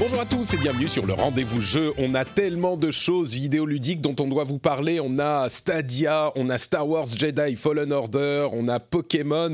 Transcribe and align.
Bonjour 0.00 0.18
à 0.18 0.24
tous 0.24 0.54
et 0.54 0.56
bienvenue 0.56 0.88
sur 0.88 1.04
le 1.04 1.12
rendez-vous 1.12 1.60
jeu. 1.60 1.92
On 1.98 2.14
a 2.14 2.24
tellement 2.24 2.78
de 2.78 2.90
choses 2.90 3.34
vidéoludiques 3.34 4.00
dont 4.00 4.16
on 4.18 4.28
doit 4.28 4.44
vous 4.44 4.58
parler. 4.58 4.98
On 4.98 5.18
a 5.18 5.50
Stadia, 5.50 6.32
on 6.36 6.48
a 6.48 6.56
Star 6.56 6.88
Wars 6.88 7.04
Jedi 7.04 7.54
Fallen 7.54 7.92
Order, 7.92 8.48
on 8.50 8.66
a 8.68 8.80
Pokémon, 8.80 9.52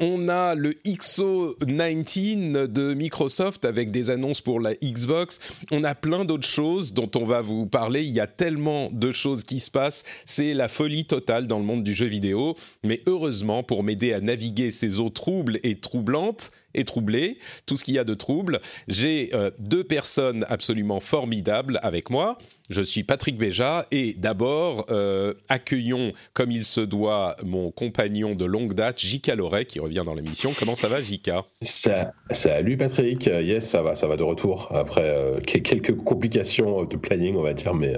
on 0.00 0.28
a 0.28 0.56
le 0.56 0.72
XO19 0.84 2.66
de 2.66 2.92
Microsoft 2.92 3.64
avec 3.64 3.92
des 3.92 4.10
annonces 4.10 4.40
pour 4.40 4.58
la 4.58 4.74
Xbox. 4.74 5.38
On 5.70 5.84
a 5.84 5.94
plein 5.94 6.24
d'autres 6.24 6.48
choses 6.48 6.92
dont 6.92 7.10
on 7.14 7.24
va 7.24 7.40
vous 7.40 7.66
parler. 7.66 8.02
Il 8.02 8.12
y 8.12 8.20
a 8.20 8.26
tellement 8.26 8.90
de 8.90 9.12
choses 9.12 9.44
qui 9.44 9.60
se 9.60 9.70
passent. 9.70 10.02
C'est 10.24 10.54
la 10.54 10.66
folie 10.66 11.04
totale 11.04 11.46
dans 11.46 11.60
le 11.60 11.64
monde 11.64 11.84
du 11.84 11.94
jeu 11.94 12.06
vidéo. 12.06 12.56
Mais 12.82 13.00
heureusement, 13.06 13.62
pour 13.62 13.84
m'aider 13.84 14.12
à 14.12 14.20
naviguer 14.20 14.72
ces 14.72 14.98
eaux 14.98 15.10
troubles 15.10 15.60
et 15.62 15.78
troublantes, 15.78 16.50
et 16.74 16.84
troublé, 16.84 17.38
tout 17.66 17.76
ce 17.76 17.84
qu'il 17.84 17.94
y 17.94 17.98
a 17.98 18.04
de 18.04 18.14
trouble. 18.14 18.60
J'ai 18.88 19.30
euh, 19.34 19.50
deux 19.58 19.84
personnes 19.84 20.44
absolument 20.48 21.00
formidables 21.00 21.78
avec 21.82 22.10
moi. 22.10 22.38
Je 22.70 22.80
suis 22.80 23.04
Patrick 23.04 23.36
Béja 23.36 23.84
et 23.90 24.14
d'abord 24.14 24.86
euh, 24.88 25.34
accueillons 25.50 26.14
comme 26.32 26.50
il 26.50 26.64
se 26.64 26.80
doit 26.80 27.36
mon 27.44 27.70
compagnon 27.70 28.34
de 28.34 28.46
longue 28.46 28.72
date, 28.72 29.00
Jika 29.00 29.34
Loret, 29.34 29.66
qui 29.66 29.80
revient 29.80 30.02
dans 30.06 30.14
l'émission. 30.14 30.54
Comment 30.58 30.74
ça 30.74 30.88
va, 30.88 31.02
Jika? 31.02 31.44
Ça, 31.60 32.14
Salut 32.30 32.78
Patrick, 32.78 33.26
yes, 33.26 33.68
ça 33.68 33.82
va, 33.82 33.94
ça 33.94 34.06
va 34.06 34.16
de 34.16 34.22
retour 34.22 34.74
après 34.74 35.02
euh, 35.04 35.40
quelques 35.40 35.94
complications 35.94 36.84
de 36.84 36.96
planning, 36.96 37.36
on 37.36 37.42
va 37.42 37.52
dire, 37.52 37.74
mais, 37.74 37.94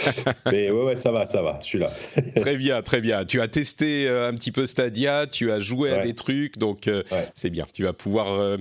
mais 0.52 0.70
ouais, 0.70 0.84
ouais, 0.84 0.96
ça 0.96 1.12
va, 1.12 1.24
ça 1.24 1.40
va, 1.40 1.58
je 1.62 1.68
suis 1.68 1.78
là. 1.78 1.90
très 2.36 2.56
bien, 2.56 2.82
très 2.82 3.00
bien. 3.00 3.24
Tu 3.24 3.40
as 3.40 3.48
testé 3.48 4.06
un 4.06 4.34
petit 4.34 4.52
peu 4.52 4.66
Stadia, 4.66 5.28
tu 5.28 5.50
as 5.50 5.60
joué 5.60 5.92
à 5.92 6.04
des 6.04 6.14
trucs, 6.14 6.58
donc 6.58 6.90
c'est 7.34 7.50
bien. 7.50 7.66
Tu 7.72 7.84
vas 7.84 7.94
pouvoir 7.94 8.58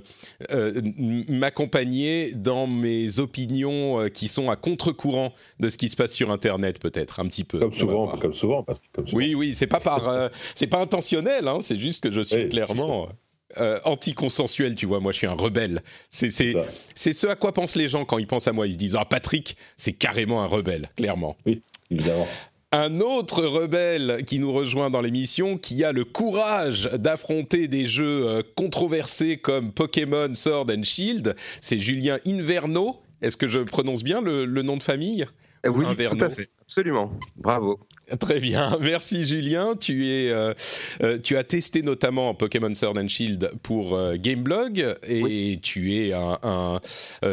m'accompagner 1.27 2.31
dans 2.33 2.65
mes 2.65 3.19
opinions 3.19 4.07
qui 4.13 4.29
sont 4.29 4.49
à 4.49 4.55
contre-courant 4.55 5.33
de 5.59 5.69
ce 5.69 5.77
qui 5.77 5.89
se 5.89 5.95
passe 5.95 6.13
sur 6.13 6.31
Internet, 6.31 6.79
peut-être 6.79 7.19
un 7.19 7.25
petit 7.25 7.43
peu. 7.43 7.59
Comme 7.59 7.73
souvent, 7.73 8.07
comme 8.17 8.33
souvent, 8.33 8.63
parce 8.63 8.79
comme 8.93 9.07
souvent. 9.07 9.17
Oui, 9.17 9.35
oui, 9.35 9.53
c'est 9.55 9.67
pas 9.67 9.79
par, 9.79 10.07
euh, 10.07 10.29
c'est 10.55 10.67
pas 10.67 10.79
intentionnel, 10.79 11.47
hein, 11.47 11.59
c'est 11.61 11.77
juste 11.77 12.01
que 12.01 12.11
je 12.11 12.21
suis 12.21 12.49
clairement. 12.49 13.09
Euh, 13.57 13.79
anti-consensuel, 13.83 14.75
tu 14.75 14.85
vois, 14.85 14.99
moi 14.99 15.11
je 15.11 15.17
suis 15.17 15.27
un 15.27 15.33
rebelle. 15.33 15.81
C'est 16.11 16.29
c'est 16.29 17.13
ce 17.13 17.25
à 17.25 17.35
quoi 17.35 17.51
pensent 17.51 17.75
les 17.75 17.87
gens 17.87 18.05
quand 18.05 18.19
ils 18.19 18.27
pensent 18.27 18.47
à 18.47 18.53
moi. 18.53 18.67
Ils 18.67 18.73
se 18.73 18.77
disent 18.77 18.95
ah 18.95 19.05
Patrick, 19.05 19.57
c'est 19.75 19.93
carrément 19.93 20.43
un 20.43 20.45
rebelle, 20.45 20.91
clairement. 20.95 21.35
Oui, 21.47 21.63
évidemment. 21.89 22.27
Un 22.71 22.99
autre 22.99 23.43
rebelle 23.43 24.23
qui 24.27 24.37
nous 24.37 24.53
rejoint 24.53 24.91
dans 24.91 25.01
l'émission, 25.01 25.57
qui 25.57 25.83
a 25.83 25.91
le 25.91 26.05
courage 26.05 26.91
d'affronter 26.93 27.67
des 27.67 27.87
jeux 27.87 28.27
euh, 28.27 28.43
controversés 28.55 29.37
comme 29.37 29.71
Pokémon 29.71 30.31
Sword 30.35 30.67
and 30.69 30.83
Shield, 30.83 31.35
c'est 31.59 31.79
Julien 31.79 32.19
Inverno. 32.27 32.97
Est-ce 33.23 33.35
que 33.35 33.47
je 33.47 33.57
prononce 33.57 34.03
bien 34.03 34.21
le 34.21 34.61
nom 34.61 34.77
de 34.77 34.83
famille? 34.83 35.25
Euh, 35.65 35.69
oui, 35.69 35.85
tout 35.85 36.23
à 36.23 36.29
fait, 36.29 36.49
absolument. 36.61 37.11
Bravo. 37.35 37.79
Très 38.19 38.39
bien, 38.39 38.77
merci 38.81 39.25
Julien. 39.25 39.75
Tu 39.75 40.07
es, 40.07 40.31
euh, 40.31 40.53
euh, 41.03 41.19
tu 41.19 41.35
as 41.37 41.43
testé 41.43 41.81
notamment 41.81 42.33
Pokémon 42.33 42.73
Sword 42.73 42.97
and 42.97 43.07
Shield 43.07 43.51
pour 43.61 43.99
Gameblog 44.15 44.95
et 45.07 45.59
tu 45.61 45.95
es 45.95 46.13
un, 46.13 46.79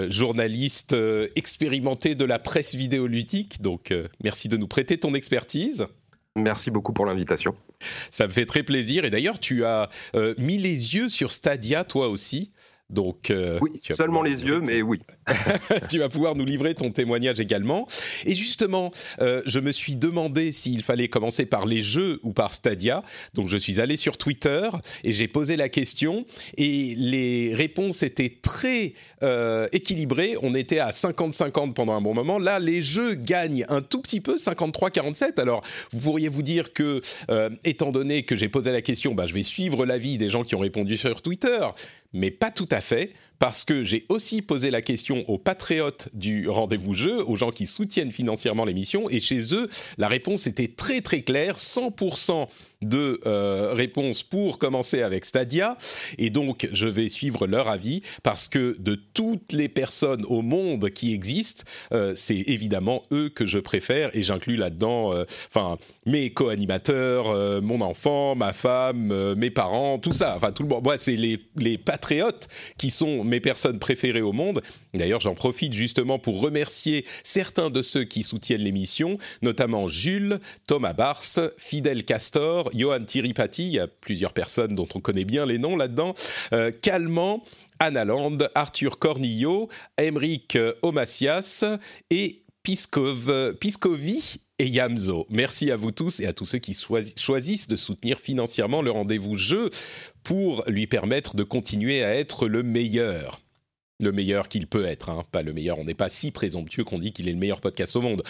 journaliste 0.09 0.97
expérimenté 1.35 2.15
de 2.15 2.25
la 2.25 2.39
presse 2.39 2.75
vidéoludique. 2.75 3.61
Donc, 3.61 3.95
merci 4.23 4.49
de 4.49 4.57
nous 4.57 4.69
prêter 4.69 4.99
ton 4.99 5.15
expertise. 5.15 5.87
Merci 6.35 6.71
beaucoup 6.71 6.93
pour 6.93 7.07
l'invitation. 7.07 7.55
Ça 8.11 8.27
me 8.27 8.33
fait 8.33 8.45
très 8.45 8.63
plaisir. 8.63 9.05
Et 9.05 9.11
d'ailleurs, 9.11 9.39
tu 9.39 9.65
as 9.65 9.89
mis 10.37 10.59
les 10.59 10.95
yeux 10.95 11.09
sur 11.09 11.33
Stadia, 11.33 11.85
toi 11.85 12.09
aussi. 12.09 12.53
Donc, 12.89 13.31
euh, 13.31 13.59
oui, 13.63 13.81
seulement 13.91 14.23
les 14.23 14.45
yeux, 14.45 14.61
mais 14.61 14.81
oui. 14.81 15.01
tu 15.89 15.99
vas 15.99 16.09
pouvoir 16.09 16.37
nous 16.37 16.45
livrer 16.45 16.75
ton 16.75 16.91
témoignage 16.91 17.41
également. 17.41 17.89
Et 18.25 18.35
justement, 18.35 18.93
euh, 19.21 19.43
je 19.45 19.59
me 19.59 19.73
suis 19.73 19.97
demandé 19.97 20.53
s'il 20.53 20.85
fallait 20.85 21.09
commencer 21.09 21.47
par 21.47 21.67
les 21.67 21.83
jeux 21.83 22.21
ou 22.23 22.33
par 22.33 22.53
Stadia. 22.55 23.03
Donc, 23.35 23.49
je 23.49 23.57
suis 23.57 23.81
allé 23.81 23.97
sur 23.97 24.19
Twitter 24.19 24.71
et 25.03 25.13
j'ai 25.13 25.27
posé 25.27 25.57
la 25.57 25.69
question. 25.69 26.27
Et 26.57 26.95
les 26.97 27.55
réponses 27.55 28.05
étaient 28.05 28.39
très 28.41 28.95
euh, 29.25 29.67
équilibrées. 29.73 30.37
On 30.43 30.55
était 30.55 30.79
à 30.79 30.91
50-50 30.91 31.73
pendant 31.73 31.95
un 31.95 32.01
bon 32.01 32.15
moment. 32.15 32.39
Là, 32.39 32.61
les 32.61 32.83
jeux 32.83 33.15
gagnent 33.15 33.67
un 33.69 33.83
tout 33.83 34.01
petit 34.01 34.21
peu, 34.21 34.37
53-47. 34.37 35.41
Alors, 35.41 35.63
vous 35.91 35.99
pourriez 35.99 36.29
vous 36.29 36.43
dire 36.43 36.73
que, 36.73 37.01
étant 37.65 37.91
donné 37.91 38.23
que 38.23 38.37
j'ai 38.37 38.49
posé 38.49 38.71
la 38.71 38.83
question, 38.83 39.13
bah, 39.15 39.27
je 39.27 39.35
vais 39.35 39.43
suivre 39.43 39.85
l'avis 39.85 40.19
des 40.19 40.29
gens 40.29 40.45
qui 40.45 40.55
ont 40.55 40.61
répondu 40.61 40.97
sur 40.97 41.21
Twitter 41.21 41.67
mais 42.13 42.31
pas 42.31 42.51
tout 42.51 42.69
à 42.71 42.81
fait 42.81 43.13
parce 43.39 43.65
que 43.65 43.85
j'ai 43.85 44.07
aussi 44.09 44.43
posé 44.43 44.71
la 44.71 44.83
question 44.83 45.25
aux 45.29 45.39
patriotes 45.39 46.09
du 46.13 46.49
rendez-vous 46.49 46.95
jeu, 46.95 47.25
aux 47.27 47.37
gens 47.37 47.51
qui 47.51 47.67
soutiennent 47.67 48.13
financièrement 48.13 48.65
l'émission, 48.65 49.09
et 49.11 49.21
chez 49.21 49.55
eux, 49.55 49.69
la 49.99 50.09
réponse 50.09 50.47
était 50.47 50.69
très 50.69 51.01
très 51.01 51.23
claire, 51.23 51.57
100% 51.57 52.49
de 52.83 53.21
euh, 53.27 53.73
réponses 53.75 54.23
pour 54.23 54.59
commencer 54.59 55.03
avec 55.03 55.25
Stadia, 55.25 55.79
et 56.19 56.31
donc 56.31 56.69
je 56.73 56.87
vais 56.87 57.09
suivre 57.09 57.47
leur 57.47 57.69
avis, 57.69 58.03
parce 58.23 58.49
que 58.49 58.77
de 58.79 58.95
toutes 58.95 59.53
les 59.53 59.69
personnes 59.69 60.25
au 60.27 60.43
monde 60.43 60.91
qui 60.91 61.15
existent, 61.15 61.65
euh, 61.93 62.13
c'est 62.15 62.37
évidemment 62.47 63.03
eux 63.13 63.29
que 63.29 63.47
je 63.47 63.59
préfère, 63.59 64.15
et 64.15 64.23
j'inclus 64.23 64.57
là-dedans, 64.57 65.15
euh, 65.15 65.25
enfin, 65.49 65.79
mes 66.05 66.31
co-animateurs, 66.31 67.63
mon 67.63 67.81
enfant, 67.81 68.35
ma 68.35 68.53
femme, 68.53 69.35
mes 69.35 69.51
parents, 69.51 69.99
tout 69.99 70.13
ça, 70.13 70.35
enfin 70.37 70.53
tout 70.53 70.63
le 70.63 70.69
monde, 70.69 70.85
moi 70.85 70.97
c'est 70.99 71.17
les, 71.17 71.41
les 71.57 71.79
patriotes 71.79 72.49
qui 72.79 72.91
sont 72.91 73.25
mes 73.29 73.41
personnes 73.41 73.79
préférées 73.79 74.23
au 74.23 74.33
monde. 74.33 74.63
D'ailleurs, 74.95 75.21
j'en 75.21 75.35
profite 75.35 75.73
justement 75.73 76.19
pour 76.19 76.41
remercier 76.41 77.05
certains 77.23 77.71
de 77.71 77.83
ceux 77.83 78.05
qui 78.05 78.23
soutiennent 78.23 78.63
l'émission, 78.63 79.19
notamment 79.43 79.89
Jules, 79.89 80.41
Thomas 80.67 80.93
Bars, 80.93 81.23
Fidel 81.59 82.05
Castor, 82.05 82.71
Johan 82.75 83.05
Tiripati, 83.05 83.67
il 83.67 83.73
y 83.75 83.79
a 83.79 83.87
plusieurs 83.87 84.33
personnes 84.33 84.75
dont 84.75 84.89
on 84.95 85.01
connaît 85.01 85.25
bien 85.25 85.47
les 85.47 85.59
noms 85.59 85.77
là-dedans, 85.77 86.15
euh, 86.53 86.71
Calmant, 86.83 87.45
Anna 87.79 88.05
Land, 88.05 88.39
Arthur 88.55 88.99
Cornillo, 88.99 89.69
Emeric 89.99 90.59
Omasias 90.83 91.65
et 92.11 92.43
Piskov, 92.63 93.55
Piscovi 93.61 94.41
et 94.59 94.67
Yamzo. 94.67 95.27
Merci 95.31 95.71
à 95.71 95.77
vous 95.77 95.91
tous 95.91 96.21
et 96.21 96.27
à 96.27 96.33
tous 96.33 96.45
ceux 96.45 96.59
qui 96.59 96.75
choisissent 96.75 97.69
de 97.69 97.77
soutenir 97.77 98.19
financièrement 98.19 98.83
le 98.83 98.91
rendez-vous 98.91 99.37
jeu 99.37 99.71
pour 100.23 100.65
lui 100.67 100.87
permettre 100.87 101.37
de 101.37 101.43
continuer 101.43 102.03
à 102.03 102.15
être 102.15 102.49
le 102.49 102.63
meilleur. 102.63 103.41
Le 103.99 104.13
meilleur 104.13 104.49
qu'il 104.49 104.67
peut 104.67 104.85
être, 104.85 105.09
hein. 105.09 105.25
pas 105.33 105.43
le 105.43 105.55
meilleur. 105.55 105.79
On 105.79 105.85
n'est 105.85 105.95
pas 105.95 106.11
si 106.11 106.31
présomptueux 106.31 106.85
qu'on 106.85 106.99
dit 106.99 107.13
qu'il 107.13 107.29
est 107.29 107.33
le 107.33 107.39
meilleur 107.39 107.63
podcast 107.63 107.97
au 107.97 108.03
monde. 108.03 108.23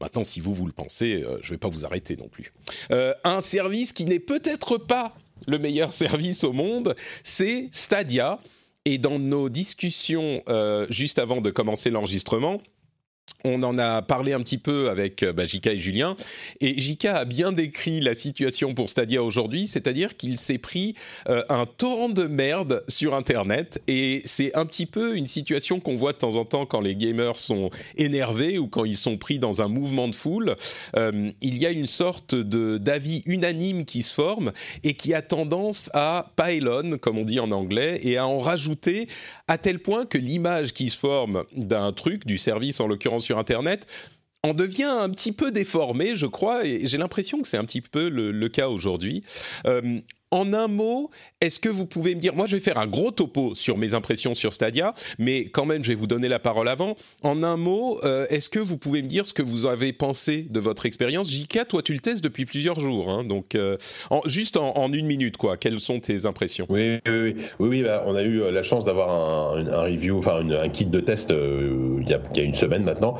Maintenant, 0.00 0.24
si 0.24 0.40
vous, 0.40 0.52
vous 0.52 0.66
le 0.66 0.72
pensez, 0.72 1.22
euh, 1.22 1.38
je 1.42 1.48
ne 1.48 1.54
vais 1.54 1.58
pas 1.58 1.68
vous 1.68 1.84
arrêter 1.84 2.16
non 2.16 2.28
plus. 2.28 2.52
Euh, 2.90 3.14
un 3.22 3.40
service 3.40 3.92
qui 3.92 4.04
n'est 4.04 4.18
peut-être 4.18 4.78
pas 4.78 5.14
le 5.46 5.58
meilleur 5.58 5.92
service 5.92 6.42
au 6.42 6.52
monde, 6.52 6.96
c'est 7.22 7.68
Stadia. 7.70 8.40
Et 8.84 8.98
dans 8.98 9.20
nos 9.20 9.48
discussions 9.48 10.42
euh, 10.48 10.88
juste 10.90 11.20
avant 11.20 11.40
de 11.40 11.50
commencer 11.50 11.88
l'enregistrement, 11.88 12.60
on 13.44 13.62
en 13.62 13.78
a 13.78 14.02
parlé 14.02 14.32
un 14.32 14.40
petit 14.40 14.58
peu 14.58 14.88
avec 14.88 15.22
euh, 15.22 15.32
bah, 15.32 15.44
Jika 15.44 15.72
et 15.72 15.78
Julien, 15.78 16.16
et 16.60 16.80
Jika 16.80 17.16
a 17.16 17.24
bien 17.24 17.52
décrit 17.52 18.00
la 18.00 18.14
situation 18.14 18.74
pour 18.74 18.90
Stadia 18.90 19.22
aujourd'hui, 19.22 19.66
c'est-à-dire 19.66 20.16
qu'il 20.16 20.38
s'est 20.38 20.58
pris 20.58 20.94
euh, 21.28 21.42
un 21.48 21.66
torrent 21.66 22.08
de 22.08 22.24
merde 22.24 22.84
sur 22.88 23.14
Internet, 23.14 23.82
et 23.88 24.22
c'est 24.24 24.54
un 24.56 24.66
petit 24.66 24.86
peu 24.86 25.16
une 25.16 25.26
situation 25.26 25.80
qu'on 25.80 25.94
voit 25.94 26.12
de 26.12 26.18
temps 26.18 26.36
en 26.36 26.44
temps 26.44 26.66
quand 26.66 26.80
les 26.80 26.96
gamers 26.96 27.36
sont 27.36 27.70
énervés 27.96 28.58
ou 28.58 28.68
quand 28.68 28.84
ils 28.84 28.96
sont 28.96 29.16
pris 29.16 29.38
dans 29.38 29.62
un 29.62 29.68
mouvement 29.68 30.08
de 30.08 30.14
foule. 30.14 30.56
Euh, 30.96 31.30
il 31.40 31.58
y 31.58 31.66
a 31.66 31.70
une 31.70 31.86
sorte 31.86 32.34
de 32.34 32.78
d'avis 32.78 33.22
unanime 33.26 33.84
qui 33.84 34.02
se 34.02 34.14
forme 34.14 34.52
et 34.84 34.94
qui 34.94 35.14
a 35.14 35.22
tendance 35.22 35.90
à 35.94 36.32
pile 36.36 36.70
comme 37.00 37.18
on 37.18 37.24
dit 37.24 37.40
en 37.40 37.50
anglais, 37.50 38.00
et 38.02 38.16
à 38.16 38.26
en 38.26 38.38
rajouter 38.38 39.08
à 39.48 39.58
tel 39.58 39.80
point 39.80 40.06
que 40.06 40.18
l'image 40.18 40.72
qui 40.72 40.90
se 40.90 40.98
forme 40.98 41.44
d'un 41.56 41.92
truc, 41.92 42.26
du 42.26 42.38
service 42.38 42.80
en 42.80 42.86
l'occurrence 42.86 43.21
sur 43.22 43.38
Internet, 43.38 43.86
en 44.42 44.54
devient 44.54 44.84
un 44.98 45.08
petit 45.08 45.32
peu 45.32 45.52
déformé, 45.52 46.16
je 46.16 46.26
crois, 46.26 46.66
et 46.66 46.86
j'ai 46.86 46.98
l'impression 46.98 47.40
que 47.40 47.48
c'est 47.48 47.56
un 47.56 47.64
petit 47.64 47.80
peu 47.80 48.08
le, 48.08 48.48
cas 48.48 48.68
aujourd'hui. 48.68 49.22
Euh, 49.66 50.00
en 50.32 50.52
un 50.54 50.66
mot, 50.66 51.10
est-ce 51.40 51.60
que 51.60 51.68
vous 51.68 51.86
pouvez 51.86 52.14
me 52.14 52.20
dire, 52.20 52.34
moi 52.34 52.46
je 52.46 52.56
vais 52.56 52.62
faire 52.62 52.78
un 52.78 52.86
gros 52.86 53.10
topo 53.10 53.54
sur 53.54 53.78
mes 53.78 53.94
impressions 53.94 54.34
sur 54.34 54.52
Stadia, 54.52 54.94
mais 55.18 55.44
quand 55.44 55.66
même 55.66 55.84
je 55.84 55.88
vais 55.88 55.94
vous 55.94 56.06
donner 56.06 56.28
la 56.28 56.38
parole 56.38 56.68
avant. 56.68 56.96
En 57.22 57.42
un 57.42 57.56
mot, 57.56 58.00
euh, 58.02 58.26
est-ce 58.30 58.48
que 58.50 58.58
vous 58.58 58.78
pouvez 58.78 59.02
me 59.02 59.08
dire 59.08 59.26
ce 59.26 59.34
que 59.34 59.42
vous 59.42 59.66
avez 59.66 59.92
pensé 59.92 60.46
de 60.48 60.58
votre 60.58 60.86
expérience? 60.86 61.30
JK, 61.30 61.68
toi 61.68 61.82
tu 61.82 61.92
le 61.92 62.00
testes 62.00 62.24
depuis 62.24 62.46
plusieurs 62.46 62.80
jours, 62.80 63.10
hein, 63.10 63.24
donc 63.24 63.54
euh, 63.54 63.76
juste 64.24 64.56
en, 64.56 64.92
une 64.92 65.06
minute, 65.06 65.36
quoi. 65.36 65.56
Quelles 65.56 65.80
sont 65.80 66.00
tes 66.00 66.26
impressions? 66.26 66.66
Oui, 66.68 66.98
oui, 67.06 67.36
oui, 67.58 67.82
bah, 67.82 68.02
on 68.06 68.16
a 68.16 68.22
eu 68.22 68.50
la 68.50 68.62
chance 68.62 68.84
d'avoir 68.84 69.10
un, 69.54 69.82
review, 69.82 70.18
enfin 70.18 70.48
un 70.48 70.68
kit 70.70 70.86
de 70.86 71.00
test 71.00 71.30
il 71.30 72.08
y, 72.08 72.14
a, 72.14 72.42
une 72.42 72.54
semaine 72.54 72.84
maintenant, 72.84 73.18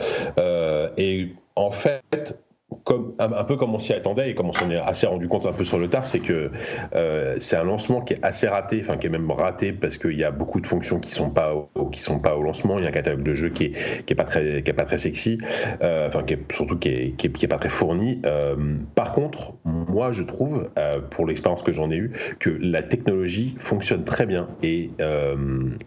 et 0.97 1.29
en 1.57 1.71
fait, 1.71 2.39
comme, 2.85 3.15
un, 3.19 3.45
peu 3.45 3.57
comme 3.57 3.75
on 3.75 3.79
s'y 3.79 3.93
attendait 3.93 4.31
et 4.31 4.35
comme 4.35 4.49
on 4.49 4.53
s'en 4.53 4.71
est 4.71 4.77
assez 4.77 5.07
rendu 5.07 5.29
compte 5.29 5.47
un 5.47 5.53
peu 5.53 5.65
sur 5.65 5.79
le 5.79 5.89
tard, 5.89 6.07
c'est 6.07 6.21
que 6.21 6.51
euh, 6.95 7.37
c'est 7.41 7.57
un 7.57 7.65
lancement 7.65 8.01
qui 8.01 8.15
est 8.15 8.19
assez 8.23 8.49
raté, 8.49 8.81
enfin 8.83 8.97
qui 8.97 9.07
est 9.07 9.11
même 9.11 9.31
raté 9.31 9.73
parce 9.73 9.99
qu'il 9.99 10.19
y 10.19 10.25
a 10.25 10.31
beaucoup 10.31 10.61
de 10.61 10.67
fonctions 10.67 11.01
qui 11.01 11.11
sont 11.11 11.31
pas 11.31 11.55
qui 11.91 12.03
sont 12.03 12.19
pas 12.19 12.37
au 12.37 12.43
lancement. 12.43 12.79
Il 12.79 12.83
y 12.83 12.87
a 12.87 12.89
un 12.89 12.93
catalogue 12.93 13.23
de 13.23 13.35
jeux 13.35 13.51
qui 13.51 13.65
est, 13.65 14.05
qui 14.05 14.13
est 14.13 14.17
pas 14.17 14.25
très 14.25 14.63
qui 14.63 14.71
est 14.71 14.75
pas 14.75 14.85
très 14.85 14.99
sexy, 14.99 15.39
euh, 15.83 16.09
enfin 16.09 16.23
qui 16.23 16.35
est, 16.35 16.53
surtout 16.53 16.79
qui 16.79 16.89
est, 16.89 17.17
qui 17.17 17.27
est, 17.27 17.49
pas 17.49 17.59
très 17.59 17.69
fourni. 17.69 18.21
Euh, 18.27 18.57
par 18.95 19.13
contre, 19.13 19.55
moi 19.65 20.13
je 20.13 20.23
trouve 20.23 20.71
pour 21.11 21.27
l'expérience 21.27 21.63
que 21.63 21.73
j'en 21.73 21.91
ai 21.91 21.97
eue 21.97 22.13
que 22.39 22.51
la 22.61 22.83
technologie 22.83 23.55
fonctionne 23.59 24.05
très 24.05 24.27
bien 24.27 24.49
et 24.63 24.91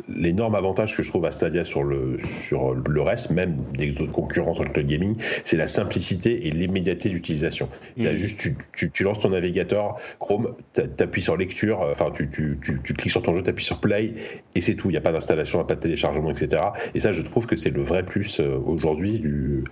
l'énorme 0.08 0.56
avantage 0.56 0.96
que 0.96 1.04
je 1.04 1.10
trouve 1.10 1.26
à 1.26 1.32
Stadia 1.32 1.64
sur 1.64 1.84
le 1.84 2.18
sur 2.20 2.74
le 2.74 3.02
reste, 3.02 3.32
même 3.32 3.58
des 3.78 3.92
autres 4.02 4.12
concurrents 4.12 4.54
sur 4.54 4.64
le 4.64 4.70
cloud 4.70 4.88
gaming, 4.88 5.16
c'est 5.44 5.58
la 5.58 5.68
simplicité 5.68 6.48
et 6.48 6.52
les 6.52 6.68
immédiateté 6.76 7.10
d'utilisation. 7.10 7.70
Il 7.98 8.08
a 8.08 8.16
juste, 8.16 8.40
tu, 8.74 8.92
tu, 8.92 9.04
lances 9.04 9.20
ton 9.20 9.30
navigateur 9.30 9.96
Chrome, 10.20 10.56
tu 10.74 10.82
appuies 11.00 11.22
sur 11.22 11.38
lecture, 11.38 11.82
euh, 11.82 11.92
enfin, 11.92 12.12
tu, 12.14 12.30
tu, 12.30 12.58
cliques 12.94 13.12
sur 13.12 13.22
ton 13.22 13.34
jeu, 13.34 13.44
tu 13.44 13.50
appuies 13.50 13.64
sur 13.64 13.80
play, 13.80 14.14
et 14.54 14.62
c'est 14.62 14.76
tout. 14.76 14.90
Il 14.90 14.94
n'y 14.94 14.98
a 14.98 15.02
pas 15.02 15.12
d'installation, 15.12 15.64
pas 15.64 15.76
de 15.76 15.80
téléchargement, 15.80 16.32
etc. 16.32 16.62
Et 16.94 17.00
ça, 17.00 17.12
je 17.12 17.22
trouve 17.22 17.46
que 17.46 17.56
c'est 17.56 17.70
le 17.70 17.82
vrai 17.82 18.04
plus 18.04 18.40
euh, 18.40 18.58
aujourd'hui 18.66 19.20
du, 19.20 19.64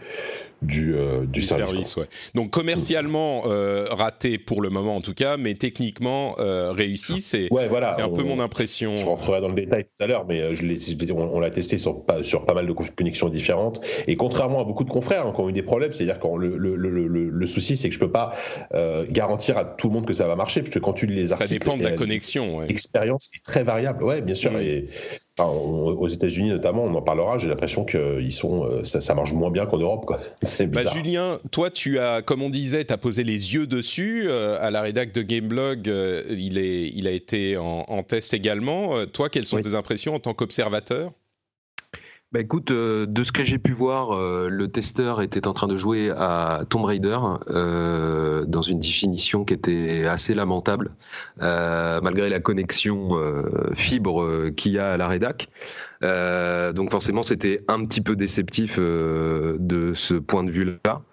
du, 0.63 0.95
euh, 0.95 1.25
du, 1.25 1.41
service. 1.41 1.97
Donc 2.35 2.51
commercialement 2.51 3.43
euh, 3.45 3.85
raté 3.89 4.37
pour 4.37 4.61
le 4.61 4.69
moment 4.69 4.95
en 4.95 5.01
tout 5.01 5.13
cas, 5.13 5.37
mais 5.37 5.53
techniquement 5.53 6.35
euh, 6.39 6.71
réussi, 6.71 7.21
c'est 7.21 7.51
ouais, 7.51 7.67
voilà, 7.67 8.01
un 8.01 8.09
peu 8.09 8.23
mon 8.23 8.39
impression. 8.39 8.95
Je 8.95 9.05
rentrerai 9.05 9.41
dans 9.41 9.49
le 9.49 9.55
détail 9.55 9.83
tout 9.83 10.03
à 10.03 10.07
l'heure, 10.07 10.25
mais 10.27 10.55
je 10.55 10.63
on, 11.13 11.39
l'a 11.39 11.49
testé 11.49 11.77
sur, 11.77 12.03
sur 12.23 12.45
pas 12.45 12.53
mal 12.53 12.65
de 12.65 12.73
connexions 12.73 13.29
différentes. 13.29 13.85
Et 14.07 14.15
contrairement 14.15 14.61
à 14.61 14.63
beaucoup 14.63 14.83
de 14.83 14.89
confrères 14.89 15.27
hein, 15.27 15.33
qui 15.35 15.41
ont 15.41 15.49
eu 15.49 15.53
des 15.53 15.63
problèmes, 15.63 15.93
c'est-à-dire 15.93 16.19
que 16.19 16.27
le, 16.37 16.57
le, 16.57 16.75
le, 16.75 17.07
le, 17.07 17.47
souci 17.47 17.77
c'est 17.77 17.89
que 17.89 17.93
je 17.93 17.99
peux 17.99 18.11
pas 18.11 18.31
garantir 19.09 19.57
à 19.57 19.65
tout 19.65 19.87
le 19.87 19.93
monde 19.93 20.05
que 20.05 20.13
ça 20.13 20.27
va 20.27 20.35
marcher, 20.35 20.61
parce 20.61 20.73
que 20.73 20.79
quand 20.79 20.93
tu 20.93 21.07
lis 21.07 21.15
les 21.15 21.31
articles... 21.31 21.53
Ça 21.53 21.59
dépend 21.59 21.77
de 21.77 21.83
la 21.83 21.91
connexion. 21.91 22.61
L'expérience 22.61 23.29
est 23.35 23.43
très 23.43 23.63
variable, 23.63 24.03
ouais, 24.03 24.21
bien 24.21 24.35
sûr. 24.35 24.51
Mm. 24.51 24.61
Et, 24.61 24.87
aux 25.39 26.07
États-Unis 26.07 26.49
notamment, 26.49 26.83
on 26.83 26.93
en 26.93 27.01
parlera. 27.01 27.37
J'ai 27.37 27.47
l'impression 27.47 27.85
que 27.85 28.21
ils 28.21 28.31
sont, 28.31 28.65
euh, 28.65 28.83
ça, 28.83 29.15
marche 29.15 29.33
moins 29.33 29.49
bien 29.49 29.65
qu'en 29.65 29.77
Europe. 29.77 30.05
Quoi. 30.05 30.19
Bah, 30.67 30.81
Julien, 30.93 31.39
toi, 31.51 31.69
tu 31.69 31.99
as, 31.99 32.21
comme 32.21 32.41
on 32.41 32.49
disait, 32.49 32.85
tu 32.85 32.93
as 32.93 32.97
posé 32.97 33.23
les 33.23 33.53
yeux 33.53 33.67
dessus. 33.67 34.23
Euh, 34.27 34.57
à 34.59 34.71
la 34.71 34.81
rédac 34.81 35.11
de 35.11 35.21
Gameblog, 35.21 35.89
euh, 35.89 36.23
il, 36.29 36.57
est, 36.57 36.89
il 36.89 37.07
a 37.07 37.11
été 37.11 37.57
en, 37.57 37.83
en 37.87 38.03
test 38.03 38.33
également. 38.33 39.05
toi, 39.07 39.29
quelles 39.29 39.45
sont 39.45 39.59
tes 39.59 39.75
impressions 39.75 40.15
en 40.15 40.19
tant 40.19 40.33
qu'observateur? 40.33 41.11
Bah 42.33 42.39
écoute, 42.39 42.71
euh, 42.71 43.05
de 43.05 43.23
ce 43.23 43.31
que 43.31 43.43
j'ai 43.43 43.59
pu 43.59 43.73
voir, 43.73 44.15
euh, 44.15 44.49
le 44.49 44.67
testeur 44.67 45.21
était 45.21 45.47
en 45.47 45.53
train 45.53 45.67
de 45.67 45.77
jouer 45.77 46.09
à 46.09 46.63
Tomb 46.67 46.83
Raider 46.83 47.19
euh, 47.49 48.43
dans 48.45 48.63
une 48.63 48.79
définition 48.79 49.45
qui 49.45 49.53
était 49.53 50.07
assez 50.07 50.33
lamentable, 50.33 50.89
malgré 51.39 52.29
la 52.29 52.39
connexion 52.39 53.11
fibre 53.75 54.49
qu'il 54.57 54.71
y 54.71 54.79
a 54.79 54.93
à 54.93 54.97
la 54.97 55.07
rédac. 55.07 55.47
donc 56.01 56.89
forcément, 56.89 57.21
c'était 57.21 57.61
un 57.67 57.85
petit 57.85 58.01
peu 58.01 58.15
déceptif 58.15 58.79
de 58.79 59.93
ce 59.93 60.15
point 60.15 60.43
de 60.43 60.49
vue-là. 60.49 61.03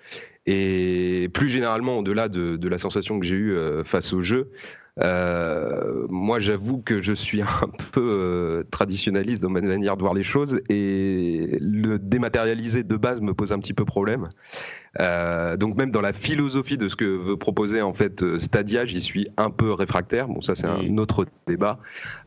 Et 0.47 1.29
plus 1.35 1.49
généralement, 1.49 1.99
au-delà 1.99 2.29
de, 2.29 2.57
de, 2.57 2.69
la 2.69 2.79
sensation 2.79 3.21
que 3.21 3.27
j'ai 3.27 3.35
eue 3.35 3.59
face 3.85 4.15
au 4.15 4.23
jeu, 4.23 4.51
euh, 5.03 6.07
moi, 6.09 6.39
j'avoue 6.39 6.79
que 6.79 7.01
je 7.01 7.13
suis 7.13 7.43
un 7.43 7.71
peu 7.93 8.01
euh, 8.01 8.65
traditionnaliste 8.71 9.43
dans 9.43 9.51
ma 9.51 9.61
manière 9.61 9.97
de 9.97 10.03
voir 10.03 10.15
les 10.15 10.23
choses 10.23 10.61
et 10.69 11.59
le 11.61 11.99
dématérialiser 11.99 12.83
de 12.83 12.97
base 12.97 13.21
me 13.21 13.35
pose 13.35 13.53
un 13.53 13.59
petit 13.59 13.75
peu 13.75 13.85
problème. 13.85 14.29
Euh, 14.99 15.57
donc 15.57 15.77
même 15.77 15.93
dans 15.93 16.01
la 16.01 16.13
philosophie 16.13 16.77
de 16.77 16.89
ce 16.89 16.97
que 16.97 17.05
veut 17.05 17.37
proposer 17.37 17.81
en 17.81 17.95
fait 17.95 18.39
Stadia, 18.39 18.85
j'y 18.85 19.01
suis 19.01 19.29
un 19.37 19.51
peu 19.51 19.73
réfractaire. 19.73 20.27
Bon, 20.27 20.41
ça 20.41 20.55
c'est 20.55 20.67
un 20.67 20.99
autre 20.99 21.27
débat. 21.47 21.79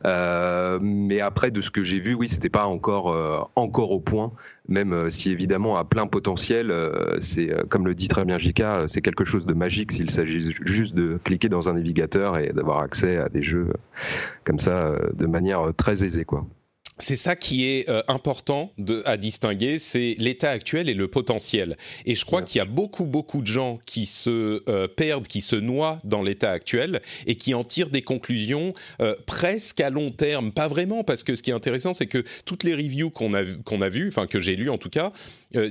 Euh, 0.06 0.80
mais 0.82 1.20
après, 1.20 1.52
de 1.52 1.60
ce 1.60 1.70
que 1.70 1.84
j'ai 1.84 2.00
vu, 2.00 2.14
oui, 2.14 2.30
c'était 2.30 2.50
pas 2.50 2.66
encore 2.66 3.52
encore 3.56 3.92
au 3.92 4.00
point. 4.00 4.32
Même 4.74 5.10
si 5.12 5.30
évidemment 5.30 5.78
à 5.78 5.84
plein 5.84 6.08
potentiel, 6.08 6.74
c'est 7.20 7.52
comme 7.70 7.86
le 7.86 7.94
dit 7.94 8.08
très 8.08 8.26
bien 8.26 8.40
Jika, 8.40 8.86
c'est 8.88 9.02
quelque 9.02 9.24
chose 9.24 9.46
de 9.46 9.54
magique 9.54 9.92
s'il 9.92 10.10
s'agit 10.10 10.52
juste 10.66 10.96
de 10.96 11.20
cliquer 11.24 11.48
dans 11.48 11.70
un 11.70 11.74
navigateur 11.74 12.40
et 12.40 12.52
d'avoir 12.54 12.80
accès 12.80 13.18
à 13.18 13.30
des 13.30 13.44
jeux 13.44 13.68
comme 14.46 14.58
ça 14.58 14.96
de 15.14 15.28
manière 15.28 15.72
très 15.78 16.04
aisée, 16.04 16.26
quoi 16.26 16.48
c'est 17.00 17.16
ça 17.16 17.36
qui 17.36 17.66
est 17.66 17.90
euh, 17.90 18.04
important 18.08 18.72
de, 18.78 19.02
à 19.06 19.18
distinguer, 19.18 19.80
c'est 19.80 20.16
l'état 20.20 20.52
actuel 20.52 20.90
et 20.90 20.94
le 20.94 21.08
potentiel. 21.08 21.78
Et 22.06 22.16
je 22.16 22.24
crois 22.26 22.42
qu'il 22.42 22.60
y 22.60 22.62
a 22.62 22.66
beaucoup, 22.66 23.06
beaucoup 23.06 23.42
de 23.42 23.48
gens 23.48 23.80
qui 23.86 24.06
se 24.06 24.64
euh, 24.70 24.88
perdent, 24.88 25.28
qui 25.28 25.42
se 25.42 25.56
noient 25.56 26.00
dans 26.04 26.22
l'état 26.22 26.52
actuel 26.52 27.02
et 27.26 27.36
qui 27.36 27.54
en 27.54 27.64
tirent 27.64 27.90
des 27.90 28.02
conclusions 28.02 28.74
euh, 29.02 29.16
presque 29.26 29.80
à 29.80 29.90
long 29.90 30.12
terme. 30.12 30.52
Pas 30.52 30.68
vraiment, 30.68 31.04
parce 31.04 31.24
que 31.24 31.36
ce 31.36 31.42
qui 31.42 31.50
est 31.50 31.54
intéressant, 31.54 31.94
c'est 31.94 32.06
que 32.06 32.24
toutes 32.46 32.64
les 32.64 32.76
reviews 32.76 33.10
qu'on 33.10 33.34
a, 33.34 33.44
qu'on 33.66 33.82
a 33.82 33.90
vues, 33.90 34.08
enfin 34.08 34.28
que 34.28 34.40
j'ai 34.40 34.56
lues 34.56 34.70
en 34.70 34.78
tout 34.78 34.90
cas, 34.90 35.12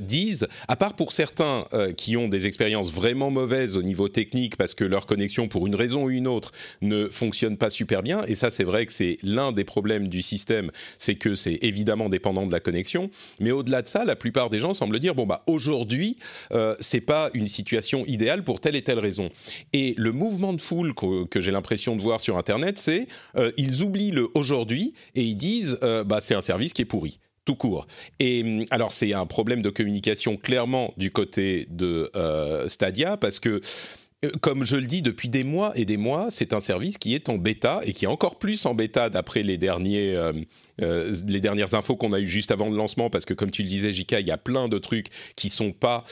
disent, 0.01 0.47
à 0.69 0.77
part 0.77 0.95
pour 0.95 1.13
certains 1.13 1.65
qui 1.97 2.17
ont 2.17 2.29
des 2.29 2.47
expériences 2.47 2.93
vraiment 2.93 3.31
mauvaises 3.31 3.77
au 3.77 3.83
niveau 3.83 4.09
technique 4.09 4.57
parce 4.57 4.75
que 4.75 4.85
leur 4.85 5.07
connexion, 5.07 5.49
pour 5.49 5.67
une 5.67 5.75
raison 5.75 6.05
ou 6.05 6.11
une 6.11 6.27
autre, 6.27 6.53
ne 6.81 7.09
fonctionne 7.09 7.57
pas 7.57 7.71
super 7.71 8.03
bien, 8.03 8.23
et 8.27 8.35
ça 8.35 8.51
c'est 8.51 8.65
vrai 8.65 8.87
que 8.87 8.93
c'est 8.93 9.17
l'un 9.23 9.53
des 9.53 9.65
problèmes 9.65 10.09
du 10.09 10.23
système, 10.23 10.71
c'est 10.99 11.17
que 11.17 11.35
c'est 11.35 11.59
évidemment 11.63 12.09
dépendant 12.09 12.47
de 12.47 12.53
la 12.53 12.61
connexion. 12.61 13.11
Mais 13.41 13.51
au-delà 13.51 13.83
de 13.83 13.89
ça, 13.89 14.05
la 14.05 14.17
plupart 14.17 14.51
des 14.51 14.59
gens 14.59 14.75
semblent 14.75 14.99
dire 14.99 15.15
bon 15.15 15.27
bah 15.27 15.43
aujourd'hui 15.47 16.17
euh, 16.53 16.75
c'est 16.81 17.01
pas 17.01 17.31
une 17.35 17.47
situation 17.47 18.05
idéale 18.07 18.45
pour 18.45 18.61
telle 18.61 18.77
et 18.77 18.83
telle 18.83 18.99
raison. 18.99 19.29
Et 19.73 19.95
le 19.99 20.13
mouvement 20.13 20.53
de 20.53 20.61
foule 20.61 20.95
que, 20.95 21.41
j'ai 21.41 21.51
l'impression 21.51 21.97
de 21.97 22.03
voir 22.03 22.21
sur 22.21 22.39
Internet, 22.39 22.79
c'est 22.79 23.09
euh, 23.37 23.51
ils 23.57 23.83
oublient 23.83 24.13
le 24.13 24.29
aujourd'hui 24.35 24.95
et 25.15 25.23
ils 25.23 25.37
disent 25.37 25.79
euh, 25.83 26.05
bah 26.05 26.21
c'est 26.21 26.35
un 26.35 26.41
service 26.41 26.73
qui 26.73 26.83
est 26.83 26.87
pourri 26.87 27.19
tout 27.45 27.57
court. 27.57 27.87
Et 28.19 28.43
hum, 28.43 28.65
alors 28.71 28.93
c'est 28.93 29.13
un 29.13 29.27
problème 29.27 29.63
de 29.63 29.71
communication 29.71 30.37
clairement 30.37 30.93
du 30.97 31.11
côté 31.11 31.67
de 31.71 32.11
Stadia 32.67 33.17
parce 33.17 33.41
que 33.41 33.61
euh, 34.25 34.31
comme 34.41 34.65
je 34.65 34.77
le 34.77 34.87
dis 34.87 35.03
depuis 35.03 35.29
des 35.29 35.45
mois 35.45 35.73
et 35.75 35.85
des 35.85 35.97
mois, 35.97 36.29
c'est 36.31 36.53
un 36.53 36.61
service 36.61 36.99
qui 36.99 37.15
est 37.15 37.29
en 37.29 37.39
bêta 37.39 37.81
et 37.85 37.93
qui 37.93 38.05
est 38.05 38.09
encore 38.09 38.39
plus 38.39 38.65
en 38.67 38.75
bêta 38.75 39.11
d'après 39.11 39.43
les 39.43 39.59
derniers, 39.59 40.15
euh, 40.15 40.33
euh, 40.81 41.15
les 41.27 41.41
dernières 41.41 41.75
infos 41.75 41.97
qu'on 41.97 42.13
a 42.13 42.21
eues 42.21 42.27
juste 42.27 42.51
avant 42.51 42.69
le 42.69 42.77
lancement, 42.77 43.11
parce 43.11 43.25
que 43.25 43.35
comme 43.35 43.51
tu 43.51 43.63
le 43.63 43.69
disais, 43.69 43.93
Jika, 43.93 44.21
il 44.21 44.27
y 44.27 44.31
a 44.31 44.39
plein 44.39 44.69
de 44.69 44.79
trucs 44.79 45.09
qui 45.37 45.49
sont 45.49 45.73
pas 45.73 46.05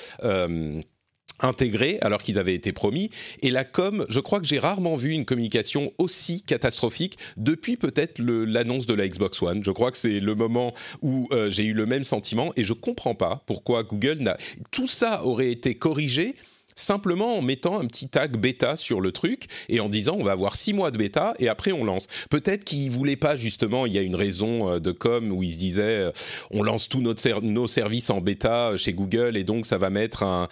intégrés 1.40 1.98
alors 2.02 2.22
qu'ils 2.22 2.38
avaient 2.38 2.54
été 2.54 2.72
promis. 2.72 3.10
Et 3.42 3.50
la 3.50 3.64
com, 3.64 4.06
je 4.08 4.20
crois 4.20 4.40
que 4.40 4.46
j'ai 4.46 4.58
rarement 4.58 4.96
vu 4.96 5.12
une 5.12 5.24
communication 5.24 5.92
aussi 5.98 6.42
catastrophique 6.42 7.18
depuis 7.36 7.76
peut-être 7.76 8.20
l'annonce 8.20 8.86
de 8.86 8.94
la 8.94 9.08
Xbox 9.08 9.42
One. 9.42 9.64
Je 9.64 9.70
crois 9.70 9.90
que 9.90 9.96
c'est 9.96 10.20
le 10.20 10.34
moment 10.34 10.74
où 11.02 11.28
j'ai 11.48 11.64
eu 11.64 11.72
le 11.72 11.86
même 11.86 12.04
sentiment 12.04 12.52
et 12.56 12.64
je 12.64 12.72
comprends 12.72 13.14
pas 13.14 13.42
pourquoi 13.46 13.82
Google 13.82 14.18
n'a... 14.20 14.36
Tout 14.70 14.86
ça 14.86 15.24
aurait 15.24 15.50
été 15.50 15.74
corrigé 15.74 16.34
simplement 16.80 17.38
en 17.38 17.42
mettant 17.42 17.80
un 17.80 17.86
petit 17.86 18.08
tag 18.08 18.36
bêta 18.36 18.76
sur 18.76 19.00
le 19.00 19.12
truc 19.12 19.46
et 19.68 19.80
en 19.80 19.88
disant 19.88 20.16
on 20.18 20.24
va 20.24 20.32
avoir 20.32 20.56
six 20.56 20.72
mois 20.72 20.90
de 20.90 20.98
bêta 20.98 21.34
et 21.38 21.48
après 21.48 21.72
on 21.72 21.84
lance. 21.84 22.06
Peut-être 22.30 22.64
qu'ils 22.64 22.90
voulaient 22.90 23.16
pas 23.16 23.36
justement, 23.36 23.86
il 23.86 23.92
y 23.92 23.98
a 23.98 24.02
une 24.02 24.16
raison 24.16 24.70
euh, 24.70 24.80
de 24.80 24.92
com 24.92 25.32
où 25.32 25.42
ils 25.42 25.52
se 25.52 25.58
disaient 25.58 25.82
euh, 25.82 26.12
on 26.50 26.62
lance 26.62 26.88
tous 26.88 27.00
nos 27.00 27.66
services 27.68 28.10
en 28.10 28.20
bêta 28.20 28.76
chez 28.76 28.92
Google 28.92 29.36
et 29.36 29.44
donc 29.44 29.66
ça 29.66 29.78
va 29.78 29.90
mettre 29.90 30.22
un, 30.22 30.48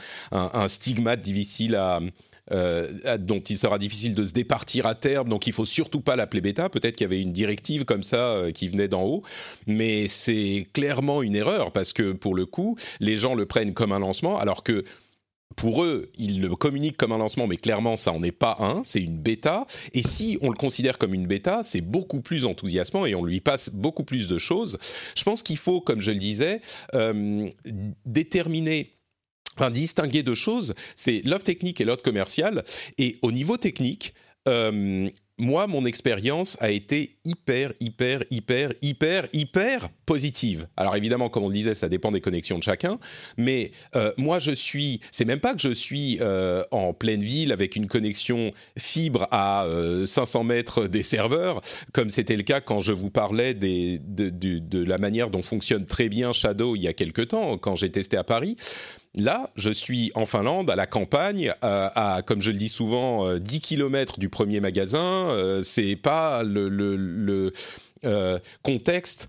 stigmate 0.69 1.21
difficile 1.23 1.75
à, 1.75 2.01
euh, 2.53 3.19
dont 3.19 3.41
il 3.41 3.57
sera 3.57 3.79
difficile 3.79 4.15
de 4.15 4.25
se 4.25 4.33
départir 4.33 4.87
à 4.87 4.95
terme, 4.95 5.29
donc 5.29 5.47
il 5.47 5.53
faut 5.53 5.65
surtout 5.65 6.01
pas 6.01 6.17
l'appeler 6.17 6.41
bêta. 6.41 6.69
Peut-être 6.69 6.97
qu'il 6.97 7.05
y 7.05 7.11
avait 7.11 7.21
une 7.21 7.33
directive 7.33 7.85
comme 7.85 8.03
ça 8.03 8.45
qui 8.55 8.69
venait 8.69 8.89
d'en 8.89 9.03
haut, 9.03 9.23
mais 9.67 10.09
c'est 10.09 10.67
clairement 10.73 11.23
une 11.23 11.37
erreur 11.37 11.73
parce 11.73 11.93
que 11.93 12.13
pour 12.13 12.35
le 12.35 12.47
coup, 12.47 12.77
les 13.01 13.17
gens 13.17 13.35
le 13.35 13.47
prennent 13.47 13.75
comme 13.75 13.93
un 13.93 14.01
lancement, 14.01 14.39
alors 14.39 14.63
que 14.63 14.85
pour 15.57 15.83
eux, 15.83 16.11
ils 16.17 16.41
le 16.41 16.55
communiquent 16.55 16.97
comme 16.97 17.13
un 17.13 17.19
lancement, 17.19 17.47
mais 17.47 17.57
clairement, 17.57 17.97
ça 17.97 18.13
n'en 18.13 18.23
est 18.23 18.33
pas 18.33 18.57
un, 18.61 18.83
c'est 18.85 19.03
une 19.03 19.19
bêta. 19.19 19.67
Et 19.93 20.03
si 20.03 20.39
on 20.41 20.51
le 20.51 20.57
considère 20.57 20.99
comme 20.99 21.15
une 21.15 21.27
bêta, 21.27 21.63
c'est 21.63 21.81
beaucoup 21.81 22.21
plus 22.21 22.45
enthousiasmant 22.45 23.07
et 23.07 23.15
on 23.15 23.25
lui 23.25 23.41
passe 23.41 23.71
beaucoup 23.71 24.05
plus 24.05 24.29
de 24.29 24.39
choses. 24.39 24.79
Je 25.17 25.25
pense 25.25 25.43
qu'il 25.43 25.59
faut, 25.59 25.81
comme 25.81 26.01
je 26.01 26.13
le 26.13 26.19
disais, 26.19 26.61
euh, 26.95 27.49
déterminer 28.07 28.95
Enfin, 29.57 29.73
distinguer 29.73 30.23
deux 30.23 30.37
choses, 30.37 30.73
c'est 30.95 31.21
l'offre 31.25 31.45
technique 31.45 31.81
et 31.81 31.85
l'offre 31.85 32.05
commerciale. 32.05 32.63
Et 32.97 33.19
au 33.23 33.33
niveau 33.33 33.57
technique, 33.57 34.15
euh, 34.47 35.11
moi, 35.39 35.67
mon 35.67 35.85
expérience 35.87 36.57
a 36.61 36.71
été 36.71 37.17
hyper, 37.25 37.73
hyper, 37.81 38.25
hyper, 38.31 38.73
hyper, 38.83 39.29
hyper 39.33 39.89
positive. 40.07 40.67
Alors 40.77 40.97
évidemment, 40.97 41.29
comme 41.29 41.45
on 41.45 41.49
le 41.49 41.55
disait, 41.55 41.75
ça 41.75 41.89
dépend 41.89 42.11
des 42.11 42.21
connexions 42.21 42.59
de 42.59 42.63
chacun, 42.63 42.99
mais 43.37 43.71
euh, 43.95 44.13
moi, 44.17 44.39
je 44.39 44.51
suis, 44.51 45.01
c'est 45.11 45.25
même 45.25 45.41
pas 45.41 45.55
que 45.55 45.61
je 45.61 45.73
suis 45.73 46.19
euh, 46.21 46.63
en 46.71 46.93
pleine 46.93 47.23
ville 47.23 47.53
avec 47.53 47.77
une 47.77 47.87
connexion 47.87 48.53
fibre 48.79 49.29
à 49.31 49.67
500 50.05 50.45
mètres 50.45 50.87
des 50.87 51.03
serveurs, 51.03 51.61
comme 51.93 52.11
c'était 52.11 52.37
le 52.37 52.43
cas 52.43 52.61
quand 52.61 52.81
je 52.81 52.93
vous 52.93 53.11
parlais 53.11 53.55
des, 53.55 53.99
de, 53.99 54.31
de, 54.31 54.83
la 54.83 54.99
manière 54.99 55.31
dont 55.31 55.43
fonctionne 55.43 55.85
très 55.85 56.09
bien 56.09 56.33
Shadow 56.33 56.77
il 56.77 56.83
y 56.83 56.89
a 56.89 56.93
quelques 56.93 57.29
temps, 57.29 57.59
quand 57.59 57.75
j'ai 57.75 57.91
testé 57.91 58.17
à 58.17 58.25
Paris. 58.25 58.57
Là, 59.15 59.51
je 59.57 59.71
suis 59.71 60.13
en 60.15 60.27
Finlande, 60.27 60.71
à 60.71 60.77
la 60.77 60.87
campagne, 60.87 61.53
euh, 61.65 61.89
à, 61.95 62.23
comme 62.25 62.43
je 62.43 62.51
le 62.51 62.59
dis 62.59 62.69
souvent, 62.69 63.37
10 63.37 63.57
euh, 63.57 63.61
km 63.61 64.19
du 64.19 64.29
premier 64.29 64.61
magasin. 64.61 65.31
Euh, 65.31 65.63
c'est 65.63 65.97
pas 65.97 66.43
le, 66.43 67.53
contexte 68.63 69.27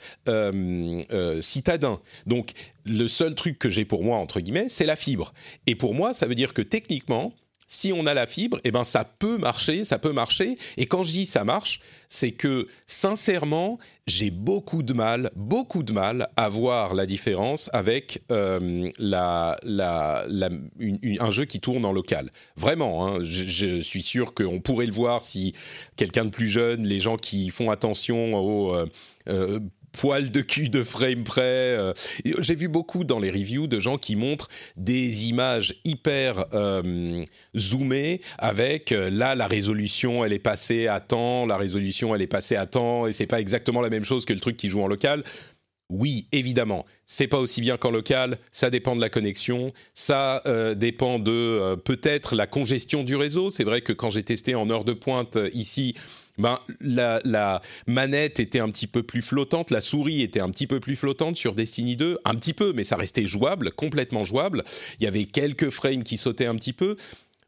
citadin. 1.41 1.99
Donc, 2.27 2.51
le 2.85 3.07
seul 3.07 3.33
truc 3.33 3.57
que 3.57 3.69
j'ai 3.69 3.85
pour 3.85 4.03
moi, 4.03 4.17
entre 4.17 4.41
guillemets, 4.41 4.69
c'est 4.69 4.85
la 4.85 4.95
fibre. 4.95 5.33
Et 5.65 5.73
pour 5.75 5.95
moi, 5.95 6.13
ça 6.13 6.27
veut 6.27 6.35
dire 6.35 6.53
que 6.53 6.61
techniquement, 6.61 7.33
si 7.69 7.93
on 7.93 8.07
a 8.07 8.13
la 8.15 8.25
fibre, 8.25 8.59
eh 8.65 8.71
ben 8.71 8.83
ça 8.83 9.05
peut 9.05 9.37
marcher, 9.37 9.85
ça 9.85 9.99
peut 9.99 10.11
marcher. 10.11 10.57
Et 10.75 10.87
quand 10.87 11.03
je 11.03 11.11
dis 11.11 11.25
ça 11.27 11.43
marche, 11.43 11.79
c'est 12.07 12.31
que 12.31 12.67
sincèrement, 12.87 13.77
j'ai 14.07 14.31
beaucoup 14.31 14.81
de 14.81 14.91
mal, 14.91 15.29
beaucoup 15.35 15.83
de 15.83 15.93
mal 15.93 16.29
à 16.35 16.49
voir 16.49 16.95
la 16.95 17.05
différence 17.05 17.69
avec 17.71 18.23
euh, 18.31 18.89
la, 18.97 19.55
un 19.63 21.31
jeu 21.31 21.45
qui 21.45 21.59
tourne 21.59 21.85
en 21.85 21.91
local. 21.91 22.31
Vraiment, 22.57 23.05
hein, 23.05 23.19
je, 23.21 23.79
suis 23.81 24.01
sûr 24.01 24.33
qu'on 24.33 24.59
pourrait 24.59 24.87
le 24.87 24.91
voir 24.91 25.21
si 25.21 25.53
quelqu'un 25.95 26.25
de 26.25 26.31
plus 26.31 26.47
jeune, 26.47 26.87
les 26.87 26.99
gens 26.99 27.17
qui 27.17 27.51
font 27.51 27.69
attention 27.69 28.33
aux 28.33 28.73
euh, 28.73 28.87
euh, 29.27 29.59
poil 29.91 30.31
de 30.31 30.41
cul 30.41 30.69
de 30.69 30.83
frame 30.83 31.23
près. 31.23 31.41
Euh, 31.41 31.93
j'ai 32.39 32.55
vu 32.55 32.67
beaucoup 32.67 33.03
dans 33.03 33.19
les 33.19 33.29
reviews 33.29 33.67
de 33.67 33.79
gens 33.79 33.97
qui 33.97 34.15
montrent 34.15 34.47
des 34.75 35.27
images 35.27 35.75
hyper 35.85 36.45
euh, 36.53 37.23
zoomées 37.57 38.21
avec 38.37 38.91
euh, 38.91 39.09
là 39.09 39.35
la 39.35 39.47
résolution 39.47 40.23
elle 40.23 40.33
est 40.33 40.39
passée 40.39 40.87
à 40.87 40.99
temps, 40.99 41.45
la 41.45 41.57
résolution 41.57 42.15
elle 42.15 42.21
est 42.21 42.27
passée 42.27 42.55
à 42.55 42.65
temps 42.65 43.07
et 43.07 43.13
c'est 43.13 43.27
pas 43.27 43.39
exactement 43.39 43.81
la 43.81 43.89
même 43.89 44.03
chose 44.05 44.25
que 44.25 44.33
le 44.33 44.39
truc 44.39 44.57
qui 44.57 44.69
joue 44.69 44.81
en 44.81 44.87
local. 44.87 45.23
Oui, 45.91 46.27
évidemment, 46.31 46.85
c'est 47.07 47.25
pas 47.25 47.39
aussi 47.39 47.61
bien 47.61 47.77
qu'en 47.77 47.89
local, 47.89 48.37
ça 48.51 48.69
dépend 48.69 48.95
de 48.95 49.01
la 49.01 49.09
connexion, 49.09 49.73
ça 49.95 50.43
dépend 50.77 51.17
de 51.17 51.73
peut-être 51.83 52.35
la 52.35 52.45
congestion 52.45 53.03
du 53.03 53.15
réseau. 53.15 53.49
C'est 53.49 53.63
vrai 53.63 53.81
que 53.81 53.91
quand 53.91 54.11
j'ai 54.11 54.21
testé 54.21 54.53
en 54.53 54.69
heure 54.69 54.83
de 54.83 54.93
pointe 54.93 55.39
ici, 55.51 55.95
ben, 56.39 56.57
la, 56.81 57.61
manette 57.85 58.39
était 58.39 58.59
un 58.59 58.69
petit 58.69 58.87
peu 58.87 59.03
plus 59.03 59.21
flottante, 59.21 59.71
la 59.71 59.81
souris 59.81 60.21
était 60.21 60.39
un 60.39 60.49
petit 60.49 60.67
peu 60.67 60.79
plus 60.79 60.95
flottante 60.95 61.35
sur 61.35 61.53
Destiny 61.53 61.97
2, 61.97 62.19
un 62.23 62.35
petit 62.35 62.53
peu, 62.53 62.73
mais 62.73 62.83
ça 62.83 62.95
restait 62.95 63.27
jouable, 63.27 63.71
complètement 63.71 64.23
jouable. 64.23 64.63
Il 64.99 65.03
y 65.03 65.07
avait 65.07 65.25
quelques 65.25 65.69
frames 65.69 66.03
qui 66.03 66.17
sautaient 66.17 66.45
un 66.45 66.55
petit 66.55 66.73
peu, 66.73 66.95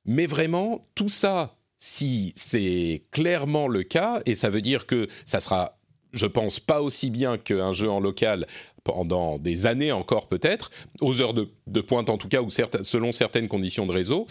mais 0.06 0.26
vraiment, 0.26 0.86
tout 0.94 1.10
ça, 1.10 1.56
si 1.78 2.34
c'est 2.36 3.04
clairement 3.12 3.68
le 3.68 3.84
cas, 3.84 4.22
et 4.26 4.36
ça 4.36 4.50
veut 4.50 4.62
dire 4.62 4.86
que 4.86 5.08
ça 5.26 5.40
sera, 5.40 5.80
je 6.12 6.26
pense, 6.26 6.60
pas 6.60 6.82
aussi 6.82 7.10
bien 7.10 7.38
qu'un 7.38 7.74
jeu 7.74 7.90
en 7.90 8.00
local 8.00 8.46
pendant 8.84 9.38
des 9.38 9.68
années 9.68 9.92
encore 9.92 10.28
peut-être, 10.28 10.70
aux 11.00 11.22
heures 11.22 11.34
de, 11.34 11.82
pointe 11.82 12.10
en 12.10 12.18
tout 12.18 12.28
cas, 12.28 12.42
ou 12.42 12.50
selon 12.50 13.12
certaines 13.12 13.48
conditions 13.48 13.86
de 13.86 13.92
réseau, 13.92 14.28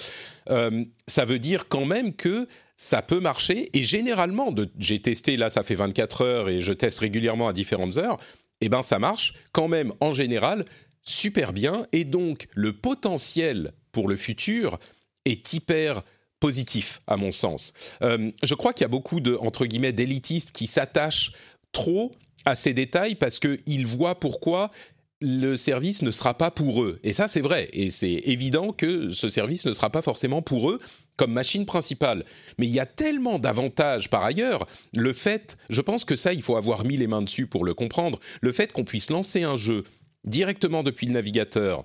euh, 0.50 0.85
ça 1.07 1.25
veut 1.25 1.38
dire 1.38 1.69
quand 1.69 1.87
même 1.87 2.14
que 2.14 2.47
ça 2.80 3.02
peut 3.02 3.20
marcher. 3.20 3.68
Et 3.75 3.82
généralement, 3.82 4.54
j'ai 4.78 5.02
testé, 5.02 5.37
là, 5.37 5.50
ça 5.50 5.62
fait 5.62 5.75
24 5.75 6.22
heures 6.22 6.49
et 6.49 6.62
je 6.62 6.72
teste 6.72 7.00
régulièrement 7.00 7.46
à 7.46 7.52
différentes 7.52 7.99
heures, 7.99 8.18
et 8.62 8.66
eh 8.66 8.68
ben 8.70 8.82
ça 8.82 8.99
marche 8.99 9.34
quand 9.52 9.68
même 9.68 9.92
en 10.00 10.12
général 10.12 10.64
super 11.02 11.52
bien. 11.52 11.87
Et 11.92 12.04
donc, 12.04 12.49
le 12.54 12.72
potentiel 12.72 13.75
pour 13.92 14.08
le 14.08 14.16
futur 14.16 14.78
est 15.26 15.52
hyper 15.52 16.02
positif, 16.40 17.02
à 17.06 17.18
mon 17.18 17.32
sens. 17.32 17.75
Euh, 18.00 18.30
je 18.42 18.54
crois 18.54 18.72
qu'il 18.72 18.84
y 18.84 18.87
a 18.87 18.88
beaucoup 18.88 19.20
de, 19.20 19.34
entre 19.34 19.66
guillemets, 19.66 19.92
d'élitistes 19.92 20.52
qui 20.52 20.66
s'attachent 20.66 21.32
trop 21.72 22.12
à 22.46 22.54
ces 22.54 22.72
détails 22.72 23.14
parce 23.14 23.40
qu'ils 23.40 23.87
voient 23.87 24.18
pourquoi 24.18 24.70
le 25.20 25.56
service 25.56 26.00
ne 26.00 26.10
sera 26.10 26.32
pas 26.32 26.50
pour 26.50 26.82
eux. 26.82 26.99
Et 27.02 27.12
ça, 27.12 27.28
c'est 27.28 27.42
vrai. 27.42 27.68
Et 27.75 27.90
c'est 27.90 28.22
évident 28.25 28.72
que 28.72 29.10
ce 29.10 29.28
service 29.28 29.66
ne 29.66 29.75
sera 29.75 29.90
pas 29.90 30.00
forcément 30.00 30.40
pour 30.40 30.70
eux 30.70 30.78
comme 31.20 31.32
machine 31.32 31.66
principale. 31.66 32.24
Mais 32.56 32.66
il 32.66 32.72
y 32.72 32.80
a 32.80 32.86
tellement 32.86 33.38
d'avantages 33.38 34.08
par 34.08 34.24
ailleurs. 34.24 34.66
Le 34.96 35.12
fait, 35.12 35.58
je 35.68 35.82
pense 35.82 36.06
que 36.06 36.16
ça, 36.16 36.32
il 36.32 36.40
faut 36.40 36.56
avoir 36.56 36.86
mis 36.86 36.96
les 36.96 37.06
mains 37.06 37.20
dessus 37.20 37.46
pour 37.46 37.62
le 37.62 37.74
comprendre. 37.74 38.18
Le 38.40 38.52
fait 38.52 38.72
qu'on 38.72 38.84
puisse 38.84 39.10
lancer 39.10 39.42
un 39.42 39.54
jeu 39.54 39.84
directement 40.24 40.82
depuis 40.82 41.06
le 41.06 41.12
navigateur. 41.12 41.84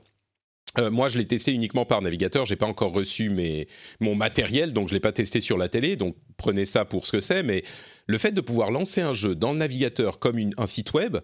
Euh, 0.77 0.89
moi, 0.89 1.09
je 1.09 1.17
l'ai 1.17 1.27
testé 1.27 1.51
uniquement 1.51 1.85
par 1.85 2.01
navigateur. 2.01 2.45
J'ai 2.45 2.55
pas 2.55 2.65
encore 2.65 2.93
reçu 2.93 3.29
mes, 3.29 3.67
mon 3.99 4.15
matériel, 4.15 4.71
donc 4.71 4.87
je 4.87 4.93
l'ai 4.93 5.01
pas 5.01 5.11
testé 5.11 5.41
sur 5.41 5.57
la 5.57 5.67
télé. 5.67 5.97
Donc 5.97 6.15
prenez 6.37 6.63
ça 6.63 6.85
pour 6.85 7.05
ce 7.05 7.11
que 7.11 7.21
c'est. 7.21 7.43
Mais 7.43 7.63
le 8.07 8.17
fait 8.17 8.31
de 8.31 8.39
pouvoir 8.39 8.71
lancer 8.71 9.01
un 9.01 9.13
jeu 9.13 9.35
dans 9.35 9.51
le 9.51 9.57
navigateur 9.57 10.17
comme 10.17 10.37
un 10.57 10.65
site 10.65 10.93
web, 10.93 11.17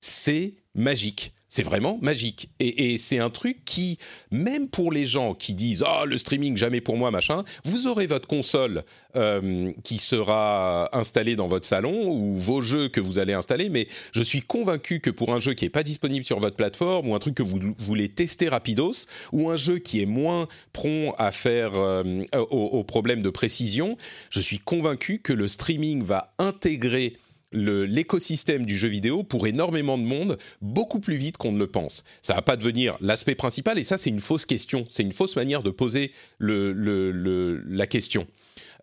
c'est 0.00 0.56
magique. 0.74 1.32
C'est 1.54 1.64
vraiment 1.64 1.98
magique. 2.00 2.48
Et, 2.60 2.96
c'est 2.96 3.18
un 3.18 3.28
truc 3.28 3.58
qui, 3.66 3.98
même 4.30 4.68
pour 4.68 4.90
les 4.90 5.04
gens 5.04 5.34
qui 5.34 5.52
disent 5.52 5.84
Ah, 5.86 6.04
le 6.06 6.16
streaming, 6.16 6.56
jamais 6.56 6.80
pour 6.80 6.96
moi, 6.96 7.10
machin, 7.10 7.44
vous 7.66 7.88
aurez 7.88 8.06
votre 8.06 8.26
console 8.26 8.84
euh, 9.16 9.70
qui 9.84 9.98
sera 9.98 10.88
installée 10.96 11.36
dans 11.36 11.48
votre 11.48 11.66
salon 11.66 12.08
ou 12.10 12.36
vos 12.36 12.62
jeux 12.62 12.88
que 12.88 13.02
vous 13.02 13.18
allez 13.18 13.34
installer. 13.34 13.68
Mais 13.68 13.86
je 14.14 14.22
suis 14.22 14.40
convaincu 14.40 15.00
que 15.00 15.10
pour 15.10 15.34
un 15.34 15.40
jeu 15.40 15.52
qui 15.52 15.66
n'est 15.66 15.68
pas 15.68 15.82
disponible 15.82 16.24
sur 16.24 16.40
votre 16.40 16.56
plateforme 16.56 17.10
ou 17.10 17.14
un 17.14 17.18
truc 17.18 17.34
que 17.34 17.42
vous 17.42 17.60
voulez 17.76 18.08
tester 18.08 18.48
rapidos 18.48 19.06
ou 19.32 19.50
un 19.50 19.58
jeu 19.58 19.76
qui 19.76 20.00
est 20.00 20.06
moins 20.06 20.48
prompt 20.72 21.14
à 21.18 21.32
faire 21.32 21.72
euh, 21.74 22.24
aux 22.32 22.82
problèmes 22.82 23.20
de 23.20 23.28
précision, 23.28 23.98
je 24.30 24.40
suis 24.40 24.58
convaincu 24.58 25.18
que 25.18 25.34
le 25.34 25.48
streaming 25.48 26.02
va 26.02 26.32
intégrer 26.38 27.18
l'écosystème 27.52 28.66
du 28.66 28.76
jeu 28.76 28.88
vidéo 28.88 29.22
pour 29.22 29.46
énormément 29.46 29.98
de 29.98 30.04
monde 30.04 30.36
beaucoup 30.60 31.00
plus 31.00 31.16
vite 31.16 31.36
qu'on 31.36 31.52
ne 31.52 31.58
le 31.58 31.66
pense. 31.66 32.04
Ça 32.22 32.34
va 32.34 32.42
pas 32.42 32.56
devenir 32.56 32.96
l'aspect 33.00 33.34
principal 33.34 33.78
et 33.78 33.84
ça 33.84 33.98
c'est 33.98 34.10
une 34.10 34.20
fausse 34.20 34.46
question, 34.46 34.84
c'est 34.88 35.02
une 35.02 35.12
fausse 35.12 35.36
manière 35.36 35.62
de 35.62 35.70
poser 35.70 36.12
la 36.40 37.86
question. 37.86 38.26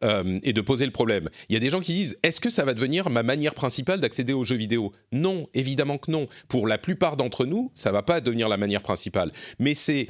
Euh, 0.01 0.39
et 0.43 0.53
de 0.53 0.61
poser 0.61 0.85
le 0.85 0.93
problème. 0.93 1.29
Il 1.49 1.53
y 1.53 1.57
a 1.57 1.59
des 1.59 1.69
gens 1.69 1.81
qui 1.81 1.91
disent 1.91 2.17
est-ce 2.23 2.39
que 2.39 2.49
ça 2.49 2.63
va 2.63 2.73
devenir 2.73 3.09
ma 3.09 3.21
manière 3.21 3.53
principale 3.53 3.99
d'accéder 3.99 4.31
aux 4.31 4.45
jeux 4.45 4.55
vidéo? 4.55 4.93
Non, 5.11 5.47
évidemment 5.53 5.97
que 5.97 6.09
non. 6.09 6.29
Pour 6.47 6.67
la 6.67 6.77
plupart 6.77 7.17
d'entre 7.17 7.45
nous, 7.45 7.69
ça 7.75 7.91
va 7.91 8.01
pas 8.01 8.21
devenir 8.21 8.47
la 8.47 8.55
manière 8.55 8.81
principale. 8.81 9.33
Mais 9.59 9.73
c'est 9.73 10.07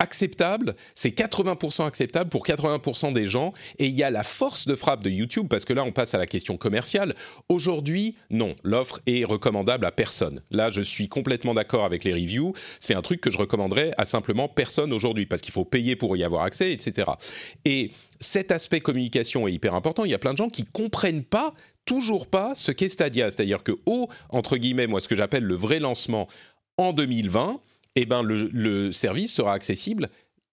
acceptable, 0.00 0.74
c'est 0.94 1.16
80% 1.16 1.86
acceptable 1.86 2.30
pour 2.30 2.44
80% 2.44 3.12
des 3.12 3.28
gens, 3.28 3.52
et 3.78 3.86
il 3.86 3.94
y 3.94 4.02
a 4.02 4.10
la 4.10 4.24
force 4.24 4.66
de 4.66 4.74
frappe 4.74 5.04
de 5.04 5.10
YouTube, 5.10 5.46
parce 5.48 5.64
que 5.64 5.72
là 5.72 5.84
on 5.84 5.92
passe 5.92 6.14
à 6.14 6.18
la 6.18 6.26
question 6.26 6.56
commerciale. 6.56 7.14
Aujourd'hui, 7.48 8.16
non, 8.30 8.56
l'offre 8.64 9.00
est 9.06 9.24
recommandable 9.24 9.86
à 9.86 9.92
personne. 9.92 10.42
Là, 10.50 10.70
je 10.70 10.80
suis 10.80 11.08
complètement 11.08 11.54
d'accord 11.54 11.84
avec 11.84 12.02
les 12.02 12.12
reviews, 12.12 12.54
c'est 12.80 12.94
un 12.94 13.02
truc 13.02 13.20
que 13.20 13.30
je 13.30 13.38
recommanderais 13.38 13.92
à 13.98 14.04
simplement 14.04 14.48
personne 14.48 14.92
aujourd'hui, 14.92 15.26
parce 15.26 15.42
qu'il 15.42 15.52
faut 15.52 15.64
payer 15.64 15.94
pour 15.94 16.16
y 16.16 16.24
avoir 16.24 16.42
accès, 16.42 16.72
etc. 16.72 17.10
Et 17.64 17.92
cet 18.18 18.50
aspect 18.50 18.80
communication 18.80 19.46
est 19.46 19.52
hyper 19.52 19.74
important, 19.74 20.04
il 20.04 20.10
y 20.10 20.14
a 20.14 20.18
plein 20.18 20.32
de 20.32 20.38
gens 20.38 20.48
qui 20.48 20.64
comprennent 20.64 21.24
pas 21.24 21.54
toujours 21.84 22.26
pas 22.26 22.54
ce 22.54 22.72
qu'est 22.72 22.88
Stadia, 22.88 23.30
c'est-à-dire 23.30 23.62
que 23.62 23.72
au, 23.86 24.08
entre 24.30 24.56
guillemets, 24.56 24.86
moi 24.86 25.00
ce 25.00 25.08
que 25.08 25.16
j'appelle 25.16 25.44
le 25.44 25.54
vrai 25.54 25.80
lancement 25.80 26.28
en 26.76 26.92
2020, 26.92 27.60
eh 27.96 28.06
ben 28.06 28.22
le, 28.22 28.92
service 28.92 29.32
sera 29.32 29.52
accessible 29.52 30.08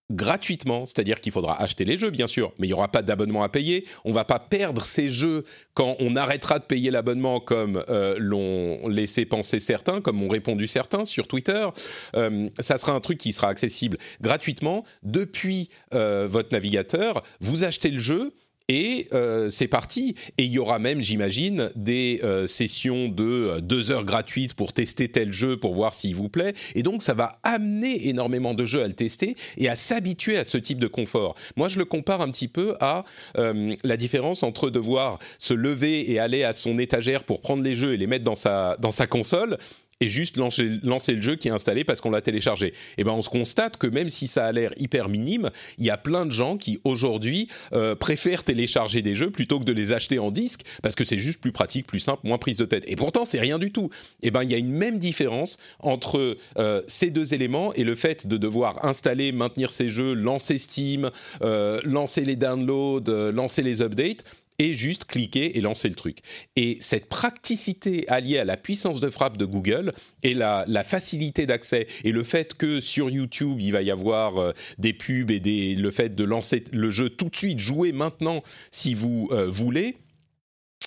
gratuitement, 0.10 0.86
c'est-à-dire 0.86 1.20
qu'il 1.20 1.34
faudra 1.34 1.62
acheter 1.62 1.84
les 1.84 1.98
jeux 1.98 2.12
bien 2.12 2.27
sûr, 2.27 2.53
mais 2.58 2.67
il 2.67 2.70
n'y 2.70 2.74
aura 2.74 2.89
pas 2.89 3.01
d'abonnement 3.01 3.44
à 3.44 3.50
payer, 3.50 3.86
on 4.06 4.13
va 4.13 4.24
pas 4.24 4.39
perdre 4.39 4.82
ces 4.82 5.10
jeux 5.10 5.44
quand 5.74 5.98
on 6.00 6.15
arrêtera 6.15 6.60
de 6.60 6.63
payer 6.63 6.91
l'abonnement 6.91 7.41
comme 7.41 7.84
euh, 7.89 8.15
l'ont 8.17 8.88
laissé 8.88 9.25
penser 9.25 9.60
certains, 9.60 10.00
comme 10.00 10.24
ont 10.24 10.29
répondu 10.29 10.65
certains 10.65 11.03
sur 11.03 11.27
Twitter, 11.27 11.67
euh, 12.15 12.50
ça 12.58 12.77
sera 12.77 12.94
un 12.94 13.01
truc 13.01 13.17
qui 13.17 13.34
sera 13.34 13.50
accessible 13.50 13.98
gratuitement. 14.22 14.86
Depuis 15.03 15.67
euh, 15.94 16.25
votre 16.29 16.53
navigateur, 16.53 17.22
vous 17.41 17.65
achetez 17.65 17.89
le 17.89 18.00
jeu, 18.00 18.32
et 18.69 19.07
euh, 19.13 19.50
c'est 19.50 19.67
parti. 19.67 20.15
Et 20.38 20.43
il 20.43 20.51
y 20.51 20.59
aura 20.59 20.79
même, 20.79 21.01
j'imagine, 21.01 21.69
des 21.75 22.19
euh, 22.24 22.47
sessions 22.47 23.07
de 23.07 23.24
euh, 23.24 23.62
deux 23.62 23.91
heures 23.91 24.05
gratuites 24.05 24.53
pour 24.53 24.74
tester 24.74 25.09
tel 25.09 25.31
jeu, 25.31 25.57
pour 25.57 25.74
voir 25.74 25.93
s'il 25.93 26.15
vous 26.15 26.29
plaît. 26.29 26.53
Et 26.75 26.83
donc, 26.83 27.01
ça 27.01 27.13
va 27.13 27.39
amener 27.43 28.07
énormément 28.07 28.53
de 28.53 28.65
jeux 28.65 28.83
à 28.83 28.88
le 28.88 28.93
tester 28.93 29.36
et 29.57 29.69
à 29.69 29.75
s'habituer 29.75 30.38
à 30.38 30.43
ce 30.43 30.57
type 30.57 30.79
de 30.79 30.88
confort. 30.88 31.36
Moi, 31.55 31.69
je 31.69 31.79
le 31.79 31.86
compare 31.86 32.21
un 32.21 32.29
petit 32.29 32.47
peu 32.47 32.75
à 32.79 33.03
la 33.36 33.97
différence 33.97 34.43
entre 34.43 34.69
devoir 34.69 35.19
se 35.38 35.53
lever 35.53 36.12
et 36.12 36.19
aller 36.19 36.43
à 36.43 36.53
son 36.53 36.79
étagère 36.79 37.24
pour 37.24 37.41
prendre 37.41 37.63
les 37.63 37.75
jeux 37.75 37.93
et 37.93 37.97
les 37.97 38.07
mettre 38.07 38.24
dans 38.24 38.36
sa, 38.36 38.77
dans 38.79 38.91
sa 38.91 39.07
console 39.07 39.57
et 40.00 40.10
juste 40.10 40.38
lancer, 40.38 40.80
lancer, 40.84 41.13
le 41.13 41.22
jeu 41.22 41.36
qui 41.36 41.48
est 41.48 41.51
installé 41.51 41.84
parce 41.84 42.01
qu'on 42.01 42.12
l'a 42.12 42.22
téléchargé. 42.22 42.68
Et 42.68 42.74
eh 43.00 43.04
ben 43.04 43.12
on 43.12 43.22
se 43.22 43.30
constate 43.30 43.77
que 43.77 43.88
même 43.88 44.10
si 44.10 44.27
ça 44.27 44.46
a 44.46 44.51
l'air 44.51 44.72
hyper 44.77 45.10
minime, 45.10 45.50
il 45.77 45.86
y 45.86 45.89
a 45.89 45.98
plein 45.98 46.25
de 46.25 46.32
gens 46.32 46.58
qui 46.58 46.80
aujourd'hui 46.84 47.48
euh, 47.74 47.96
préfèrent 47.96 48.44
télécharger 48.44 49.01
des 49.01 49.16
jeux 49.16 49.32
plutôt 49.32 49.60
que 49.60 49.66
de 49.66 49.74
les 49.74 49.94
acheter 49.94 50.20
en 50.20 50.32
disque 50.32 50.62
parce 50.84 50.96
que 50.96 51.04
c'est 51.04 51.18
juste 51.18 51.42
plus 51.42 51.51
pratique, 51.51 51.88
plus 51.88 52.00
simple, 52.00 52.27
moins 52.27 52.38
prise 52.38 52.58
de 52.58 52.66
tête. 52.66 52.84
Et 52.88 52.96
pourtant 52.96 53.25
c'est 53.25 53.39
rien 53.39 53.58
du 53.58 53.72
tout. 53.72 53.89
Et 54.22 54.27
eh 54.27 54.32
ben 54.32 54.44
il 54.44 54.51
y 54.51 54.56
a 54.56 54.58
une 54.58 54.72
même 54.72 55.00
différence 55.00 55.58
entre 55.80 56.38
euh, 56.58 56.82
ces 56.88 57.10
deux 57.10 57.34
éléments 57.34 57.74
et 57.74 57.84
le 57.84 57.96
fait 57.96 58.27
de 58.27 58.38
devoir 58.38 58.86
installer, 58.86 59.32
maintenir 59.32 59.72
ces 59.72 59.89
jeux, 59.89 60.13
lancer 60.13 60.58
Steam, 60.58 61.10
euh, 61.42 61.82
lancer 61.84 62.24
les 62.24 62.36
downloads, 62.36 63.32
lancer 63.32 63.63
les 63.63 63.82
updates 63.82 64.24
et 64.60 64.74
juste 64.74 65.06
cliquer 65.06 65.58
et 65.58 65.62
lancer 65.62 65.90
le 65.90 65.96
truc. 65.96 66.20
Et 66.56 66.78
cette 66.82 67.08
praticité 67.08 68.08
alliée 68.08 68.40
à 68.40 68.46
la 68.46 68.58
puissance 68.58 69.00
de 69.00 69.10
frappe 69.10 69.38
de 69.38 69.46
Google 69.46 69.94
et 70.24 70.34
la, 70.34 70.66
facilité 70.84 71.46
d'accès 71.46 71.88
et 72.04 72.12
le 72.12 72.24
fait 72.24 72.54
que 72.54 72.80
sur 72.80 73.10
YouTube 73.10 73.60
il 73.60 73.72
va 73.72 73.82
y 73.82 73.92
avoir 73.92 74.38
euh, 74.38 74.52
des 74.78 74.94
pubs 74.94 75.32
et 75.32 75.40
des, 75.40 75.76
le 75.76 75.92
fait 75.92 76.16
de 76.16 76.24
lancer 76.24 76.64
le 76.72 76.92
jeu 76.92 77.10
tout 77.10 77.30
de 77.30 77.36
suite, 77.36 77.60
jouer 77.60 77.92
maintenant 77.92 78.42
si 78.72 78.94
vous 78.94 79.28
euh, 79.32 79.50
voulez. 79.50 79.98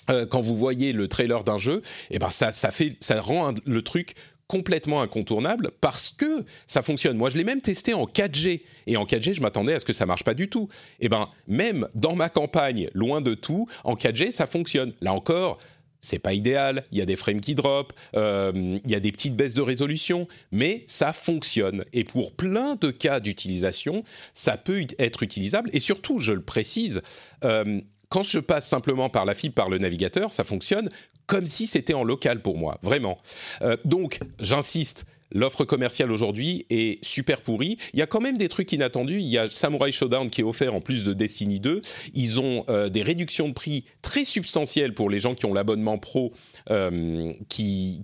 Euh, 0.09 0.25
quand 0.25 0.41
vous 0.41 0.55
voyez 0.55 0.93
le 0.93 1.07
trailer 1.07 1.43
d'un 1.43 1.59
jeu, 1.59 1.83
et 2.09 2.15
eh 2.15 2.19
ben 2.19 2.31
ça, 2.31 2.51
ça, 2.51 2.71
fait, 2.71 2.97
ça 3.01 3.21
rend 3.21 3.53
le 3.67 3.81
truc 3.83 4.15
complètement 4.51 5.01
incontournable 5.01 5.71
parce 5.79 6.09
que 6.09 6.43
ça 6.67 6.81
fonctionne. 6.81 7.15
Moi, 7.15 7.29
je 7.29 7.37
l'ai 7.37 7.45
même 7.45 7.61
testé 7.61 7.93
en 7.93 8.03
4G 8.03 8.63
et 8.85 8.97
en 8.97 9.05
4G, 9.05 9.33
je 9.33 9.41
m'attendais 9.41 9.73
à 9.73 9.79
ce 9.79 9.85
que 9.85 9.93
ça 9.93 10.05
marche 10.05 10.25
pas 10.25 10.33
du 10.33 10.49
tout. 10.49 10.67
Et 10.99 11.05
eh 11.05 11.09
ben, 11.09 11.29
même 11.47 11.87
dans 11.95 12.17
ma 12.17 12.27
campagne, 12.27 12.89
loin 12.93 13.21
de 13.21 13.33
tout, 13.33 13.69
en 13.85 13.95
4G, 13.95 14.31
ça 14.31 14.47
fonctionne. 14.47 14.91
Là 14.99 15.13
encore, 15.13 15.57
c'est 16.01 16.19
pas 16.19 16.33
idéal, 16.33 16.83
il 16.91 16.97
y 16.97 17.01
a 17.01 17.05
des 17.05 17.15
frames 17.15 17.39
qui 17.39 17.55
drop, 17.55 17.93
euh, 18.17 18.77
il 18.83 18.91
y 18.91 18.95
a 18.95 18.99
des 18.99 19.13
petites 19.13 19.37
baisses 19.37 19.53
de 19.53 19.61
résolution, 19.61 20.27
mais 20.51 20.83
ça 20.85 21.13
fonctionne. 21.13 21.85
Et 21.93 22.03
pour 22.03 22.33
plein 22.33 22.75
de 22.75 22.91
cas 22.91 23.21
d'utilisation, 23.21 24.03
ça 24.33 24.57
peut 24.57 24.85
être 24.99 25.23
utilisable. 25.23 25.69
Et 25.71 25.79
surtout, 25.79 26.19
je 26.19 26.33
le 26.33 26.41
précise, 26.41 27.01
euh, 27.45 27.79
quand 28.09 28.23
je 28.23 28.39
passe 28.39 28.67
simplement 28.67 29.09
par 29.09 29.23
la 29.23 29.33
fibre, 29.33 29.55
par 29.55 29.69
le 29.69 29.77
navigateur, 29.77 30.33
ça 30.33 30.43
fonctionne 30.43 30.89
comme 31.31 31.45
si 31.45 31.65
c'était 31.65 31.93
en 31.93 32.03
local 32.03 32.41
pour 32.41 32.57
moi, 32.57 32.77
vraiment. 32.83 33.17
Euh, 33.61 33.77
donc, 33.85 34.19
j'insiste, 34.41 35.05
l'offre 35.31 35.65
commerciale 35.65 36.11
aujourd'hui 36.11 36.65
est 36.69 37.03
super 37.03 37.41
pourrie. 37.41 37.77
Il 37.93 37.99
y 37.99 38.01
a 38.01 38.07
quand 38.07 38.21
même 38.21 38.37
des 38.37 38.49
trucs 38.49 38.71
inattendus. 38.71 39.19
Il 39.19 39.27
y 39.27 39.37
a 39.37 39.49
Samurai 39.49 39.91
Showdown 39.91 40.29
qui 40.29 40.41
est 40.41 40.43
offert 40.43 40.73
en 40.73 40.81
plus 40.81 41.03
de 41.03 41.13
Destiny 41.13 41.59
2. 41.59 41.81
Ils 42.13 42.39
ont 42.39 42.65
euh, 42.69 42.89
des 42.89 43.03
réductions 43.03 43.47
de 43.47 43.53
prix 43.53 43.85
très 44.01 44.25
substantielles 44.25 44.93
pour 44.93 45.09
les 45.09 45.19
gens 45.19 45.35
qui 45.35 45.45
ont 45.45 45.53
l'abonnement 45.53 45.97
pro 45.97 46.33
euh, 46.69 47.33
qui, 47.49 48.03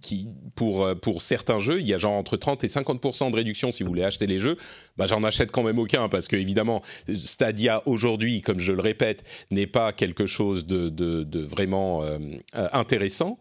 pour, 0.56 0.86
euh, 0.86 0.96
pour 0.96 1.22
certains 1.22 1.60
jeux, 1.60 1.80
il 1.80 1.88
y 1.88 1.94
a 1.94 1.98
genre 1.98 2.14
entre 2.14 2.38
30 2.38 2.64
et 2.64 2.68
50% 2.68 3.32
de 3.32 3.36
réduction 3.36 3.72
si 3.72 3.84
vous 3.84 3.90
voulez 3.90 4.04
acheter 4.04 4.28
les 4.28 4.40
jeux. 4.40 4.58
Bah, 4.98 5.08
j'en 5.08 5.24
achète 5.24 5.52
quand 5.52 5.64
même 5.64 5.80
aucun 5.80 6.10
parce 6.10 6.28
que 6.28 6.36
évidemment, 6.36 6.82
Stadia 7.16 7.84
aujourd'hui, 7.86 8.42
comme 8.42 8.60
je 8.60 8.72
le 8.72 8.82
répète, 8.82 9.24
n'est 9.52 9.68
pas 9.68 9.94
quelque 9.94 10.28
chose 10.28 10.66
de, 10.66 11.48
vraiment 11.48 12.04
intéressant 12.54 13.38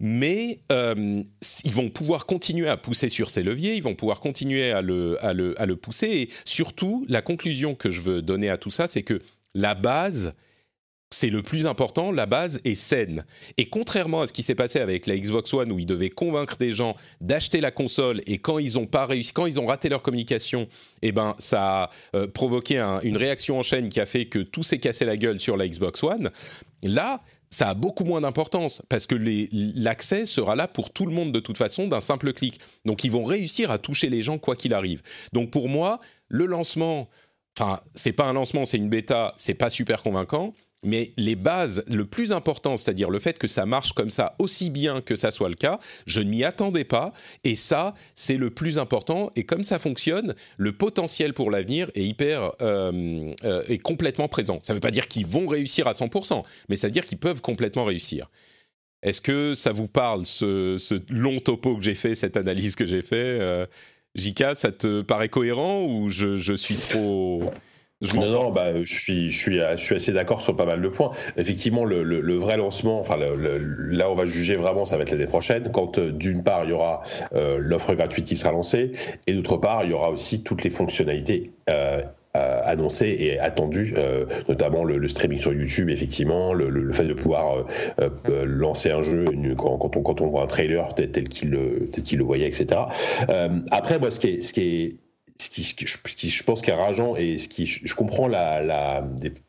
mais 0.00 0.60
ils 0.70 1.74
vont 1.74 1.90
pouvoir 1.90 2.26
continuer 2.26 2.68
à 2.68 2.76
pousser 2.76 3.08
sur 3.08 3.30
ces 3.30 3.42
leviers, 3.42 3.74
ils 3.74 3.82
vont 3.82 3.94
pouvoir 3.94 4.20
continuer 4.20 4.72
à 4.72 4.82
le, 4.82 5.22
à 5.24 5.32
le, 5.34 5.60
à 5.60 5.66
le 5.66 5.76
pousser, 5.76 6.08
et 6.08 6.28
surtout, 6.44 7.04
la 7.08 7.22
conclusion 7.22 7.74
que 7.74 7.90
je 7.90 8.00
veux 8.00 8.22
donner 8.22 8.48
à 8.48 8.56
tout 8.56 8.70
ça, 8.70 8.88
c'est 8.88 9.02
que 9.02 9.20
la 9.54 9.74
base 9.74 10.32
c'est 11.12 11.30
le 11.30 11.42
plus 11.42 11.66
important, 11.66 12.12
la 12.12 12.26
base 12.26 12.60
est 12.64 12.76
saine. 12.76 13.24
Et 13.56 13.68
contrairement 13.68 14.22
à 14.22 14.26
ce 14.28 14.32
qui 14.32 14.44
s'est 14.44 14.54
passé 14.54 14.78
avec 14.78 15.06
la 15.06 15.16
Xbox 15.16 15.52
One 15.52 15.72
où 15.72 15.78
ils 15.78 15.86
devaient 15.86 16.10
convaincre 16.10 16.56
des 16.56 16.72
gens 16.72 16.94
d'acheter 17.20 17.60
la 17.60 17.72
console 17.72 18.22
et 18.26 18.38
quand 18.38 18.58
ils 18.58 18.78
ont 18.78 18.86
pas 18.86 19.06
réussi, 19.06 19.32
quand 19.32 19.46
ils 19.46 19.58
ont 19.58 19.66
raté 19.66 19.88
leur 19.88 20.02
communication, 20.02 20.68
eh 21.02 21.10
ben 21.10 21.34
ça 21.38 21.82
a 21.82 21.90
euh, 22.14 22.28
provoqué 22.28 22.78
une 23.02 23.16
réaction 23.16 23.58
en 23.58 23.62
chaîne 23.62 23.88
qui 23.88 24.00
a 24.00 24.06
fait 24.06 24.26
que 24.26 24.38
tout 24.38 24.62
s'est 24.62 24.78
cassé 24.78 25.04
la 25.04 25.16
gueule 25.16 25.40
sur 25.40 25.56
la 25.56 25.66
Xbox 25.66 26.02
One. 26.04 26.30
Là, 26.84 27.22
ça 27.50 27.68
a 27.68 27.74
beaucoup 27.74 28.04
moins 28.04 28.20
d'importance 28.20 28.82
parce 28.88 29.06
que 29.06 29.16
l'accès 29.52 30.24
sera 30.24 30.54
là 30.54 30.68
pour 30.68 30.90
tout 30.90 31.04
le 31.06 31.12
monde 31.12 31.32
de 31.32 31.40
toute 31.40 31.58
façon 31.58 31.88
d'un 31.88 32.00
simple 32.00 32.32
clic. 32.32 32.60
Donc 32.84 33.02
ils 33.04 33.10
vont 33.10 33.24
réussir 33.24 33.70
à 33.70 33.78
toucher 33.78 34.08
les 34.08 34.22
gens 34.22 34.38
quoi 34.38 34.54
qu'il 34.54 34.72
arrive. 34.72 35.02
Donc 35.32 35.50
pour 35.50 35.68
moi, 35.68 36.00
le 36.28 36.46
lancement, 36.46 37.08
enfin 37.58 37.80
c'est 37.94 38.12
pas 38.12 38.24
un 38.24 38.32
lancement, 38.32 38.64
c'est 38.64 38.76
une 38.76 38.88
bêta, 38.88 39.34
c'est 39.36 39.54
pas 39.54 39.70
super 39.70 40.02
convaincant 40.02 40.54
mais 40.82 41.12
les 41.16 41.36
bases, 41.36 41.84
le 41.88 42.06
plus 42.06 42.32
important, 42.32 42.76
c'est-à-dire 42.76 43.10
le 43.10 43.18
fait 43.18 43.38
que 43.38 43.48
ça 43.48 43.66
marche 43.66 43.92
comme 43.92 44.10
ça 44.10 44.34
aussi 44.38 44.70
bien 44.70 45.00
que 45.00 45.16
ça 45.16 45.30
soit 45.30 45.48
le 45.48 45.54
cas, 45.54 45.78
je 46.06 46.20
ne 46.20 46.30
m'y 46.30 46.44
attendais 46.44 46.84
pas, 46.84 47.12
et 47.44 47.56
ça, 47.56 47.94
c'est 48.14 48.36
le 48.36 48.50
plus 48.50 48.78
important, 48.78 49.30
et 49.36 49.44
comme 49.44 49.64
ça 49.64 49.78
fonctionne, 49.78 50.34
le 50.56 50.72
potentiel 50.72 51.34
pour 51.34 51.50
l'avenir 51.50 51.90
est 51.94 52.04
hyper, 52.04 52.52
euh, 52.62 53.34
euh, 53.44 53.62
est 53.68 53.78
complètement 53.78 54.28
présent. 54.28 54.58
Ça 54.62 54.72
ne 54.72 54.76
veut 54.76 54.80
pas 54.80 54.90
dire 54.90 55.08
qu'ils 55.08 55.26
vont 55.26 55.46
réussir 55.46 55.86
à 55.86 55.92
100%, 55.92 56.42
mais 56.68 56.76
ça 56.76 56.86
veut 56.86 56.92
dire 56.92 57.04
qu'ils 57.04 57.18
peuvent 57.18 57.42
complètement 57.42 57.84
réussir. 57.84 58.30
Est-ce 59.02 59.20
que 59.20 59.54
ça 59.54 59.72
vous 59.72 59.88
parle, 59.88 60.26
ce, 60.26 61.00
long 61.12 61.40
topo 61.40 61.76
que 61.76 61.82
j'ai 61.82 61.94
fait, 61.94 62.14
cette 62.14 62.36
analyse 62.36 62.74
que 62.74 62.86
j'ai 62.86 63.02
fait 63.02 63.38
euh, 63.40 63.66
Jika, 64.14 64.54
ça 64.54 64.72
te 64.72 65.02
paraît 65.02 65.30
cohérent 65.30 65.84
ou 65.84 66.10
je 66.10 66.54
suis 66.54 66.76
trop 66.76 67.50
non, 68.14 68.30
non, 68.30 68.50
bah, 68.50 68.82
je 68.82 68.92
suis, 68.92 69.30
je 69.30 69.38
suis, 69.38 69.58
je 69.58 69.76
suis 69.76 69.94
assez 69.94 70.12
d'accord 70.12 70.40
sur 70.40 70.56
pas 70.56 70.64
mal 70.64 70.80
de 70.80 70.88
points. 70.88 71.10
Effectivement, 71.36 71.84
le, 71.84 72.02
le, 72.02 72.34
vrai 72.36 72.56
lancement, 72.56 72.98
enfin, 72.98 73.16
là, 73.18 74.10
on 74.10 74.14
va 74.14 74.24
juger 74.24 74.56
vraiment, 74.56 74.86
ça 74.86 74.96
va 74.96 75.02
être 75.02 75.10
l'année 75.10 75.26
prochaine, 75.26 75.70
quand 75.70 75.98
euh, 75.98 76.10
d'une 76.10 76.42
part, 76.42 76.64
il 76.64 76.70
y 76.70 76.72
aura 76.72 77.02
euh, 77.34 77.58
l'offre 77.60 77.94
gratuite 77.94 78.24
qui 78.24 78.36
sera 78.36 78.52
lancée, 78.52 78.92
et 79.26 79.34
d'autre 79.34 79.58
part, 79.58 79.84
il 79.84 79.90
y 79.90 79.92
aura 79.92 80.10
aussi 80.10 80.42
toutes 80.42 80.64
les 80.64 80.70
fonctionnalités. 80.70 81.50
Euh, 81.68 82.00
annoncées 82.32 83.16
et 83.18 83.40
attendues, 83.40 83.92
notamment 84.48 84.84
le, 84.84 85.08
streaming 85.08 85.40
sur 85.40 85.52
YouTube, 85.52 85.90
effectivement, 85.90 86.54
le, 86.54 86.92
fait 86.92 87.06
de 87.06 87.12
pouvoir 87.12 87.64
lancer 88.44 88.92
un 88.92 89.02
jeu 89.02 89.24
quand, 89.58 89.78
quand, 89.78 89.96
on, 89.96 90.02
quand 90.02 90.20
on 90.20 90.28
voit 90.28 90.44
un 90.44 90.46
trailer 90.46 90.94
tel, 90.94 91.10
tel 91.10 91.28
qu'il 91.28 91.50
le 91.50 92.24
voyait, 92.24 92.46
etc. 92.46 92.82
après, 93.72 93.98
moi, 93.98 94.12
ce 94.12 94.20
qui 94.20 94.28
est, 94.28 94.42
ce 94.42 94.52
qui 94.52 94.60
est 94.60 94.96
ce 95.40 95.74
qui, 95.74 96.30
je 96.30 96.42
pense 96.44 96.62
qui 96.62 96.70
est 96.70 96.74
rageant 96.74 97.16
et 97.16 97.38
ce 97.38 97.48
qui, 97.48 97.66
je, 97.66 97.94
comprends 97.94 98.28
la, 98.28 98.62
la, 98.62 99.04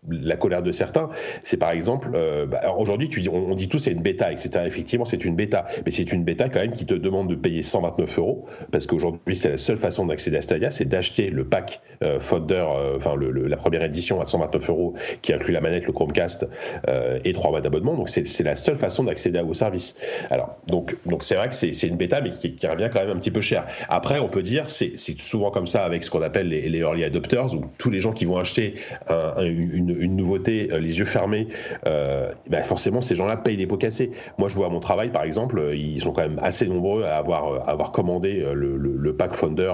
la, 0.09 0.37
colère 0.37 0.63
de 0.63 0.71
certains, 0.71 1.09
c'est 1.43 1.57
par 1.57 1.71
exemple, 1.71 2.11
euh, 2.15 2.45
bah, 2.45 2.73
aujourd'hui, 2.77 3.09
tu 3.09 3.19
dis, 3.19 3.29
on, 3.29 3.53
dit 3.55 3.67
tout 3.67 3.79
c'est 3.79 3.91
une 3.91 4.01
bêta, 4.01 4.31
etc. 4.31 4.63
Effectivement, 4.65 5.05
c'est 5.05 5.25
une 5.25 5.35
bêta, 5.35 5.65
mais 5.85 5.91
c'est 5.91 6.11
une 6.11 6.23
bêta 6.23 6.49
quand 6.49 6.59
même 6.59 6.71
qui 6.71 6.85
te 6.85 6.93
demande 6.93 7.29
de 7.29 7.35
payer 7.35 7.61
129 7.61 8.19
euros, 8.19 8.45
parce 8.71 8.85
qu'aujourd'hui, 8.85 9.35
c'est 9.35 9.49
la 9.49 9.57
seule 9.57 9.77
façon 9.77 10.05
d'accéder 10.05 10.37
à 10.37 10.41
Stadia, 10.41 10.71
c'est 10.71 10.85
d'acheter 10.85 11.29
le 11.29 11.45
pack 11.45 11.81
euh, 12.03 12.19
euh, 12.31 12.97
enfin 12.97 13.15
le, 13.15 13.47
la 13.47 13.57
première 13.57 13.83
édition 13.83 14.21
à 14.21 14.25
129 14.25 14.69
euros, 14.69 14.93
qui 15.21 15.33
inclut 15.33 15.53
la 15.53 15.61
manette, 15.61 15.85
le 15.85 15.93
Chromecast 15.93 16.47
euh, 16.87 17.19
et 17.23 17.33
trois 17.33 17.51
mois 17.51 17.61
d'abonnement. 17.61 17.95
Donc 17.95 18.09
c'est 18.09 18.43
la 18.43 18.55
seule 18.55 18.75
façon 18.75 19.03
d'accéder 19.03 19.39
à 19.39 19.43
vos 19.43 19.53
services. 19.53 19.97
Alors 20.29 20.57
donc 20.67 20.95
donc 21.05 21.23
c'est 21.23 21.35
vrai 21.35 21.49
que 21.49 21.55
c'est 21.55 21.87
une 21.87 21.97
bêta, 21.97 22.21
mais 22.21 22.31
qui, 22.31 22.55
qui, 22.55 22.67
revient 22.67 22.89
quand 22.91 22.99
même 22.99 23.15
un 23.15 23.19
petit 23.19 23.31
peu 23.31 23.41
cher. 23.41 23.65
Après, 23.89 24.19
on 24.19 24.29
peut 24.29 24.43
dire, 24.43 24.69
c'est 24.69 24.97
souvent 25.19 25.51
comme 25.51 25.67
ça 25.67 25.80
avec 25.83 26.03
ce 26.03 26.09
qu'on 26.09 26.21
appelle 26.21 26.49
les, 26.49 26.79
early 26.79 27.03
adopters, 27.03 27.53
ou 27.53 27.61
tous 27.77 27.89
les 27.89 27.99
gens 27.99 28.11
qui 28.11 28.25
vont 28.25 28.37
acheter 28.37 28.75
une, 29.09 30.15
nouveauté 30.15 30.69
euh, 30.71 30.79
les 30.79 30.99
yeux 30.99 31.05
fermés, 31.05 31.47
euh, 31.85 32.31
ben 32.47 32.63
forcément 32.63 33.01
ces 33.01 33.15
gens-là 33.15 33.37
payent 33.37 33.57
les 33.57 33.67
pots 33.67 33.77
cassés. 33.77 34.11
Moi 34.37 34.49
je 34.49 34.55
vois 34.55 34.67
à 34.67 34.69
mon 34.69 34.79
travail 34.79 35.09
par 35.09 35.23
exemple, 35.23 35.71
ils 35.73 36.01
sont 36.01 36.11
quand 36.11 36.21
même 36.21 36.39
assez 36.41 36.67
nombreux 36.67 37.03
à 37.03 37.17
avoir, 37.17 37.91
commandé 37.91 38.41
euh, 38.41 38.53
le, 38.53 38.77
le 38.77 39.15
pack 39.15 39.33
Founder 39.33 39.73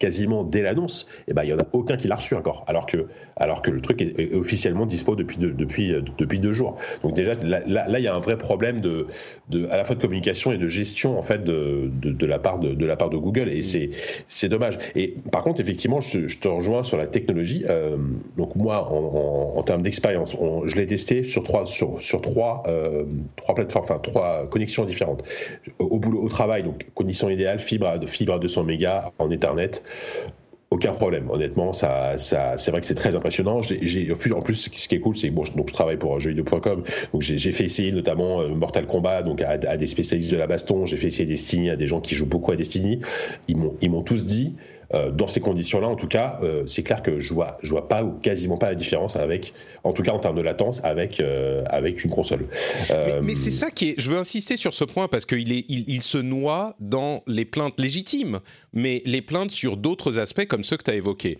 quasiment 0.00 0.44
dès 0.44 0.62
l'annonce, 0.62 1.06
et 1.28 1.30
eh 1.30 1.34
ben, 1.34 1.44
il 1.44 1.48
n'y 1.48 1.52
en 1.52 1.58
a 1.58 1.66
aucun 1.74 1.96
qui 1.96 2.08
l'a 2.08 2.16
reçu 2.16 2.34
encore, 2.34 2.64
alors 2.66 2.86
que, 2.86 3.06
alors 3.36 3.60
que 3.60 3.70
le 3.70 3.82
truc 3.82 4.00
est, 4.00 4.34
officiellement 4.34 4.86
dispo 4.86 5.14
depuis, 5.14 5.36
depuis, 5.36 5.92
euh, 5.92 6.00
depuis 6.18 6.38
deux 6.40 6.54
jours. 6.54 6.76
Donc 7.02 7.14
déjà, 7.14 7.34
là, 7.34 7.60
là, 7.66 7.98
il 7.98 8.02
y 8.02 8.08
a 8.08 8.14
un 8.14 8.18
vrai 8.18 8.38
problème 8.38 8.80
de, 8.80 9.06
de, 9.50 9.66
à 9.66 9.76
la 9.76 9.84
fois 9.84 9.94
de 9.94 10.00
communication 10.00 10.52
et 10.52 10.58
de 10.58 10.68
gestion 10.68 11.18
en 11.18 11.22
fait 11.22 11.44
de, 11.44 11.90
de, 12.02 12.26
la, 12.26 12.38
part 12.38 12.58
de, 12.58 12.72
de 12.72 12.86
la 12.86 12.96
part 12.96 13.10
de 13.10 13.18
Google, 13.18 13.50
et 13.50 13.62
c'est, 13.62 13.90
c'est 14.26 14.48
dommage. 14.48 14.78
Et 14.96 15.16
par 15.30 15.42
contre, 15.42 15.60
effectivement, 15.60 16.00
je, 16.00 16.38
te 16.38 16.48
rejoins 16.48 16.82
sur 16.82 16.96
la 16.96 17.06
technologie. 17.06 17.66
Euh, 17.68 17.98
donc 18.38 18.56
moi, 18.56 18.90
en, 18.90 19.58
en, 19.58 19.62
termes 19.62 19.82
d'expérience, 19.82 20.34
je 20.64 20.76
l'ai 20.76 20.86
testé 20.86 21.24
sur 21.24 21.42
trois, 21.42 21.66
sur, 21.66 22.00
sur 22.00 22.22
trois, 22.22 22.62
euh, 22.68 23.04
trois 23.36 23.54
plateformes, 23.54 24.00
trois 24.02 24.46
connexions 24.48 24.86
différentes. 24.86 25.24
Au, 25.78 25.98
boulot, 25.98 26.22
au 26.22 26.28
travail, 26.30 26.62
donc 26.62 26.86
condition 26.94 27.28
idéale, 27.28 27.58
fibre 27.58 27.86
à, 27.86 28.00
fibre 28.06 28.32
à 28.32 28.38
200 28.38 28.64
mégas 28.64 29.10
en 29.18 29.30
Ethernet 29.30 29.82
aucun 30.70 30.92
problème. 30.92 31.28
Honnêtement, 31.30 31.72
ça, 31.72 32.16
ça, 32.18 32.56
c'est 32.56 32.70
vrai 32.70 32.80
que 32.80 32.86
c'est 32.86 32.94
très 32.94 33.16
impressionnant. 33.16 33.60
J'ai, 33.62 34.12
en 34.12 34.40
plus, 34.40 34.54
ce 34.54 34.88
qui 34.88 34.94
est 34.94 35.00
cool, 35.00 35.16
c'est 35.16 35.30
bon, 35.30 35.42
donc 35.56 35.68
je 35.68 35.74
travaille 35.74 35.96
pour 35.96 36.20
jeuxvideo.com, 36.20 36.84
donc 37.12 37.22
j'ai 37.22 37.52
fait 37.52 37.64
essayer 37.64 37.90
notamment 37.90 38.40
euh, 38.40 38.48
Mortal 38.48 38.86
Kombat, 38.86 39.22
donc 39.22 39.42
à, 39.42 39.56
des 39.58 39.86
spécialistes 39.88 40.30
de 40.30 40.36
la 40.36 40.46
baston. 40.46 40.86
J'ai 40.86 40.96
fait 40.96 41.08
essayer 41.08 41.26
Destiny 41.26 41.70
à 41.70 41.76
des 41.76 41.88
gens 41.88 42.00
qui 42.00 42.14
jouent 42.14 42.26
beaucoup 42.26 42.52
à 42.52 42.56
Destiny. 42.56 43.00
Ils 43.48 43.56
m'ont, 43.56 43.74
ils 43.80 43.90
m'ont 43.90 44.02
tous 44.02 44.24
dit 44.24 44.54
dans 44.92 45.28
ces 45.28 45.40
conditions-là, 45.40 45.88
en 45.88 45.94
tout 45.94 46.08
cas, 46.08 46.40
c'est 46.66 46.82
clair 46.82 47.02
que 47.02 47.20
je 47.20 47.32
vois, 47.32 47.56
je 47.62 47.70
vois 47.70 47.88
pas 47.88 48.02
ou 48.02 48.12
quasiment 48.12 48.58
pas 48.58 48.70
la 48.70 48.74
différence 48.74 49.16
avec, 49.16 49.52
en 49.84 49.92
tout 49.92 50.02
cas 50.02 50.12
en 50.12 50.18
termes 50.18 50.36
de 50.36 50.42
latence, 50.42 50.80
avec 50.84 51.22
avec 51.66 52.04
une 52.04 52.10
console. 52.10 52.46
mais, 53.22 53.34
c'est 53.34 53.50
ça 53.50 53.70
qui 53.70 53.90
est. 53.90 53.94
Je 53.98 54.10
veux 54.10 54.18
insister 54.18 54.56
sur 54.56 54.74
ce 54.74 54.84
point 54.84 55.08
parce 55.08 55.26
qu'il 55.26 55.52
est, 55.52 55.64
il, 55.68 56.02
se 56.02 56.18
noie 56.18 56.74
dans 56.80 57.22
les 57.26 57.44
plaintes 57.44 57.78
légitimes, 57.78 58.40
mais 58.72 59.02
les 59.06 59.22
plaintes 59.22 59.50
sur 59.50 59.76
d'autres 59.76 60.18
aspects 60.18 60.46
comme 60.46 60.64
ceux 60.64 60.76
que 60.76 60.84
tu 60.84 60.90
as 60.90 60.94
évoqués. 60.94 61.38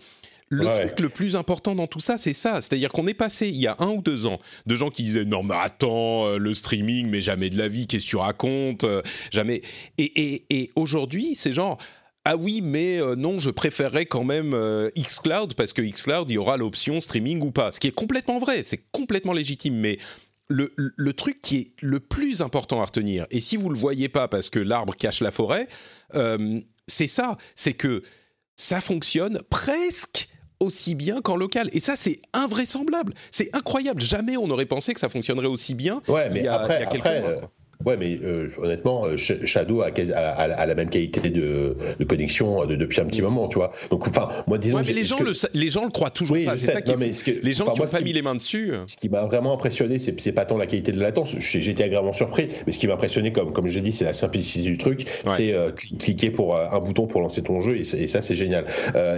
Le 0.51 0.65
truc 0.65 0.99
le 0.99 1.09
plus 1.09 1.37
important 1.37 1.75
dans 1.75 1.87
tout 1.87 2.01
ça, 2.01 2.17
c'est 2.17 2.33
ça. 2.33 2.59
C'est-à-dire 2.59 2.91
qu'on 2.91 3.07
est 3.07 3.13
passé, 3.13 3.47
il 3.47 3.55
y 3.55 3.67
a 3.67 3.77
un 3.79 3.87
ou 3.87 4.01
deux 4.01 4.25
ans, 4.25 4.39
de 4.65 4.75
gens 4.75 4.89
qui 4.89 5.03
disaient 5.03 5.23
Non, 5.23 5.43
mais 5.43 5.55
attends, 5.55 6.27
euh, 6.27 6.37
le 6.37 6.53
streaming, 6.53 7.07
mais 7.07 7.21
jamais 7.21 7.49
de 7.49 7.57
la 7.57 7.69
vie, 7.69 7.87
qu'est-ce 7.87 8.03
que 8.03 8.09
tu 8.09 8.15
racontes 8.17 8.83
euh, 8.83 9.01
Jamais. 9.31 9.61
Et, 9.97 10.71
aujourd'hui, 10.75 11.35
c'est 11.35 11.53
genre. 11.53 11.77
Ah 12.25 12.35
oui, 12.37 12.61
mais 12.63 13.01
euh, 13.01 13.15
non, 13.15 13.39
je 13.39 13.49
préférerais 13.49 14.05
quand 14.05 14.23
même 14.23 14.55
xCloud 14.95 15.55
parce 15.55 15.73
que 15.73 15.81
xCloud, 15.81 16.29
il 16.29 16.35
y 16.35 16.37
aura 16.37 16.57
l'option 16.57 16.99
streaming 17.01 17.41
ou 17.41 17.51
pas. 17.51 17.71
Ce 17.71 17.79
qui 17.79 17.87
est 17.87 17.95
complètement 17.95 18.39
vrai, 18.39 18.63
c'est 18.63 18.81
complètement 18.91 19.33
légitime. 19.33 19.75
Mais 19.75 19.97
le, 20.47 20.73
le, 20.75 21.13
truc 21.13 21.41
qui 21.41 21.57
est 21.57 21.67
le 21.81 21.99
plus 21.99 22.41
important 22.41 22.81
à 22.81 22.85
retenir, 22.85 23.25
et 23.31 23.39
si 23.39 23.57
vous 23.57 23.69
ne 23.69 23.73
le 23.73 23.79
voyez 23.79 24.09
pas 24.09 24.27
parce 24.27 24.49
que 24.49 24.59
l'arbre 24.59 24.95
cache 24.95 25.21
la 25.21 25.31
forêt, 25.31 25.67
c'est 26.87 27.07
ça, 27.07 27.37
c'est 27.55 27.73
que 27.73 28.03
ça 28.55 28.81
fonctionne 28.81 29.41
presque 29.49 30.29
aussi 30.61 30.95
bien 30.95 31.21
qu'en 31.21 31.35
local. 31.35 31.69
Et 31.73 31.79
ça, 31.79 31.95
c'est 31.97 32.21
invraisemblable. 32.33 33.13
C'est 33.31 33.53
incroyable. 33.55 34.01
Jamais 34.01 34.37
on 34.37 34.47
n'aurait 34.47 34.65
pensé 34.65 34.93
que 34.93 34.99
ça 34.99 35.09
fonctionnerait 35.09 35.47
aussi 35.47 35.73
bien 35.73 36.01
ouais, 36.07 36.29
mais 36.29 36.39
il 36.39 36.45
y 36.45 36.47
a, 36.47 36.61
après, 36.61 36.87
quelques 36.89 37.05
mois. 37.05 37.51
Ouais, 37.85 37.97
mais 37.97 38.19
euh, 38.23 38.47
honnêtement, 38.57 39.05
euh, 39.05 39.17
Shadow 39.17 39.81
a, 39.81 39.87
a, 39.87 40.65
la 40.65 40.75
même 40.75 40.89
qualité 40.89 41.29
de, 41.29 41.75
connexion 42.07 42.63
euh, 42.63 42.77
depuis 42.77 43.01
un 43.01 43.05
petit 43.05 43.21
moment, 43.21 43.47
tu 43.47 43.57
vois. 43.57 43.71
Donc, 43.89 44.07
enfin, 44.07 44.27
moi, 44.47 44.57
disons. 44.57 44.77
Ouais, 44.77 44.83
mais 44.85 44.93
les 44.93 45.03
gens, 45.03 45.21
le, 45.21 45.33
les 45.53 45.69
gens 45.69 45.85
le 45.85 45.91
croient 45.91 46.09
toujours 46.09 46.37
pas. 46.45 46.57
C'est 46.57 46.71
ça 46.71 46.81
qui 46.81 46.93
Les 47.41 47.53
gens 47.53 47.65
qui 47.65 47.79
n'ont 47.79 47.87
pas 47.87 48.01
mis 48.01 48.13
les 48.13 48.21
mains 48.21 48.35
dessus. 48.35 48.73
Ce 48.87 48.95
qui 48.95 49.09
m'a 49.09 49.23
vraiment 49.23 49.53
impressionné, 49.53 49.99
c'est 49.99 50.31
pas 50.31 50.45
tant 50.45 50.57
la 50.57 50.67
qualité 50.67 50.91
de 50.91 50.99
la 50.99 51.07
latence. 51.07 51.35
J'étais 51.39 51.83
agréablement 51.83 52.13
surpris, 52.13 52.49
mais 52.65 52.71
ce 52.71 52.79
qui 52.79 52.87
m'a 52.87 52.93
impressionné, 52.93 53.31
comme, 53.31 53.53
comme 53.53 53.67
je 53.67 53.75
l'ai 53.75 53.81
dit, 53.81 53.91
c'est 53.91 54.05
la 54.05 54.13
simplicité 54.13 54.69
du 54.69 54.77
truc. 54.77 55.07
C'est 55.27 55.55
cliquer 55.99 56.29
pour 56.29 56.57
un 56.57 56.79
bouton 56.79 57.07
pour 57.07 57.21
lancer 57.21 57.41
ton 57.41 57.59
jeu, 57.61 57.77
et, 57.77 57.83
ça, 57.83 58.21
c'est 58.21 58.35
génial. 58.35 58.65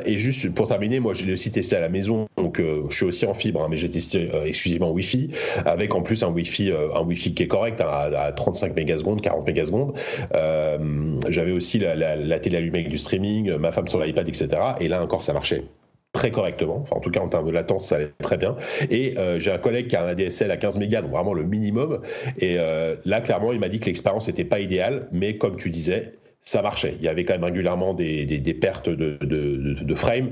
et 0.06 0.18
juste 0.18 0.54
pour 0.54 0.68
terminer, 0.68 1.00
moi, 1.00 1.14
je 1.14 1.26
l'ai 1.26 1.34
aussi 1.34 1.52
testé 1.52 1.76
à 1.76 1.80
la 1.80 1.90
maison, 1.90 2.28
donc 2.38 2.62
je 2.62 2.96
suis 2.96 3.06
aussi 3.06 3.26
en 3.26 3.34
fibre, 3.34 3.62
hein, 3.62 3.68
mais 3.70 3.78
j'ai 3.78 3.90
testé 3.90 4.30
exclusivement 4.46 4.92
Wi-Fi, 4.92 5.32
avec 5.66 5.96
en 5.96 6.02
plus 6.02 6.24
un 6.24 6.30
Wi-Fi, 6.30 6.72
un 6.96 7.02
Wi-Fi 7.02 7.34
qui 7.34 7.44
est 7.44 7.48
correct 7.48 7.82
hein, 7.82 7.88
à, 7.88 8.24
à 8.24 8.32
30 8.32 8.53
35 8.54 8.76
mégasecondes, 8.76 9.22
40 9.22 9.46
mégasecondes. 9.46 9.94
Euh, 10.36 11.20
J'avais 11.30 11.52
aussi 11.52 11.80
la, 11.80 12.40
télé 12.40 12.58
allumée 12.58 12.80
avec 12.80 12.90
du 12.90 12.98
streaming, 12.98 13.56
ma 13.58 13.72
femme 13.72 13.88
sur 13.88 14.00
l'iPad, 14.00 14.28
etc. 14.28 14.48
Et 14.80 14.88
là 14.88 15.04
encore, 15.04 15.24
ça 15.24 15.34
marchait 15.34 15.64
très 16.14 16.30
correctement. 16.30 16.80
Enfin, 16.84 16.98
en 16.98 17.00
tout 17.00 17.10
cas, 17.10 17.20
en 17.20 17.28
termes 17.28 17.48
de 17.48 17.52
latence, 17.52 17.88
ça 17.88 17.96
allait 17.96 18.12
très 18.22 18.38
bien. 18.38 18.56
Et 18.92 19.18
euh, 19.18 19.40
j'ai 19.40 19.52
un 19.52 19.58
collègue 19.58 19.88
qui 19.88 19.96
a 19.96 20.04
un 20.04 20.08
ADSL 20.08 20.52
à 20.52 20.58
15 20.58 20.78
mégas, 20.78 21.02
donc 21.02 21.12
vraiment 21.12 21.34
le 21.34 21.44
minimum. 21.44 22.02
Et 22.40 22.58
euh, 22.60 22.96
là, 23.06 23.22
clairement, 23.22 23.52
il 23.52 23.60
m'a 23.60 23.70
dit 23.70 23.80
que 23.80 23.88
l'expérience 23.88 24.28
n'était 24.28 24.46
pas 24.46 24.60
idéale, 24.60 25.08
mais 25.12 25.38
comme 25.38 25.58
tu 25.58 25.72
disais, 25.72 26.14
ça 26.44 26.62
marchait. 26.62 26.96
Il 27.00 27.06
y 27.06 27.08
avait 27.08 27.24
quand 27.24 27.34
même 27.34 27.44
régulièrement 27.46 27.94
des, 27.94 28.58
pertes 28.60 28.90
de, 28.90 29.18
de, 29.22 29.96
frame. 29.96 30.32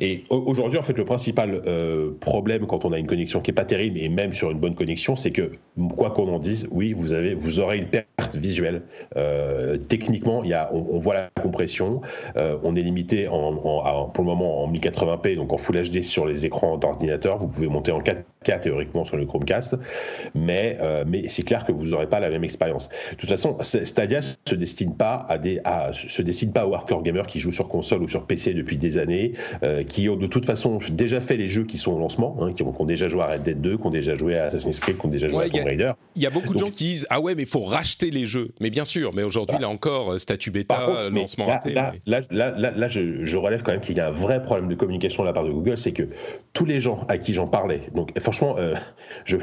Et 0.00 0.24
aujourd'hui, 0.30 0.78
en 0.78 0.82
fait, 0.82 0.96
le 0.96 1.04
principal 1.04 1.62
euh, 1.66 2.12
problème 2.20 2.66
quand 2.66 2.84
on 2.84 2.92
a 2.92 2.98
une 2.98 3.06
connexion 3.06 3.40
qui 3.40 3.50
est 3.50 3.54
pas 3.54 3.66
terrible, 3.66 3.98
et 3.98 4.08
même 4.08 4.32
sur 4.32 4.50
une 4.50 4.58
bonne 4.58 4.74
connexion, 4.74 5.16
c'est 5.16 5.30
que 5.30 5.52
quoi 5.96 6.10
qu'on 6.10 6.28
en 6.28 6.38
dise, 6.38 6.66
oui, 6.70 6.94
vous 6.94 7.12
avez, 7.12 7.34
vous 7.34 7.60
aurez 7.60 7.76
une 7.76 7.88
perte 7.88 8.36
visuelle. 8.36 8.82
Euh, 9.16 9.76
techniquement, 9.76 10.44
y 10.44 10.54
a, 10.54 10.70
on, 10.72 10.98
voit 10.98 11.14
la 11.14 11.30
compression. 11.42 12.00
Euh, 12.36 12.56
on 12.62 12.74
est 12.74 12.82
limité 12.82 13.28
en, 13.28 14.08
pour 14.08 14.24
le 14.24 14.30
moment 14.30 14.64
en 14.64 14.72
1080p, 14.72 15.36
donc 15.36 15.52
en 15.52 15.58
Full 15.58 15.76
HD 15.76 16.02
sur 16.02 16.24
les 16.24 16.46
écrans 16.46 16.78
d'ordinateur. 16.78 17.38
Vous 17.38 17.48
pouvez 17.48 17.68
monter 17.68 17.92
en 17.92 18.00
4K 18.00 18.60
théoriquement 18.60 19.04
sur 19.04 19.18
le 19.18 19.26
Chromecast, 19.26 19.76
mais 20.34 20.78
mais 21.06 21.28
c'est 21.28 21.42
clair 21.42 21.64
que 21.64 21.72
vous 21.72 21.88
n'aurez 21.88 22.06
pas 22.06 22.20
la 22.20 22.30
même 22.30 22.44
expérience. 22.44 22.88
De 23.10 23.16
toute 23.16 23.28
façon, 23.28 23.56
Stadia 23.62 24.20
se 24.22 24.54
destine 24.54 24.94
pas 24.96 25.26
à 25.28 25.38
des 25.38 25.49
se 25.92 26.22
décide 26.22 26.52
pas 26.52 26.66
aux 26.66 26.74
hardcore 26.74 27.02
gamers 27.02 27.26
qui 27.26 27.40
jouent 27.40 27.52
sur 27.52 27.68
console 27.68 28.02
ou 28.02 28.08
sur 28.08 28.26
PC 28.26 28.54
depuis 28.54 28.76
des 28.76 28.98
années, 28.98 29.32
euh, 29.62 29.82
qui 29.82 30.08
ont 30.08 30.16
de 30.16 30.26
toute 30.26 30.46
façon 30.46 30.78
déjà 30.92 31.20
fait 31.20 31.36
les 31.36 31.48
jeux 31.48 31.64
qui 31.64 31.78
sont 31.78 31.92
au 31.92 31.98
lancement, 31.98 32.36
hein, 32.40 32.52
qui, 32.52 32.62
ont, 32.62 32.84
déjà 32.84 33.08
joué 33.08 33.22
à 33.22 33.26
Red 33.28 33.42
Dead 33.42 33.60
2, 33.60 33.76
qui 33.78 33.86
ont 33.86 33.90
déjà 33.90 34.16
joué 34.16 34.38
à 34.38 34.44
Assassin's 34.44 34.80
Creed, 34.80 34.98
qui 34.98 35.06
ont 35.06 35.10
déjà 35.10 35.28
joué 35.28 35.44
à 35.44 35.48
Tomb 35.48 35.64
Raider. 35.64 35.92
Il 36.16 36.22
y 36.22 36.26
a 36.26 36.30
beaucoup 36.30 36.54
de 36.54 36.58
gens 36.58 36.70
qui 36.70 36.84
disent 36.84 37.06
ah 37.10 37.20
ouais 37.20 37.34
mais 37.34 37.42
il 37.42 37.48
faut 37.48 37.64
racheter 37.64 38.10
les 38.10 38.26
jeux. 38.26 38.50
Mais 38.60 38.70
bien 38.70 38.84
sûr, 38.84 39.12
mais 39.14 39.22
aujourd'hui 39.22 39.58
là 39.58 39.68
encore 39.68 40.12
euh, 40.12 40.18
statut 40.18 40.50
bêta, 40.50 41.08
lancement 41.10 41.46
là, 41.46 41.60
Là, 42.06 42.20
là, 42.30 42.50
là, 42.56 42.72
là, 42.74 42.88
je, 42.88 43.36
relève 43.36 43.62
quand 43.62 43.72
même 43.72 43.80
qu'il 43.80 43.96
y 43.96 44.00
a 44.00 44.08
un 44.08 44.12
vrai 44.12 44.42
problème 44.42 44.68
de 44.68 44.74
communication 44.74 45.22
de 45.22 45.28
la 45.28 45.32
part 45.32 45.44
de 45.44 45.50
Google, 45.50 45.78
c'est 45.78 45.92
que 45.92 46.08
tous 46.52 46.64
les 46.64 46.80
gens 46.80 47.04
à 47.08 47.16
qui 47.16 47.32
j'en 47.32 47.46
parlais, 47.46 47.82
donc 47.94 48.18
franchement, 48.18 48.56
euh, 48.58 48.74
je, 49.24 49.36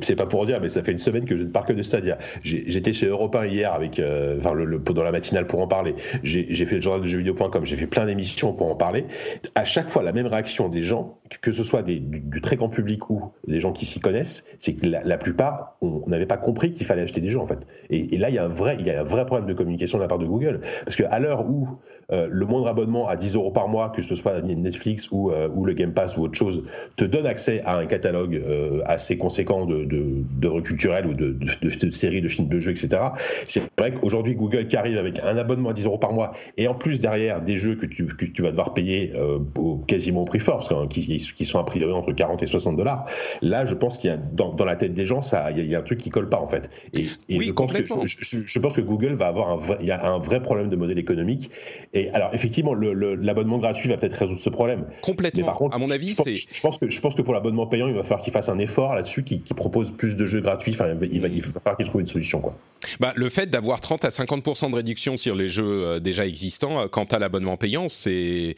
c'est 0.00 0.16
pas 0.16 0.26
pour 0.26 0.46
dire, 0.46 0.60
mais 0.60 0.68
ça 0.68 0.82
fait 0.82 0.92
une 0.92 0.98
semaine 0.98 1.24
que 1.24 1.36
je 1.36 1.42
ne 1.42 1.48
parle 1.48 1.66
que 1.66 1.72
de 1.72 1.82
Stadia. 1.82 2.18
J'étais 2.42 2.92
chez 2.92 3.06
Europe 3.06 3.34
1 3.34 3.46
hier 3.46 3.72
avec, 3.72 4.00
enfin 4.38 4.52
le, 4.52 4.64
le, 4.64 4.78
dans 4.78 5.04
la 5.04 5.11
matinale 5.12 5.46
pour 5.46 5.60
en 5.60 5.68
parler. 5.68 5.94
J'ai 6.22 6.66
fait 6.66 6.76
le 6.76 6.80
journal 6.80 7.02
de 7.02 7.06
jeuxvideo.com, 7.06 7.64
j'ai 7.64 7.76
fait 7.76 7.86
plein 7.86 8.06
d'émissions 8.06 8.52
pour 8.52 8.70
en 8.70 8.74
parler. 8.74 9.06
À 9.54 9.64
chaque 9.64 9.90
fois, 9.90 10.02
la 10.02 10.12
même 10.12 10.26
réaction 10.26 10.68
des 10.68 10.82
gens, 10.82 11.18
que 11.40 11.52
ce 11.52 11.62
soit 11.62 11.82
du, 11.82 12.40
très 12.40 12.56
grand 12.56 12.68
public 12.68 13.08
ou 13.10 13.32
des 13.46 13.60
gens 13.60 13.72
qui 13.72 13.86
s'y 13.86 14.00
connaissent, 14.00 14.44
c'est 14.58 14.74
que 14.74 14.86
la, 14.86 15.18
plupart, 15.18 15.76
on 15.80 16.02
n'avait 16.08 16.26
pas 16.26 16.36
compris 16.36 16.72
qu'il 16.72 16.86
fallait 16.86 17.02
acheter 17.02 17.20
des 17.20 17.30
jeux 17.30 17.40
en 17.40 17.46
fait. 17.46 17.66
Et, 17.90 18.14
et, 18.14 18.18
là, 18.18 18.30
il 18.30 18.34
y 18.34 18.38
a 18.38 18.44
un 18.44 18.48
vrai, 18.48 18.76
il 18.80 18.86
y 18.86 18.90
a 18.90 19.00
un 19.00 19.04
vrai 19.04 19.24
problème 19.26 19.48
de 19.48 19.54
communication 19.54 19.98
de 19.98 20.02
la 20.02 20.08
part 20.08 20.18
de 20.18 20.26
Google, 20.26 20.60
parce 20.84 20.96
qu'à 20.96 21.18
l'heure 21.18 21.48
où 21.48 21.68
euh, 22.12 22.28
le 22.30 22.46
moindre 22.46 22.68
abonnement 22.68 23.08
à 23.08 23.16
10 23.16 23.36
euros 23.36 23.50
par 23.50 23.68
mois, 23.68 23.88
que 23.90 24.02
ce 24.02 24.14
soit 24.14 24.42
Netflix 24.42 25.08
ou, 25.10 25.30
euh, 25.30 25.48
ou, 25.54 25.64
le 25.64 25.72
Game 25.72 25.92
Pass 25.92 26.16
ou 26.16 26.22
autre 26.22 26.36
chose, 26.36 26.62
te 26.96 27.04
donne 27.04 27.26
accès 27.26 27.62
à 27.64 27.78
un 27.78 27.86
catalogue 27.86 28.36
euh, 28.36 28.80
assez 28.84 29.16
conséquent 29.16 29.64
de, 29.64 29.84
de, 29.84 30.22
de 30.40 30.60
culturel 30.60 31.06
ou 31.06 31.14
de, 31.14 31.38
de, 31.62 31.90
séries, 31.90 32.20
de 32.20 32.28
films, 32.28 32.48
de 32.48 32.60
jeux, 32.60 32.70
etc. 32.70 33.02
C'est 33.46 33.62
vrai 33.78 33.94
qu'aujourd'hui, 33.94 34.34
Google 34.34 34.68
qui 34.68 34.76
arrive 34.76 34.98
avec 34.98 35.18
un 35.20 35.36
abonnement 35.38 35.70
à 35.70 35.72
10 35.72 35.86
euros 35.86 35.98
par 35.98 36.12
mois 36.12 36.32
et 36.58 36.68
en 36.68 36.74
plus 36.74 37.00
derrière 37.00 37.40
des 37.40 37.56
jeux 37.56 37.76
que 37.76 37.86
tu, 37.86 38.06
que 38.06 38.26
tu 38.26 38.42
vas 38.42 38.50
devoir 38.50 38.74
payer 38.74 39.12
au, 39.56 39.76
quasiment 39.78 40.22
au 40.22 40.26
prix 40.26 40.38
fort, 40.38 40.58
parce 40.58 40.68
que, 40.68 40.88
qui, 40.88 41.16
qui, 41.16 41.44
sont 41.44 41.58
a 41.58 41.64
priori 41.64 41.92
entre 41.92 42.12
40 42.12 42.42
et 42.42 42.46
60 42.46 42.76
dollars, 42.76 43.06
là, 43.40 43.64
je 43.64 43.74
pense 43.74 43.96
qu'il 43.96 44.10
y 44.10 44.12
a 44.12 44.16
dans, 44.16 44.52
dans, 44.52 44.64
la 44.64 44.76
tête 44.76 44.94
des 44.94 45.06
gens, 45.06 45.20
il 45.56 45.66
y, 45.66 45.74
a, 45.74 45.78
un 45.78 45.82
truc 45.82 45.98
qui 45.98 46.10
colle 46.10 46.28
pas 46.28 46.40
en 46.40 46.48
fait. 46.48 46.70
Et, 46.94 47.06
je, 47.28 47.52
pense 47.52 47.72
que, 47.72 47.82
je, 47.82 48.58
pense 48.58 48.74
que 48.74 48.80
Google 48.80 49.14
va 49.14 49.28
avoir 49.28 49.50
un 49.50 49.56
vrai, 49.56 49.78
y 49.82 49.90
a 49.90 50.12
un 50.12 50.18
vrai 50.18 50.42
problème 50.42 50.68
de 50.68 50.76
modèle 50.76 50.98
économique 50.98 51.50
et 51.94 52.01
alors, 52.10 52.34
effectivement, 52.34 52.74
l'abonnement 52.74 53.58
gratuit 53.58 53.88
va 53.88 53.96
peut-être 53.96 54.14
résoudre 54.14 54.40
ce 54.40 54.50
problème. 54.50 54.84
Complètement. 55.02 55.46
par 55.46 55.56
contre, 55.56 55.74
à 55.74 55.78
mon 55.78 55.90
avis, 55.90 56.14
c'est. 56.14 56.34
Je 56.34 56.60
pense 56.60 56.78
que 56.78 56.90
je 56.90 57.00
pense 57.00 57.14
que 57.14 57.22
pour 57.22 57.34
l'abonnement 57.34 57.66
payant, 57.66 57.88
il 57.88 57.94
va 57.94 58.02
falloir 58.02 58.20
qu'il 58.20 58.32
fasse 58.32 58.48
un 58.48 58.58
effort 58.58 58.94
là-dessus, 58.94 59.24
qu'il 59.24 59.42
propose 59.42 59.90
plus 59.90 60.16
de 60.16 60.26
jeux 60.26 60.40
gratuits. 60.40 60.72
Enfin, 60.72 60.88
il 60.88 61.20
va, 61.20 61.28
il 61.28 61.42
va 61.42 61.60
falloir 61.60 61.76
qu'il 61.76 61.86
trouve 61.86 62.00
une 62.00 62.06
solution, 62.06 62.40
quoi. 62.40 62.54
Bah, 63.00 63.12
le 63.16 63.28
fait 63.28 63.48
d'avoir 63.48 63.80
30 63.80 64.04
à 64.04 64.08
50% 64.08 64.70
de 64.70 64.76
réduction 64.76 65.16
sur 65.16 65.34
les 65.34 65.48
jeux 65.48 65.84
euh, 65.84 66.00
déjà 66.00 66.26
existants, 66.26 66.80
euh, 66.80 66.88
quant 66.88 67.04
à 67.04 67.18
l'abonnement 67.18 67.56
payant, 67.56 67.88
c'est 67.88 68.54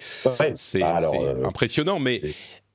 c'est 0.55 0.81
bah, 0.81 0.97
euh, 1.03 1.45
impressionnant. 1.45 1.99
Mais 2.01 2.23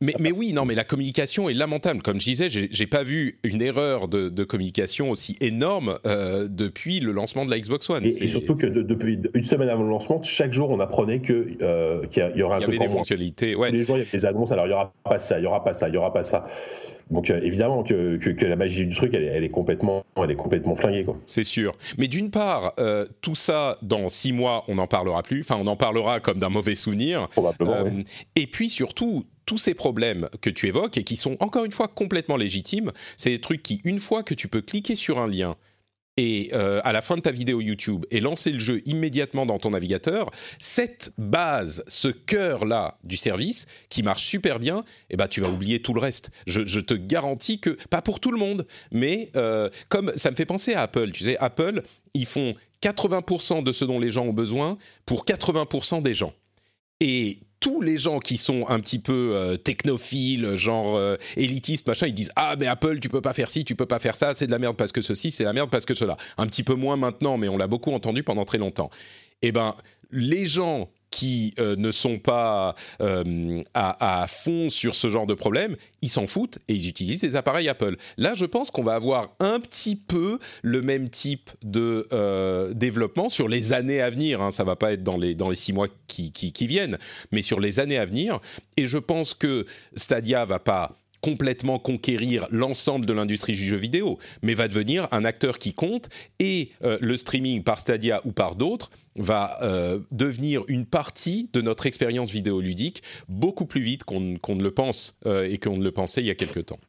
mais, 0.01 0.13
mais, 0.19 0.31
oui, 0.31 0.53
non, 0.53 0.63
mais 0.63 0.75
la 0.75 0.85
communication 0.85 1.49
est 1.49 1.53
lamentable. 1.53 2.01
Comme 2.01 2.21
je 2.21 2.25
disais, 2.25 2.49
j'ai 2.49 2.87
pas 2.87 3.03
vu 3.03 3.39
une 3.43 3.61
erreur 3.61 4.07
de, 4.07 4.29
de 4.29 4.43
communication 4.45 5.11
aussi 5.11 5.37
énorme 5.41 5.99
euh, 6.07 6.47
depuis 6.49 7.01
le 7.01 7.11
lancement 7.11 7.45
de 7.45 7.51
la 7.51 7.59
Xbox 7.59 7.89
One. 7.89 8.05
Et, 8.05 8.27
surtout 8.27 8.55
que 8.55 8.65
depuis 8.65 9.19
une 9.33 9.43
semaine 9.43 9.67
avant 9.67 9.83
le 9.83 9.89
lancement, 9.89 10.23
chaque 10.23 10.53
jour, 10.53 10.69
on 10.69 10.79
apprenait 10.79 11.19
que 11.19 11.57
euh, 11.61 12.05
qu'il 12.07 12.31
y, 12.35 12.41
aura 12.41 12.55
un 12.55 12.59
il 12.59 12.61
y 12.61 12.65
avait 12.65 12.77
des 12.77 12.89
fonctionnalités. 12.89 13.55
Ouais. 13.55 13.71
Les 13.71 13.83
jours, 13.83 13.97
il 13.97 14.05
y 14.05 14.07
a 14.07 14.11
des 14.11 14.25
annonces. 14.25 14.53
Alors, 14.53 14.67
il 14.67 14.69
y 14.69 14.73
aura 14.73 14.93
pas 15.03 15.19
ça, 15.19 15.37
il 15.37 15.43
y 15.43 15.47
aura 15.47 15.63
pas 15.63 15.73
ça, 15.73 15.89
il 15.89 15.95
y 15.95 15.97
aura 15.97 16.13
pas 16.13 16.23
ça. 16.23 16.45
Donc 17.09 17.29
euh, 17.29 17.39
évidemment 17.41 17.83
que, 17.83 18.17
que, 18.17 18.45
la 18.45 18.55
magie 18.55 18.85
du 18.85 18.95
truc, 18.95 19.13
elle, 19.13 19.23
elle, 19.23 19.43
est 19.43 19.49
complètement, 19.49 20.05
elle 20.17 20.31
est 20.31 20.35
complètement 20.35 20.75
flinguée. 20.75 21.05
C'est 21.25 21.43
sûr. 21.43 21.75
Mais 21.97 22.07
d'une 22.07 22.29
part, 22.29 22.73
euh, 22.79 23.05
tout 23.21 23.35
ça, 23.35 23.77
dans 23.81 24.09
six 24.09 24.31
mois, 24.31 24.63
on 24.67 24.75
n'en 24.75 24.87
parlera 24.87 25.23
plus. 25.23 25.41
Enfin, 25.41 25.57
on 25.59 25.67
en 25.67 25.75
parlera 25.75 26.19
comme 26.19 26.39
d'un 26.39 26.49
mauvais 26.49 26.75
souvenir. 26.75 27.27
Probablement. 27.29 27.73
Euh, 27.73 28.03
et 28.35 28.47
puis 28.47 28.69
surtout, 28.69 29.25
tous 29.45 29.57
ces 29.57 29.73
problèmes 29.73 30.29
que 30.41 30.49
tu 30.51 30.67
évoques 30.67 30.97
et 30.97 31.03
qui 31.03 31.15
sont 31.15 31.35
encore 31.39 31.65
une 31.65 31.71
fois 31.71 31.87
complètement 31.87 32.37
légitimes, 32.37 32.91
c'est 33.17 33.31
des 33.31 33.41
trucs 33.41 33.63
qui, 33.63 33.81
une 33.83 33.99
fois 33.99 34.21
que 34.21 34.35
tu 34.35 34.47
peux 34.47 34.61
cliquer 34.61 34.95
sur 34.95 35.19
un 35.19 35.27
lien 35.27 35.55
et 36.19 36.49
euh, 36.51 36.81
à 36.83 36.91
la 36.91 37.01
fin 37.01 37.15
de 37.15 37.21
ta 37.21 37.31
vidéo 37.31 37.61
YouTube 37.61 38.05
et 38.11 38.19
lancer 38.19 38.51
le 38.51 38.59
jeu 38.59 38.81
immédiatement 38.83 39.45
dans 39.45 39.57
ton 39.57 39.69
navigateur, 39.69 40.29
cette 40.59 41.13
base, 41.17 41.81
ce 41.87 42.09
cœur-là 42.09 42.97
du 43.05 43.15
service 43.15 43.67
qui 43.87 44.03
marche 44.03 44.25
super 44.25 44.59
bien, 44.59 44.83
eh 45.09 45.15
ben, 45.15 45.29
tu 45.29 45.39
vas 45.39 45.47
oublier 45.47 45.81
tout 45.81 45.93
le 45.93 46.01
reste. 46.01 46.31
Je, 46.45 46.79
te 46.81 46.93
garantis 46.93 47.61
que, 47.61 47.77
pas 47.89 48.01
pour 48.01 48.19
tout 48.19 48.31
le 48.31 48.37
monde, 48.37 48.67
mais 48.91 49.31
euh, 49.37 49.69
comme 49.87 50.11
ça 50.17 50.29
me 50.29 50.35
fait 50.35 50.45
penser 50.45 50.73
à 50.73 50.81
Apple, 50.81 51.11
tu 51.11 51.23
sais, 51.23 51.37
Apple, 51.37 51.83
ils 52.13 52.25
font 52.25 52.53
80% 52.83 53.63
de 53.63 53.71
ce 53.71 53.85
dont 53.85 53.99
les 53.99 54.11
gens 54.11 54.25
ont 54.25 54.33
besoin 54.33 54.77
pour 55.05 55.23
80% 55.23 56.01
des 56.01 56.13
gens. 56.13 56.33
Et 56.99 57.39
tous 57.59 57.81
les 57.81 57.97
gens 57.97 58.19
qui 58.19 58.37
sont 58.37 58.65
un 58.69 58.79
petit 58.79 58.99
peu 58.99 59.33
euh, 59.35 59.57
technophiles, 59.57 60.55
genre 60.55 60.95
euh, 60.95 61.17
élitistes, 61.35 61.87
machin, 61.87 62.07
ils 62.07 62.13
disent 62.13 62.31
ah 62.35 62.55
mais 62.57 62.67
Apple 62.67 62.99
tu 62.99 63.09
peux 63.09 63.21
pas 63.21 63.33
faire 63.33 63.49
ci, 63.49 63.65
tu 63.65 63.75
peux 63.75 63.85
pas 63.85 63.99
faire 63.99 64.15
ça, 64.15 64.33
c'est 64.33 64.47
de 64.47 64.51
la 64.51 64.59
merde 64.59 64.77
parce 64.77 64.91
que 64.91 65.01
ceci, 65.01 65.31
c'est 65.31 65.43
la 65.43 65.53
merde 65.53 65.69
parce 65.69 65.85
que 65.85 65.93
cela. 65.93 66.17
Un 66.37 66.47
petit 66.47 66.63
peu 66.63 66.75
moins 66.75 66.97
maintenant, 66.97 67.37
mais 67.37 67.49
on 67.49 67.57
l'a 67.57 67.67
beaucoup 67.67 67.91
entendu 67.91 68.23
pendant 68.23 68.45
très 68.45 68.57
longtemps. 68.57 68.89
Eh 69.41 69.51
ben 69.51 69.75
les 70.11 70.47
gens 70.47 70.89
qui 71.11 71.53
euh, 71.59 71.75
ne 71.75 71.91
sont 71.91 72.19
pas 72.19 72.75
euh, 73.01 73.63
à, 73.73 74.25
fond 74.27 74.69
sur 74.69 74.95
ce 74.95 75.09
genre 75.09 75.25
de 75.25 75.33
problème, 75.33 75.75
ils 76.01 76.09
s'en 76.09 76.27
foutent 76.27 76.59
et 76.67 76.73
ils 76.73 76.87
utilisent 76.87 77.21
des 77.21 77.35
appareils 77.35 77.69
Apple. 77.69 77.97
Là, 78.17 78.33
je 78.33 78.45
pense 78.45 78.71
qu'on 78.71 78.83
va 78.83 78.95
avoir 78.95 79.29
un 79.39 79.59
petit 79.59 79.95
peu 79.95 80.39
le 80.61 80.81
même 80.81 81.09
type 81.09 81.49
de 81.63 82.07
euh, 82.13 82.73
développement 82.73 83.29
sur 83.29 83.47
les 83.47 83.73
années 83.73 84.01
à 84.01 84.09
venir. 84.09 84.41
Hein. 84.41 84.51
Ça 84.51 84.63
va 84.63 84.75
pas 84.75 84.93
être 84.93 85.03
dans 85.03 85.17
les, 85.17 85.35
dans 85.35 85.49
les 85.49 85.55
six 85.55 85.73
mois 85.73 85.87
qui, 86.07 86.31
qui, 86.31 86.51
qui 86.51 86.67
viennent, 86.67 86.97
mais 87.31 87.41
sur 87.41 87.59
les 87.59 87.79
années 87.79 87.97
à 87.97 88.05
venir. 88.05 88.39
Et 88.77 88.87
je 88.87 88.97
pense 88.97 89.33
que 89.33 89.65
Stadia 89.95 90.45
va 90.45 90.59
pas 90.59 90.98
complètement 91.21 91.79
conquérir 91.79 92.47
l'ensemble 92.51 93.05
de 93.05 93.13
l'industrie 93.13 93.53
du 93.53 93.65
jeu 93.65 93.77
vidéo, 93.77 94.17
mais 94.41 94.53
va 94.53 94.67
devenir 94.67 95.07
un 95.11 95.25
acteur 95.25 95.59
qui 95.59 95.73
compte 95.73 96.09
et 96.39 96.71
euh, 96.83 96.97
le 97.01 97.17
streaming 97.17 97.63
par 97.63 97.79
Stadia 97.79 98.21
ou 98.25 98.31
par 98.31 98.55
d'autres 98.55 98.89
va 99.15 99.57
euh, 99.61 99.99
devenir 100.11 100.63
une 100.67 100.85
partie 100.85 101.49
de 101.53 101.61
notre 101.61 101.85
expérience 101.85 102.31
vidéoludique 102.31 103.03
beaucoup 103.27 103.65
plus 103.65 103.81
vite 103.81 104.03
qu'on 104.03 104.21
ne 104.21 104.63
le 104.63 104.71
pense 104.71 105.19
euh, 105.25 105.47
et 105.49 105.57
qu'on 105.57 105.77
ne 105.77 105.83
le 105.83 105.91
pensait 105.91 106.21
il 106.21 106.27
y 106.27 106.31
a 106.31 106.35
quelque 106.35 106.59
temps. 106.59 106.79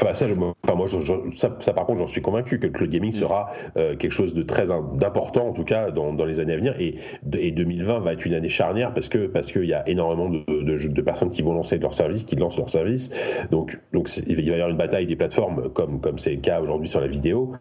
Ah 0.00 0.04
bah 0.04 0.14
ça, 0.14 0.26
enfin 0.64 0.74
moi, 0.74 0.86
ça, 0.88 1.56
ça, 1.58 1.72
par 1.74 1.84
contre, 1.84 1.98
j'en 1.98 2.06
suis 2.06 2.22
convaincu 2.22 2.58
que 2.58 2.66
le 2.66 2.72
cloud 2.72 2.88
gaming 2.88 3.10
mm. 3.10 3.20
sera 3.20 3.50
euh, 3.76 3.96
quelque 3.96 4.12
chose 4.12 4.32
de 4.32 4.42
très 4.42 4.68
d'important 4.94 5.48
en 5.48 5.52
tout 5.52 5.64
cas 5.64 5.90
dans, 5.90 6.12
dans, 6.12 6.24
les 6.24 6.40
années 6.40 6.54
à 6.54 6.56
venir 6.56 6.74
et, 6.80 6.96
et 7.34 7.50
2020 7.50 8.00
va 8.00 8.12
être 8.14 8.24
une 8.24 8.34
année 8.34 8.48
charnière 8.48 8.94
parce 8.94 9.08
que 9.08 9.26
parce 9.26 9.52
qu'il 9.52 9.66
y 9.66 9.74
a 9.74 9.86
énormément 9.88 10.30
de, 10.30 10.44
de, 10.48 10.88
de, 10.88 11.02
personnes 11.02 11.30
qui 11.30 11.42
vont 11.42 11.52
lancer 11.52 11.78
leur 11.78 11.94
service, 11.94 12.24
qui 12.24 12.36
lancent 12.36 12.56
leur 12.56 12.70
service. 12.70 13.10
Donc 13.50 13.78
donc 13.92 14.08
il 14.26 14.36
va 14.36 14.42
y 14.42 14.52
avoir 14.52 14.70
une 14.70 14.76
bataille 14.76 15.06
des 15.06 15.16
plateformes 15.16 15.70
comme 15.70 16.00
comme 16.00 16.18
c'est 16.18 16.34
le 16.34 16.40
cas 16.40 16.60
aujourd'hui 16.60 16.88
sur 16.88 17.00
la 17.00 17.08
vidéo. 17.08 17.52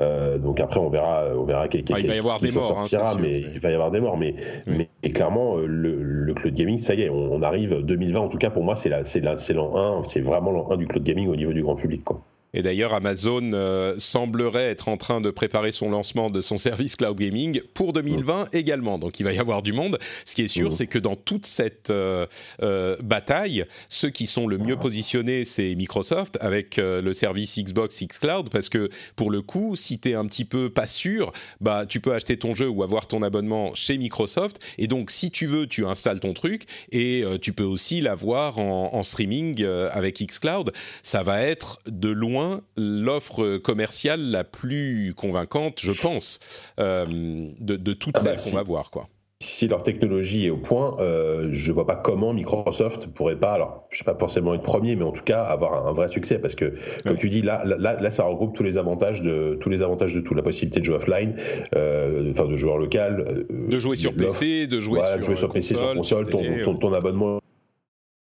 Euh, 0.00 0.38
donc 0.38 0.60
après 0.60 0.80
on 0.80 0.90
verra 0.90 1.24
on 1.36 1.44
verra 1.44 1.68
quel, 1.68 1.84
ah, 1.92 2.00
il 2.00 2.06
va 2.06 2.14
y 2.14 2.18
avoir 2.18 2.38
des 2.38 2.50
morts, 2.52 2.82
hein, 2.82 3.16
mais 3.20 3.40
il 3.40 3.60
va 3.60 3.70
y 3.70 3.74
avoir 3.74 3.90
des 3.90 4.00
morts, 4.00 4.18
mais 4.18 4.34
mais 4.66 4.88
et 5.02 5.10
clairement 5.10 5.56
euh, 5.56 5.66
le, 5.66 6.02
le, 6.02 6.34
cloud 6.34 6.54
gaming 6.54 6.78
ça 6.78 6.94
y 6.94 7.02
est, 7.02 7.08
on, 7.08 7.32
on 7.32 7.42
arrive 7.42 7.82
2020 7.82 8.20
en 8.20 8.28
tout 8.28 8.38
cas 8.38 8.50
pour 8.50 8.62
moi 8.62 8.76
c'est 8.76 8.88
la 8.88 9.04
c'est 9.04 9.22
c'est 9.38 9.54
l'an 9.54 9.76
1, 9.76 10.02
c'est 10.02 10.20
vraiment 10.20 10.50
l'an 10.50 10.68
1 10.70 10.76
du 10.76 10.86
cloud 10.86 11.04
gaming 11.04 11.28
au 11.28 11.36
niveau 11.36 11.52
du 11.52 11.62
public. 11.78 12.37
Et 12.58 12.62
d'ailleurs, 12.62 12.92
Amazon 12.92 13.52
euh, 13.54 13.94
semblerait 13.98 14.66
être 14.66 14.88
en 14.88 14.96
train 14.96 15.20
de 15.20 15.30
préparer 15.30 15.70
son 15.70 15.90
lancement 15.90 16.28
de 16.28 16.40
son 16.40 16.56
service 16.56 16.96
cloud 16.96 17.16
gaming 17.16 17.60
pour 17.72 17.92
2020 17.92 18.46
mmh. 18.46 18.48
également. 18.52 18.98
Donc 18.98 19.20
il 19.20 19.22
va 19.22 19.32
y 19.32 19.38
avoir 19.38 19.62
du 19.62 19.72
monde. 19.72 19.96
Ce 20.24 20.34
qui 20.34 20.42
est 20.42 20.48
sûr, 20.48 20.70
mmh. 20.70 20.72
c'est 20.72 20.88
que 20.88 20.98
dans 20.98 21.14
toute 21.14 21.46
cette 21.46 21.90
euh, 21.90 22.26
euh, 22.62 22.96
bataille, 23.00 23.64
ceux 23.88 24.10
qui 24.10 24.26
sont 24.26 24.48
le 24.48 24.58
mieux 24.58 24.76
positionnés, 24.76 25.44
c'est 25.44 25.72
Microsoft 25.76 26.36
avec 26.40 26.78
le 26.78 27.12
service 27.12 27.58
Xbox 27.58 28.02
Xcloud, 28.02 28.50
parce 28.50 28.68
que 28.68 28.88
pour 29.14 29.30
le 29.30 29.40
coup, 29.40 29.76
si 29.76 30.00
tu 30.00 30.10
es 30.10 30.14
un 30.14 30.26
petit 30.26 30.44
peu 30.44 30.68
pas 30.68 30.88
sûr, 30.88 31.32
bah, 31.60 31.86
tu 31.86 32.00
peux 32.00 32.12
acheter 32.12 32.38
ton 32.38 32.56
jeu 32.56 32.68
ou 32.68 32.82
avoir 32.82 33.06
ton 33.06 33.22
abonnement 33.22 33.72
chez 33.74 33.98
Microsoft. 33.98 34.58
Et 34.78 34.88
donc, 34.88 35.12
si 35.12 35.30
tu 35.30 35.46
veux, 35.46 35.68
tu 35.68 35.86
installes 35.86 36.18
ton 36.18 36.34
truc 36.34 36.64
et 36.90 37.22
tu 37.40 37.52
peux 37.52 37.62
aussi 37.62 38.00
l'avoir 38.00 38.58
en, 38.58 38.94
en 38.94 39.02
streaming 39.04 39.64
avec 39.64 40.18
Xcloud. 40.18 40.72
Ça 41.04 41.22
va 41.22 41.42
être 41.42 41.78
de 41.86 42.08
loin 42.08 42.47
l'offre 42.76 43.58
commerciale 43.58 44.20
la 44.30 44.44
plus 44.44 45.14
convaincante, 45.16 45.80
je 45.80 45.92
pense, 45.92 46.40
euh, 46.78 47.04
de, 47.06 47.76
de, 47.76 47.92
toutes 47.92 48.16
ah 48.18 48.24
bah 48.24 48.36
celles 48.36 48.52
qu'on 48.52 48.58
va 48.58 48.62
voir, 48.62 48.90
quoi. 48.90 49.08
Si 49.40 49.68
leur 49.68 49.84
technologie 49.84 50.46
est 50.46 50.50
au 50.50 50.56
point, 50.56 50.96
euh, 50.98 51.48
je 51.52 51.70
vois 51.70 51.86
pas 51.86 51.94
comment 51.94 52.32
Microsoft 52.32 53.06
pourrait 53.06 53.38
pas, 53.38 53.52
alors 53.52 53.86
je 53.90 53.98
sais 53.98 54.04
pas 54.04 54.16
forcément 54.18 54.52
être 54.52 54.64
premier, 54.64 54.96
mais 54.96 55.04
en 55.04 55.12
tout 55.12 55.22
cas 55.22 55.44
avoir 55.44 55.86
un, 55.86 55.92
vrai 55.92 56.08
succès 56.08 56.40
parce 56.40 56.56
que 56.56 56.74
comme 57.04 57.16
tu 57.16 57.28
dis 57.28 57.40
là, 57.40 57.62
là, 57.64 58.00
là, 58.00 58.10
ça 58.10 58.24
regroupe 58.24 58.56
tous 58.56 58.64
les 58.64 58.78
avantages 58.78 59.22
de 59.22 59.56
tous 59.60 59.70
les 59.70 59.80
avantages 59.80 60.12
de 60.12 60.20
tout, 60.20 60.34
la 60.34 60.42
possibilité 60.42 60.80
de 60.80 60.84
jouer 60.84 60.96
offline, 60.96 61.36
euh, 61.76 62.32
enfin 62.32 62.46
de 62.46 62.56
joueur 62.56 62.78
local, 62.78 63.24
euh, 63.28 63.68
de 63.70 63.78
jouer 63.78 63.94
sur 63.94 64.12
PC, 64.12 64.66
de 64.66 64.80
jouer 64.80 65.00
sur, 65.02 65.22
jouer 65.22 65.36
sur 65.36 65.52
PC, 65.52 65.76
sur 65.76 65.94
console, 65.94 66.28
ton, 66.28 66.42
ton, 66.64 66.74
ton, 66.74 66.92
abonnement 66.92 67.38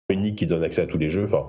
unique 0.10 0.38
qui 0.38 0.48
donne 0.48 0.64
accès 0.64 0.82
à 0.82 0.88
tous 0.88 0.98
les 0.98 1.12
jeux, 1.12 1.26
enfin 1.26 1.46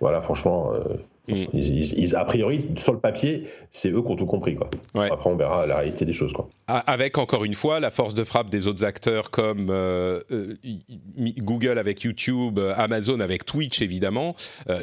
voilà 0.00 0.20
franchement. 0.20 0.74
Euh, 0.74 0.96
Ils, 1.28 2.16
a 2.16 2.24
priori, 2.24 2.66
sur 2.76 2.92
le 2.92 3.00
papier, 3.00 3.44
c'est 3.70 3.90
eux 3.90 4.02
qui 4.02 4.10
ont 4.10 4.16
tout 4.16 4.26
compris. 4.26 4.54
Quoi. 4.54 4.70
Après, 4.94 5.30
on 5.30 5.36
verra 5.36 5.66
la 5.66 5.78
réalité 5.78 6.04
des 6.04 6.12
choses. 6.12 6.32
Quoi. 6.32 6.48
Avec, 6.68 7.18
encore 7.18 7.44
une 7.44 7.54
fois, 7.54 7.80
la 7.80 7.90
force 7.90 8.14
de 8.14 8.24
frappe 8.24 8.50
des 8.50 8.66
autres 8.66 8.84
acteurs 8.84 9.30
comme 9.30 9.68
euh, 9.70 10.20
euh, 10.30 10.54
Google 11.38 11.78
avec 11.78 12.02
YouTube, 12.02 12.58
euh, 12.58 12.74
Amazon 12.76 13.20
avec 13.20 13.44
Twitch, 13.44 13.82
évidemment, 13.82 14.34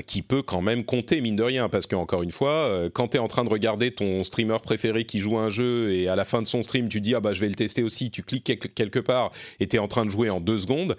qui 0.08 0.22
peut 0.22 0.42
quand 0.42 0.62
même 0.62 0.84
compter, 0.84 1.22
mine 1.22 1.36
de 1.36 1.44
rien. 1.44 1.70
Parce 1.70 1.88
qu'encore 1.88 2.24
une 2.24 2.32
fois, 2.32 2.90
quand 2.94 3.10
tu 3.10 3.18
es 3.18 3.20
en 3.20 3.28
train 3.28 3.44
de 3.44 3.50
regarder 3.50 3.92
ton 3.92 4.24
streamer 4.24 4.58
préféré 4.62 5.06
qui 5.06 5.20
joue 5.20 5.38
un 5.38 5.50
jeu 5.50 5.94
et 5.94 6.08
à 6.08 6.16
la 6.16 6.26
fin 6.26 6.42
de 6.42 6.48
son 6.48 6.62
stream, 6.62 6.90
tu 6.90 7.02
dis 7.02 7.16
Ah 7.16 7.20
bah 7.20 7.34
je 7.34 7.40
vais 7.40 7.48
le 7.48 7.56
tester 7.56 7.84
aussi, 7.84 8.12
tu 8.12 8.24
cliques 8.24 8.74
quelque 8.76 9.00
part 9.00 9.32
et 9.60 9.68
tu 9.68 9.78
es 9.78 9.80
en 9.80 9.88
train 9.88 10.06
de 10.06 10.10
jouer 10.10 10.30
en 10.30 10.40
deux 10.40 10.60
secondes. 10.60 10.98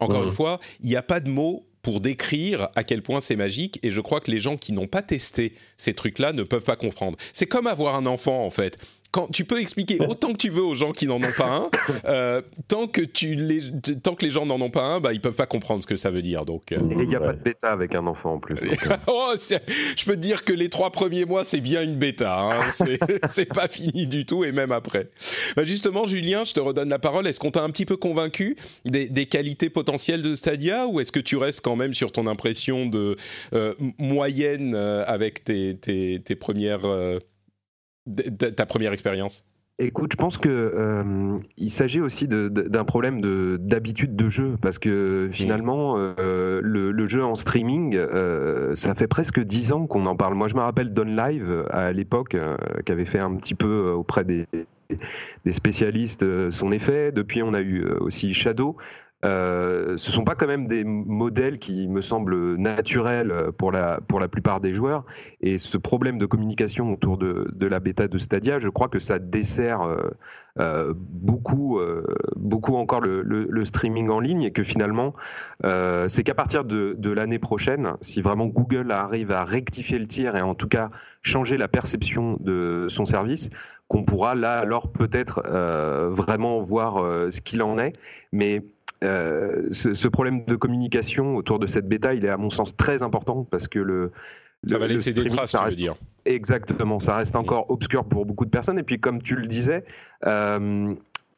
encore 0.00 0.24
une 0.24 0.30
fois, 0.30 0.60
il 0.80 0.88
n'y 0.88 0.96
a 0.96 1.02
pas 1.02 1.20
de 1.20 1.30
mots 1.30 1.64
pour 1.82 2.00
décrire 2.00 2.68
à 2.76 2.84
quel 2.84 3.02
point 3.02 3.20
c'est 3.20 3.36
magique. 3.36 3.78
Et 3.82 3.90
je 3.90 4.00
crois 4.00 4.20
que 4.20 4.30
les 4.30 4.40
gens 4.40 4.56
qui 4.56 4.72
n'ont 4.72 4.86
pas 4.86 5.02
testé 5.02 5.54
ces 5.76 5.94
trucs-là 5.94 6.32
ne 6.32 6.42
peuvent 6.42 6.64
pas 6.64 6.76
comprendre. 6.76 7.18
C'est 7.32 7.46
comme 7.46 7.66
avoir 7.66 7.96
un 7.96 8.06
enfant, 8.06 8.44
en 8.44 8.50
fait 8.50 8.78
quand 9.12 9.30
tu 9.30 9.44
peux 9.44 9.60
expliquer 9.60 10.00
autant 10.00 10.32
que 10.32 10.38
tu 10.38 10.48
veux 10.48 10.62
aux 10.62 10.74
gens 10.74 10.92
qui 10.92 11.06
n'en 11.06 11.16
ont 11.16 11.32
pas 11.36 11.50
un, 11.50 11.70
euh, 12.06 12.40
tant 12.66 12.86
que 12.86 13.02
tu 13.02 13.34
les, 13.34 13.60
tant 14.02 14.14
que 14.14 14.24
les 14.24 14.30
gens 14.30 14.46
n'en 14.46 14.60
ont 14.60 14.70
pas 14.70 14.84
un, 14.84 15.00
bah 15.00 15.12
ils 15.12 15.20
peuvent 15.20 15.36
pas 15.36 15.46
comprendre 15.46 15.82
ce 15.82 15.86
que 15.86 15.96
ça 15.96 16.10
veut 16.10 16.22
dire. 16.22 16.46
Donc 16.46 16.72
euh. 16.72 16.78
il 16.90 17.06
n'y 17.06 17.14
a 17.14 17.20
pas 17.20 17.34
de 17.34 17.42
bêta 17.42 17.70
avec 17.70 17.94
un 17.94 18.06
enfant 18.06 18.34
en 18.34 18.38
plus. 18.38 18.58
Euh. 18.72 18.96
oh, 19.06 19.34
je 19.36 20.04
peux 20.04 20.14
te 20.14 20.20
dire 20.20 20.44
que 20.44 20.52
les 20.52 20.70
trois 20.70 20.90
premiers 20.90 21.26
mois 21.26 21.44
c'est 21.44 21.60
bien 21.60 21.82
une 21.82 21.96
bêta, 21.96 22.40
hein. 22.40 22.60
c'est 23.28 23.44
pas 23.44 23.68
fini 23.68 24.06
du 24.06 24.24
tout 24.24 24.44
et 24.44 24.52
même 24.52 24.72
après. 24.72 25.10
Bah 25.56 25.64
justement, 25.64 26.06
Julien, 26.06 26.44
je 26.44 26.54
te 26.54 26.60
redonne 26.60 26.88
la 26.88 26.98
parole. 26.98 27.26
Est-ce 27.26 27.38
qu'on 27.38 27.50
t'a 27.50 27.62
un 27.62 27.70
petit 27.70 27.84
peu 27.84 27.96
convaincu 27.96 28.56
des, 28.84 29.08
des 29.08 29.26
qualités 29.26 29.68
potentielles 29.68 30.22
de 30.22 30.34
Stadia 30.34 30.86
ou 30.86 31.00
est-ce 31.00 31.12
que 31.12 31.20
tu 31.20 31.36
restes 31.36 31.60
quand 31.60 31.76
même 31.76 31.92
sur 31.92 32.12
ton 32.12 32.26
impression 32.26 32.86
de 32.86 33.16
moyenne 33.98 34.74
avec 34.74 35.44
tes, 35.44 35.76
tes, 35.76 36.20
tes 36.24 36.34
premières 36.34 36.86
ta 38.56 38.66
première 38.66 38.92
expérience? 38.92 39.44
Écoute, 39.78 40.12
je 40.12 40.16
pense 40.16 40.36
que 40.36 40.48
euh, 40.48 41.36
il 41.56 41.70
s'agit 41.70 42.00
aussi 42.00 42.28
d'un 42.28 42.84
problème 42.84 43.20
d'habitude 43.58 44.14
de, 44.14 44.28
jeu 44.28 44.56
parce 44.60 44.78
que 44.78 45.28
finalement 45.32 45.94
euh, 45.96 46.60
le, 46.62 47.08
jeu 47.08 47.24
en 47.24 47.34
streaming, 47.34 47.96
euh, 47.96 48.74
ça 48.74 48.94
fait 48.94 49.08
presque 49.08 49.40
dix 49.40 49.72
ans 49.72 49.86
qu'on 49.86 50.04
en 50.06 50.14
parle. 50.14 50.34
Moi, 50.34 50.48
je 50.48 50.54
me 50.54 50.60
rappelle 50.60 50.92
Don 50.92 51.04
Live 51.04 51.64
à 51.70 51.90
l'époque 51.92 52.36
qui 52.84 52.92
avait 52.92 53.06
fait 53.06 53.18
un 53.18 53.34
petit 53.34 53.54
peu 53.54 53.90
auprès 53.90 54.24
des, 54.24 54.46
des 55.44 55.52
spécialistes 55.52 56.50
son 56.50 56.70
effet. 56.70 57.10
Depuis, 57.10 57.42
on 57.42 57.54
a 57.54 57.60
eu 57.60 57.84
aussi 57.84 58.34
Shadow. 58.34 58.76
Euh, 59.24 59.96
ce 59.98 60.10
sont 60.10 60.24
pas 60.24 60.34
quand 60.34 60.48
même 60.48 60.66
des 60.66 60.82
modèles 60.84 61.58
qui 61.58 61.86
me 61.86 62.00
semblent 62.02 62.56
naturels 62.56 63.32
pour 63.56 63.70
la, 63.70 64.00
pour 64.08 64.18
la 64.18 64.28
plupart 64.28 64.60
des 64.60 64.74
joueurs. 64.74 65.04
Et 65.40 65.58
ce 65.58 65.78
problème 65.78 66.18
de 66.18 66.26
communication 66.26 66.92
autour 66.92 67.18
de, 67.18 67.66
la 67.66 67.78
bêta 67.78 68.08
de 68.08 68.18
Stadia, 68.18 68.58
je 68.58 68.68
crois 68.68 68.88
que 68.88 68.98
ça 68.98 69.18
dessert 69.18 69.82
euh, 69.82 70.10
euh 70.58 70.92
beaucoup, 70.96 71.78
euh, 71.78 72.04
beaucoup 72.36 72.74
encore 72.74 73.00
le, 73.00 73.64
streaming 73.64 74.10
en 74.10 74.18
ligne 74.18 74.42
et 74.42 74.50
que 74.50 74.64
finalement, 74.64 75.14
c'est 76.08 76.24
qu'à 76.24 76.34
partir 76.34 76.64
de, 76.64 76.96
de 76.98 77.10
l'année 77.10 77.38
prochaine, 77.38 77.92
si 78.00 78.20
vraiment 78.20 78.46
Google 78.46 78.90
arrive 78.90 79.30
à 79.30 79.44
rectifier 79.44 79.98
le 79.98 80.06
tir 80.08 80.34
et 80.36 80.42
en 80.42 80.54
tout 80.54 80.68
cas 80.68 80.90
changer 81.22 81.56
la 81.56 81.68
perception 81.68 82.36
de 82.40 82.86
son 82.88 83.06
service, 83.06 83.50
qu'on 83.86 84.02
pourra 84.04 84.34
là 84.34 84.58
alors 84.58 84.90
peut-être 84.90 85.42
vraiment 86.10 86.60
voir 86.60 86.96
ce 87.30 87.40
qu'il 87.40 87.62
en 87.62 87.78
est. 87.78 87.92
Mais 88.32 88.62
euh, 89.02 89.68
ce, 89.72 90.08
problème 90.08 90.44
de 90.44 90.54
communication 90.54 91.36
autour 91.36 91.58
de 91.58 91.66
cette 91.66 91.88
bêta, 91.88 92.14
il 92.14 92.24
est 92.24 92.30
à 92.30 92.36
mon 92.36 92.50
sens 92.50 92.76
très 92.76 93.02
important 93.02 93.46
parce 93.50 93.68
que 93.68 93.78
le. 93.78 94.12
Ça 94.68 94.78
va 94.78 94.86
laisser 94.86 95.12
des 95.12 95.26
traces, 95.26 95.52
tu 95.52 95.64
veux 95.64 95.70
dire. 95.70 95.94
Exactement, 96.24 97.00
ça 97.00 97.16
reste 97.16 97.34
encore 97.34 97.68
obscur 97.68 98.04
pour 98.04 98.26
beaucoup 98.26 98.44
de 98.44 98.50
personnes. 98.50 98.78
Et 98.78 98.84
puis, 98.84 99.00
comme 99.00 99.20
tu 99.20 99.34
le 99.34 99.48
disais, 99.48 99.84
euh, 100.24 100.94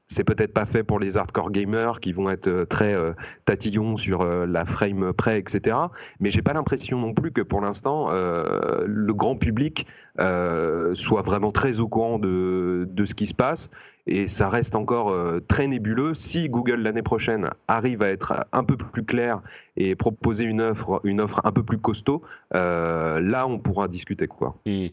c'est 0.07 0.25
peut-être 0.25 0.53
pas 0.53 0.67
fait 0.67 0.83
pour 0.83 0.99
les 0.99 1.17
hardcore 1.17 1.51
gamers 1.51 2.01
qui 2.01 2.13
vont 2.13 2.29
être 2.31 2.49
euh, 2.49 2.65
très 2.67 2.95
euh, 2.95 3.13
tatillons 3.47 3.97
sur 3.97 4.21
euh, 4.21 4.47
la 4.47 4.65
frame 4.65 5.13
près, 5.13 5.39
etc. 5.39 5.77
Mais 6.21 6.31
j'ai 6.31 6.43
pas 6.43 6.53
l'impression 6.53 6.99
non 6.99 7.15
plus 7.15 7.33
que 7.33 7.41
pour 7.41 7.61
l'instant 7.61 8.11
le 8.13 9.13
grand 9.15 9.37
public 9.37 9.87
soit 10.17 11.23
vraiment 11.23 11.53
très 11.53 11.81
au 11.81 11.89
courant 11.89 12.19
de, 12.19 12.87
de, 12.91 13.05
ce 13.05 13.15
qui 13.15 13.27
se 13.27 13.35
passe. 13.35 13.71
Et 14.07 14.27
ça 14.27 14.49
reste 14.49 14.77
encore 14.77 15.15
très 15.49 15.67
nébuleux. 15.67 16.15
Si 16.15 16.49
Google 16.49 16.83
l'année 16.83 17.03
prochaine 17.03 17.51
arrive 17.69 18.03
à 18.03 18.09
être 18.09 18.47
un 18.53 18.65
peu 18.65 18.77
plus 18.77 19.05
clair 19.05 19.41
et 19.77 19.95
proposer 19.95 20.45
une 20.45 20.61
offre, 20.61 21.01
une 21.05 21.21
offre 21.21 21.41
un 21.45 21.53
peu 21.53 21.63
plus 21.63 21.79
costaud, 21.79 22.23
là 22.53 23.47
on 23.47 23.59
pourra 23.59 23.89
discuter 23.89 24.27
quoi. 24.27 24.57
Mmh. 24.67 24.89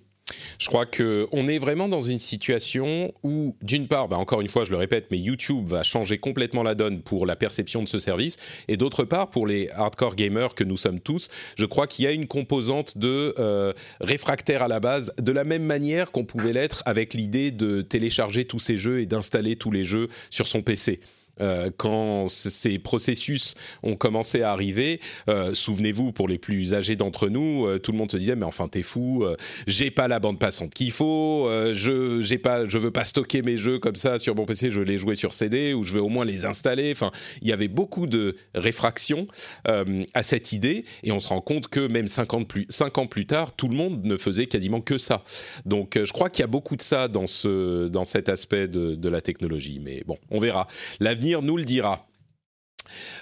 Je 0.59 0.67
crois 0.67 0.85
qu'on 0.85 1.47
est 1.47 1.59
vraiment 1.59 1.87
dans 1.87 2.01
une 2.01 2.19
situation 2.19 3.13
où, 3.23 3.55
d'une 3.61 3.87
part, 3.87 4.07
bah 4.07 4.17
encore 4.17 4.41
une 4.41 4.47
fois, 4.47 4.65
je 4.65 4.71
le 4.71 4.77
répète, 4.77 5.07
mais 5.11 5.17
YouTube 5.17 5.67
va 5.67 5.83
changer 5.83 6.17
complètement 6.17 6.63
la 6.63 6.75
donne 6.75 7.01
pour 7.01 7.25
la 7.25 7.35
perception 7.35 7.83
de 7.83 7.87
ce 7.87 7.99
service, 7.99 8.37
et 8.67 8.77
d'autre 8.77 9.03
part, 9.03 9.29
pour 9.29 9.47
les 9.47 9.69
hardcore 9.71 10.15
gamers 10.15 10.55
que 10.55 10.63
nous 10.63 10.77
sommes 10.77 10.99
tous, 10.99 11.29
je 11.55 11.65
crois 11.65 11.87
qu'il 11.87 12.05
y 12.05 12.07
a 12.07 12.11
une 12.11 12.27
composante 12.27 12.97
de 12.97 13.33
euh, 13.39 13.73
réfractaire 13.99 14.63
à 14.63 14.67
la 14.67 14.79
base, 14.79 15.13
de 15.17 15.31
la 15.31 15.43
même 15.43 15.63
manière 15.63 16.11
qu'on 16.11 16.25
pouvait 16.25 16.53
l'être 16.53 16.83
avec 16.85 17.13
l'idée 17.13 17.51
de 17.51 17.81
télécharger 17.81 18.45
tous 18.45 18.59
ces 18.59 18.77
jeux 18.77 19.01
et 19.01 19.05
d'installer 19.05 19.55
tous 19.55 19.71
les 19.71 19.83
jeux 19.83 20.07
sur 20.29 20.47
son 20.47 20.61
PC. 20.61 20.99
Euh, 21.39 21.69
quand 21.75 22.29
ces 22.29 22.77
processus 22.77 23.55
ont 23.83 23.95
commencé 23.95 24.41
à 24.41 24.51
arriver, 24.51 24.99
euh, 25.29 25.53
souvenez-vous, 25.53 26.11
pour 26.11 26.27
les 26.27 26.37
plus 26.37 26.73
âgés 26.73 26.95
d'entre 26.95 27.29
nous, 27.29 27.65
euh, 27.65 27.79
tout 27.79 27.91
le 27.91 27.97
monde 27.97 28.11
se 28.11 28.17
disait 28.17 28.35
mais 28.35 28.45
enfin 28.45 28.67
t'es 28.67 28.83
fou, 28.83 29.25
j'ai 29.67 29.91
pas 29.91 30.07
la 30.07 30.19
bande 30.19 30.39
passante 30.39 30.73
qu'il 30.73 30.91
faut, 30.91 31.49
je 31.73 32.21
j'ai 32.21 32.37
pas, 32.37 32.67
je 32.67 32.77
veux 32.77 32.91
pas 32.91 33.03
stocker 33.03 33.41
mes 33.41 33.57
jeux 33.57 33.79
comme 33.79 33.95
ça 33.95 34.19
sur 34.19 34.35
mon 34.35 34.45
PC, 34.45 34.71
je 34.71 34.79
veux 34.79 34.85
les 34.85 34.97
jouer 34.97 35.15
sur 35.15 35.33
CD 35.33 35.73
ou 35.73 35.83
je 35.83 35.93
veux 35.93 36.01
au 36.01 36.09
moins 36.09 36.25
les 36.25 36.45
installer. 36.45 36.91
Enfin, 36.91 37.11
il 37.41 37.47
y 37.47 37.53
avait 37.53 37.67
beaucoup 37.67 38.07
de 38.07 38.35
réfractions 38.53 39.25
à 39.65 40.23
cette 40.23 40.51
idée 40.51 40.85
et 41.03 41.11
on 41.11 41.19
se 41.19 41.27
rend 41.27 41.39
compte 41.39 41.67
que 41.67 41.87
même 41.87 42.07
50 42.07 42.47
plus, 42.47 42.65
5 42.69 42.97
ans 42.97 43.07
plus 43.07 43.25
tard, 43.25 43.55
tout 43.55 43.67
le 43.67 43.75
monde 43.75 44.03
ne 44.03 44.17
faisait 44.17 44.45
quasiment 44.45 44.81
que 44.81 44.97
ça. 44.97 45.23
Donc 45.65 45.99
je 46.01 46.11
crois 46.11 46.29
qu'il 46.29 46.41
y 46.41 46.45
a 46.45 46.47
beaucoup 46.47 46.75
de 46.75 46.81
ça 46.81 47.07
dans 47.07 47.27
ce 47.27 47.87
dans 47.87 48.03
cet 48.03 48.29
aspect 48.29 48.67
de, 48.67 48.95
de 48.95 49.09
la 49.09 49.21
technologie. 49.21 49.79
Mais 49.83 50.03
bon, 50.05 50.17
on 50.29 50.39
verra. 50.39 50.67
L'avenir 50.99 51.30
nous 51.39 51.55
le 51.55 51.63
dira. 51.63 52.05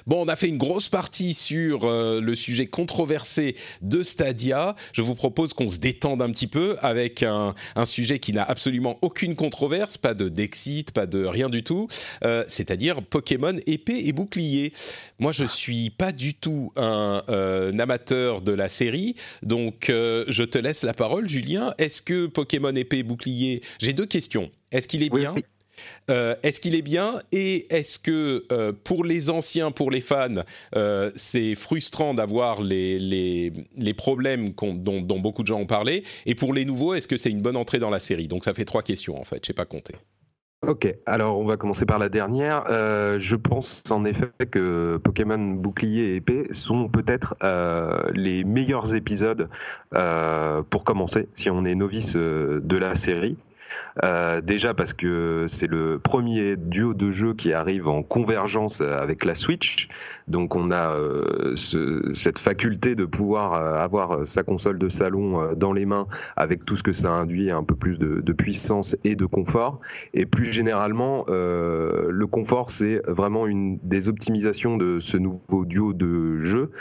Bon, 0.07 0.25
on 0.25 0.27
a 0.27 0.35
fait 0.35 0.47
une 0.47 0.57
grosse 0.57 0.89
partie 0.89 1.33
sur 1.33 1.85
euh, 1.85 2.21
le 2.21 2.35
sujet 2.35 2.67
controversé 2.67 3.55
de 3.81 4.03
Stadia. 4.03 4.75
Je 4.93 5.01
vous 5.01 5.15
propose 5.15 5.53
qu'on 5.53 5.69
se 5.69 5.79
détende 5.79 6.21
un 6.21 6.31
petit 6.31 6.47
peu 6.47 6.77
avec 6.81 7.23
un, 7.23 7.53
sujet 7.85 8.19
qui 8.19 8.33
n'a 8.33 8.43
absolument 8.43 8.99
aucune 9.01 9.35
controverse, 9.35 9.97
pas 9.97 10.13
de 10.13 10.29
Dexit, 10.29 10.91
pas 10.91 11.05
de 11.05 11.25
rien 11.25 11.49
du 11.49 11.63
tout, 11.63 11.87
euh, 12.23 12.43
c'est-à-dire 12.47 13.01
Pokémon 13.01 13.55
épée 13.67 14.01
et 14.05 14.11
bouclier. 14.11 14.73
Moi, 15.17 15.31
je 15.31 15.45
suis 15.45 15.89
pas 15.89 16.11
du 16.11 16.33
tout 16.33 16.71
un, 16.75 17.23
euh, 17.29 17.77
amateur 17.79 18.41
de 18.41 18.51
la 18.51 18.67
série, 18.67 19.15
donc 19.43 19.85
je 19.89 20.43
te 20.43 20.57
laisse 20.57 20.83
la 20.83 20.93
parole, 20.93 21.29
Julien. 21.29 21.73
Est-ce 21.77 22.01
que 22.01 22.27
Pokémon 22.27 22.75
épée 22.75 22.99
et 22.99 23.03
bouclier 23.03 23.61
J'ai 23.79 23.93
deux 23.93 24.05
questions. 24.05 24.51
Est-ce 24.71 24.87
qu'il 24.87 25.03
est 25.03 25.09
bien? 25.09 25.35
Euh, 26.09 26.35
est-ce 26.43 26.59
qu'il 26.59 26.75
est 26.75 26.81
bien 26.81 27.19
et 27.31 27.73
est-ce 27.73 27.99
que 27.99 28.45
euh, 28.51 28.73
pour 28.83 29.03
les 29.03 29.29
anciens, 29.29 29.71
pour 29.71 29.91
les 29.91 30.01
fans, 30.01 30.43
euh, 30.75 31.11
c'est 31.15 31.55
frustrant 31.55 32.13
d'avoir 32.13 32.61
les, 32.61 32.99
les, 32.99 33.93
problèmes 33.93 34.49
dont, 34.53 35.01
beaucoup 35.01 35.43
de 35.43 35.47
gens 35.47 35.59
ont 35.59 35.65
parlé 35.65 36.03
Et 36.25 36.35
pour 36.35 36.53
les 36.53 36.65
nouveaux, 36.65 36.93
est-ce 36.93 37.07
que 37.07 37.17
c'est 37.17 37.29
une 37.29 37.41
bonne 37.41 37.57
entrée 37.57 37.79
dans 37.79 37.89
la 37.89 37.99
série? 37.99 38.27
Donc 38.27 38.43
ça 38.45 38.53
fait 38.53 38.65
trois 38.65 38.81
questions 38.81 39.19
en 39.19 39.23
fait, 39.23 39.45
je 39.45 39.51
n'ai 39.51 39.55
pas 39.55 39.65
compté. 39.65 39.95
Ok, 40.67 40.93
alors 41.05 41.39
on 41.39 41.45
va 41.45 41.55
commencer 41.55 41.85
par 41.85 41.99
la 41.99 42.09
dernière. 42.09 42.65
je 42.67 43.35
pense 43.35 43.83
en 43.91 44.03
effet 44.03 44.29
que 44.51 44.99
Pokémon 45.01 45.37
Bouclier 45.37 46.03
et 46.03 46.15
Épée 46.17 46.47
sont 46.51 46.89
peut-être 46.89 47.35
les 48.13 48.43
meilleurs 48.43 48.93
épisodes 48.93 49.49
pour 49.91 50.83
commencer, 50.83 51.29
si 51.33 51.49
on 51.49 51.65
est 51.65 51.75
novice 51.75 52.15
de 52.15 52.77
la 52.77 52.95
série. 52.95 53.37
Euh, 54.03 54.41
déjà 54.41 54.73
parce 54.73 54.93
que 54.93 55.45
c'est 55.47 55.67
le 55.67 55.99
premier 55.99 56.55
duo 56.55 56.93
de 56.93 57.11
jeux 57.11 57.33
qui 57.33 57.53
arrive 57.53 57.87
en 57.87 58.03
convergence 58.03 58.81
avec 58.81 59.25
la 59.25 59.35
Switch. 59.35 59.89
Donc 60.27 60.55
on 60.55 60.71
a 60.71 60.95
euh, 60.95 61.55
cette 61.55 62.39
faculté 62.39 62.95
de 62.95 63.05
pouvoir 63.05 63.53
euh, 63.53 63.83
avoir 63.83 64.25
sa 64.25 64.43
console 64.43 64.77
de 64.77 64.89
salon 64.89 65.53
dans 65.55 65.73
les 65.73 65.85
mains 65.85 66.07
avec 66.35 66.65
tout 66.65 66.77
ce 66.77 66.83
que 66.83 66.93
ça 66.93 67.11
induit, 67.11 67.51
un 67.51 67.63
peu 67.63 67.75
plus 67.75 67.99
de, 67.99 68.33
puissance 68.33 68.95
et 69.03 69.15
de 69.15 69.25
confort. 69.25 69.79
Et 70.13 70.25
plus 70.25 70.45
généralement, 70.45 71.25
le 71.27 72.25
confort, 72.27 72.69
c'est 72.69 73.01
vraiment 73.07 73.47
une 73.47 73.79
des 73.83 74.07
optimisations 74.07 74.77
de 74.77 74.99
ce 74.99 75.17
nouveau 75.17 75.65
duo 75.65 75.93
de 75.93 76.39
jeux 76.39 76.71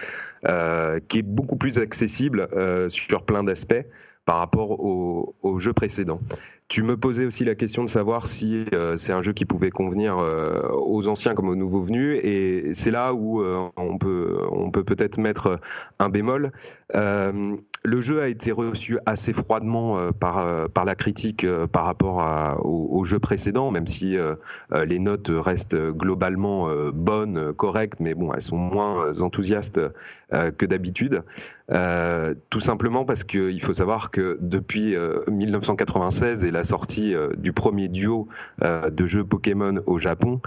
qui 1.09 1.19
est 1.19 1.23
beaucoup 1.23 1.57
plus 1.57 1.79
accessible 1.79 2.49
sur 2.91 3.23
plein 3.23 3.43
d'aspects 3.43 3.85
par 4.25 4.39
rapport 4.39 4.79
aux 4.79 5.35
au 5.43 5.59
jeux 5.59 5.73
précédents. 5.73 6.21
Tu 6.69 6.83
me 6.83 6.99
posais 6.99 7.25
aussi 7.25 7.47
la 7.47 7.55
question 7.55 7.83
de 7.83 7.89
savoir 7.89 8.27
si 8.27 8.67
euh, 8.75 8.99
c'est 8.99 9.15
un 9.15 9.23
jeu 9.23 9.33
qui 9.33 9.47
pouvait 9.47 9.71
convenir 9.71 10.19
euh, 10.19 10.61
aux 10.71 11.09
anciens 11.09 11.35
comme 11.35 11.49
aux 11.49 11.57
nouveaux 11.57 11.81
venus, 11.81 12.21
et 12.23 12.75
c'est 12.75 12.91
là 12.91 13.15
où 13.15 13.41
euh, 13.41 13.71
on 13.79 13.97
peut 13.97 14.37
on 14.51 14.71
peut 14.71 14.85
peut-être 14.85 15.17
mettre 15.17 15.61
un 15.99 16.11
bémol. 16.11 16.53
le 16.93 18.03
jeu 18.03 18.21
a 18.21 18.29
été 18.29 18.53
reçu 18.53 18.99
assez 19.07 19.33
froidement 19.33 20.13
par 20.13 20.69
par 20.69 20.85
la 20.85 20.95
critique 20.95 21.47
par 21.73 21.87
rapport 21.87 22.21
à, 22.21 22.59
au, 22.63 23.03
jeu 23.05 23.19
précédent, 23.19 23.71
même 23.71 23.87
si 23.87 24.17
les 24.85 24.99
notes 24.99 25.31
restent 25.31 25.77
globalement 25.77 26.69
bonnes, 26.93 27.55
correctes, 27.55 28.01
mais 28.01 28.15
bon, 28.15 28.33
elles 28.35 28.43
sont 28.43 28.57
moins 28.57 29.19
enthousiastes 29.21 29.81
que 30.31 30.67
d'habitude. 30.67 31.23
Tout 32.51 32.61
simplement 32.61 33.05
parce 33.05 33.25
qu'il 33.25 33.63
faut 33.63 33.75
savoir 33.75 34.11
que 34.11 34.39
depuis 34.41 34.97
1996 35.31 36.45
et 36.45 36.51
la 36.51 36.65
sortie 36.65 37.15
euh, 37.15 37.31
du 37.37 37.53
premier 37.53 37.89
duo 37.89 38.29
euh, 38.63 38.91
de 38.91 39.07
jeux 39.07 39.25
Pokémon 39.25 39.81
au 39.87 39.99
Japon, 39.99 40.41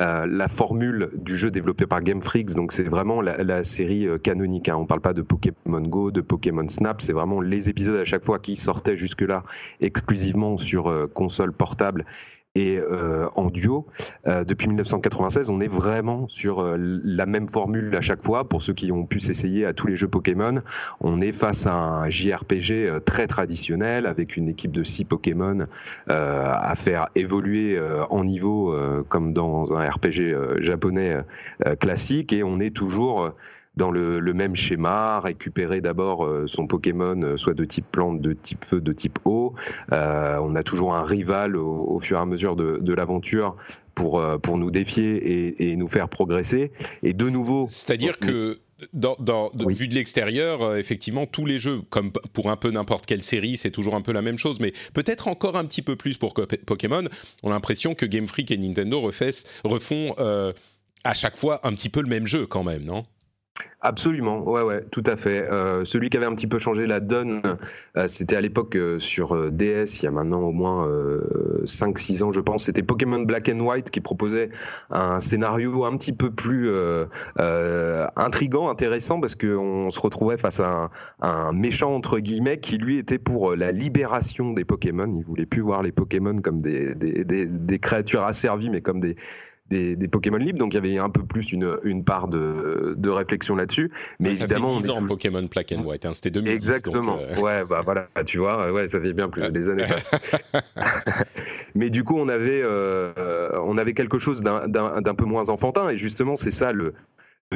euh, 0.00 0.26
la 0.26 0.48
formule 0.48 1.10
du 1.14 1.36
jeu 1.36 1.50
développé 1.50 1.86
par 1.86 2.02
Game 2.02 2.22
Freaks, 2.22 2.54
donc 2.54 2.72
c'est 2.72 2.84
vraiment 2.84 3.20
la, 3.20 3.64
série 3.64 4.06
canonique. 4.22 4.68
Hein. 4.68 4.76
On 4.76 4.82
ne 4.82 4.86
parle 4.86 5.00
pas 5.00 5.12
de 5.12 5.22
Pokémon 5.22 5.80
Go, 5.80 6.10
de 6.10 6.20
Pokémon 6.20 6.68
Snap, 6.68 7.00
c'est 7.00 7.12
vraiment 7.12 7.40
les 7.40 7.68
épisodes 7.68 7.96
à 7.96 8.04
chaque 8.04 8.24
fois 8.24 8.38
qui 8.38 8.54
sortaient 8.54 8.96
jusque-là 8.96 9.42
exclusivement 9.80 10.56
sur 10.58 11.08
console 11.14 11.52
portable 11.52 12.04
et 12.58 12.78
euh, 12.78 13.28
en 13.36 13.50
duo. 13.50 13.86
Euh, 14.26 14.44
depuis 14.44 14.66
1996, 14.66 15.48
on 15.48 15.60
est 15.60 15.68
vraiment 15.68 16.26
sur 16.28 16.60
euh, 16.60 16.76
la 16.78 17.26
même 17.26 17.48
formule 17.48 17.94
à 17.96 18.00
chaque 18.00 18.24
fois. 18.24 18.48
Pour 18.48 18.62
ceux 18.62 18.72
qui 18.72 18.90
ont 18.90 19.06
pu 19.06 19.20
s'essayer 19.20 19.64
à 19.64 19.72
tous 19.72 19.86
les 19.86 19.96
jeux 19.96 20.08
Pokémon, 20.08 20.60
on 21.00 21.20
est 21.20 21.32
face 21.32 21.66
à 21.66 21.74
un 21.74 22.10
JRPG 22.10 23.04
très 23.04 23.26
traditionnel 23.28 24.06
avec 24.06 24.36
une 24.36 24.48
équipe 24.48 24.72
de 24.72 24.82
six 24.82 25.04
Pokémon 25.04 25.66
à 26.08 26.74
faire 26.74 27.08
évoluer 27.14 27.80
en 28.10 28.24
niveau 28.24 28.74
comme 29.08 29.32
dans 29.32 29.74
un 29.74 29.88
RPG 29.88 30.60
japonais 30.60 31.18
classique 31.80 32.32
et 32.32 32.42
on 32.42 32.60
est 32.60 32.74
toujours 32.74 33.32
dans 33.78 33.90
le, 33.90 34.34
même 34.34 34.56
schéma, 34.56 35.20
récupérer 35.20 35.80
d'abord 35.80 36.26
euh, 36.26 36.46
son 36.46 36.66
Pokémon, 36.66 37.22
euh, 37.22 37.36
soit 37.38 37.54
de 37.54 37.64
type 37.64 37.86
plante, 37.90 38.20
de 38.20 38.34
type 38.34 38.64
feu, 38.64 38.80
de 38.80 38.92
type 38.92 39.18
eau. 39.24 39.54
Euh, 39.92 40.38
on 40.42 40.54
a 40.54 40.62
toujours 40.62 40.94
un 40.94 41.04
rival 41.04 41.56
au, 41.56 41.98
fur 42.00 42.18
et 42.18 42.20
à 42.20 42.26
mesure 42.26 42.56
de, 42.56 42.92
l'aventure 42.92 43.56
pour, 43.94 44.22
pour 44.42 44.58
nous 44.58 44.70
défier 44.70 45.70
et, 45.70 45.76
nous 45.76 45.88
faire 45.88 46.08
progresser. 46.08 46.72
Et 47.02 47.14
de 47.14 47.30
nouveau... 47.30 47.66
C'est-à-dire 47.68 48.18
que... 48.18 48.58
Dans, 48.92 49.16
Vu 49.66 49.88
de 49.88 49.94
l'extérieur, 49.94 50.76
effectivement, 50.76 51.26
tous 51.26 51.46
les 51.46 51.58
jeux, 51.58 51.80
comme 51.90 52.12
pour 52.12 52.48
un 52.48 52.56
peu 52.56 52.70
n'importe 52.70 53.06
quelle 53.06 53.24
série, 53.24 53.56
c'est 53.56 53.72
toujours 53.72 53.96
un 53.96 54.02
peu 54.02 54.12
la 54.12 54.22
même 54.22 54.38
chose, 54.38 54.60
mais 54.60 54.72
peut-être 54.94 55.26
encore 55.26 55.56
un 55.56 55.64
petit 55.64 55.82
peu 55.82 55.96
plus 55.96 56.16
pour 56.16 56.32
Pokémon. 56.32 57.02
On 57.42 57.50
a 57.50 57.54
l'impression 57.54 57.96
que 57.96 58.06
Game 58.06 58.28
Freak 58.28 58.52
et 58.52 58.56
Nintendo 58.56 59.00
refont 59.64 60.14
à 61.02 61.14
chaque 61.14 61.36
fois 61.36 61.60
un 61.66 61.72
petit 61.72 61.88
peu 61.88 62.02
le 62.02 62.08
même 62.08 62.28
jeu 62.28 62.46
quand 62.46 62.62
même, 62.62 62.84
non? 62.84 63.02
Absolument, 63.80 64.42
ouais, 64.42 64.62
ouais, 64.62 64.84
tout 64.90 65.04
à 65.06 65.16
fait. 65.16 65.48
Euh, 65.48 65.84
celui 65.84 66.10
qui 66.10 66.16
avait 66.16 66.26
un 66.26 66.34
petit 66.34 66.48
peu 66.48 66.58
changé 66.58 66.84
la 66.84 66.98
donne, 66.98 67.42
euh, 67.96 68.08
c'était 68.08 68.34
à 68.34 68.40
l'époque 68.40 68.74
euh, 68.74 68.98
sur 68.98 69.52
DS, 69.52 70.00
il 70.00 70.02
y 70.02 70.06
a 70.08 70.10
maintenant 70.10 70.40
au 70.40 70.50
moins 70.50 70.88
5-6 71.64 72.24
ans, 72.24 72.32
je 72.32 72.40
pense. 72.40 72.64
C'était 72.64 72.82
Pokémon 72.82 73.20
Black 73.20 73.48
and 73.48 73.60
White 73.60 73.90
qui 73.90 74.00
proposait 74.00 74.50
un 74.90 75.20
scénario 75.20 75.84
un 75.84 75.96
petit 75.96 76.12
peu 76.12 76.32
plus 76.32 76.70
intrigant, 78.16 78.68
intéressant, 78.68 79.20
parce 79.20 79.36
qu'on 79.36 79.90
se 79.92 80.00
retrouvait 80.00 80.38
face 80.38 80.58
à 80.58 80.90
un, 81.20 81.52
méchant, 81.52 81.94
entre 81.94 82.18
guillemets, 82.18 82.58
qui 82.58 82.78
lui 82.78 82.98
était 82.98 83.18
pour 83.18 83.54
la 83.54 83.70
libération 83.70 84.52
des 84.52 84.64
Pokémon. 84.64 85.14
Il 85.18 85.24
voulait 85.24 85.46
plus 85.46 85.62
voir 85.62 85.82
les 85.82 85.92
Pokémon 85.92 86.40
comme 86.40 86.60
des, 86.60 86.96
des, 86.96 87.24
des, 87.24 87.46
des 87.46 87.78
créatures 87.78 88.24
asservies, 88.24 88.70
mais 88.70 88.80
comme 88.80 88.98
des, 88.98 89.14
des, 89.70 90.08
Pokémon 90.08 90.38
libres, 90.38 90.58
donc 90.58 90.72
il 90.72 90.76
y 90.76 90.78
avait 90.78 90.98
un 90.98 91.10
peu 91.10 91.22
plus 91.22 91.52
une, 91.52 91.78
une 91.82 92.04
part 92.04 92.28
de, 92.28 92.94
de 92.96 93.10
réflexion 93.10 93.56
là-dessus. 93.56 93.90
Mais 94.18 94.34
ça 94.34 94.44
évidemment, 94.44 94.76
fait 94.76 94.82
10 94.82 94.90
ans 94.90 95.06
Pokémon 95.06 95.42
Black 95.42 95.72
and 95.72 95.84
White, 95.84 96.06
hein, 96.06 96.14
c'était 96.14 96.30
2010. 96.30 96.54
Exactement. 96.54 97.18
Euh. 97.20 97.40
Ouais, 97.40 97.64
bah 97.64 97.82
voilà, 97.84 98.08
tu 98.24 98.38
vois, 98.38 98.72
ouais, 98.72 98.88
ça 98.88 99.00
fait 99.00 99.12
bien 99.12 99.28
plus, 99.28 99.42
les 99.50 99.68
années 99.68 99.86
passent. 99.86 100.10
mais 101.74 101.90
du 101.90 102.04
coup, 102.04 102.18
on 102.18 102.28
avait, 102.28 102.62
euh, 102.62 103.50
on 103.64 103.78
avait 103.78 103.94
quelque 103.94 104.18
chose 104.18 104.42
d'un 104.42 105.14
peu 105.16 105.24
moins 105.24 105.48
enfantin, 105.48 105.88
et 105.90 105.98
justement, 105.98 106.36
c'est 106.36 106.50
ça 106.50 106.72
le 106.72 106.94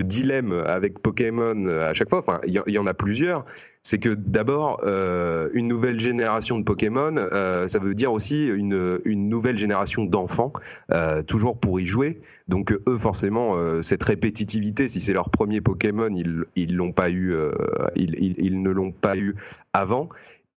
dilemme 0.01 0.53
avec 0.53 1.01
Pokémon 1.01 1.67
euh, 1.67 1.91
à 1.91 1.93
chaque 1.93 2.09
fois, 2.09 2.21
enfin, 2.21 2.41
il 2.47 2.63
y, 2.67 2.79
en 2.79 2.87
a 2.87 2.95
plusieurs, 2.95 3.45
c'est 3.83 3.99
que 3.99 4.09
d'abord, 4.09 4.81
euh, 4.85 5.51
une 5.53 5.69
nouvelle 5.69 6.01
génération 6.01 6.59
de 6.59 6.65
Pokémon, 6.65 7.15
euh, 7.17 7.69
ça 7.69 7.79
veut 7.79 7.95
dire 7.95 8.13
aussi 8.13 8.47
une, 8.47 9.01
une 9.05 9.29
nouvelle 9.29 9.59
génération 9.59 10.05
d'enfants, 10.05 10.53
euh, 10.93 11.23
toujours 11.23 11.59
pour 11.59 11.79
y 11.79 11.85
jouer. 11.85 12.21
Donc 12.49 12.73
eux, 12.73 12.97
forcément, 12.97 13.57
euh, 13.57 13.83
cette 13.83 14.03
répétitivité, 14.03 14.89
si 14.89 15.01
c'est 15.01 15.13
leur 15.13 15.29
premier 15.29 15.61
Pokémon, 15.61 16.15
ils, 16.15 16.45
ils 16.57 16.93
pas 16.95 17.11
eu, 17.11 17.35
euh, 17.35 17.53
ils, 17.95 18.15
ils, 18.39 18.63
ne 18.63 18.71
l'ont 18.71 18.93
pas 18.93 19.17
eu 19.17 19.37
avant. 19.73 20.09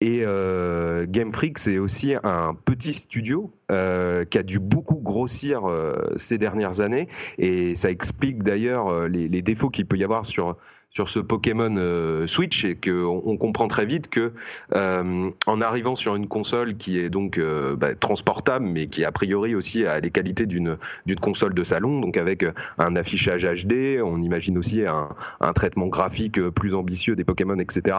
Et 0.01 0.23
euh, 0.23 1.07
Game 1.09 1.33
Freak, 1.33 1.59
c'est 1.59 1.79
aussi 1.79 2.15
un 2.23 2.55
petit 2.55 2.93
studio 2.93 3.53
euh, 3.71 4.25
qui 4.25 4.39
a 4.39 4.43
dû 4.43 4.59
beaucoup 4.59 4.97
grossir 4.97 5.69
euh, 5.69 5.95
ces 6.17 6.37
dernières 6.37 6.81
années. 6.81 7.09
Et 7.38 7.75
ça 7.75 7.90
explique 7.90 8.42
d'ailleurs 8.42 9.09
les, 9.09 9.29
défauts 9.42 9.71
qu'il 9.71 9.87
peut 9.87 9.97
y 9.97 10.05
avoir 10.05 10.27
sur, 10.27 10.57
sur 10.95 11.09
ce 11.09 11.19
Pokémon 11.19 11.75
euh, 11.77 12.29
Switch 12.29 12.65
et 12.65 12.77
qu'on 12.77 13.21
on 13.27 13.37
comprend 13.37 13.67
très 13.67 13.85
vite 13.85 14.09
que 14.09 14.33
euh, 14.77 15.31
en 15.47 15.61
arrivant 15.61 15.97
sur 15.97 16.15
une 16.15 16.29
console 16.29 16.77
qui 16.77 17.01
est 17.01 17.11
donc 17.11 17.37
euh, 17.37 17.75
bah, 17.75 17.97
transportable, 17.97 18.65
mais 18.65 18.87
qui 18.87 19.05
a 19.05 19.11
priori 19.11 19.57
aussi 19.57 19.85
a 19.85 19.99
les 19.99 20.13
qualités 20.13 20.47
d'une 20.47 20.79
d'une 21.05 21.19
console 21.19 21.53
de 21.53 21.65
salon, 21.65 22.01
donc 22.01 22.17
avec 22.17 22.47
un 22.79 22.95
affichage 22.95 23.45
HD, 23.45 24.01
on 24.03 24.23
imagine 24.23 24.57
aussi 24.57 24.87
un, 24.87 25.09
un 25.40 25.53
traitement 25.53 25.88
graphique 25.88 26.40
plus 26.51 26.75
ambitieux 26.75 27.17
des 27.17 27.25
Pokémon, 27.25 27.59
etc. 27.59 27.97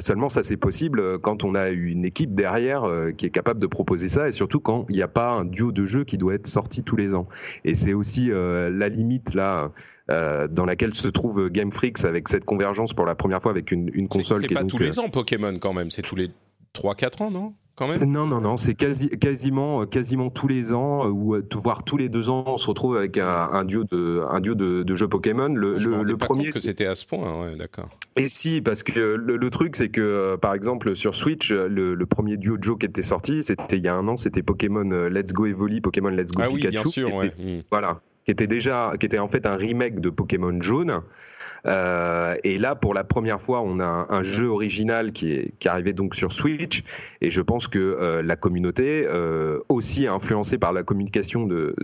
seulement, 0.00 0.28
ça 0.28 0.42
c'est 0.42 0.56
possible 0.56 1.18
quand 1.18 1.42
on 1.42 1.54
a 1.54 1.70
une 1.70 2.04
équipe 2.04 2.34
derrière 2.34 2.84
qui 3.16 3.26
est 3.26 3.30
capable 3.30 3.60
de 3.60 3.66
proposer 3.66 4.08
ça, 4.08 4.28
et 4.28 4.32
surtout 4.32 4.60
quand 4.60 4.86
il 4.88 4.96
n'y 4.96 5.02
a 5.02 5.08
pas 5.08 5.30
un 5.30 5.44
duo 5.44 5.72
de 5.72 5.84
jeux 5.84 6.04
qui 6.04 6.18
doit 6.18 6.34
être 6.34 6.46
sorti 6.46 6.84
tous 6.84 6.96
les 6.96 7.14
ans. 7.14 7.26
Et 7.64 7.74
c'est 7.74 7.94
aussi 7.94 8.30
la 8.32 8.88
limite 8.88 9.34
là 9.34 9.70
euh, 10.10 10.48
dans 10.48 10.64
laquelle 10.64 10.94
se 10.94 11.08
trouve 11.08 11.48
Game 11.50 11.70
Freaks 11.70 12.04
avec 12.04 12.28
cette 12.28 12.44
convergence 12.44 12.92
pour 12.92 13.06
la 13.06 13.14
première 13.14 13.40
fois 13.40 13.52
avec 13.52 13.70
une, 13.70 14.08
console. 14.08 14.40
C'est 14.40 14.48
pas 14.52 14.64
tous 14.64 14.78
les 14.78 14.98
euh, 14.98 15.02
ans 15.02 15.08
Pokémon 15.08 15.56
quand 15.58 15.72
même, 15.72 15.90
c'est 15.90 16.02
tous 16.02 16.16
les 16.16 16.30
3-4 16.74 17.22
ans, 17.22 17.30
non? 17.30 17.54
Quand 17.76 17.86
même? 17.86 18.04
Non, 18.04 18.26
non, 18.26 18.40
non, 18.40 18.56
c'est 18.56 18.74
quasi, 18.74 19.08
quasiment, 19.08 19.86
quasiment 19.86 20.28
tous 20.28 20.48
les 20.48 20.74
ans, 20.74 21.06
euh, 21.06 21.10
ou 21.10 21.36
voire 21.54 21.84
tous 21.84 21.96
les 21.96 22.08
deux 22.08 22.28
ans, 22.28 22.44
on 22.46 22.58
se 22.58 22.66
retrouve 22.66 22.96
avec 22.96 23.18
un, 23.18 23.64
duo 23.64 23.84
de, 23.84 24.22
un 24.28 24.40
duo 24.40 24.54
de, 24.56 24.94
jeux 24.96 25.08
Pokémon. 25.08 25.48
Le, 25.48 25.78
Je 25.78 25.88
le, 25.88 26.16
premier, 26.16 26.50
que 26.50 26.58
c'était 26.58 26.86
à 26.86 26.96
ce 26.96 27.06
point, 27.06 27.42
ouais, 27.42 27.56
d'accord. 27.56 27.88
Et 28.16 28.26
si, 28.26 28.60
parce 28.60 28.82
que 28.82 28.92
le, 28.98 29.50
truc, 29.50 29.76
c'est 29.76 29.90
que 29.90 30.36
par 30.36 30.54
exemple 30.54 30.96
sur 30.96 31.14
Switch, 31.14 31.52
le, 31.52 32.04
premier 32.04 32.36
duo 32.36 32.58
de 32.58 32.64
jeux 32.64 32.76
qui 32.76 32.86
était 32.86 33.02
sorti, 33.02 33.44
c'était 33.44 33.76
il 33.76 33.84
y 33.84 33.88
a 33.88 33.94
un 33.94 34.08
an, 34.08 34.16
c'était 34.16 34.42
Pokémon 34.42 35.08
Let's 35.08 35.32
Go 35.32 35.46
Evoli, 35.46 35.80
Pokémon 35.80 36.10
Let's 36.10 36.32
Go 36.32 36.42
ah 36.44 36.48
Pikachu. 36.48 36.66
Oui, 36.66 36.70
bien 36.70 36.84
sûr, 36.84 37.14
ouais. 37.14 37.32
Hmm. 37.38 37.60
Voilà, 37.70 38.00
qui 38.24 38.30
était 38.30 38.46
déjà, 38.46 38.92
qui 38.98 39.06
était 39.06 39.18
en 39.18 39.28
fait 39.28 39.46
un 39.46 39.56
remake 39.56 40.00
de 40.00 40.10
Pokémon 40.10 40.60
Jaune. 40.60 41.02
Euh, 41.66 42.36
et 42.44 42.58
là, 42.58 42.74
pour 42.74 42.94
la 42.94 43.04
première 43.04 43.40
fois, 43.40 43.60
on 43.60 43.80
a 43.80 44.06
un, 44.08 44.22
jeu 44.22 44.48
original 44.48 45.12
qui 45.12 45.32
est 45.32 45.54
qui 45.58 45.68
arrivé 45.68 45.92
donc 45.92 46.14
sur 46.14 46.32
Switch. 46.32 46.84
Et 47.20 47.30
je 47.30 47.40
pense 47.40 47.68
que 47.68 47.78
euh, 47.78 48.22
la 48.22 48.36
communauté, 48.36 49.06
euh, 49.06 49.58
aussi 49.68 50.06
influencée 50.06 50.58
par 50.58 50.72
la 50.72 50.82
communication 50.82 51.46
de, 51.46 51.74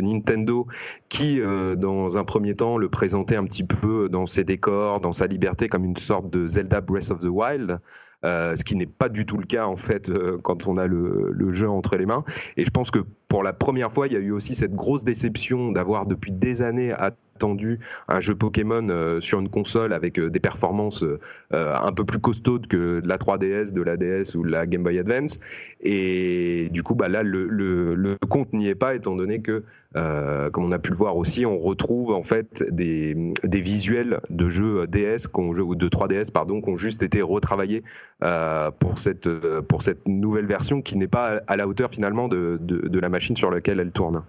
Nintendo, 0.00 0.66
qui 1.08 1.40
dans 1.40 2.16
un 2.16 2.24
premier 2.24 2.54
temps 2.54 2.78
le 2.78 2.88
présentait 2.88 3.36
un 3.36 3.44
petit 3.44 3.64
peu 3.64 4.08
dans 4.08 4.26
ses 4.26 4.44
décors, 4.44 5.00
dans 5.00 5.12
sa 5.12 5.26
liberté, 5.26 5.68
comme 5.68 5.84
une 5.84 5.96
sorte 5.96 6.30
de 6.30 6.46
Zelda 6.46 6.80
Breath 6.80 7.10
of 7.10 7.18
the 7.20 7.28
Wild. 7.28 7.78
Ce 8.24 8.64
qui 8.64 8.76
n'est 8.76 8.86
pas 8.86 9.08
du 9.08 9.26
tout 9.26 9.36
le 9.36 9.44
cas 9.44 9.66
en 9.66 9.76
fait 9.76 10.10
quand 10.42 10.66
on 10.66 10.76
a 10.76 10.86
le, 10.86 11.30
le, 11.32 11.52
jeu 11.52 11.68
entre 11.68 11.96
les 11.96 12.06
mains. 12.06 12.24
Et 12.56 12.64
je 12.64 12.70
pense 12.70 12.90
que 12.90 13.00
pour 13.30 13.44
la 13.44 13.52
première 13.52 13.92
fois, 13.92 14.08
il 14.08 14.12
y 14.12 14.16
a 14.16 14.18
eu 14.18 14.32
aussi 14.32 14.56
cette 14.56 14.74
grosse 14.74 15.04
déception 15.04 15.70
d'avoir 15.70 16.04
depuis 16.04 16.32
des 16.32 16.62
années 16.62 16.92
attendu 16.92 17.78
un 18.08 18.20
jeu 18.20 18.34
Pokémon 18.34 18.86
euh, 18.90 19.20
sur 19.20 19.38
une 19.40 19.48
console 19.48 19.92
avec 19.94 20.20
des 20.20 20.40
performances 20.40 21.04
un 21.52 21.92
peu 21.92 22.04
plus 22.04 22.18
costaudes 22.18 22.66
que 22.66 23.00
la 23.04 23.16
3DS, 23.16 23.72
de 23.72 23.82
la 23.82 23.96
DS 23.96 24.34
ou 24.34 24.42
de 24.42 24.50
la 24.50 24.66
Game 24.66 24.82
Boy 24.82 24.98
Advance. 24.98 25.38
Et 25.80 26.68
du 26.72 26.82
coup, 26.82 26.96
bah 26.96 27.08
là, 27.08 27.22
le, 27.22 28.16
compte 28.28 28.52
n'y 28.52 28.68
est 28.68 28.74
pas 28.74 28.94
étant 28.94 29.14
donné 29.14 29.40
que 29.40 29.62
euh, 29.96 30.50
comme 30.50 30.64
on 30.64 30.72
a 30.72 30.78
pu 30.78 30.90
le 30.90 30.96
voir 30.96 31.16
aussi, 31.16 31.44
on 31.44 31.58
retrouve 31.58 32.12
en 32.12 32.22
fait 32.22 32.64
des, 32.70 33.16
visuels 33.44 34.20
de 34.30 34.48
jeux 34.48 34.86
DS 34.86 35.26
ou 35.34 35.74
de 35.74 35.88
3DS 35.88 36.30
pardon, 36.30 36.60
qui 36.60 36.70
ont 36.70 36.76
juste 36.76 37.02
été 37.02 37.22
retravaillés 37.22 37.82
euh, 38.22 38.70
pour 38.70 38.98
cette 38.98 39.28
pour 39.62 39.82
cette 39.82 40.06
nouvelle 40.06 40.46
version 40.46 40.80
qui 40.80 40.96
n'est 40.96 41.08
pas 41.08 41.40
à 41.48 41.56
la 41.56 41.66
hauteur 41.66 41.90
finalement 41.90 42.28
de, 42.28 42.58
de, 42.60 43.00
la 43.00 43.08
machine 43.08 43.19
sur 43.20 43.50
laquelle 43.50 43.80
elle 43.80 43.92
tourne. 43.92 44.22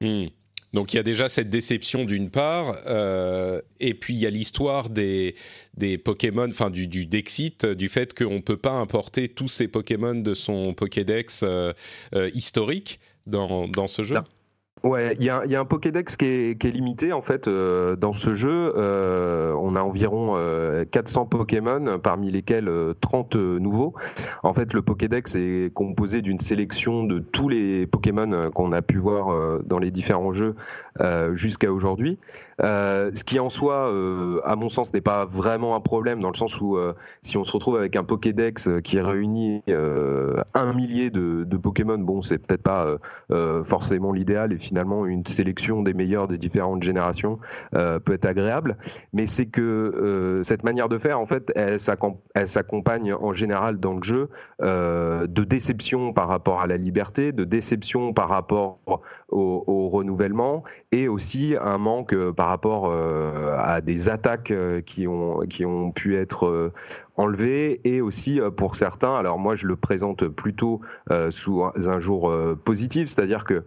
Hmm. 0.00 0.26
Donc 0.72 0.92
il 0.92 0.96
y 0.96 0.98
a 0.98 1.04
déjà 1.04 1.28
cette 1.28 1.50
déception 1.50 2.04
d'une 2.04 2.30
part, 2.30 2.74
euh, 2.88 3.62
et 3.78 3.94
puis 3.94 4.14
il 4.14 4.20
y 4.20 4.26
a 4.26 4.30
l'histoire 4.30 4.90
des, 4.90 5.36
des 5.76 5.98
Pokémon, 5.98 6.48
enfin 6.48 6.70
du, 6.70 6.88
du 6.88 7.06
Dexit, 7.06 7.64
du 7.64 7.88
fait 7.88 8.12
qu'on 8.12 8.34
ne 8.34 8.40
peut 8.40 8.56
pas 8.56 8.72
importer 8.72 9.28
tous 9.28 9.46
ces 9.46 9.68
Pokémon 9.68 10.16
de 10.16 10.34
son 10.34 10.74
Pokédex 10.74 11.44
historique 12.34 12.98
dans, 13.26 13.68
dans 13.68 13.86
ce 13.86 14.02
jeu? 14.02 14.16
Ouais, 14.82 15.14
il 15.18 15.22
y, 15.22 15.26
y 15.26 15.30
a, 15.30 15.60
un 15.60 15.64
Pokédex 15.64 16.16
qui 16.16 16.26
est, 16.26 16.60
qui 16.60 16.66
est 16.66 16.70
limité 16.70 17.14
en 17.14 17.22
fait 17.22 17.48
euh, 17.48 17.96
dans 17.96 18.12
ce 18.12 18.34
jeu. 18.34 18.74
Euh, 18.76 19.54
on 19.54 19.76
a 19.76 19.80
environ 19.80 20.34
400 20.90 21.22
euh, 21.22 21.24
Pokémon, 21.24 21.98
parmi 22.02 22.30
lesquels 22.30 22.70
30 23.00 23.36
nouveaux. 23.36 23.94
En 24.42 24.52
fait, 24.52 24.74
le 24.74 24.82
Pokédex 24.82 25.36
est 25.36 25.72
composé 25.72 26.20
d'une 26.20 26.38
sélection 26.38 27.04
de 27.04 27.18
tous 27.18 27.48
les 27.48 27.86
Pokémon 27.86 28.50
qu'on 28.50 28.72
a 28.72 28.82
pu 28.82 28.98
voir 28.98 29.60
dans 29.64 29.78
les 29.78 29.90
différents 29.90 30.32
jeux 30.32 30.54
jusqu'à 31.32 31.72
aujourd'hui. 31.72 32.18
Ce 32.60 33.24
qui 33.24 33.38
en 33.38 33.48
soi, 33.48 33.92
à 34.44 34.56
mon 34.56 34.68
sens, 34.68 34.92
n'est 34.92 35.00
pas 35.00 35.24
vraiment 35.24 35.76
un 35.76 35.80
problème 35.80 36.20
dans 36.20 36.30
le 36.30 36.36
sens 36.36 36.60
où 36.60 36.78
si 37.22 37.36
on 37.36 37.44
se 37.44 37.52
retrouve 37.52 37.76
avec 37.76 37.96
un 37.96 38.04
Pokédex 38.04 38.70
qui 38.82 39.00
réunit 39.00 39.62
un 39.66 40.72
millier 40.72 41.10
de, 41.10 41.56
Pokémon, 41.56 41.98
bon, 41.98 42.20
c'est 42.22 42.38
peut-être 42.38 42.62
pas 42.62 42.96
forcément 43.64 44.12
l'idéal 44.12 44.52
et 44.52 44.58
finalement 44.58 45.06
une 45.06 45.24
sélection 45.26 45.82
des 45.82 45.94
meilleurs 45.94 46.28
des 46.28 46.38
différentes 46.38 46.82
générations 46.82 47.38
euh, 47.74 47.98
peut 47.98 48.14
être 48.14 48.26
agréable. 48.26 48.76
Mais 49.12 49.26
c'est 49.26 49.46
que 49.46 49.60
euh, 49.60 50.42
cette 50.42 50.64
manière 50.64 50.88
de 50.88 50.98
faire, 50.98 51.20
en 51.20 51.26
fait, 51.26 51.52
elle 51.54 51.78
s'accompagne 51.78 53.14
en 53.14 53.32
général 53.32 53.78
dans 53.78 53.94
le 53.94 54.02
jeu 54.02 54.28
euh, 54.62 55.26
de 55.26 55.44
déception 55.44 56.12
par 56.12 56.28
rapport 56.28 56.60
à 56.60 56.66
la 56.66 56.76
liberté, 56.76 57.32
de 57.32 57.44
déception 57.44 58.12
par 58.12 58.28
rapport 58.28 58.78
au, 59.28 59.88
renouvellement 59.94 60.64
et 60.92 61.08
aussi 61.08 61.54
un 61.60 61.78
manque 61.78 62.16
par 62.32 62.43
rapport 62.48 62.92
à 62.92 63.80
des 63.80 64.08
attaques 64.08 64.52
qui 64.86 65.06
ont, 65.06 65.40
qui 65.40 65.64
ont 65.64 65.90
pu 65.92 66.16
être 66.16 66.72
enlevées 67.16 67.80
et 67.84 68.00
aussi 68.00 68.40
pour 68.56 68.74
certains, 68.74 69.14
alors 69.14 69.38
moi 69.38 69.54
je 69.54 69.66
le 69.66 69.76
présente 69.76 70.26
plutôt 70.28 70.80
sous 71.30 71.62
un 71.62 71.98
jour 72.00 72.32
positif, 72.64 73.08
c'est-à-dire 73.08 73.44
que 73.44 73.64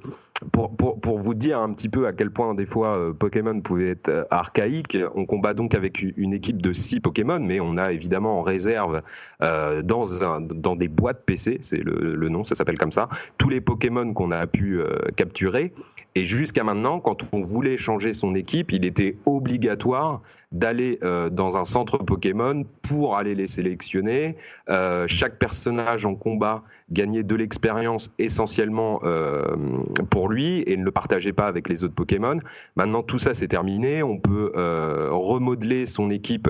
pour, 0.51 0.75
pour, 0.75 0.99
pour, 0.99 1.19
vous 1.19 1.33
dire 1.33 1.59
un 1.59 1.73
petit 1.73 1.89
peu 1.89 2.07
à 2.07 2.13
quel 2.13 2.31
point 2.31 2.53
des 2.53 2.65
fois 2.65 2.97
euh, 2.97 3.13
Pokémon 3.13 3.59
pouvait 3.61 3.89
être 3.89 4.09
euh, 4.09 4.23
archaïque, 4.29 4.97
on 5.15 5.25
combat 5.25 5.53
donc 5.53 5.73
avec 5.73 6.01
une 6.01 6.33
équipe 6.33 6.61
de 6.61 6.73
6 6.73 6.99
Pokémon, 6.99 7.39
mais 7.39 7.59
on 7.59 7.77
a 7.77 7.91
évidemment 7.91 8.39
en 8.39 8.41
réserve 8.43 9.01
euh, 9.41 9.81
dans, 9.81 10.23
un, 10.23 10.41
dans 10.41 10.75
des 10.75 10.87
boîtes 10.87 11.23
PC, 11.25 11.59
c'est 11.61 11.77
le, 11.77 12.15
le, 12.15 12.29
nom, 12.29 12.43
ça 12.43 12.55
s'appelle 12.55 12.77
comme 12.77 12.91
ça, 12.91 13.09
tous 13.37 13.49
les 13.49 13.61
Pokémon 13.61 14.13
qu'on 14.13 14.31
a 14.31 14.45
pu 14.47 14.79
euh, 14.79 14.97
capturer. 15.15 15.73
Et 16.17 16.25
jusqu'à 16.25 16.63
maintenant, 16.63 16.99
quand 16.99 17.25
on 17.31 17.41
voulait 17.41 17.77
changer 17.77 18.11
son 18.11 18.33
équipe, 18.33 18.71
il 18.71 18.85
était 18.85 19.17
obligatoire 19.27 20.23
d'aller 20.51 20.97
euh, 21.03 21.29
dans 21.29 21.57
un 21.57 21.63
centre 21.63 21.99
Pokémon 21.99 22.65
pour 22.81 23.17
aller 23.17 23.35
les 23.37 23.47
sélectionner. 23.47 24.35
Euh, 24.69 25.05
chaque 25.07 25.39
personnage 25.39 26.05
en 26.05 26.15
combat 26.15 26.63
gagnait 26.91 27.23
de 27.23 27.35
l'expérience 27.35 28.13
essentiellement 28.19 28.99
euh, 29.03 29.55
pour 30.09 30.29
lui 30.29 30.63
et 30.67 30.75
ne 30.77 30.83
le 30.83 30.91
partageait 30.91 31.33
pas 31.33 31.47
avec 31.47 31.69
les 31.69 31.83
autres 31.83 31.95
Pokémon. 31.95 32.39
Maintenant, 32.75 33.03
tout 33.03 33.19
ça 33.19 33.33
c'est 33.33 33.47
terminé. 33.47 34.03
On 34.03 34.17
peut 34.17 34.51
remodeler 35.11 35.85
son 35.85 36.09
équipe 36.09 36.49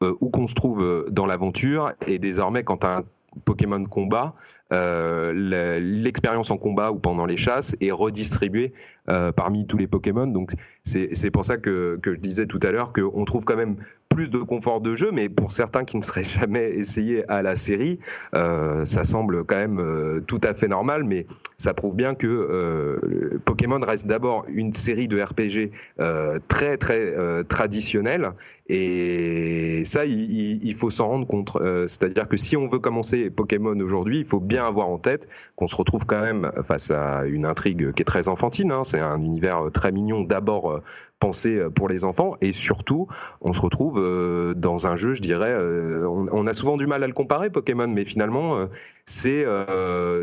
où 0.00 0.30
qu'on 0.30 0.46
se 0.46 0.54
trouve 0.54 1.06
dans 1.10 1.26
l'aventure. 1.26 1.92
Et 2.06 2.18
désormais, 2.18 2.64
quand 2.64 2.84
un 2.84 3.04
Pokémon 3.44 3.84
combat, 3.84 4.34
euh, 4.72 5.32
l'expérience 5.80 6.50
en 6.50 6.58
combat 6.58 6.92
ou 6.92 6.98
pendant 6.98 7.26
les 7.26 7.36
chasses 7.36 7.76
est 7.80 7.90
redistribuée 7.90 8.72
euh, 9.08 9.32
parmi 9.32 9.66
tous 9.66 9.78
les 9.78 9.86
Pokémon. 9.86 10.26
Donc 10.26 10.52
c'est 10.84 11.30
pour 11.30 11.44
ça 11.44 11.56
que, 11.56 11.98
que, 12.02 12.14
je 12.14 12.20
disais 12.20 12.46
tout 12.46 12.60
à 12.62 12.70
l'heure 12.70 12.92
qu'on 12.92 13.24
trouve 13.24 13.44
quand 13.44 13.56
même 13.56 13.76
plus 14.08 14.30
de 14.30 14.38
confort 14.38 14.80
de 14.80 14.96
jeu, 14.96 15.10
mais 15.12 15.28
pour 15.28 15.52
certains 15.52 15.84
qui 15.84 15.96
ne 15.96 16.02
seraient 16.02 16.24
jamais 16.40 16.70
essayés 16.70 17.28
à 17.30 17.42
la 17.42 17.56
série, 17.56 17.98
euh, 18.34 18.84
ça 18.84 19.04
semble 19.04 19.44
quand 19.44 19.56
même 19.56 19.78
euh, 19.78 20.20
tout 20.26 20.40
à 20.42 20.54
fait 20.54 20.68
normal, 20.68 21.04
mais 21.04 21.26
ça 21.58 21.74
prouve 21.74 21.96
bien 21.96 22.14
que 22.14 22.26
euh, 22.28 23.40
Pokémon 23.44 23.80
reste 23.80 24.06
d'abord 24.06 24.44
une 24.48 24.72
série 24.72 25.08
de 25.08 25.20
RPG 25.20 25.72
euh, 25.98 26.38
très 26.46 26.76
très 26.76 27.00
euh, 27.00 27.42
traditionnelle, 27.42 28.30
et 28.68 29.82
ça, 29.84 30.04
il, 30.04 30.62
il 30.62 30.74
faut 30.74 30.90
s'en 30.90 31.08
rendre 31.08 31.26
compte. 31.26 31.56
C'est-à-dire 31.86 32.28
que 32.28 32.36
si 32.36 32.54
on 32.54 32.68
veut 32.68 32.78
commencer 32.78 33.30
Pokémon 33.30 33.80
aujourd'hui, 33.80 34.18
il 34.18 34.26
faut 34.26 34.40
bien 34.40 34.66
avoir 34.66 34.88
en 34.88 34.98
tête 34.98 35.26
qu'on 35.56 35.66
se 35.66 35.74
retrouve 35.74 36.04
quand 36.04 36.20
même 36.20 36.52
face 36.64 36.90
à 36.90 37.24
une 37.24 37.46
intrigue 37.46 37.92
qui 37.92 38.02
est 38.02 38.04
très 38.04 38.28
enfantine. 38.28 38.70
Hein. 38.70 38.84
C'est 38.84 39.00
un 39.00 39.22
univers 39.22 39.70
très 39.72 39.90
mignon 39.90 40.20
d'abord 40.20 40.82
pensé 41.18 41.56
euh, 41.56 41.70
pour 41.70 41.88
les 41.88 42.04
enfants. 42.04 42.36
Et 42.40 42.52
surtout 42.52 43.08
on 43.40 43.52
se 43.52 43.60
retrouve 43.60 43.98
euh, 43.98 44.54
dans 44.54 44.86
un 44.86 44.96
jeu 44.96 45.14
je 45.14 45.20
dirais 45.20 45.52
euh, 45.52 46.06
on, 46.08 46.46
a 46.46 46.54
souvent 46.54 46.76
du 46.76 46.86
mal 46.86 47.02
à 47.04 47.06
le 47.06 47.12
comparer 47.12 47.50
Pokémon 47.50 47.88
mais 47.88 48.04
finalement 48.04 48.68
c'est 49.04 49.44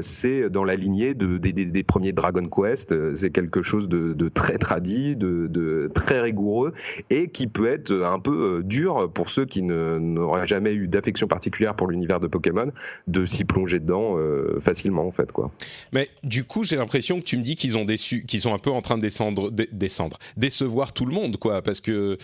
c'est 0.02 0.50
dans 0.50 0.64
la 0.64 0.76
lignée 0.76 1.14
de, 1.14 1.38
des, 1.38 1.84
premiers 1.84 2.14
Dragon 2.14 2.48
Quest. 2.48 3.16
C'est 3.16 3.32
quelque 3.32 3.62
chose 3.62 3.88
de, 3.90 4.30
très 4.30 4.58
tradit 4.58 5.16
de, 5.16 5.48
de, 5.48 5.90
très 5.94 6.22
rigoureux 6.22 6.74
et 7.10 7.30
qui 7.30 7.48
peut 7.48 7.68
être 7.68 7.92
un 7.92 8.20
peu 8.20 8.62
dur 8.64 9.10
pour 9.14 9.30
ceux 9.30 9.46
qui 9.46 9.62
n'auraient 9.62 10.48
jamais 10.48 10.74
eu 10.74 10.88
d'affection 10.88 11.28
particulière 11.28 11.76
pour 11.76 11.88
l'univers 11.88 12.20
de 12.20 12.28
Pokémon 12.28 12.72
de 13.08 13.26
s'y 13.26 13.46
plonger 13.46 13.80
dedans 13.80 14.18
facilement 14.60 15.08
en 15.08 15.12
fait 15.12 15.32
quoi. 15.32 15.52
Mais 15.92 16.10
du 16.24 16.44
coup 16.44 16.64
j'ai 16.64 16.76
l'impression 16.76 17.20
que 17.20 17.26
tu 17.26 17.38
me 17.38 17.44
dis 17.44 17.56
qu'ils 17.56 17.78
ont 17.78 17.86
déçu 17.86 18.24
qu'ils 18.24 18.42
sont 18.42 18.54
un 18.54 18.60
peu 18.60 18.72
en 18.72 18.82
train 18.82 18.98
de 18.98 19.02
descendre 19.02 19.52
descendre 19.52 20.18
décevoir 20.38 20.85
tout 20.94 21.06
le 21.06 21.14
monde, 21.14 21.38
quoi. 21.38 21.62
Parce 21.62 21.82
que 21.82 22.18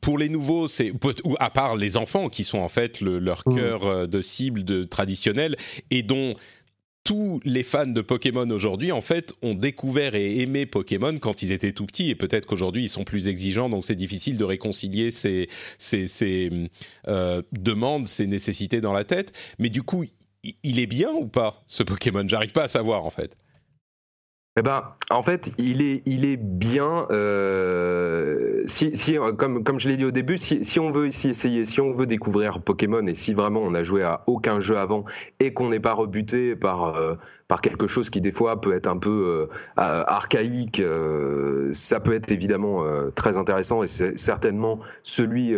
pour 0.00 0.18
les 0.18 0.28
nouveaux, 0.28 0.68
c'est 0.68 0.92
à 1.38 1.50
part 1.50 1.76
les 1.76 1.96
enfants 1.96 2.28
qui 2.28 2.44
sont 2.44 2.58
en 2.58 2.68
fait 2.68 3.00
leur 3.00 3.42
mmh. 3.46 3.54
cœur 3.54 3.86
euh, 3.86 4.06
de 4.06 4.22
cible 4.22 4.64
de 4.64 4.84
traditionnel 4.84 5.56
et 5.90 6.02
dont 6.02 6.34
tous 7.04 7.40
les 7.44 7.62
fans 7.62 7.86
de 7.86 8.00
Pokémon 8.00 8.48
aujourd'hui, 8.50 8.92
en 8.92 9.00
fait, 9.00 9.32
ont 9.42 9.54
découvert 9.54 10.14
et 10.14 10.40
aimé 10.40 10.66
Pokémon 10.66 11.18
quand 11.18 11.42
ils 11.42 11.50
étaient 11.50 11.72
tout 11.72 11.86
petits, 11.86 12.10
et 12.10 12.14
peut-être 12.14 12.46
qu'aujourd'hui 12.46 12.84
ils 12.84 12.88
sont 12.88 13.04
plus 13.04 13.28
exigeants, 13.28 13.68
donc 13.68 13.84
c'est 13.84 13.96
difficile 13.96 14.38
de 14.38 14.44
réconcilier 14.44 15.10
ces, 15.10 15.48
ces, 15.78 16.50
euh, 17.08 17.42
demandes, 17.52 18.06
ces 18.06 18.26
nécessités 18.26 18.80
dans 18.80 18.92
la 18.92 19.04
tête. 19.04 19.32
Mais 19.58 19.68
du 19.68 19.82
coup, 19.82 20.04
il 20.62 20.78
est 20.78 20.86
bien 20.86 21.10
ou 21.12 21.26
pas 21.26 21.62
ce 21.66 21.82
Pokémon? 21.82 22.24
J'arrive 22.26 22.52
pas 22.52 22.64
à 22.64 22.68
savoir 22.68 23.04
en 23.04 23.10
fait. 23.10 23.36
Eh 24.58 24.62
ben, 24.62 24.82
en 25.08 25.22
fait, 25.22 25.50
il 25.56 25.80
est, 25.80 26.02
il 26.04 26.26
est 26.26 26.36
bien. 26.36 27.06
Euh, 27.10 28.62
si, 28.66 28.94
si, 28.94 29.16
comme, 29.38 29.64
comme 29.64 29.80
je 29.80 29.88
l'ai 29.88 29.96
dit 29.96 30.04
au 30.04 30.10
début, 30.10 30.36
si, 30.36 30.62
si, 30.62 30.78
on 30.78 30.90
veut 30.90 31.08
ici 31.08 31.30
essayer, 31.30 31.64
si 31.64 31.80
on 31.80 31.90
veut 31.90 32.04
découvrir 32.04 32.60
Pokémon 32.60 33.06
et 33.06 33.14
si 33.14 33.32
vraiment 33.32 33.62
on 33.62 33.72
a 33.72 33.82
joué 33.82 34.02
à 34.02 34.22
aucun 34.26 34.60
jeu 34.60 34.76
avant 34.76 35.06
et 35.40 35.54
qu'on 35.54 35.70
n'est 35.70 35.80
pas 35.80 35.94
rebuté 35.94 36.54
par 36.54 36.94
euh, 36.96 37.14
par 37.52 37.60
quelque 37.60 37.86
chose 37.86 38.08
qui 38.08 38.22
des 38.22 38.30
fois 38.30 38.62
peut 38.62 38.74
être 38.74 38.86
un 38.86 38.96
peu 38.96 39.46
euh, 39.78 40.04
archaïque, 40.06 40.80
euh, 40.80 41.68
ça 41.70 42.00
peut 42.00 42.14
être 42.14 42.32
évidemment 42.32 42.82
euh, 42.82 43.10
très 43.14 43.36
intéressant 43.36 43.82
et 43.82 43.88
c'est 43.88 44.18
certainement 44.18 44.80
celui 45.02 45.54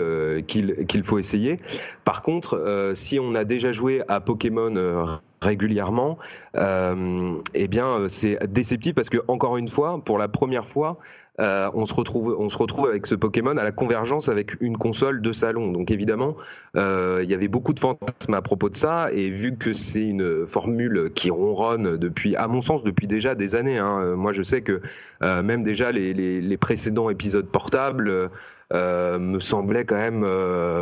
qu'il 0.48 1.04
faut 1.04 1.20
essayer. 1.20 1.60
Par 2.04 2.22
contre, 2.22 2.92
si 2.94 3.20
on 3.20 3.36
a 3.36 3.44
déjà 3.44 3.70
joué 3.70 4.02
à 4.08 4.20
Pokémon 4.20 5.20
régulièrement, 5.44 6.18
eh 6.56 7.68
bien 7.68 8.08
c'est 8.08 8.38
déceptif 8.50 8.94
parce 8.94 9.08
que 9.08 9.18
encore 9.28 9.56
une 9.56 9.68
fois, 9.68 10.00
pour 10.04 10.18
la 10.18 10.28
première 10.28 10.66
fois, 10.66 10.98
euh, 11.40 11.68
on, 11.74 11.84
se 11.84 11.92
retrouve, 11.94 12.36
on 12.38 12.48
se 12.48 12.56
retrouve 12.56 12.86
avec 12.86 13.06
ce 13.06 13.16
Pokémon 13.16 13.56
à 13.56 13.64
la 13.64 13.72
convergence 13.72 14.28
avec 14.28 14.60
une 14.60 14.76
console 14.76 15.20
de 15.20 15.32
salon. 15.32 15.72
Donc 15.72 15.90
évidemment, 15.90 16.36
euh, 16.76 17.20
il 17.24 17.30
y 17.30 17.34
avait 17.34 17.48
beaucoup 17.48 17.72
de 17.72 17.80
fantasmes 17.80 18.34
à 18.34 18.42
propos 18.42 18.68
de 18.68 18.76
ça, 18.76 19.08
et 19.12 19.30
vu 19.30 19.56
que 19.56 19.72
c'est 19.72 20.06
une 20.06 20.46
formule 20.46 21.10
qui 21.14 21.30
ronronne 21.30 21.96
depuis, 21.96 22.36
à 22.36 22.46
mon 22.46 22.60
sens, 22.60 22.84
depuis 22.84 23.08
déjà 23.08 23.34
des 23.34 23.56
années. 23.56 23.78
Hein. 23.78 24.00
Euh, 24.00 24.16
moi, 24.16 24.32
je 24.32 24.42
sais 24.42 24.62
que 24.62 24.80
même 25.20 25.64
déjà 25.64 25.90
les, 25.90 26.56
précédents 26.58 27.10
épisodes 27.10 27.46
portables. 27.46 28.30
Me 28.72 29.38
semblaient 29.40 29.84
quand 29.84 29.96
même 29.96 30.24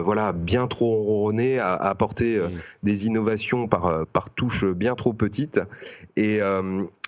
voilà 0.03 0.33
bien 0.33 0.66
trop 0.66 1.03
ronronner 1.03 1.59
à, 1.59 1.74
apporter 1.74 2.41
des 2.83 3.07
innovations 3.07 3.68
par 3.68 4.07
par 4.12 4.30
touches 4.30 4.64
bien 4.64 4.95
trop 4.95 5.12
petites. 5.12 5.61
Et 6.16 6.41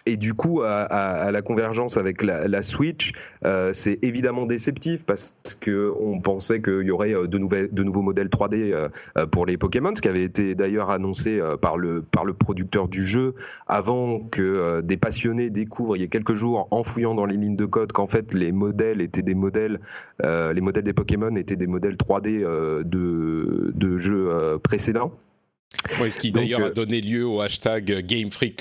et 0.06 0.18
du 0.18 0.34
coup, 0.34 0.60
à, 0.62 1.30
la 1.32 1.42
convergence 1.42 1.96
avec 1.96 2.22
la, 2.22 2.62
Switch, 2.62 3.12
euh, 3.44 3.72
c'est 3.72 3.98
évidemment 4.02 4.44
déceptif 4.44 5.04
parce 5.04 5.34
qu'on 5.64 6.20
pensait 6.20 6.60
qu'il 6.60 6.82
y 6.82 6.90
aurait 6.90 7.14
euh, 7.14 7.26
de, 7.26 7.38
nouveaux 7.38 8.02
modèles 8.02 8.28
3D 8.28 8.72
euh, 8.72 9.26
pour 9.26 9.46
les 9.46 9.56
Pokémon, 9.56 9.94
ce 9.96 10.02
qui 10.02 10.08
avait 10.08 10.22
été 10.24 10.54
d'ailleurs 10.54 10.90
annoncé 10.90 11.40
par 11.60 11.78
le, 11.78 12.02
par 12.02 12.26
le 12.26 12.34
producteur 12.34 12.88
du 12.88 13.06
jeu 13.06 13.34
avant 13.66 14.20
que 14.20 14.80
des 14.82 14.96
passionnés 14.96 15.48
découvrent 15.48 15.96
il 15.96 16.02
y 16.02 16.04
a 16.04 16.08
quelques 16.08 16.34
jours 16.34 16.68
en 16.70 16.82
fouillant 16.82 17.14
dans 17.14 17.26
les 17.26 17.36
lignes 17.36 17.56
de 17.56 17.66
code 17.66 17.92
qu'en 17.92 18.06
fait 18.06 18.34
les 18.34 18.52
modèles 18.52 19.00
étaient 19.00 19.22
des 19.22 19.34
modèles, 19.34 19.80
les 20.22 20.60
modèles 20.60 20.84
des 20.84 20.92
Pokémon 20.92 21.34
étaient 21.36 21.56
des 21.56 21.66
modèles 21.66 21.96
3D 21.96 22.40
de, 22.84 23.72
de 23.74 23.98
jeux 23.98 24.58
précédents. 24.62 25.12
Oui, 26.00 26.10
ce 26.10 26.18
qui 26.18 26.32
d'ailleurs 26.32 26.60
a 26.60 26.64
euh, 26.64 26.72
donné 26.72 27.00
lieu 27.00 27.26
au 27.26 27.40
hashtag 27.40 28.00
Game 28.06 28.30
Freak 28.30 28.56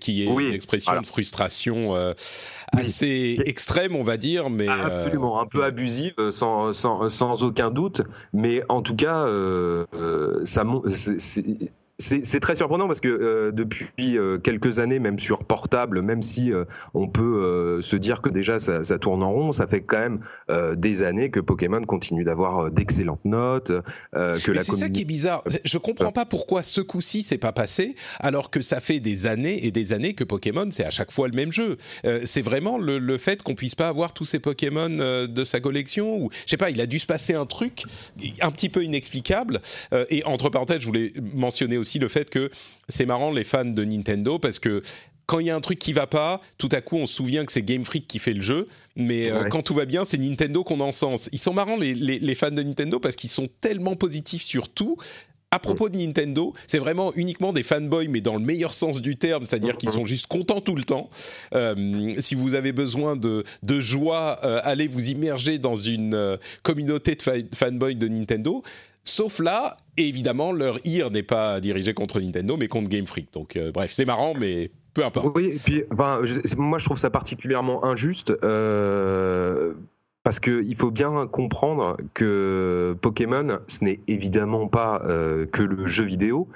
qui 0.00 0.22
est 0.22 0.26
une 0.26 0.52
expression 0.52 1.00
de 1.00 1.06
frustration 1.06 1.96
euh, 1.96 2.12
assez 2.72 3.38
extrême, 3.44 3.96
on 3.96 4.04
va 4.04 4.16
dire, 4.16 4.50
mais 4.50 4.68
ah, 4.68 4.86
absolument, 4.86 5.40
un 5.40 5.46
peu 5.46 5.62
euh, 5.62 5.68
abusive, 5.68 6.14
sans, 6.30 6.72
sans, 6.72 7.08
sans, 7.10 7.42
aucun 7.42 7.70
doute. 7.70 8.02
Mais 8.32 8.62
en 8.68 8.82
tout 8.82 8.96
cas, 8.96 9.26
ça, 10.44 10.64
c'est 10.88 11.44
très 12.40 12.54
surprenant 12.54 12.86
parce 12.86 13.00
que 13.00 13.08
euh, 13.08 13.52
depuis 13.52 14.18
euh, 14.18 14.38
quelques 14.38 14.78
années, 14.78 14.98
même 14.98 15.18
sur 15.18 15.44
portable, 15.44 16.02
même 16.02 16.22
si 16.22 16.52
euh, 16.52 16.64
on 16.94 17.08
peut 17.08 17.80
se 17.82 17.96
dire 17.96 18.20
que 18.22 18.28
déjà 18.28 18.58
ça, 18.58 18.84
ça, 18.84 18.98
tourne 18.98 19.22
en 19.22 19.32
rond, 19.32 19.52
ça 19.52 19.66
fait 19.66 19.82
quand 19.82 19.98
même 19.98 20.20
des 20.76 21.02
années 21.02 21.30
que 21.30 21.40
Pokémon 21.40 21.82
continue 21.82 22.24
d'avoir 22.24 22.70
d'excellentes 22.70 23.24
notes. 23.24 23.72
que 24.12 24.50
la 24.50 24.62
c'est 24.62 24.72
ça 24.72 24.88
qui 24.88 25.02
est 25.02 25.06
bizarre. 25.06 25.42
Je 25.64 25.78
comprends 25.78 26.12
pas 26.12 26.24
pourquoi 26.24 26.62
ce 26.62 26.80
coup-ci 26.80 27.22
c'est 27.22 27.38
pas 27.38 27.52
passé, 27.52 27.94
alors 28.20 28.50
que 28.50 28.62
ça 28.62 28.80
fait 28.80 29.00
des 29.00 29.26
années 29.26 29.66
et 29.66 29.70
des 29.70 29.92
années 29.92 30.14
que 30.14 30.24
Pokémon 30.24 30.68
c'est 30.70 30.84
à 30.84 30.90
chaque 30.90 31.12
fois 31.12 31.28
le 31.28 31.34
même 31.34 31.52
jeu. 31.52 31.76
c'est 32.24 32.42
vraiment 32.42 32.78
le, 32.78 32.98
le 32.98 33.18
fait 33.18 33.42
qu'on 33.42 33.54
puisse 33.54 33.74
pas 33.74 33.88
avoir 33.88 34.12
tous 34.12 34.24
ces 34.24 34.38
Pokémon 34.38 34.88
de 34.88 35.44
sa 35.44 35.60
collection 35.60 36.16
ou 36.18 36.30
je 36.44 36.50
sais 36.50 36.56
pas, 36.56 36.70
il 36.70 36.80
a 36.80 36.86
dû 36.86 36.98
se 36.98 37.06
passer 37.06 37.34
un 37.34 37.46
truc 37.46 37.84
un 38.40 38.50
petit 38.50 38.68
peu 38.68 38.84
inexplicable. 38.84 39.60
et 40.10 40.24
entre 40.24 40.50
parenthèses, 40.50 40.80
je 40.80 40.86
voulais 40.86 41.12
mentionner 41.34 41.78
aussi 41.78 41.85
aussi 41.86 42.00
le 42.00 42.08
fait 42.08 42.28
que 42.28 42.50
c'est 42.88 43.06
marrant 43.06 43.30
les 43.30 43.44
fans 43.44 43.64
de 43.64 43.84
Nintendo 43.84 44.40
parce 44.40 44.58
que 44.58 44.82
quand 45.26 45.38
il 45.38 45.46
y 45.46 45.50
a 45.50 45.56
un 45.56 45.60
truc 45.60 45.78
qui 45.78 45.92
va 45.92 46.06
pas, 46.06 46.40
tout 46.58 46.68
à 46.72 46.80
coup 46.80 46.96
on 46.96 47.06
se 47.06 47.14
souvient 47.14 47.44
que 47.44 47.52
c'est 47.52 47.62
Game 47.62 47.84
Freak 47.84 48.08
qui 48.08 48.18
fait 48.18 48.32
le 48.32 48.42
jeu, 48.42 48.66
mais 48.96 49.30
euh, 49.30 49.44
quand 49.44 49.62
tout 49.62 49.74
va 49.74 49.84
bien, 49.84 50.04
c'est 50.04 50.18
Nintendo 50.18 50.64
qu'on 50.64 50.80
encense. 50.80 51.28
Ils 51.32 51.38
sont 51.38 51.52
marrants 51.52 51.76
les, 51.76 51.94
les, 51.94 52.34
fans 52.34 52.50
de 52.50 52.62
Nintendo 52.62 52.98
parce 52.98 53.16
qu'ils 53.16 53.30
sont 53.30 53.48
tellement 53.60 53.96
positifs 53.96 54.42
sur 54.42 54.68
tout. 54.68 54.96
À 55.52 55.60
propos 55.60 55.88
de 55.88 55.96
Nintendo, 55.96 56.54
c'est 56.66 56.80
vraiment 56.80 57.12
uniquement 57.14 57.52
des 57.52 57.62
fanboys, 57.62 58.08
mais 58.08 58.20
dans 58.20 58.34
le 58.34 58.40
meilleur 58.40 58.74
sens 58.74 59.00
du 59.00 59.16
terme, 59.16 59.44
c'est-à-dire 59.44 59.76
qu'ils 59.76 59.90
sont 59.90 60.04
juste 60.04 60.26
contents 60.26 60.60
tout 60.60 60.74
le 60.74 60.82
temps. 60.82 61.08
Euh, 61.54 62.14
si 62.18 62.34
vous 62.34 62.54
avez 62.54 62.72
besoin 62.72 63.16
de, 63.16 63.44
de 63.62 63.80
joie, 63.80 64.38
euh, 64.42 64.60
allez 64.64 64.88
vous 64.88 65.08
immerger 65.08 65.58
dans 65.58 65.76
une 65.76 66.36
communauté 66.62 67.14
de 67.14 67.56
fanboys 67.56 67.94
de 67.94 68.08
Nintendo. 68.08 68.62
Sauf 69.06 69.38
là, 69.38 69.76
évidemment, 69.96 70.50
leur 70.50 70.84
IR 70.84 71.12
n'est 71.12 71.22
pas 71.22 71.60
dirigé 71.60 71.94
contre 71.94 72.20
Nintendo, 72.20 72.56
mais 72.56 72.66
contre 72.66 72.88
Game 72.90 73.06
Freak. 73.06 73.32
Donc, 73.32 73.54
euh, 73.54 73.70
bref, 73.70 73.92
c'est 73.92 74.04
marrant, 74.04 74.34
mais 74.34 74.72
peu 74.94 75.04
importe. 75.04 75.28
Oui, 75.36 75.52
et 75.54 75.60
puis, 75.64 75.84
moi, 76.56 76.78
je 76.78 76.84
trouve 76.84 76.98
ça 76.98 77.08
particulièrement 77.08 77.84
injuste. 77.84 78.32
Euh, 78.42 79.74
parce 80.24 80.40
qu'il 80.40 80.74
faut 80.74 80.90
bien 80.90 81.28
comprendre 81.28 81.96
que 82.12 82.96
Pokémon, 83.00 83.60
ce 83.68 83.84
n'est 83.84 84.00
évidemment 84.08 84.66
pas 84.66 85.00
euh, 85.04 85.46
que 85.46 85.62
le 85.62 85.86
jeu 85.86 86.02
vidéo, 86.02 86.48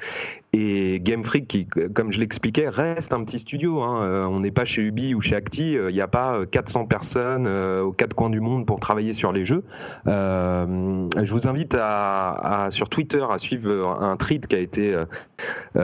et 0.52 0.98
Game 1.00 1.22
Freak, 1.22 1.46
qui, 1.46 1.66
comme 1.66 2.12
je 2.12 2.18
l'expliquais, 2.18 2.68
reste 2.68 3.12
un 3.12 3.22
petit 3.22 3.38
studio. 3.38 3.82
Hein. 3.82 4.02
Euh, 4.02 4.24
on 4.24 4.40
n'est 4.40 4.50
pas 4.50 4.64
chez 4.64 4.82
Ubi 4.82 5.14
ou 5.14 5.20
chez 5.20 5.36
Acti. 5.36 5.76
Euh, 5.76 5.90
il 5.90 5.94
n'y 5.94 6.00
a 6.00 6.08
pas 6.08 6.44
400 6.44 6.82
euh, 6.82 6.86
personnes 6.86 7.46
aux 7.46 7.92
quatre 7.92 8.14
coins 8.14 8.30
du 8.30 8.40
monde 8.40 8.66
pour 8.66 8.80
travailler 8.80 9.12
sur 9.12 9.32
les 9.32 9.44
jeux. 9.44 9.62
je 10.06 11.30
vous 11.30 11.46
invite 11.46 11.76
à, 11.78 12.68
sur 12.70 12.88
Twitter 12.88 13.24
à 13.30 13.38
suivre 13.38 14.00
un 14.00 14.16
tweet 14.16 14.46
qui 14.46 14.56
a 14.56 14.58
été 14.58 14.96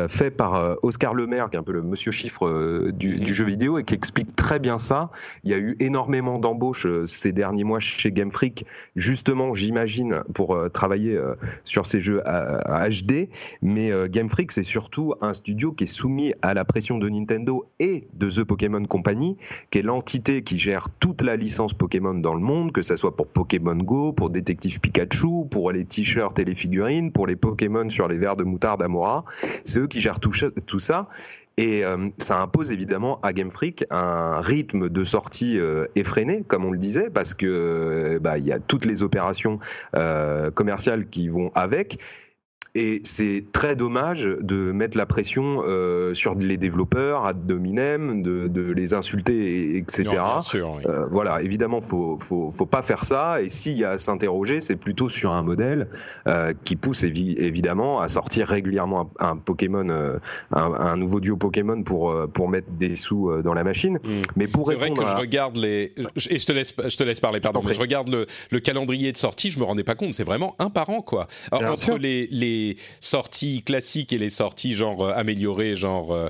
fait 0.08 0.30
par 0.30 0.76
Oscar 0.82 1.14
Lemaire, 1.14 1.48
qui 1.50 1.56
est 1.56 1.58
un 1.58 1.62
peu 1.62 1.72
le 1.72 1.82
monsieur 1.82 2.10
chiffre 2.10 2.90
du, 2.90 3.34
jeu 3.34 3.44
vidéo 3.44 3.78
et 3.78 3.84
qui 3.84 3.94
explique 3.94 4.34
très 4.34 4.58
bien 4.58 4.78
ça. 4.78 5.10
Il 5.44 5.50
y 5.50 5.54
a 5.54 5.58
eu 5.58 5.76
énormément 5.80 6.38
d'embauches 6.38 6.86
ces 7.06 7.32
derniers 7.32 7.64
mois 7.64 7.80
chez 7.80 8.10
Game 8.12 8.32
Freak, 8.32 8.66
justement, 8.96 9.54
j'imagine, 9.54 10.22
pour 10.34 10.58
travailler 10.72 11.18
sur 11.64 11.86
ces 11.86 12.00
jeux 12.00 12.22
à, 12.26 12.88
HD. 12.88 13.28
Mais 13.62 13.90
Game 14.08 14.28
Freak, 14.28 14.52
c'est 14.56 14.62
surtout 14.62 15.12
un 15.20 15.34
studio 15.34 15.72
qui 15.72 15.84
est 15.84 15.86
soumis 15.86 16.32
à 16.40 16.54
la 16.54 16.64
pression 16.64 16.96
de 16.96 17.10
Nintendo 17.10 17.68
et 17.78 18.08
de 18.14 18.30
The 18.30 18.42
Pokémon 18.42 18.82
Company, 18.86 19.36
qui 19.70 19.80
est 19.80 19.82
l'entité 19.82 20.42
qui 20.42 20.58
gère 20.58 20.88
toute 20.98 21.20
la 21.20 21.36
licence 21.36 21.74
Pokémon 21.74 22.14
dans 22.14 22.32
le 22.32 22.40
monde, 22.40 22.72
que 22.72 22.80
ce 22.80 22.96
soit 22.96 23.14
pour 23.14 23.26
Pokémon 23.26 23.76
Go, 23.76 24.14
pour 24.14 24.30
Détective 24.30 24.80
Pikachu, 24.80 25.44
pour 25.50 25.72
les 25.72 25.84
t-shirts 25.84 26.38
et 26.38 26.44
les 26.46 26.54
figurines, 26.54 27.12
pour 27.12 27.26
les 27.26 27.36
Pokémon 27.36 27.90
sur 27.90 28.08
les 28.08 28.16
verres 28.16 28.36
de 28.36 28.44
moutarde 28.44 28.82
Amora. 28.82 29.26
C'est 29.66 29.80
eux 29.80 29.88
qui 29.88 30.00
gèrent 30.00 30.20
tout, 30.20 30.32
ça. 30.80 31.10
Et 31.58 31.84
euh, 31.84 32.08
ça 32.16 32.40
impose 32.40 32.72
évidemment 32.72 33.20
à 33.20 33.34
Game 33.34 33.50
Freak 33.50 33.84
un 33.90 34.40
rythme 34.40 34.88
de 34.88 35.04
sortie 35.04 35.58
euh, 35.58 35.84
effréné, 35.96 36.44
comme 36.48 36.64
on 36.64 36.70
le 36.70 36.78
disait, 36.78 37.10
parce 37.10 37.34
que 37.34 38.18
bah, 38.22 38.38
il 38.38 38.46
y 38.46 38.52
a 38.52 38.58
toutes 38.58 38.86
les 38.86 39.02
opérations 39.02 39.58
euh, 39.94 40.50
commerciales 40.50 41.10
qui 41.10 41.28
vont 41.28 41.52
avec. 41.54 41.98
Et 42.78 43.00
c'est 43.04 43.42
très 43.52 43.74
dommage 43.74 44.24
de 44.24 44.70
mettre 44.70 44.98
la 44.98 45.06
pression 45.06 45.62
euh, 45.64 46.12
sur 46.12 46.34
les 46.34 46.58
développeurs 46.58 47.24
à 47.24 47.32
dominem, 47.32 48.22
de, 48.22 48.48
de 48.48 48.70
les 48.70 48.92
insulter, 48.92 49.78
etc. 49.78 50.04
bien 50.10 50.40
sûr, 50.40 50.78
euh, 50.84 51.06
voilà, 51.10 51.40
évidemment, 51.40 51.80
faut, 51.80 52.18
faut, 52.18 52.50
faut 52.50 52.66
pas 52.66 52.82
faire 52.82 53.06
ça. 53.06 53.40
Et 53.40 53.48
s'il 53.48 53.78
y 53.78 53.84
a 53.84 53.92
à 53.92 53.98
s'interroger, 53.98 54.60
c'est 54.60 54.76
plutôt 54.76 55.08
sur 55.08 55.32
un 55.32 55.40
modèle 55.40 55.88
euh, 56.26 56.52
qui 56.64 56.76
pousse 56.76 57.02
évidemment 57.02 58.02
à 58.02 58.08
sortir 58.08 58.48
régulièrement 58.48 59.10
un, 59.20 59.38
Pokémon, 59.38 59.88
un, 59.88 60.20
un, 60.52 60.96
nouveau 60.98 61.20
duo 61.20 61.38
Pokémon 61.38 61.82
pour 61.82 62.14
pour 62.34 62.50
mettre 62.50 62.68
des 62.72 62.94
sous 62.94 63.40
dans 63.42 63.54
la 63.54 63.64
machine. 63.64 63.98
Hmm. 64.04 64.20
Mais 64.36 64.48
pour 64.48 64.66
c'est 64.66 64.74
vrai 64.74 64.90
que 64.90 65.00
je 65.00 65.16
regarde 65.16 65.56
les 65.56 65.94
et 66.30 66.38
je 66.38 66.44
te 66.44 66.52
laisse 66.52 66.74
je 66.86 66.96
te 66.96 67.04
laisse 67.04 67.20
parler, 67.20 67.40
pardon, 67.40 67.62
mais 67.64 67.72
je 67.72 67.80
regarde 67.80 68.10
le, 68.10 68.26
le 68.50 68.60
calendrier 68.60 69.12
de 69.12 69.16
sortie, 69.16 69.50
je 69.50 69.58
me 69.58 69.64
rendais 69.64 69.84
pas 69.84 69.94
compte. 69.94 70.12
C'est 70.12 70.24
vraiment 70.24 70.54
un 70.58 70.68
par 70.68 70.90
an, 70.90 71.00
quoi. 71.00 71.26
Alors, 71.52 71.72
entre 71.72 71.96
les, 71.96 72.28
les 72.30 72.65
sorties 73.00 73.62
classiques 73.62 74.12
et 74.12 74.18
les 74.18 74.30
sorties 74.30 74.74
genre 74.74 75.04
euh, 75.04 75.12
améliorées, 75.14 75.76
genre 75.76 76.12
euh, 76.14 76.28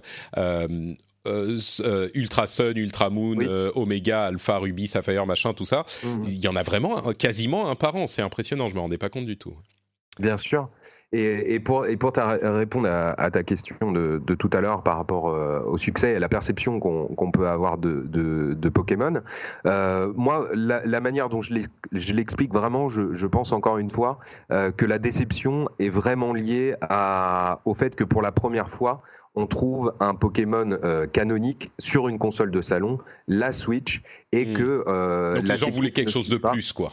euh, 1.27 2.09
Ultra 2.15 2.47
Sun, 2.47 2.77
Ultra 2.77 3.11
Moon, 3.11 3.39
Omega, 3.75 4.27
Alpha, 4.27 4.59
Ruby, 4.59 4.87
Sapphire, 4.87 5.27
machin, 5.27 5.55
tout 5.55 5.65
ça. 5.65 5.85
Mhm. 6.05 6.25
Il 6.27 6.39
y 6.39 6.49
en 6.49 6.57
a 6.57 6.63
vraiment 6.63 7.13
quasiment 7.13 7.69
un 7.69 7.75
par 7.75 7.97
an. 7.97 8.07
C'est 8.07 8.23
impressionnant. 8.23 8.69
Je 8.69 8.75
me 8.75 8.81
rendais 8.81 8.99
pas 8.99 9.09
compte 9.09 9.27
du 9.27 9.37
tout. 9.37 9.57
Bien 10.19 10.37
sûr. 10.37 10.69
Et, 11.13 11.61
pour, 11.61 11.87
et 11.87 11.97
pour 11.97 12.13
répondre 12.15 12.89
à, 12.91 13.31
ta 13.31 13.43
question 13.43 13.93
de, 13.93 14.21
tout 14.35 14.51
à 14.53 14.61
l'heure 14.61 14.83
par 14.83 14.97
rapport 14.97 15.29
euh, 15.29 15.61
au 15.61 15.79
succès 15.79 16.13
et 16.13 16.17
à 16.17 16.19
la 16.19 16.29
perception 16.29 16.79
qu'on 16.81 17.31
peut 17.31 17.49
avoir 17.49 17.79
de, 17.79 18.69
Pokémon, 18.69 19.23
euh, 19.67 20.13
moi, 20.15 20.49
la, 20.53 21.01
manière 21.01 21.29
dont 21.29 21.41
je 21.43 21.55
l'explique 22.13 22.53
vraiment, 22.53 22.89
je, 22.89 23.27
pense 23.27 23.53
encore 23.53 23.79
une 23.79 23.91
fois 23.91 24.19
euh, 24.51 24.71
que 24.73 24.85
la 24.85 24.99
déception 24.99 25.69
est 25.79 25.89
vraiment 25.89 26.35
liée 26.35 26.75
à, 26.83 27.61
au 27.65 27.75
fait 27.75 27.95
que 27.97 28.05
pour 28.05 28.21
la 28.21 28.33
première 28.33 28.69
fois, 28.69 29.01
on 29.35 29.47
trouve 29.47 29.95
un 30.01 30.15
Pokémon 30.15 30.79
canonique 31.13 31.71
sur 31.79 32.09
une 32.09 32.19
console 32.19 32.51
de 32.51 32.61
salon, 32.61 32.99
la 33.29 33.53
Switch, 33.53 34.03
et 34.33 34.45
hmm. 34.45 34.55
que... 34.55 35.35
Donc 35.37 35.49
les 35.49 35.57
gens 35.57 35.71
voulaient 35.71 35.93
quelque 35.93 36.11
chose 36.11 36.29
de 36.29 36.39
plus, 36.39 36.73
quoi. 36.73 36.91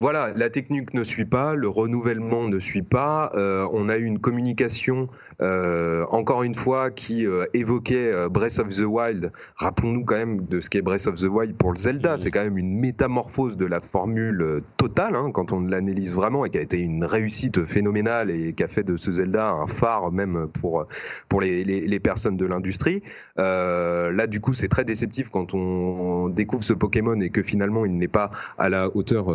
Voilà, 0.00 0.32
la 0.34 0.50
technique 0.50 0.92
ne 0.92 1.04
suit 1.04 1.24
pas, 1.24 1.54
le 1.54 1.68
renouvellement 1.68 2.48
ne 2.48 2.58
suit 2.58 2.82
pas. 2.82 3.30
Euh, 3.34 3.66
on 3.72 3.88
a 3.88 3.96
eu 3.96 4.04
une 4.04 4.18
communication 4.18 5.08
euh, 5.40 6.04
encore 6.10 6.42
une 6.42 6.54
fois, 6.54 6.90
qui 6.90 7.26
euh, 7.26 7.46
évoquait 7.54 8.12
euh, 8.12 8.28
Breath 8.28 8.58
of 8.58 8.68
the 8.68 8.84
Wild. 8.86 9.32
Rappelons-nous 9.56 10.04
quand 10.04 10.16
même 10.16 10.46
de 10.46 10.60
ce 10.60 10.70
qu'est 10.70 10.82
Breath 10.82 11.06
of 11.06 11.16
the 11.16 11.24
Wild 11.24 11.56
pour 11.56 11.72
le 11.72 11.78
Zelda. 11.78 12.16
C'est 12.16 12.30
quand 12.30 12.44
même 12.44 12.58
une 12.58 12.80
métamorphose 12.80 13.56
de 13.56 13.66
la 13.66 13.80
formule 13.80 14.62
totale, 14.76 15.16
hein, 15.16 15.30
quand 15.32 15.52
on 15.52 15.60
l'analyse 15.60 16.14
vraiment, 16.14 16.44
et 16.44 16.50
qui 16.50 16.58
a 16.58 16.60
été 16.60 16.78
une 16.78 17.04
réussite 17.04 17.64
phénoménale 17.66 18.30
et 18.30 18.52
qui 18.52 18.62
a 18.62 18.68
fait 18.68 18.84
de 18.84 18.96
ce 18.96 19.12
Zelda 19.12 19.50
un 19.50 19.66
phare 19.66 20.12
même 20.12 20.48
pour, 20.60 20.86
pour 21.28 21.40
les, 21.40 21.64
les, 21.64 22.00
personnes 22.00 22.36
de 22.36 22.46
l'industrie. 22.46 23.02
là, 23.36 24.26
du 24.26 24.40
coup, 24.40 24.52
c'est 24.52 24.68
très 24.68 24.84
déceptif 24.84 25.28
quand 25.30 25.54
on, 25.54 26.28
découvre 26.28 26.64
ce 26.64 26.72
Pokémon 26.72 27.20
et 27.20 27.30
que 27.30 27.42
finalement, 27.42 27.84
il 27.84 27.96
n'est 27.96 28.08
pas 28.08 28.30
à 28.58 28.68
la 28.68 28.94
hauteur, 28.94 29.28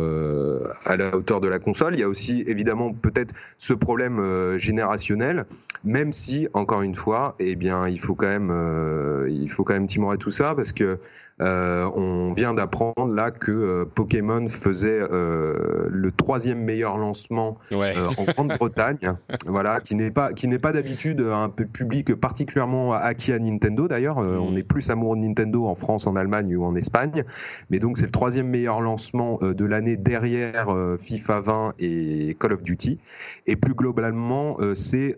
à 0.84 0.96
la 0.96 1.16
hauteur 1.16 1.40
de 1.40 1.48
la 1.48 1.58
console. 1.58 1.94
Il 1.94 2.00
y 2.00 2.02
a 2.02 2.08
aussi 2.08 2.44
évidemment 2.46 2.92
peut-être 2.92 3.34
ce 3.58 3.74
problème 3.74 4.58
générationnel 4.58 5.46
même 5.90 6.12
si, 6.12 6.46
encore 6.54 6.82
une 6.82 6.94
fois, 6.94 7.34
eh 7.40 7.56
bien, 7.56 7.88
il 7.88 7.98
faut 7.98 8.14
quand 8.14 8.28
même, 8.28 8.50
euh, 8.52 9.28
il 9.28 9.50
faut 9.50 9.64
quand 9.64 9.72
même 9.72 9.88
timorer 9.88 10.18
tout 10.18 10.30
ça 10.30 10.54
parce 10.54 10.72
que 10.72 11.00
on 11.40 12.32
vient 12.32 12.54
d'apprendre 12.54 13.12
là 13.12 13.30
que 13.30 13.50
euh, 13.50 13.84
Pokémon 13.84 14.46
faisait 14.48 15.00
euh, 15.00 15.88
le 15.88 16.12
troisième 16.12 16.62
meilleur 16.62 16.98
lancement 16.98 17.58
en 17.72 18.24
Grande-Bretagne, 18.24 19.14
voilà, 19.46 19.80
qui 19.80 19.94
n'est 19.94 20.10
pas 20.10 20.32
qui 20.32 20.48
n'est 20.48 20.58
pas 20.58 20.72
d'habitude 20.72 21.20
un 21.20 21.48
public 21.48 22.14
particulièrement 22.14 22.92
acquis 22.92 23.32
à 23.32 23.38
Nintendo. 23.38 23.88
D'ailleurs, 23.88 24.20
mm. 24.20 24.38
on 24.38 24.56
est 24.56 24.62
plus 24.62 24.90
amoureux 24.90 25.16
de 25.16 25.22
Nintendo 25.22 25.66
en 25.66 25.74
France, 25.74 26.06
en 26.06 26.16
Allemagne 26.16 26.54
ou 26.56 26.64
en 26.64 26.74
Espagne, 26.74 27.24
mais 27.70 27.78
donc 27.78 27.98
c'est 27.98 28.06
le 28.06 28.12
troisième 28.12 28.48
meilleur 28.48 28.80
lancement 28.80 29.38
de 29.40 29.64
l'année 29.64 29.96
derrière 29.96 30.74
FIFA 30.98 31.40
20 31.40 31.74
et 31.78 32.36
Call 32.38 32.52
of 32.52 32.62
Duty. 32.62 32.98
Et 33.46 33.56
plus 33.56 33.74
globalement, 33.74 34.58
c'est 34.74 35.16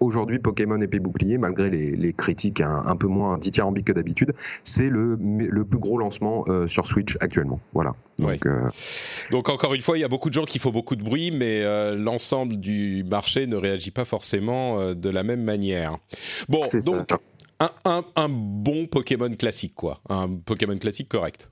aujourd'hui 0.00 0.38
Pokémon 0.38 0.80
épée 0.80 0.98
bouclier, 0.98 1.38
malgré 1.38 1.70
les, 1.70 2.12
critiques 2.12 2.60
un, 2.60 2.96
peu 2.96 3.06
moins 3.06 3.38
dithyrambiques 3.38 3.86
que 3.86 3.92
d'habitude, 3.92 4.34
c'est 4.62 4.88
le 4.88 5.16
le 5.56 5.64
plus 5.64 5.78
gros 5.78 5.98
lancement 5.98 6.44
euh, 6.48 6.68
sur 6.68 6.86
Switch 6.86 7.16
actuellement. 7.20 7.60
Voilà. 7.72 7.94
Donc, 8.18 8.46
euh, 8.46 8.68
Donc, 9.30 9.48
encore 9.48 9.74
une 9.74 9.80
fois, 9.80 9.98
il 9.98 10.00
y 10.00 10.04
a 10.04 10.08
beaucoup 10.08 10.28
de 10.28 10.34
gens 10.34 10.44
qui 10.44 10.58
font 10.58 10.70
beaucoup 10.70 10.96
de 10.96 11.02
bruit, 11.02 11.30
mais 11.30 11.62
euh, 11.62 11.96
l'ensemble 11.96 12.56
du 12.56 13.04
marché 13.04 13.46
ne 13.46 13.56
réagit 13.56 13.90
pas 13.90 14.04
forcément 14.04 14.94
de 14.94 15.10
la 15.10 15.22
même 15.22 15.42
manière. 15.42 15.98
Bon, 16.48 16.64
donc 16.84 17.10
un, 17.58 17.70
un, 17.84 18.04
un, 18.16 18.28
bon 18.28 18.86
Pokémon 18.86 19.30
classique, 19.30 19.74
quoi. 19.74 20.00
Un 20.08 20.28
Pokémon 20.36 20.76
classique 20.76 21.08
correct. 21.08 21.50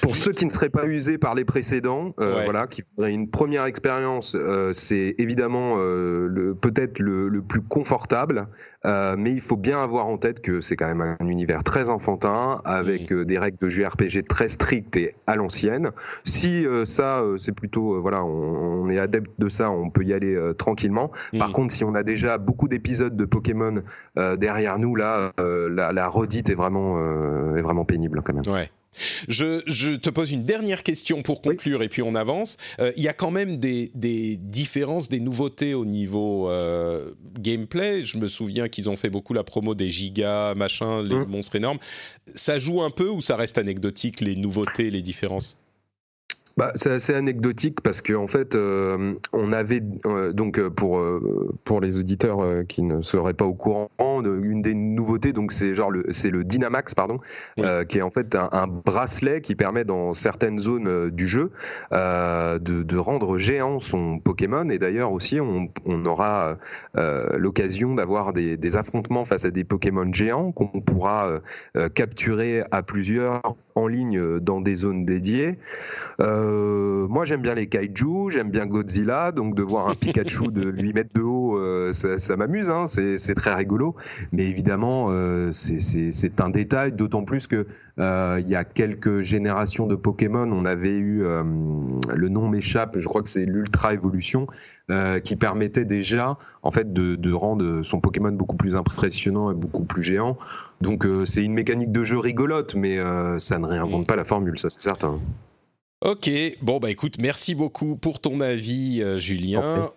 Pour 0.00 0.16
ceux 0.16 0.32
qui 0.32 0.46
ne 0.46 0.50
seraient 0.50 0.70
pas 0.70 0.86
usés 0.86 1.18
par 1.18 1.34
les 1.34 1.44
précédents, 1.44 2.14
euh, 2.18 2.44
voilà, 2.44 2.66
qui 2.66 2.82
voudraient 2.96 3.12
une 3.12 3.28
première 3.28 3.66
expérience, 3.66 4.34
euh, 4.34 4.72
c'est 4.72 5.14
évidemment 5.18 5.74
euh, 5.76 6.56
peut-être 6.60 6.98
le, 6.98 7.42
plus 7.42 7.60
confortable, 7.60 8.48
mais 8.84 9.32
il 9.32 9.40
faut 9.40 9.56
bien 9.56 9.82
avoir 9.82 10.06
en 10.06 10.18
tête 10.18 10.40
que 10.40 10.60
c'est 10.60 10.76
quand 10.76 10.86
même 10.86 11.16
un 11.18 11.26
univers 11.26 11.62
très 11.64 11.90
enfantin, 11.90 12.60
avec 12.64 13.12
des 13.12 13.38
règles 13.38 13.58
de 13.58 13.68
JRPG 13.68 14.26
très 14.28 14.48
strictes 14.48 14.96
et 14.96 15.14
à 15.26 15.36
l'ancienne. 15.36 15.90
Si 16.24 16.66
ça, 16.84 17.22
c'est 17.38 17.52
plutôt, 17.52 18.00
voilà, 18.00 18.24
on, 18.24 18.88
est 18.88 18.98
adepte 18.98 19.30
de 19.38 19.48
ça, 19.48 19.70
on 19.70 19.90
peut 19.90 20.04
y 20.04 20.12
aller 20.12 20.38
tranquillement. 20.58 21.10
Par 21.38 21.50
mm. 21.50 21.52
contre, 21.52 21.74
si 21.74 21.84
on 21.84 21.94
a 21.94 22.02
déjà 22.02 22.38
beaucoup 22.38 22.68
d'épisodes 22.68 23.16
de 23.16 23.24
Pokémon 23.24 23.82
derrière 24.16 24.78
nous, 24.78 24.96
là, 24.96 25.32
la, 25.38 25.92
la, 25.92 26.08
redite 26.08 26.50
est 26.50 26.54
vraiment, 26.54 26.98
est 27.56 27.62
vraiment 27.62 27.84
pénible 27.84 28.22
quand 28.22 28.34
même. 28.34 28.52
Ouais. 28.52 28.70
Je, 29.28 29.96
te 29.96 30.10
pose 30.10 30.32
une 30.32 30.42
dernière 30.42 30.82
question 30.82 31.22
pour 31.22 31.42
conclure 31.42 31.82
et 31.82 31.88
puis 31.88 32.02
on 32.02 32.14
avance. 32.14 32.56
Euh, 32.80 32.92
il 32.96 33.02
y 33.02 33.08
a 33.08 33.12
quand 33.12 33.30
même 33.30 33.56
des, 33.56 33.90
différences, 34.38 35.08
des 35.08 35.20
nouveautés 35.20 35.74
au 35.74 35.84
niveau 35.84 36.50
euh, 36.50 37.12
gameplay. 37.38 38.04
Je 38.04 38.18
me 38.18 38.26
souviens 38.26 38.68
qu'ils 38.68 38.90
ont 38.90 38.96
fait 38.96 39.10
beaucoup 39.10 39.34
la 39.34 39.44
promo 39.44 39.74
des 39.74 39.90
gigas, 39.90 40.54
machin, 40.54 41.02
les 41.02 41.14
mmh. 41.14 41.24
monstres 41.26 41.56
énormes. 41.56 41.78
Ça 42.34 42.58
joue 42.58 42.82
un 42.82 42.90
peu 42.90 43.08
ou 43.08 43.20
ça 43.20 43.36
reste 43.36 43.58
anecdotique, 43.58 44.20
les 44.20 44.36
nouveautés, 44.36 44.90
les 44.90 45.02
différences? 45.02 45.56
Bah, 46.56 46.72
c'est 46.74 46.90
assez 46.90 47.14
anecdotique 47.14 47.80
parce 47.80 48.02
qu'en 48.02 48.24
en 48.24 48.28
fait, 48.28 48.54
euh, 48.54 49.14
on 49.32 49.52
avait 49.52 49.82
euh, 50.04 50.32
donc 50.32 50.58
euh, 50.58 50.68
pour 50.68 51.02
pour 51.64 51.80
les 51.80 51.98
auditeurs 51.98 52.66
qui 52.68 52.82
ne 52.82 53.00
seraient 53.02 53.34
pas 53.34 53.46
au 53.46 53.54
courant, 53.54 53.90
une 54.26 54.62
des 54.62 54.74
nouveautés 54.74 55.32
donc 55.32 55.52
c'est 55.52 55.74
genre 55.74 55.90
le 55.90 56.04
c'est 56.10 56.30
le 56.30 56.44
Dynamax 56.44 56.94
pardon, 56.94 57.18
qui 57.56 57.98
est 57.98 58.02
en 58.02 58.10
fait 58.10 58.34
un, 58.34 58.66
bracelet 58.66 59.40
qui 59.40 59.54
permet 59.54 59.84
dans 59.84 60.12
certaines 60.12 60.58
zones 60.58 61.10
du 61.10 61.26
jeu 61.26 61.50
de, 61.90 62.58
de, 62.58 62.96
rendre 62.96 63.38
géant 63.38 63.80
son 63.80 64.18
Pokémon. 64.18 64.68
Et 64.68 64.78
d'ailleurs 64.78 65.12
aussi 65.12 65.40
on, 65.40 65.68
on 65.84 66.04
aura 66.06 66.56
l'occasion 66.94 67.94
d'avoir 67.94 68.32
des, 68.32 68.56
des, 68.56 68.76
affrontements 68.76 69.24
face 69.24 69.44
à 69.44 69.50
des 69.50 69.64
Pokémon 69.64 70.12
géants 70.12 70.52
qu'on 70.52 70.80
pourra 70.80 71.40
capturer 71.94 72.64
à 72.70 72.82
plusieurs 72.82 73.42
en 73.74 73.86
ligne 73.86 74.40
dans 74.40 74.60
des 74.60 74.76
zones 74.76 75.04
dédiées. 75.04 75.58
Euh, 76.20 77.06
moi, 77.08 77.24
j'aime 77.24 77.42
bien 77.42 77.54
les 77.54 77.66
kaiju, 77.66 78.30
j'aime 78.30 78.50
bien 78.50 78.66
Godzilla, 78.66 79.32
donc 79.32 79.54
de 79.54 79.62
voir 79.62 79.88
un 79.88 79.94
Pikachu 79.94 80.48
de 80.48 80.70
8 80.76 80.92
mètres 80.92 81.14
de 81.14 81.22
haut, 81.22 81.58
euh, 81.58 81.92
ça, 81.92 82.36
m'amuse, 82.36 82.70
hein, 82.70 82.86
c'est 82.86 83.34
très 83.34 83.54
rigolo. 83.54 83.96
Mais 84.32 84.46
évidemment, 84.46 85.08
euh, 85.10 85.50
c'est 85.52 86.40
un 86.40 86.50
détail, 86.50 86.92
d'autant 86.92 87.24
plus 87.24 87.46
que 87.46 87.66
il 87.98 88.48
y 88.48 88.56
a 88.56 88.64
quelques 88.64 89.20
générations 89.20 89.86
de 89.86 89.94
Pokémon, 89.94 90.50
on 90.50 90.64
avait 90.64 90.96
eu, 90.96 91.22
le 91.22 92.28
nom 92.28 92.48
m'échappe, 92.48 92.98
je 92.98 93.06
crois 93.06 93.22
que 93.22 93.28
c'est 93.28 93.44
l'Ultra 93.44 93.92
Evolution, 93.94 94.46
qui 95.24 95.36
permettait 95.36 95.84
déjà, 95.84 96.38
en 96.62 96.70
fait, 96.70 96.92
de, 96.92 97.16
de, 97.16 97.32
rendre 97.32 97.82
son 97.82 98.00
Pokémon 98.00 98.32
beaucoup 98.32 98.56
plus 98.56 98.76
impressionnant 98.76 99.50
et 99.50 99.54
beaucoup 99.54 99.84
plus 99.84 100.02
géant. 100.02 100.38
Donc 100.82 101.06
c'est 101.24 101.42
une 101.42 101.54
mécanique 101.54 101.92
de 101.92 102.04
jeu 102.04 102.18
rigolote, 102.18 102.74
mais 102.74 102.98
ça 103.38 103.58
ne 103.58 103.66
réinvente 103.66 104.06
pas 104.06 104.16
la 104.16 104.24
formule, 104.24 104.58
ça 104.58 104.68
c'est 104.68 104.82
certain. 104.82 105.20
Ok, 106.04 106.28
bon 106.62 106.80
bah 106.80 106.90
écoute, 106.90 107.18
merci 107.20 107.54
beaucoup 107.54 107.94
pour 107.94 108.18
ton 108.18 108.40
avis, 108.40 109.00
euh, 109.00 109.18
Julien. 109.18 109.92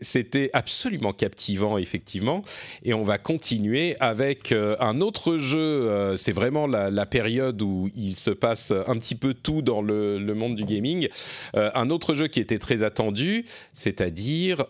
C'était 0.00 0.50
absolument 0.52 1.12
captivant, 1.12 1.78
effectivement. 1.78 2.42
Et 2.82 2.94
on 2.94 3.02
va 3.02 3.18
continuer 3.18 3.96
avec 4.00 4.52
euh, 4.52 4.76
un 4.80 5.00
autre 5.00 5.38
jeu. 5.38 5.58
Euh, 5.58 6.16
c'est 6.16 6.32
vraiment 6.32 6.66
la, 6.66 7.06
période 7.06 7.60
où 7.62 7.90
il 7.94 8.16
se 8.16 8.30
passe 8.30 8.72
un 8.86 8.96
petit 8.96 9.14
peu 9.14 9.34
tout 9.34 9.62
dans 9.62 9.82
le, 9.82 10.18
monde 10.34 10.56
du 10.56 10.64
gaming. 10.64 11.08
Euh, 11.54 11.70
un 11.74 11.90
autre 11.90 12.14
jeu 12.14 12.26
qui 12.28 12.40
était 12.40 12.58
très 12.58 12.82
attendu, 12.82 13.44
c'est-à-dire 13.72 14.64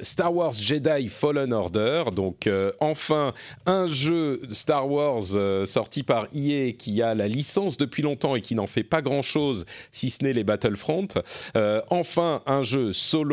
Star 0.00 0.34
Wars 0.34 0.52
Jedi 0.52 1.08
Fallen 1.08 1.52
Order. 1.52 2.04
Donc, 2.14 2.48
enfin, 2.80 3.34
un 3.66 3.86
jeu 3.86 4.40
Star 4.52 4.88
Wars 4.90 5.22
sorti 5.66 6.02
par 6.02 6.28
EA 6.34 6.72
qui 6.72 7.02
a 7.02 7.14
la 7.14 7.28
licence 7.28 7.76
depuis 7.76 8.02
longtemps 8.02 8.36
et 8.36 8.40
qui 8.40 8.54
n'en 8.54 8.66
fait 8.66 8.84
pas 8.84 9.02
grand-chose, 9.02 9.66
si 9.92 10.10
ce 10.10 10.24
n'est 10.24 10.32
les 10.32 10.44
Battlefront. 10.44 11.08
enfin, 11.90 12.42
un 12.46 12.62
jeu 12.62 12.92
solo 12.92 13.27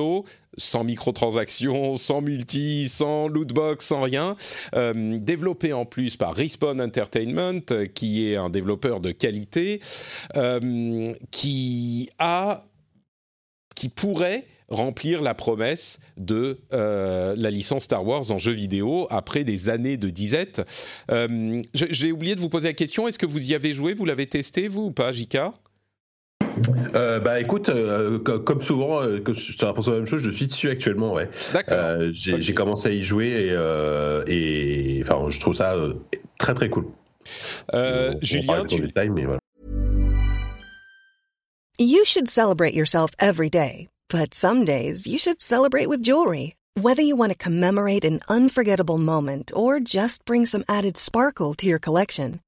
sans 0.57 0.83
microtransactions, 0.83 1.97
sans 1.97 2.21
multi, 2.21 2.87
sans 2.87 3.27
lootbox, 3.27 3.85
sans 3.85 4.01
rien. 4.01 4.35
Euh, 4.75 5.17
développé 5.19 5.73
en 5.73 5.85
plus 5.85 6.17
par 6.17 6.35
Respawn 6.35 6.81
Entertainment, 6.81 7.61
qui 7.93 8.27
est 8.27 8.35
un 8.35 8.49
développeur 8.49 8.99
de 8.99 9.11
qualité, 9.11 9.81
euh, 10.35 11.05
qui 11.31 12.09
a, 12.19 12.65
qui 13.75 13.89
pourrait 13.89 14.45
remplir 14.67 15.21
la 15.21 15.35
promesse 15.35 15.99
de 16.17 16.59
euh, 16.73 17.35
la 17.37 17.51
licence 17.51 17.83
Star 17.83 18.05
Wars 18.05 18.31
en 18.31 18.39
jeu 18.39 18.51
vidéo 18.51 19.05
après 19.11 19.43
des 19.43 19.69
années 19.69 19.97
de 19.97 20.09
disette. 20.09 20.61
J'ai 21.73 22.11
oublié 22.11 22.35
de 22.35 22.39
vous 22.39 22.49
poser 22.49 22.69
la 22.69 22.73
question, 22.73 23.07
est-ce 23.07 23.19
que 23.19 23.27
vous 23.27 23.51
y 23.51 23.53
avez 23.53 23.73
joué? 23.73 23.93
Vous 23.93 24.05
l'avez 24.05 24.25
testé, 24.25 24.67
vous, 24.67 24.85
ou 24.85 24.91
pas, 24.91 25.13
Jika 25.13 25.53
euh, 26.95 27.19
bah 27.19 27.39
écoute, 27.39 27.69
euh, 27.69 28.19
comme 28.19 28.61
souvent, 28.61 29.01
euh, 29.01 29.19
je 29.33 29.57
te 29.57 29.65
la 29.65 29.73
même 29.97 30.05
chose, 30.05 30.21
je 30.21 30.31
suis 30.31 30.47
dessus 30.47 30.69
actuellement, 30.69 31.13
ouais. 31.13 31.29
D'accord. 31.53 31.97
J'ai 32.11 32.53
commencé 32.53 32.89
à 32.89 32.91
y 32.91 33.03
jouer 33.03 33.51
et, 34.27 34.97
et 34.99 35.03
enfin, 35.03 35.29
je 35.29 35.39
trouve 35.39 35.55
ça 35.55 35.75
très 36.37 36.53
très 36.53 36.69
cool. 36.69 36.85
Euh, 37.73 38.13
Julien, 38.21 38.65
tu... 38.65 38.79
détail, 38.79 39.09
mais 39.09 39.25
voilà. 39.25 39.39
You 41.77 42.05
should 42.05 42.29
celebrate 42.29 42.73
yourself 42.73 43.11
every 43.19 43.49
day, 43.49 43.89
but 44.09 44.33
some 44.33 44.63
days 44.63 45.05
you 45.05 45.17
should 45.17 45.41
celebrate 45.41 45.87
with 45.89 46.01
jewelry. 46.01 46.55
Whether 46.79 47.01
you 47.01 47.15
want 47.15 47.31
to 47.31 47.37
commemorate 47.37 48.05
an 48.05 48.19
unforgettable 48.29 48.97
moment 48.97 49.51
or 49.53 49.79
just 49.79 50.25
bring 50.25 50.45
some 50.45 50.63
added 50.67 50.97
sparkle 50.97 51.53
to 51.55 51.67
your 51.67 51.79
collection, 51.79 52.41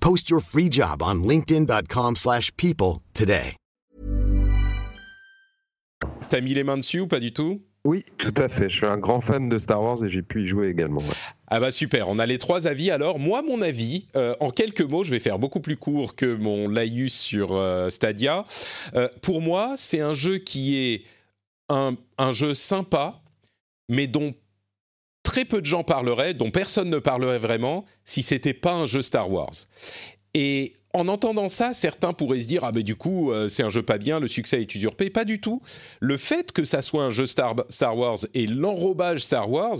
Post 0.00 0.28
your 0.30 0.40
free 0.40 0.68
job 0.70 1.02
on 1.02 1.22
linkedin.com/people 1.22 2.16
slash 2.16 2.50
people 2.56 3.00
today. 3.14 3.54
T'as 6.28 6.40
mis 6.40 6.54
les 6.54 6.64
mains 6.64 6.78
dessus 6.78 7.00
ou 7.00 7.06
pas 7.06 7.20
du 7.20 7.32
tout? 7.32 7.60
Oui, 7.84 8.04
tout 8.18 8.34
à 8.36 8.48
fait. 8.48 8.68
Je 8.68 8.76
suis 8.76 8.86
un 8.86 8.98
grand 8.98 9.20
fan 9.20 9.48
de 9.48 9.58
Star 9.58 9.82
Wars 9.82 10.04
et 10.04 10.08
j'ai 10.10 10.22
pu 10.22 10.44
y 10.44 10.46
jouer 10.46 10.68
également. 10.68 11.00
ouais. 11.00 11.14
Ah 11.48 11.60
bah 11.60 11.72
super, 11.72 12.08
on 12.08 12.18
a 12.18 12.26
les 12.26 12.38
trois 12.38 12.66
avis 12.66 12.90
alors. 12.90 13.18
Moi, 13.18 13.42
mon 13.42 13.62
avis, 13.62 14.06
euh, 14.16 14.34
en 14.38 14.50
quelques 14.50 14.82
mots, 14.82 15.02
je 15.02 15.10
vais 15.10 15.18
faire 15.18 15.38
beaucoup 15.38 15.60
plus 15.60 15.76
court 15.76 16.14
que 16.14 16.34
mon 16.34 16.68
laïus 16.68 17.18
sur 17.18 17.52
euh, 17.54 17.90
Stadia. 17.90 18.44
Euh, 18.94 19.08
pour 19.22 19.40
moi, 19.40 19.74
c'est 19.76 20.00
un 20.00 20.14
jeu 20.14 20.38
qui 20.38 20.76
est 20.76 21.04
un, 21.68 21.96
un 22.18 22.32
jeu 22.32 22.54
sympa, 22.54 23.22
mais 23.88 24.06
dont 24.06 24.34
très 25.30 25.44
peu 25.44 25.60
de 25.60 25.66
gens 25.66 25.84
parleraient, 25.84 26.34
dont 26.34 26.50
personne 26.50 26.90
ne 26.90 26.98
parlerait 26.98 27.38
vraiment, 27.38 27.84
si 28.04 28.24
c'était 28.24 28.52
pas 28.52 28.72
un 28.72 28.88
jeu 28.88 29.00
Star 29.00 29.30
Wars. 29.30 29.54
Et 30.34 30.74
en 30.92 31.06
entendant 31.06 31.48
ça, 31.48 31.72
certains 31.72 32.12
pourraient 32.12 32.40
se 32.40 32.48
dire 32.48 32.64
ah 32.64 32.72
mais 32.74 32.82
du 32.82 32.96
coup 32.96 33.30
euh, 33.30 33.48
c'est 33.48 33.62
un 33.62 33.70
jeu 33.70 33.84
pas 33.84 33.96
bien, 33.98 34.18
le 34.18 34.26
succès 34.26 34.60
est 34.60 34.74
usurpé. 34.74 35.08
Pas 35.08 35.24
du 35.24 35.40
tout. 35.40 35.62
Le 36.00 36.16
fait 36.16 36.50
que 36.50 36.64
ça 36.64 36.82
soit 36.82 37.04
un 37.04 37.10
jeu 37.10 37.26
Star, 37.26 37.54
Star 37.68 37.96
Wars 37.96 38.18
et 38.34 38.48
l'enrobage 38.48 39.20
Star 39.20 39.48
Wars 39.48 39.78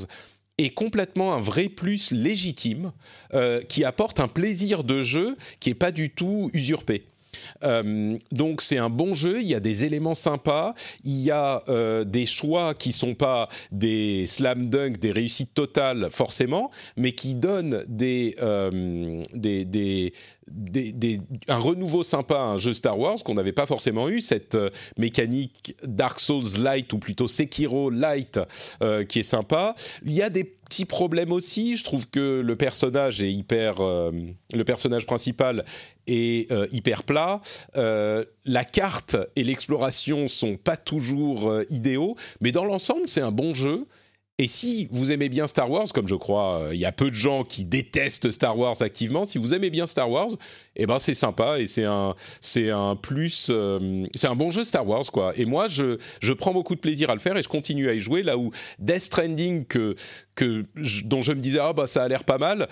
est 0.57 0.71
complètement 0.71 1.35
un 1.35 1.41
vrai 1.41 1.69
plus 1.69 2.13
légitime 2.13 2.93
euh, 3.35 3.61
qui 3.63 3.85
apporte 3.85 4.21
un 4.21 4.29
plaisir 4.29 4.85
de 4.85 5.03
jeu 5.03 5.37
qui 5.59 5.71
est 5.71 5.75
pas 5.75 5.91
du 5.91 6.11
tout 6.11 6.49
usurpé. 6.55 7.07
Euh, 7.65 8.17
donc 8.33 8.61
c'est 8.61 8.79
un 8.79 8.91
bon 8.91 9.15
jeu, 9.15 9.41
il 9.41 9.47
y 9.47 9.55
a 9.55 9.61
des 9.61 9.85
éléments 9.85 10.15
sympas, 10.15 10.75
il 11.05 11.21
y 11.21 11.31
a 11.31 11.63
euh, 11.69 12.05
des 12.05 12.27
choix 12.27 12.75
qui 12.75 12.93
sont 12.93 13.15
pas 13.15 13.49
des 13.73 14.27
slam 14.27 14.69
dunk, 14.69 14.99
des 14.99 15.13
réussites 15.13 15.55
totales 15.55 16.09
forcément, 16.11 16.71
mais 16.97 17.13
qui 17.13 17.35
donnent 17.35 17.85
des, 17.89 18.37
euh, 18.41 19.23
des, 19.35 20.13
un 21.49 21.59
renouveau 21.59 22.03
sympa 22.03 22.37
à 22.37 22.43
un 22.43 22.59
jeu 22.59 22.73
Star 22.73 22.99
Wars 22.99 23.23
qu'on 23.25 23.35
n'avait 23.35 23.53
pas 23.53 23.67
forcément 23.67 24.09
eu, 24.09 24.21
cette 24.21 24.55
euh, 24.55 24.71
mécanique 24.99 25.77
Dark 25.85 26.21
Souls 26.21 26.59
Light 26.59 26.93
ou 26.93 26.99
plutôt 26.99 27.29
Sekiro 27.29 27.91
Light 27.91 28.41
euh, 28.83 29.05
qui 29.05 29.21
est 29.21 29.25
sympa. 29.25 29.75
Il 30.05 30.13
y 30.13 30.23
a 30.23 30.31
des 30.31 30.45
petits 30.45 30.85
problèmes 30.85 31.33
aussi, 31.33 31.77
je 31.77 31.85
trouve 31.85 32.09
que 32.09 32.41
le 32.41 32.57
personnage 32.57 33.23
est 33.23 33.33
hyper... 33.33 33.81
euh, 33.81 34.11
le 34.53 34.65
personnage 34.65 35.07
principal 35.07 35.65
est 36.07 36.51
hyper 36.73 37.05
plat. 37.05 37.41
La 37.75 38.65
carte 38.65 39.17
et 39.37 39.45
l'exploration 39.45 40.27
sont 40.27 40.57
pas 40.57 40.77
toujours 40.77 41.53
idéaux, 41.71 42.17
mais 42.41 42.51
dans 42.51 42.65
l'ensemble, 42.65 43.07
c'est 43.07 43.21
un 43.21 43.31
bon 43.31 43.55
jeu. 43.55 43.87
Et 44.43 44.47
si 44.47 44.89
vous 44.91 45.13
aimez 45.13 45.29
bien 45.29 45.47
Star 45.47 45.71
Wars, 45.71 45.89
comme 45.93 46.09
je 46.09 46.15
crois, 46.15 46.61
euh, 46.61 46.75
il 46.75 46.81
y 46.81 46.87
a 46.87 46.93
peu 46.93 47.11
de 47.11 47.15
gens 47.15 47.45
qui 47.45 47.63
détestent 47.63 48.31
Star 48.31 48.57
Wars 48.57 48.81
activement, 48.81 49.27
si 49.27 49.37
vous 49.37 49.53
aimez 49.53 49.69
bien 49.69 49.87
Star 49.87 50.11
Wars, 50.11 50.31
eh 50.77 50.87
ben 50.87 50.99
c'est 50.99 51.13
sympa 51.13 51.59
et 51.61 51.67
c'est 51.67 51.85
un, 51.85 52.15
c'est 52.41 52.71
un 52.71 52.97
plus, 52.97 53.49
euh, 53.51 54.07
c'est 54.15 54.29
un 54.29 54.37
bon 54.37 54.51
jeu 54.51 54.65
Star 54.65 54.89
Wars 54.89 55.05
quoi. 55.13 55.35
Et 55.37 55.45
moi, 55.45 55.69
je, 55.69 55.99
je 56.23 56.33
prends 56.33 56.55
beaucoup 56.55 56.75
de 56.75 56.81
plaisir 56.81 57.11
à 57.11 57.15
le 57.15 57.21
faire 57.21 57.37
et 57.37 57.43
je 57.43 57.49
continue 57.51 57.91
à 57.91 57.93
y 57.93 58.01
jouer 58.01 58.23
là 58.23 58.39
où 58.39 58.51
Death 58.79 59.03
Stranding 59.03 59.67
que, 59.67 59.95
que 60.35 60.65
je- 60.77 61.03
dont 61.05 61.21
je 61.21 61.33
me 61.33 61.41
disais 61.41 61.59
ah 61.61 61.75
bah 61.75 61.87
ça 61.87 62.05
a 62.05 62.09
l'air 62.09 62.25
pas 62.25 62.39
mal 62.39 62.67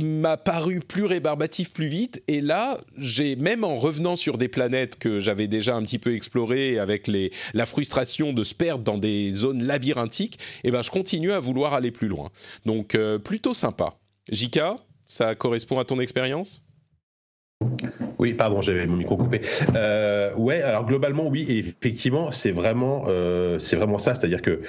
m'a 0.00 0.36
paru 0.36 0.80
plus 0.80 1.04
rébarbatif 1.04 1.72
plus 1.72 1.86
vite. 1.86 2.22
Et 2.28 2.40
là 2.40 2.78
j'ai 2.96 3.36
même 3.36 3.64
en 3.64 3.76
revenant 3.76 4.16
sur 4.16 4.38
des 4.38 4.48
planètes 4.48 4.98
que 4.98 5.20
j'avais 5.20 5.48
déjà 5.48 5.74
un 5.74 5.82
petit 5.82 5.98
peu 5.98 6.14
explorées 6.14 6.78
avec 6.78 7.10
la 7.54 7.66
frustration 7.66 8.32
de 8.32 8.44
se 8.44 8.54
perdre 8.54 8.84
dans 8.84 8.98
des 8.98 9.32
zones 9.32 9.62
labyrinthiques 9.62 10.38
et 10.64 10.70
ben 10.70 10.82
je 10.82 10.90
continue 10.90 11.32
à 11.32 11.40
vouloir 11.40 11.74
aller 11.74 11.90
plus 11.90 12.08
loin. 12.08 12.30
Donc 12.64 12.94
euh, 12.94 13.18
plutôt 13.18 13.54
sympa. 13.54 13.96
Jika 14.30 14.76
ça 15.06 15.34
correspond 15.34 15.78
à 15.78 15.84
ton 15.84 16.00
expérience? 16.00 16.62
Oui, 18.18 18.34
pardon, 18.34 18.62
j'avais 18.62 18.86
mon 18.86 18.96
micro 18.96 19.16
coupé. 19.16 19.40
Euh, 19.74 20.34
ouais, 20.36 20.62
alors 20.62 20.86
globalement, 20.86 21.28
oui, 21.28 21.46
effectivement, 21.48 22.32
c'est 22.32 22.52
vraiment, 22.52 23.04
euh, 23.08 23.58
c'est 23.58 23.76
vraiment 23.76 23.98
ça, 23.98 24.14
c'est-à-dire 24.14 24.42
que 24.42 24.62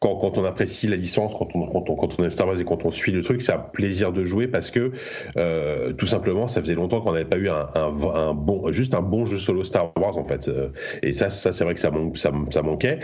quand, 0.00 0.38
on 0.38 0.44
apprécie 0.44 0.86
la 0.86 0.94
licence, 0.94 1.34
quand 1.36 1.48
on, 1.56 2.24
aime 2.24 2.30
Star 2.30 2.46
Wars 2.46 2.60
et 2.60 2.64
quand 2.64 2.84
on 2.84 2.90
suit 2.90 3.10
le 3.10 3.22
truc, 3.22 3.42
c'est 3.42 3.52
un 3.52 3.58
plaisir 3.58 4.12
de 4.12 4.24
jouer 4.24 4.46
parce 4.46 4.70
que 4.70 4.92
euh, 5.36 5.92
tout 5.92 6.06
simplement, 6.06 6.46
ça 6.46 6.60
faisait 6.60 6.76
longtemps 6.76 7.00
qu'on 7.00 7.12
n'avait 7.12 7.24
pas 7.24 7.36
eu 7.36 7.48
un, 7.48 8.32
bon, 8.32 8.70
juste 8.70 8.94
un 8.94 9.02
bon 9.02 9.26
jeu 9.26 9.38
solo 9.38 9.64
Star 9.64 9.92
Wars 9.98 10.16
en 10.16 10.24
fait. 10.24 10.46
Euh, 10.46 10.68
Et 11.02 11.12
ça, 11.12 11.30
ça 11.30 11.52
c'est 11.52 11.64
vrai 11.64 11.74
que 11.74 11.80
ça, 11.80 11.90
ça, 12.14 12.30
ça 12.50 12.62
manquait. 12.62 13.00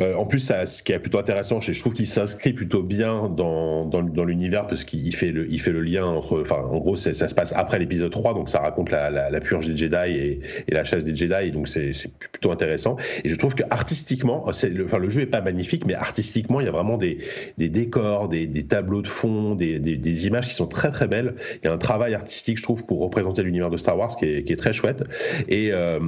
Euh, 0.00 0.14
en 0.14 0.24
plus, 0.24 0.40
ce 0.40 0.82
qui 0.82 0.92
est 0.92 0.98
plutôt 0.98 1.18
intéressant, 1.18 1.60
je 1.60 1.78
trouve 1.78 1.92
qu'il 1.92 2.06
s'inscrit 2.06 2.54
plutôt 2.54 2.82
bien 2.82 3.28
dans, 3.28 3.90
l'univers 4.24 4.66
parce 4.66 4.84
qu'il 4.84 5.14
fait 5.14 5.32
le, 5.32 5.80
lien 5.82 6.06
entre, 6.06 6.40
enfin, 6.40 6.62
en 6.70 6.78
gros, 6.78 6.96
ça 6.96 7.12
se 7.12 7.34
passe 7.34 7.52
après 7.54 7.78
l'épisode 7.78 8.12
3, 8.12 8.32
donc 8.32 8.48
ça 8.48 8.60
raconte 8.60 8.90
la, 8.90 9.40
purge 9.40 9.66
des 9.66 9.76
Jedi 9.76 10.10
et, 10.16 10.40
la 10.70 10.84
chasse 10.84 11.04
des 11.04 11.14
Jedi, 11.14 11.50
donc 11.50 11.68
c'est 11.68 11.92
plutôt 12.32 12.50
intéressant. 12.50 12.96
Et 13.24 13.28
je 13.28 13.34
trouve 13.34 13.54
que 13.54 13.64
artistiquement, 13.70 14.46
le, 14.62 14.84
enfin, 14.86 14.98
le 14.98 15.10
jeu 15.10 15.20
est 15.20 15.26
pas 15.26 15.42
magnifique, 15.42 15.84
mais 15.84 15.94
artistiquement, 15.94 16.29
il 16.36 16.64
y 16.64 16.68
a 16.68 16.70
vraiment 16.70 16.96
des, 16.96 17.18
des 17.58 17.68
décors, 17.68 18.28
des, 18.28 18.46
des 18.46 18.64
tableaux 18.64 19.02
de 19.02 19.08
fond, 19.08 19.54
des, 19.54 19.78
des, 19.78 20.26
images 20.26 20.48
qui 20.48 20.54
sont 20.54 20.66
très 20.66 20.90
très 20.90 21.08
belles. 21.08 21.34
Il 21.62 21.66
y 21.66 21.68
a 21.68 21.72
un 21.72 21.78
travail 21.78 22.14
artistique, 22.14 22.58
je 22.58 22.62
trouve, 22.62 22.84
pour 22.84 23.00
représenter 23.00 23.42
l'univers 23.42 23.70
de 23.70 23.76
Star 23.76 23.96
Wars 23.96 24.14
qui 24.16 24.26
est, 24.26 24.44
qui 24.44 24.52
est 24.52 24.56
très 24.56 24.72
chouette. 24.72 25.04
Et, 25.48 25.70
euh, 25.72 25.98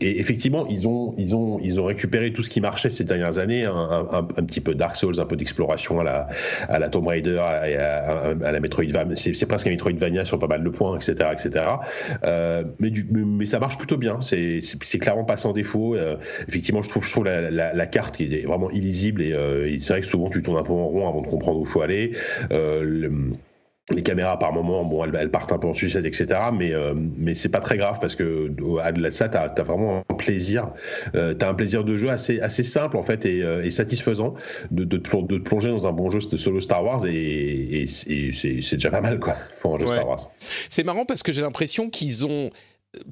et 0.00 0.20
effectivement, 0.20 0.66
ils 0.68 0.86
ont, 0.86 1.14
ils, 1.18 1.34
ont, 1.34 1.58
ils 1.60 1.80
ont 1.80 1.84
récupéré 1.84 2.32
tout 2.32 2.42
ce 2.42 2.50
qui 2.50 2.60
marchait 2.60 2.90
ces 2.90 3.04
dernières 3.04 3.38
années, 3.38 3.64
un, 3.64 3.72
un, 4.10 4.44
petit 4.44 4.60
peu 4.60 4.74
Dark 4.74 4.96
Souls, 4.96 5.18
un 5.18 5.24
peu 5.24 5.36
d'exploration 5.36 6.00
à 6.00 6.04
la, 6.04 6.28
à 6.68 6.78
la 6.78 6.88
Tomb 6.88 7.06
Raider, 7.06 7.38
à, 7.38 7.62
à, 7.62 8.46
à 8.46 8.52
la 8.52 8.60
Metroidvania. 8.60 9.16
C'est 9.16 9.46
presque 9.46 9.66
un 9.66 9.70
Metroidvania 9.70 10.24
sur 10.24 10.38
pas 10.38 10.46
mal 10.46 10.62
de 10.62 10.70
points, 10.70 10.96
etc. 10.96 11.30
etc. 11.32 11.64
Euh, 12.24 12.64
mais, 12.78 12.92
mais, 13.10 13.46
ça 13.46 13.58
marche 13.58 13.78
plutôt 13.78 13.96
bien. 13.96 14.20
C'est 14.20 14.60
clairement 15.00 15.24
pas 15.24 15.36
sans 15.36 15.52
défaut. 15.52 15.94
Euh, 15.94 16.16
effectivement, 16.48 16.82
je 16.82 16.88
trouve, 16.88 17.04
je 17.04 17.10
trouve 17.10 17.24
la, 17.24 17.86
carte 17.86 18.16
qui 18.16 18.24
est 18.24 18.46
vraiment 18.46 18.70
illisible 18.70 19.22
c'est 19.80 19.92
vrai 19.92 20.00
que 20.02 20.06
souvent 20.06 20.30
tu 20.30 20.42
tournes 20.42 20.58
un 20.58 20.62
peu 20.62 20.72
en 20.72 20.86
rond 20.88 21.08
avant 21.08 21.22
de 21.22 21.26
comprendre 21.28 21.58
où 21.60 21.64
il 21.64 21.68
faut 21.68 21.82
aller. 21.82 22.12
Euh, 22.52 22.82
le- 22.82 23.32
les 23.90 24.02
caméras 24.02 24.38
par 24.38 24.52
moment, 24.52 24.84
bon, 24.84 25.02
elles, 25.02 25.16
elles 25.18 25.30
partent 25.30 25.50
un 25.50 25.56
peu 25.58 25.66
en 25.66 25.72
sucette, 25.72 26.04
etc. 26.04 26.26
Mais 26.52 26.74
euh, 26.74 26.92
mais 26.94 27.32
c'est 27.32 27.48
pas 27.48 27.60
très 27.60 27.78
grave 27.78 27.96
parce 28.02 28.14
que 28.16 28.52
au-delà 28.60 29.08
de 29.08 29.14
ça, 29.14 29.30
t'as 29.30 29.44
as 29.48 29.62
vraiment 29.62 30.04
un 30.10 30.14
plaisir. 30.14 30.72
Euh, 31.14 31.32
t'as 31.32 31.48
un 31.48 31.54
plaisir 31.54 31.84
de 31.84 31.96
jeu 31.96 32.10
assez 32.10 32.38
assez 32.40 32.62
simple 32.64 32.98
en 32.98 33.02
fait 33.02 33.24
et, 33.24 33.42
euh, 33.42 33.64
et 33.64 33.70
satisfaisant 33.70 34.34
de, 34.70 34.84
de, 34.84 34.98
te 34.98 35.36
plonger 35.38 35.68
dans 35.70 35.86
un 35.86 35.92
bon 35.92 36.10
jeu 36.10 36.18
de 36.30 36.36
solo 36.36 36.60
Star 36.60 36.84
Wars 36.84 37.06
et, 37.06 37.14
et, 37.14 37.80
et 37.84 37.86
c'est 38.34 38.60
c'est 38.60 38.76
déjà 38.76 38.90
pas 38.90 39.00
mal 39.00 39.18
quoi 39.20 39.36
pour 39.62 39.76
un 39.76 39.78
jeu 39.78 39.86
Ouais. 39.86 39.94
Star 39.94 40.06
Wars. 40.06 40.30
c'est 40.68 40.84
marrant 40.84 41.06
parce 41.06 41.22
que 41.22 41.32
j'ai 41.32 41.40
l'impression 41.40 41.88
qu'ils 41.88 42.26
ont 42.26 42.50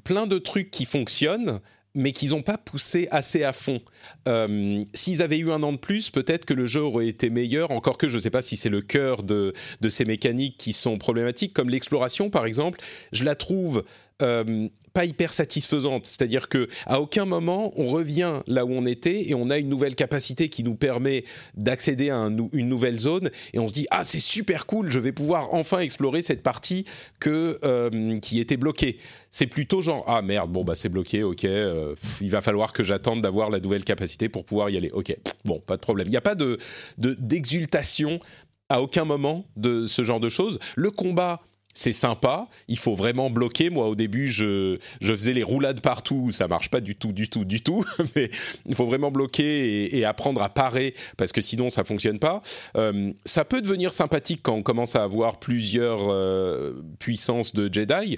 plein 0.03 0.27
de 0.27 0.37
trucs 0.37 0.69
qui 0.69 0.85
fonctionnent 0.85 1.59
mais 1.95 2.11
qu'ils 2.11 2.31
n'ont 2.31 2.43
pas 2.43 2.57
poussé 2.57 3.07
assez 3.11 3.43
à 3.43 3.53
fond. 3.53 3.81
Euh, 4.27 4.83
S'ils 4.93 5.21
avaient 5.21 5.39
eu 5.39 5.51
un 5.51 5.63
an 5.63 5.71
de 5.71 5.77
plus, 5.77 6.09
peut-être 6.09 6.45
que 6.45 6.53
le 6.53 6.65
jeu 6.65 6.81
aurait 6.81 7.07
été 7.07 7.29
meilleur, 7.29 7.71
encore 7.71 7.97
que 7.97 8.07
je 8.07 8.15
ne 8.15 8.21
sais 8.21 8.29
pas 8.29 8.41
si 8.41 8.57
c'est 8.57 8.69
le 8.69 8.81
cœur 8.81 9.23
de, 9.23 9.53
de 9.81 9.89
ces 9.89 10.05
mécaniques 10.05 10.57
qui 10.57 10.73
sont 10.73 10.97
problématiques, 10.97 11.53
comme 11.53 11.69
l'exploration 11.69 12.29
par 12.29 12.45
exemple, 12.45 12.79
je 13.11 13.23
la 13.23 13.35
trouve 13.35 13.83
euh, 14.21 14.67
pas 14.97 15.05
hyper 15.05 15.31
satisfaisante. 15.31 16.07
C'est-à-dire 16.07 16.49
que 16.49 16.67
à 16.87 16.99
aucun 16.99 17.25
moment 17.25 17.71
on 17.75 17.85
revient 17.85 18.41
là 18.47 18.65
où 18.65 18.71
on 18.71 18.87
était 18.87 19.29
et 19.29 19.35
on 19.35 19.51
a 19.51 19.59
une 19.59 19.69
nouvelle 19.69 19.93
capacité 19.93 20.49
qui 20.49 20.63
nous 20.63 20.73
permet 20.73 21.23
d'accéder 21.53 22.09
à 22.09 22.15
une 22.15 22.67
nouvelle 22.67 22.97
zone 22.97 23.29
et 23.53 23.59
on 23.59 23.67
se 23.67 23.73
dit 23.73 23.85
ah 23.91 24.03
c'est 24.03 24.19
super 24.19 24.65
cool, 24.65 24.89
je 24.89 24.97
vais 24.97 25.11
pouvoir 25.11 25.53
enfin 25.53 25.81
explorer 25.81 26.23
cette 26.23 26.41
partie 26.41 26.83
que 27.19 27.59
euh, 27.63 28.17
qui 28.21 28.39
était 28.39 28.57
bloquée. 28.57 28.97
C'est 29.29 29.45
plutôt 29.45 29.83
genre 29.83 30.03
ah 30.07 30.23
merde 30.23 30.51
bon 30.51 30.63
bah 30.63 30.73
c'est 30.73 30.89
bloqué 30.89 31.21
ok 31.21 31.45
euh, 31.45 31.93
il 32.19 32.31
va 32.31 32.41
falloir 32.41 32.73
que 32.73 32.83
j'attende 32.83 33.21
d'avoir 33.21 33.51
la 33.51 33.59
nouvelle 33.59 33.83
capacité 33.83 34.29
pour 34.29 34.45
pouvoir 34.45 34.71
y 34.71 34.77
aller 34.77 34.89
ok 34.89 35.15
bon 35.45 35.59
pas 35.59 35.75
de 35.75 35.81
problème 35.81 36.07
il 36.07 36.11
n'y 36.11 36.17
a 36.17 36.21
pas 36.21 36.33
de 36.33 36.57
d'exultation 36.97 38.19
à 38.69 38.81
aucun 38.81 39.05
moment 39.05 39.45
de 39.55 39.85
ce 39.85 40.03
genre 40.03 40.19
de 40.19 40.29
choses. 40.29 40.59
Le 40.75 40.91
combat 40.91 41.41
c'est 41.77 41.93
sympa. 41.93 42.47
Il 42.67 42.79
faut 42.79 42.95
vraiment 42.95 43.29
bloquer. 43.29 43.69
Moi, 43.69 43.87
au 43.87 43.95
début, 43.95 44.29
je, 44.29 44.79
faisais 44.99 45.33
les 45.33 45.43
roulades 45.43 45.79
partout. 45.79 46.31
Ça 46.31 46.47
marche 46.47 46.71
pas 46.71 46.81
du 46.81 46.95
tout, 46.95 47.11
du 47.11 47.29
tout, 47.29 47.45
du 47.45 47.61
tout. 47.61 47.85
Mais 48.15 48.31
il 48.65 48.73
faut 48.73 48.87
vraiment 48.87 49.11
bloquer 49.11 49.95
et, 49.95 50.03
apprendre 50.03 50.41
à 50.41 50.49
parer 50.49 50.95
parce 51.17 51.31
que 51.31 51.39
sinon, 51.39 51.69
ça 51.69 51.83
fonctionne 51.83 52.17
pas. 52.17 52.41
Euh, 52.77 53.13
ça 53.25 53.45
peut 53.45 53.61
devenir 53.61 53.93
sympathique 53.93 54.39
quand 54.41 54.55
on 54.55 54.63
commence 54.63 54.95
à 54.95 55.03
avoir 55.03 55.39
plusieurs 55.39 56.09
euh, 56.09 56.81
puissances 56.97 57.53
de 57.53 57.71
Jedi. 57.71 58.17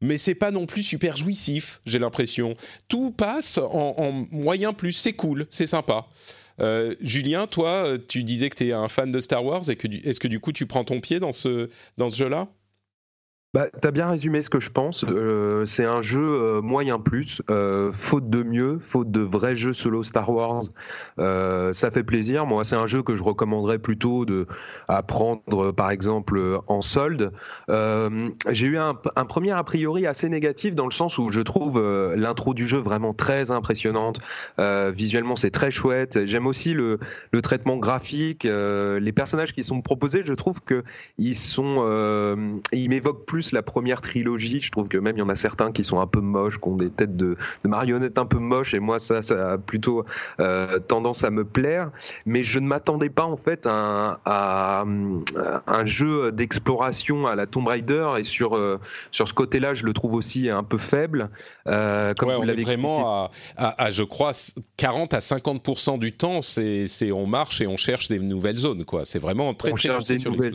Mais 0.00 0.18
c'est 0.18 0.34
pas 0.34 0.50
non 0.50 0.66
plus 0.66 0.82
super 0.82 1.16
jouissif, 1.16 1.80
j'ai 1.86 2.00
l'impression. 2.00 2.54
Tout 2.88 3.12
passe 3.12 3.58
en, 3.58 4.24
moyen 4.32 4.72
plus, 4.72 4.92
c'est 4.92 5.12
cool, 5.12 5.46
c'est 5.50 5.66
sympa. 5.66 6.06
Euh, 6.60 6.94
Julien, 7.00 7.46
toi, 7.46 7.96
tu 8.08 8.24
disais 8.24 8.48
que 8.48 8.56
tu 8.56 8.68
es 8.68 8.72
un 8.72 8.88
fan 8.88 9.10
de 9.10 9.20
Star 9.20 9.44
Wars 9.44 9.68
et 9.70 9.76
que 9.76 9.86
est-ce 10.08 10.18
que 10.20 10.28
du 10.28 10.40
coup 10.40 10.52
tu 10.52 10.66
prends 10.66 10.84
ton 10.84 11.00
pied 11.00 11.20
dans 11.20 11.32
ce, 11.32 11.68
dans 11.96 12.10
ce 12.10 12.16
jeu-là? 12.16 12.48
Bah, 13.54 13.68
T'as 13.80 13.90
bien 13.92 14.10
résumé 14.10 14.42
ce 14.42 14.50
que 14.50 14.60
je 14.60 14.70
pense. 14.70 15.06
Euh, 15.08 15.64
c'est 15.64 15.86
un 15.86 16.02
jeu 16.02 16.20
euh, 16.20 16.60
moyen 16.60 16.98
plus, 16.98 17.40
euh, 17.48 17.90
faute 17.92 18.28
de 18.28 18.42
mieux, 18.42 18.78
faute 18.78 19.10
de 19.10 19.20
vrais 19.20 19.56
jeux 19.56 19.72
solo 19.72 20.02
Star 20.02 20.28
Wars. 20.28 20.64
ça 21.16 21.90
fait 21.90 22.02
plaisir. 22.02 22.44
Moi, 22.44 22.64
c'est 22.64 22.76
un 22.76 22.86
jeu 22.86 23.02
que 23.02 23.16
je 23.16 23.22
recommanderais 23.22 23.78
plutôt 23.78 24.26
de, 24.26 24.46
à 24.88 25.02
prendre, 25.02 25.72
par 25.72 25.90
exemple, 25.90 26.60
en 26.66 26.82
solde. 26.82 27.32
J'ai 27.68 28.66
eu 28.66 28.76
un, 28.76 28.94
premier 28.94 29.52
a 29.52 29.64
priori 29.64 30.06
assez 30.06 30.28
négatif 30.28 30.74
dans 30.74 30.86
le 30.86 30.92
sens 30.92 31.16
où 31.18 31.30
je 31.30 31.40
trouve 31.40 31.80
l'intro 32.14 32.52
du 32.52 32.68
jeu 32.68 32.78
vraiment 32.78 33.14
très 33.14 33.50
impressionnante. 33.50 34.20
visuellement, 34.58 35.36
c'est 35.36 35.50
très 35.50 35.70
chouette. 35.70 36.26
J'aime 36.26 36.46
aussi 36.46 36.74
le, 36.74 36.98
le, 37.32 37.42
traitement 37.42 37.78
graphique. 37.78 38.44
les 38.44 39.12
personnages 39.12 39.54
qui 39.54 39.62
sont 39.62 39.80
proposés, 39.80 40.22
je 40.24 40.34
trouve 40.34 40.60
que 40.60 40.84
ils 41.16 41.36
sont, 41.36 41.78
ils 42.72 42.88
m'évoquent 42.88 43.26
plus 43.26 43.37
la 43.52 43.62
première 43.62 44.00
trilogie. 44.00 44.60
Je 44.60 44.70
trouve 44.70 44.88
que 44.88 44.98
même 44.98 45.16
il 45.16 45.20
y 45.20 45.22
en 45.22 45.28
a 45.28 45.34
certains 45.34 45.72
qui 45.72 45.84
sont 45.84 46.00
un 46.00 46.06
peu 46.06 46.20
moches, 46.20 46.58
qui 46.58 46.68
ont 46.68 46.76
des 46.76 46.90
têtes 46.90 47.16
de, 47.16 47.36
marionnettes 47.64 48.18
un 48.18 48.26
peu 48.26 48.38
moches, 48.38 48.74
et 48.74 48.80
moi 48.80 48.98
ça, 48.98 49.22
ça 49.22 49.52
a 49.52 49.58
plutôt 49.58 50.04
euh, 50.40 50.78
tendance 50.78 51.24
à 51.24 51.30
me 51.30 51.44
plaire. 51.44 51.90
Mais 52.26 52.42
je 52.42 52.58
ne 52.58 52.66
m'attendais 52.66 53.10
pas 53.10 53.24
en 53.24 53.36
fait 53.36 53.66
à, 53.66 54.84
un 55.66 55.84
jeu 55.84 56.32
d'exploration 56.32 57.26
à 57.26 57.34
la 57.36 57.46
Tomb 57.46 57.66
Raider, 57.66 58.08
et 58.18 58.24
sur 58.24 58.56
euh, 58.56 58.78
sur 59.10 59.28
ce 59.28 59.34
côté-là, 59.34 59.74
je 59.74 59.84
le 59.84 59.92
trouve 59.92 60.14
aussi 60.14 60.48
un 60.48 60.64
peu 60.64 60.78
faible. 60.78 61.30
Euh, 61.66 62.14
comme 62.14 62.30
on 62.30 62.42
est 62.42 62.62
vraiment 62.62 63.30
à, 63.56 63.90
je 63.90 64.02
crois, 64.02 64.32
40 64.76 65.14
à 65.14 65.18
50% 65.18 65.98
du 65.98 66.12
temps, 66.12 66.42
c'est 66.42 66.86
on 67.12 67.26
marche 67.26 67.60
et 67.60 67.66
on 67.66 67.76
cherche 67.76 68.08
des 68.08 68.18
nouvelles 68.18 68.56
zones, 68.56 68.84
quoi. 68.84 69.04
C'est 69.04 69.18
vraiment 69.18 69.54
très, 69.54 69.70
très 69.70 69.78
cherche 69.78 70.04
des 70.04 70.18
nouvelles, 70.18 70.54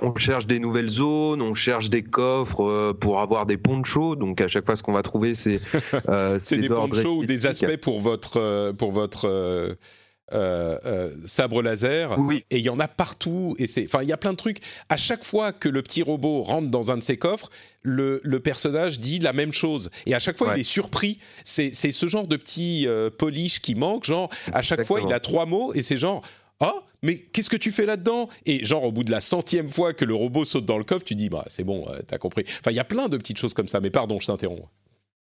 On 0.00 0.14
cherche 0.14 0.46
des 0.46 0.58
nouvelles 0.58 0.88
zones, 0.88 1.42
on 1.42 1.54
cherche 1.54 1.90
des 1.90 2.02
codes 2.02 2.23
euh, 2.24 2.92
pour 2.92 3.20
avoir 3.20 3.46
des 3.46 3.56
ponchos. 3.56 4.16
Donc 4.16 4.40
à 4.40 4.48
chaque 4.48 4.66
fois, 4.66 4.76
ce 4.76 4.82
qu'on 4.82 4.92
va 4.92 5.02
trouver, 5.02 5.34
c'est 5.34 5.60
euh, 6.08 6.38
des 6.50 6.68
ponchos 6.68 7.18
ou 7.18 7.26
des 7.26 7.46
aspects 7.46 7.76
pour 7.76 8.00
votre 8.00 8.38
euh, 8.38 8.72
pour 8.72 8.92
votre 8.92 9.76
sabre 11.24 11.62
laser. 11.62 12.18
Oui. 12.18 12.44
Et 12.50 12.58
il 12.58 12.64
y 12.64 12.70
en 12.70 12.80
a 12.80 12.88
partout. 12.88 13.54
Et 13.58 13.66
c'est, 13.66 13.84
enfin, 13.84 14.02
il 14.02 14.08
y 14.08 14.12
a 14.12 14.16
plein 14.16 14.32
de 14.32 14.36
trucs. 14.36 14.58
À 14.88 14.96
chaque 14.96 15.24
fois 15.24 15.52
que 15.52 15.68
le 15.68 15.82
petit 15.82 16.02
robot 16.02 16.42
rentre 16.42 16.70
dans 16.70 16.90
un 16.90 16.96
de 16.96 17.02
ses 17.02 17.16
coffres, 17.16 17.50
le, 17.82 18.20
le 18.24 18.40
personnage 18.40 18.98
dit 18.98 19.18
la 19.18 19.32
même 19.32 19.52
chose. 19.52 19.90
Et 20.06 20.14
à 20.14 20.18
chaque 20.18 20.36
fois, 20.38 20.54
il 20.56 20.60
est 20.60 20.64
surpris. 20.64 21.18
C'est, 21.44 21.72
c'est 21.72 21.92
ce 21.92 22.06
genre 22.06 22.26
de 22.26 22.36
petit 22.36 22.88
polish 23.18 23.60
qui 23.60 23.74
manque. 23.74 24.04
Genre, 24.04 24.28
à 24.52 24.62
chaque 24.62 24.84
fois, 24.84 25.00
il 25.00 25.12
a 25.12 25.20
trois 25.20 25.46
mots 25.46 25.72
et 25.74 25.82
c'est 25.82 25.98
genre 25.98 26.22
oh 26.60 26.80
mais 27.02 27.18
qu'est-ce 27.18 27.50
que 27.50 27.56
tu 27.56 27.70
fais 27.70 27.84
là-dedans? 27.84 28.28
Et 28.46 28.64
genre 28.64 28.84
au 28.84 28.92
bout 28.92 29.04
de 29.04 29.10
la 29.10 29.20
centième 29.20 29.68
fois 29.68 29.92
que 29.92 30.06
le 30.06 30.14
robot 30.14 30.46
saute 30.46 30.64
dans 30.64 30.78
le 30.78 30.84
coffre, 30.84 31.04
tu 31.04 31.14
dis 31.14 31.28
bah 31.28 31.44
c'est 31.48 31.64
bon, 31.64 31.86
euh, 31.88 32.00
t'as 32.06 32.18
compris. 32.18 32.44
Enfin 32.60 32.70
il 32.70 32.76
y 32.76 32.80
a 32.80 32.84
plein 32.84 33.08
de 33.08 33.16
petites 33.18 33.38
choses 33.38 33.52
comme 33.52 33.68
ça. 33.68 33.80
Mais 33.80 33.90
pardon, 33.90 34.18
je 34.20 34.26
t'interromps. 34.26 34.68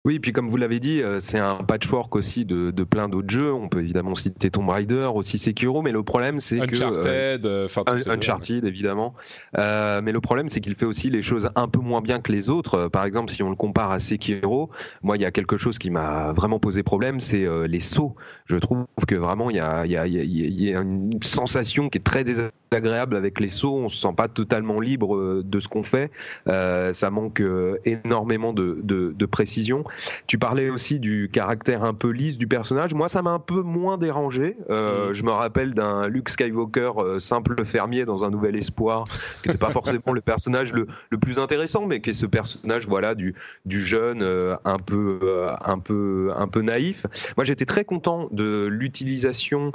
Oui, 0.06 0.20
puis 0.20 0.32
comme 0.32 0.48
vous 0.48 0.56
l'avez 0.56 0.78
dit, 0.78 1.02
euh, 1.02 1.18
c'est 1.18 1.40
un 1.40 1.56
patchwork 1.56 2.14
aussi 2.14 2.44
de, 2.44 2.70
de 2.70 2.84
plein 2.84 3.08
d'autres 3.08 3.28
jeux. 3.28 3.52
On 3.52 3.68
peut 3.68 3.80
évidemment 3.80 4.14
citer 4.14 4.52
Tomb 4.52 4.68
Raider, 4.68 5.10
aussi 5.12 5.36
Sekiro, 5.36 5.82
mais 5.82 5.90
le 5.90 6.04
problème 6.04 6.38
c'est 6.38 6.58
que 6.58 6.76
Uncharted, 6.76 7.44
euh, 7.44 7.66
Uncharted 8.06 8.64
évidemment. 8.64 9.14
Euh, 9.58 10.00
mais 10.04 10.12
le 10.12 10.20
problème 10.20 10.48
c'est 10.48 10.60
qu'il 10.60 10.76
fait 10.76 10.86
aussi 10.86 11.10
les 11.10 11.22
choses 11.22 11.50
un 11.56 11.66
peu 11.66 11.80
moins 11.80 12.02
bien 12.02 12.20
que 12.20 12.30
les 12.30 12.50
autres. 12.50 12.86
Par 12.86 13.04
exemple, 13.04 13.32
si 13.32 13.42
on 13.42 13.50
le 13.50 13.56
compare 13.56 13.90
à 13.90 13.98
Sekiro, 13.98 14.70
moi 15.02 15.16
il 15.16 15.22
y 15.22 15.26
a 15.26 15.32
quelque 15.32 15.56
chose 15.56 15.76
qui 15.76 15.90
m'a 15.90 16.32
vraiment 16.32 16.60
posé 16.60 16.84
problème, 16.84 17.18
c'est 17.18 17.44
les 17.66 17.80
sauts. 17.80 18.14
Je 18.44 18.58
trouve 18.58 18.86
que 19.08 19.16
vraiment 19.16 19.50
il 19.50 19.56
y 19.56 19.60
a, 19.60 19.86
y, 19.86 19.96
a, 19.96 20.06
y 20.06 20.72
a, 20.72 20.82
une 20.82 21.18
sensation 21.20 21.88
qui 21.88 21.98
est 21.98 22.02
très 22.02 22.22
désagréable 22.22 22.54
avec 22.70 23.40
les 23.40 23.48
sauts. 23.48 23.76
On 23.76 23.88
se 23.88 23.96
sent 23.96 24.14
pas 24.16 24.28
totalement 24.28 24.80
libre 24.80 25.42
de 25.42 25.60
ce 25.60 25.68
qu'on 25.68 25.82
fait. 25.82 26.10
ça 26.46 27.10
manque 27.10 27.42
énormément 27.84 28.52
de, 28.52 28.78
de, 28.82 29.14
de 29.16 29.26
précision. 29.26 29.84
Tu 30.26 30.38
parlais 30.38 30.70
aussi 30.70 31.00
du 31.00 31.30
caractère 31.32 31.84
un 31.84 31.94
peu 31.94 32.10
lisse 32.10 32.38
du 32.38 32.46
personnage. 32.46 32.94
Moi, 32.94 33.08
ça 33.08 33.22
m'a 33.22 33.30
un 33.30 33.38
peu 33.38 33.62
moins 33.62 33.98
dérangé. 33.98 34.56
Euh, 34.70 35.10
mm. 35.10 35.12
Je 35.12 35.22
me 35.24 35.30
rappelle 35.30 35.74
d'un 35.74 36.08
Luke 36.08 36.28
Skywalker 36.28 36.92
euh, 36.98 37.18
simple 37.18 37.64
fermier 37.64 38.04
dans 38.04 38.24
un 38.24 38.30
Nouvel 38.30 38.56
Espoir, 38.56 39.04
qui 39.42 39.48
n'était 39.48 39.58
pas 39.58 39.70
forcément 39.70 40.12
le 40.12 40.20
personnage 40.20 40.72
le, 40.72 40.86
plus 41.20 41.38
intéressant, 41.38 41.86
mais 41.86 42.00
qui 42.00 42.10
est 42.10 42.14
ce 42.14 42.26
personnage, 42.26 42.86
voilà, 42.86 43.14
du, 43.14 43.34
du 43.64 43.80
jeune 43.80 44.22
euh, 44.22 44.56
un 44.64 44.78
peu, 44.78 45.18
un 45.64 45.78
peu, 45.78 46.32
un 46.36 46.48
peu 46.48 46.62
naïf. 46.62 47.06
Moi, 47.36 47.44
j'étais 47.44 47.64
très 47.64 47.84
content 47.84 48.28
de 48.30 48.66
l'utilisation 48.66 49.72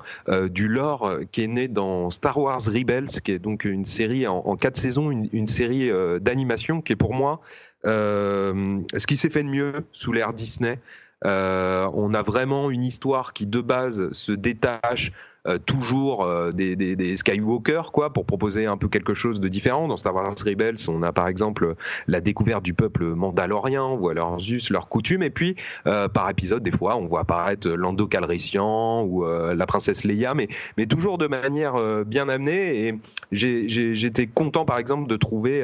du 0.50 0.68
lore 0.68 1.14
qui 1.32 1.44
est 1.44 1.48
né 1.48 1.68
dans 1.68 2.10
Star 2.10 2.38
Wars 2.38 2.62
Rebels, 2.82 3.22
qui 3.24 3.32
est 3.32 3.40
donc 3.40 3.66
une 3.66 3.86
série 3.86 4.28
en, 4.28 4.56
quatre 4.56 4.78
saisons, 4.78 5.12
une, 5.12 5.48
série 5.48 5.90
d'animation 6.20 6.82
qui 6.82 6.94
est 6.94 6.98
pour 6.98 7.14
moi 7.14 7.42
euh, 7.86 8.80
ce 8.96 9.08
qui 9.08 9.18
s'est 9.18 9.30
fait 9.30 9.44
de 9.44 9.50
mieux 9.50 9.86
sous 9.92 10.12
l'ère 10.12 10.34
Disney, 10.34 10.80
euh, 11.26 11.90
on 11.94 12.14
a 12.14 12.22
vraiment 12.22 12.72
une 12.72 12.84
histoire 12.84 13.34
qui 13.34 13.46
de 13.46 13.62
base 13.62 14.12
se 14.12 14.32
détache 14.32 15.10
euh, 15.10 15.31
toujours 15.66 16.24
euh, 16.24 16.52
des, 16.52 16.76
des, 16.76 17.18
Skywalker, 17.18 17.92
quoi, 17.92 18.14
pour 18.14 18.26
proposer 18.26 18.66
un 18.68 18.78
peu 18.78 18.88
quelque 18.88 19.14
chose 19.14 19.39
de 19.39 19.48
différent. 19.48 19.88
Dans 19.88 19.98
Star 19.98 20.14
Wars 20.14 20.36
Rebels, 20.46 20.78
on 20.88 21.02
a 21.02 21.12
par 21.12 21.28
exemple 21.28 21.76
la 22.08 22.22
découverte 22.22 22.64
du 22.64 22.74
peuple 22.74 23.06
mandalorien, 23.06 23.84
on 23.84 23.98
voit 23.98 24.14
leurs 24.14 24.38
us, 24.50 24.70
leurs 24.70 24.88
coutumes, 24.88 25.24
et 25.24 25.30
puis 25.30 25.56
euh, 25.88 26.08
par 26.08 26.30
épisode, 26.30 26.62
des 26.62 26.72
fois, 26.72 26.96
on 26.96 27.06
voit 27.06 27.22
apparaître 27.22 27.68
Lando 27.70 28.06
Calrissian 28.08 29.04
ou 29.04 29.26
la 29.26 29.66
princesse 29.66 30.04
Leia, 30.04 30.34
mais, 30.34 30.48
toujours 30.86 31.18
de 31.18 31.28
manière 31.28 31.76
bien 32.06 32.28
amenée. 32.28 32.88
Et 32.88 33.00
j'étais 33.32 34.28
content, 34.28 34.66
par 34.66 34.78
exemple, 34.78 35.08
de 35.08 35.16
trouver 35.16 35.64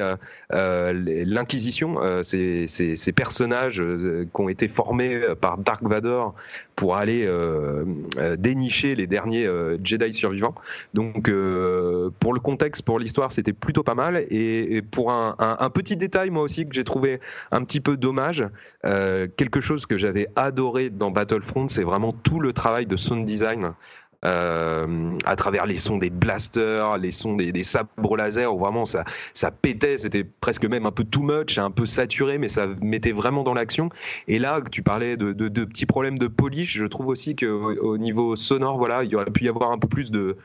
l'Inquisition, 0.52 2.00
ces, 2.24 3.14
personnages 3.16 3.84
qui 4.34 4.42
ont 4.42 4.50
été 4.50 4.68
formés 4.68 5.20
par 5.40 5.58
Dark 5.58 5.84
Vador 5.84 6.36
pour 6.78 6.96
aller 6.96 7.28
dénicher 8.38 8.96
les 8.96 9.08
derniers 9.08 9.46
euh, 9.46 9.78
Jedi 9.84 10.14
survivants. 10.14 10.56
Donc 10.94 11.30
euh, 11.30 12.10
pour 12.20 12.34
le 12.34 12.40
contexte, 12.40 12.84
pour 12.84 13.00
l'histoire, 13.00 13.32
c'était 13.32 13.54
plutôt 13.54 13.84
pas 13.84 13.96
mal. 13.96 14.26
Et, 14.30 14.82
pour 14.82 15.12
un, 15.12 15.70
petit 15.74 15.98
détail, 15.98 16.30
moi 16.30 16.44
aussi, 16.44 16.66
que 16.66 16.74
j'ai 16.74 16.84
trouvé 16.84 17.20
un 17.52 17.64
petit 17.64 17.80
peu 17.80 17.98
dommage, 17.98 18.46
euh, 18.86 19.28
quelque 19.38 19.60
chose 19.62 19.86
que 19.86 19.98
j'avais 19.98 20.28
adoré 20.36 20.90
dans 20.90 21.12
Battlefront, 21.12 21.68
c'est 21.68 21.84
vraiment 21.84 22.14
tout 22.14 22.40
le 22.40 22.54
travail 22.54 22.86
de 22.86 22.96
sound 22.96 23.26
design. 23.26 23.74
À 24.24 25.36
travers 25.36 25.66
les 25.66 25.78
sons 25.78 25.98
des 25.98 26.10
blasters, 26.10 26.98
les 26.98 27.12
sons 27.12 27.36
des, 27.36 27.64
sabres 27.64 28.18
laser, 28.18 28.54
où 28.54 28.60
vraiment 28.60 28.86
ça, 28.86 29.04
ça 29.34 29.52
pétait, 29.52 29.98
c'était 29.98 30.24
presque 30.24 30.66
même 30.66 30.86
un 30.86 30.92
peu 30.92 31.04
too 31.04 31.22
much, 31.22 31.58
un 31.58 31.72
peu 31.72 31.86
saturé, 31.86 32.38
mais 32.38 32.48
ça 32.48 32.68
mettait 32.82 33.12
vraiment 33.12 33.44
dans 33.44 33.54
l'action. 33.54 33.90
Et 34.28 34.40
là, 34.40 34.62
tu 34.72 34.84
parlais 34.84 35.18
de, 35.18 35.34
de, 35.34 35.66
petits 35.66 35.86
problèmes 35.86 36.18
de 36.18 36.28
polish, 36.28 36.78
je 36.78 36.86
trouve 36.86 37.08
aussi 37.08 37.36
qu'au 37.36 37.76
au 37.78 37.98
niveau 37.98 38.36
sonore, 38.36 38.78
voilà, 38.78 39.04
il 39.04 39.16
aurait 39.16 39.32
pu 39.32 39.46
y 39.46 39.50
avoir 39.50 39.72
un 39.72 39.78
peu 39.78 39.88
plus 39.88 40.12
de, 40.12 40.38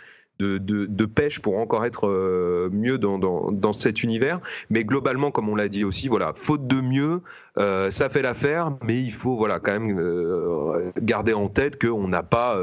de, 0.43 1.07
pêche 1.07 1.41
pour 1.41 1.59
encore 1.59 1.85
être 1.85 2.09
euh, 2.09 2.69
mieux 2.73 2.99
dans, 2.99 3.19
dans, 3.19 3.73
cet 3.73 4.03
univers. 4.03 4.41
Mais 4.71 4.85
globalement, 4.85 5.31
comme 5.31 5.49
on 5.49 5.55
l'a 5.55 5.69
dit 5.69 5.85
aussi, 5.85 6.09
voilà, 6.09 6.33
faute 6.37 6.67
de 6.67 6.81
mieux, 6.81 7.21
euh, 7.59 7.91
ça 7.91 8.09
fait 8.09 8.23
l'affaire, 8.23 8.73
mais 8.83 8.99
il 8.99 9.13
faut 9.13 9.37
voilà 9.37 9.59
quand 9.59 9.73
même 9.73 9.99
euh, 9.99 10.91
garder 11.01 11.35
en 11.35 11.49
tête 11.49 11.81
qu'on 11.81 12.09
n'a 12.09 12.23
pas 12.23 12.59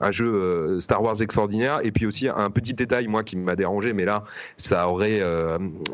un 0.00 0.10
jeu 0.10 0.80
Star 0.80 1.02
Wars 1.02 1.20
extraordinaire. 1.22 1.80
Et 1.82 1.92
puis 1.92 2.06
aussi 2.06 2.28
un 2.28 2.50
petit 2.50 2.74
détail, 2.74 3.06
moi, 3.06 3.22
qui 3.22 3.36
m'a 3.36 3.56
dérangé, 3.56 3.92
mais 3.92 4.04
là, 4.04 4.24
ça 4.56 4.88
aurait, 4.88 5.20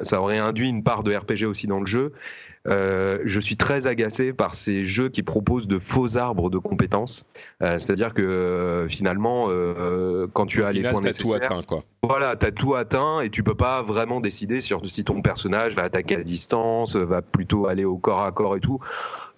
ça 0.02 0.20
aurait 0.20 0.38
induit 0.38 0.68
une 0.68 0.82
part 0.82 1.02
de 1.02 1.14
RPG 1.14 1.46
aussi 1.46 1.66
dans 1.66 1.80
le 1.80 1.86
jeu. 1.86 2.12
Euh, 2.68 3.18
je 3.24 3.40
suis 3.40 3.56
très 3.56 3.86
agacé 3.86 4.34
par 4.34 4.54
ces 4.54 4.84
jeux 4.84 5.08
qui 5.08 5.22
proposent 5.22 5.66
de 5.66 5.78
faux 5.78 6.18
arbres 6.18 6.50
de 6.50 6.58
compétences. 6.58 7.24
Euh, 7.62 7.78
c'est-à-dire 7.78 8.12
que 8.12 8.22
euh, 8.22 8.88
finalement, 8.88 9.48
quand 10.32 10.46
tu 10.46 10.62
as 10.62 10.72
les 10.72 10.82
points 10.82 11.00
nécessaires, 11.00 11.40
tout 11.40 11.44
atteint, 11.44 11.62
quoi. 11.62 11.84
Voilà, 12.02 12.34
tu 12.36 12.46
as 12.46 12.52
tout 12.52 12.74
atteint 12.74 13.20
et 13.20 13.30
tu 13.30 13.42
peux 13.42 13.54
pas 13.54 13.82
vraiment 13.82 14.20
décider 14.20 14.60
sur 14.60 14.80
si 14.88 15.04
ton 15.04 15.20
personnage 15.20 15.74
va 15.74 15.82
attaquer 15.82 16.16
à 16.16 16.22
distance, 16.22 16.96
va 16.96 17.20
plutôt 17.22 17.66
aller 17.66 17.84
au 17.84 17.98
corps 17.98 18.22
à 18.22 18.32
corps 18.32 18.56
et 18.56 18.60
tout. 18.60 18.80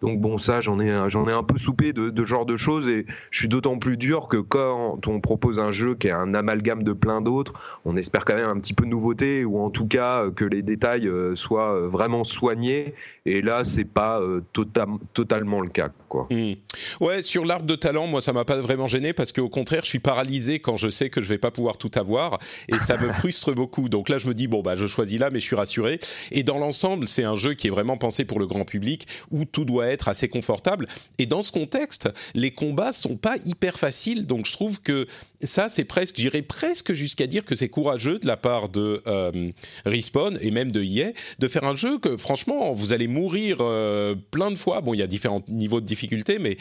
Donc 0.01 0.21
bon, 0.21 0.37
ça, 0.37 0.61
j'en 0.61 0.81
ai, 0.81 1.09
j'en 1.09 1.29
ai 1.29 1.33
un 1.33 1.45
peu 1.45 1.59
soupé 1.59 1.93
de, 1.93 2.11
de 2.11 2.25
genre 2.25 2.45
de 2.45 2.57
choses 2.57 2.89
et 2.89 3.07
je 3.31 3.39
suis 3.39 3.49
d'autant 3.49 3.79
plus 3.79 3.97
dur 3.97 4.27
que 4.27 4.37
quand 4.37 5.07
on 5.07 5.21
propose 5.21 5.61
un 5.61 5.71
jeu 5.71 5.95
qui 5.95 6.09
est 6.09 6.13
un 6.13 6.35
amalgame 6.35 6.83
de 6.83 6.93
plein 6.93 7.21
d'autres, 7.21 7.53
on 7.85 7.97
espère 7.97 8.25
quand 8.25 8.35
même 8.35 8.49
un 8.49 8.59
petit 8.59 8.75
peu 8.75 8.85
de 8.85 8.91
nouveauté 8.91 9.45
ou 9.45 9.61
en 9.61 9.71
tout 9.71 9.87
cas 9.87 10.29
que 10.31 10.45
les 10.45 10.63
détails 10.63 11.11
soient 11.35 11.87
vraiment 11.87 12.25
soignés 12.25 12.95
et 13.25 13.41
là, 13.41 13.65
c'est 13.65 13.85
pas 13.85 14.21
euh, 14.21 14.41
totalement 14.53 15.61
le 15.61 15.69
cas, 15.69 15.91
quoi. 16.09 16.27
Hmm. 16.31 16.55
Ouais, 17.01 17.23
sur 17.23 17.45
l'arbre 17.45 17.67
de 17.67 17.77
talent, 17.77 18.09
moi, 18.09 18.21
ça 18.21 18.33
m'a 18.33 18.45
pas 18.45 18.61
vraiment 18.61 18.89
gêné 18.89 19.13
parce 19.13 19.31
qu'au 19.31 19.49
contraire, 19.49 19.83
je 19.85 19.91
suis 19.91 20.01
paralysé 20.01 20.59
quand 20.59 20.77
je 20.77 20.89
sais 20.89 21.09
que 21.09 21.23
je 21.23 21.29
vais 21.29 21.39
pas 21.39 21.53
pouvoir 21.53 21.79
tout 21.79 21.91
avoir 21.95 22.41
et 22.69 22.79
ça 22.81 22.99
me 22.99 23.13
frustre 23.13 23.53
beaucoup. 23.53 23.89
Donc 23.89 24.09
là, 24.09 24.19
je 24.19 24.27
me 24.27 24.35
dis 24.35 24.49
bon 24.49 24.63
bah, 24.63 24.75
je 24.77 24.87
choisis 24.87 25.21
là, 25.21 25.31
mais 25.31 25.39
je 25.39 25.45
suis 25.45 25.57
rassuré. 25.57 26.01
Et 26.33 26.43
dans 26.43 26.59
l'ensemble, 26.59 27.07
c'est 27.07 27.25
un 27.25 27.37
jeu 27.37 27.55
qui 27.55 27.69
est 27.69 27.71
vraiment 27.71 27.97
pensé 27.97 28.25
pour 28.25 28.41
le 28.41 28.47
grand 28.47 28.65
public 28.65 29.07
où 29.31 29.45
tout 29.45 29.65
doit 29.65 29.87
être 29.87 30.09
assez 30.09 30.29
confortable. 30.29 30.89
Et 31.19 31.27
dans 31.27 31.43
ce 31.43 31.53
contexte, 31.53 32.09
les 32.35 32.51
combats 32.51 32.93
sont 32.93 33.17
pas 33.17 33.37
hyper 33.45 33.79
faciles, 33.79 34.27
donc 34.27 34.47
je 34.47 34.53
trouve 34.53 34.81
que 34.81 35.07
ça, 35.43 35.69
c'est 35.69 35.85
presque, 35.85 36.17
j'irais 36.19 36.43
presque 36.43 36.93
jusqu'à 36.93 37.27
dire 37.27 37.45
que 37.45 37.55
c'est 37.55 37.69
courageux 37.69 38.19
de 38.19 38.27
la 38.27 38.37
part 38.37 38.69
de 38.69 39.03
euh, 39.07 39.51
Respawn 39.85 40.39
et 40.41 40.51
même 40.51 40.73
de 40.73 40.83
EA 40.83 41.13
de 41.39 41.49
faire 41.49 41.65
un 41.65 41.75
jeu 41.75 41.99
que 41.99 42.17
franchement, 42.17 42.73
vous 42.73 42.93
allez 42.93 43.09
mourir 43.09 43.59
euh, 43.61 44.15
plein 44.31 44.51
de 44.51 44.57
fois. 44.57 44.81
Bon, 44.81 44.95
il 44.95 44.99
y 44.99 45.03
a 45.03 45.07
différents 45.07 45.43
niveaux 45.49 45.81
de 45.81 45.87
difficulté, 45.87 46.39
mais 46.39 46.57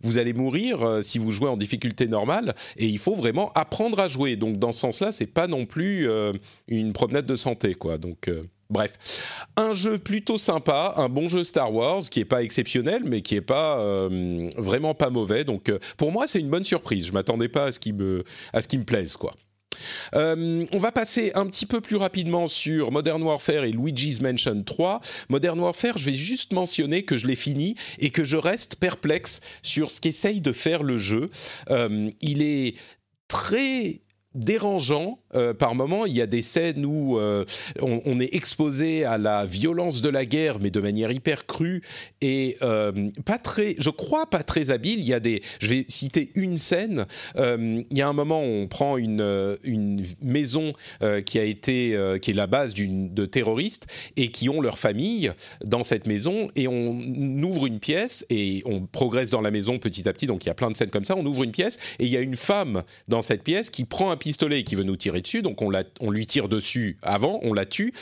vous 0.00 0.18
allez 0.18 0.32
mourir 0.32 0.82
euh, 0.82 1.02
si 1.02 1.18
vous 1.18 1.30
jouez 1.30 1.48
en 1.48 1.56
difficulté 1.56 2.06
normale 2.06 2.54
et 2.76 2.86
il 2.86 2.98
faut 2.98 3.14
vraiment 3.14 3.52
apprendre 3.54 4.00
à 4.00 4.08
jouer. 4.08 4.36
Donc 4.36 4.58
dans 4.58 4.72
ce 4.72 4.80
sens-là, 4.80 5.12
c'est 5.12 5.26
pas 5.26 5.46
non 5.46 5.66
plus 5.66 6.08
une 6.68 6.92
promenade 6.92 7.26
de 7.26 7.36
santé, 7.36 7.74
quoi. 7.74 7.98
Donc 7.98 8.28
Bref, 8.70 8.92
un 9.56 9.74
jeu 9.74 9.98
plutôt 9.98 10.38
sympa, 10.38 10.94
un 10.96 11.08
bon 11.08 11.28
jeu 11.28 11.44
Star 11.44 11.72
Wars 11.72 12.02
qui 12.10 12.20
est 12.20 12.24
pas 12.24 12.42
exceptionnel, 12.42 13.02
mais 13.04 13.20
qui 13.20 13.34
est 13.34 13.40
pas 13.40 13.78
euh, 13.78 14.48
vraiment 14.56 14.94
pas 14.94 15.10
mauvais. 15.10 15.44
Donc 15.44 15.68
euh, 15.68 15.78
pour 15.96 16.12
moi, 16.12 16.26
c'est 16.26 16.40
une 16.40 16.48
bonne 16.48 16.64
surprise. 16.64 17.06
Je 17.06 17.12
m'attendais 17.12 17.48
pas 17.48 17.66
à 17.66 17.72
ce 17.72 17.78
qui 17.78 17.92
me 17.92 18.24
à 18.52 18.60
ce 18.62 18.68
qui 18.68 18.78
me 18.78 18.84
plaise 18.84 19.16
quoi. 19.16 19.34
Euh, 20.14 20.64
on 20.70 20.78
va 20.78 20.92
passer 20.92 21.32
un 21.34 21.46
petit 21.46 21.66
peu 21.66 21.80
plus 21.80 21.96
rapidement 21.96 22.46
sur 22.46 22.92
Modern 22.92 23.20
Warfare 23.22 23.64
et 23.64 23.72
Luigi's 23.72 24.20
Mansion 24.20 24.62
3. 24.62 25.00
Modern 25.28 25.58
Warfare, 25.58 25.98
je 25.98 26.06
vais 26.06 26.12
juste 26.12 26.52
mentionner 26.52 27.02
que 27.02 27.16
je 27.16 27.26
l'ai 27.26 27.36
fini 27.36 27.74
et 27.98 28.10
que 28.10 28.22
je 28.22 28.36
reste 28.36 28.76
perplexe 28.76 29.40
sur 29.62 29.90
ce 29.90 30.00
qu'essaye 30.00 30.40
de 30.40 30.52
faire 30.52 30.84
le 30.84 30.96
jeu. 30.98 31.28
il 31.68 32.42
est 32.42 32.76
très 33.26 34.03
dérangeant 34.34 35.18
euh, 35.34 35.54
par 35.54 35.74
moment. 35.74 36.06
Il 36.06 36.14
y 36.14 36.20
a 36.20 36.26
des 36.26 36.42
scènes 36.42 36.84
où 36.84 37.18
euh, 37.18 37.44
on, 37.80 38.20
est 38.20 38.34
exposé 38.34 39.04
à 39.04 39.18
la 39.18 39.44
violence 39.44 40.02
de 40.02 40.08
la 40.08 40.24
guerre, 40.24 40.58
mais 40.60 40.70
de 40.70 40.80
manière 40.80 41.10
hyper 41.10 41.46
crue 41.46 41.82
et 42.20 42.56
euh, 42.62 43.10
pas 43.24 43.38
très, 43.38 43.74
je 43.78 43.90
crois 43.90 44.26
pas 44.26 44.42
très 44.42 44.70
habile. 44.70 45.00
Il 45.00 45.06
y 45.06 45.14
a 45.14 45.20
des, 45.20 45.42
je 45.60 45.68
vais 45.68 45.84
citer 45.88 46.30
une 46.34 46.56
scène. 46.56 47.06
il 47.36 47.86
y 47.90 48.02
a 48.02 48.08
un 48.08 48.12
moment 48.12 48.42
où 48.42 48.46
on 48.46 48.68
prend 48.68 48.96
une, 48.96 49.56
une 49.62 50.04
maison 50.22 50.72
qui 51.26 51.38
a 51.38 51.44
été, 51.44 52.18
qui 52.22 52.30
est 52.30 52.34
la 52.34 52.46
base 52.46 52.74
de 52.74 53.26
terroristes 53.26 53.86
et 54.16 54.30
qui 54.30 54.48
ont 54.48 54.60
leur 54.60 54.78
famille 54.78 55.32
dans 55.64 55.82
cette 55.84 56.06
maison 56.06 56.48
et 56.56 56.68
on 56.68 56.98
ouvre 57.42 57.66
une 57.66 57.80
pièce 57.80 58.24
et 58.30 58.62
on 58.64 58.86
progresse 58.86 59.30
dans 59.30 59.40
la 59.40 59.50
maison 59.50 59.78
petit 59.78 60.08
à 60.08 60.12
petit. 60.12 60.26
Donc 60.26 60.44
il 60.44 60.48
y 60.48 60.50
a 60.50 60.54
plein 60.54 60.70
de 60.70 60.76
scènes 60.76 60.90
comme 60.90 61.04
ça. 61.04 61.16
On 61.16 61.26
ouvre 61.26 61.42
une 61.42 61.52
pièce 61.52 61.78
et 61.98 62.06
il 62.06 62.10
y 62.10 62.16
a 62.16 62.20
une 62.20 62.36
femme 62.36 62.82
dans 63.08 63.22
cette 63.22 63.42
pièce 63.42 63.70
qui 63.70 63.84
prend 63.84 64.10
un 64.10 64.16
pistolet 64.24 64.60
et 64.60 64.64
qui 64.64 64.74
veut 64.74 64.84
nous 64.84 64.96
tirer 64.96 65.20
dessus, 65.20 65.42
donc 65.42 65.60
on, 65.60 66.10
lui 66.10 66.26
tire 66.26 66.48
dessus 66.48 66.96
avant, 67.02 67.40
on 67.42 67.52
la 67.52 67.66
tue. 67.66 67.92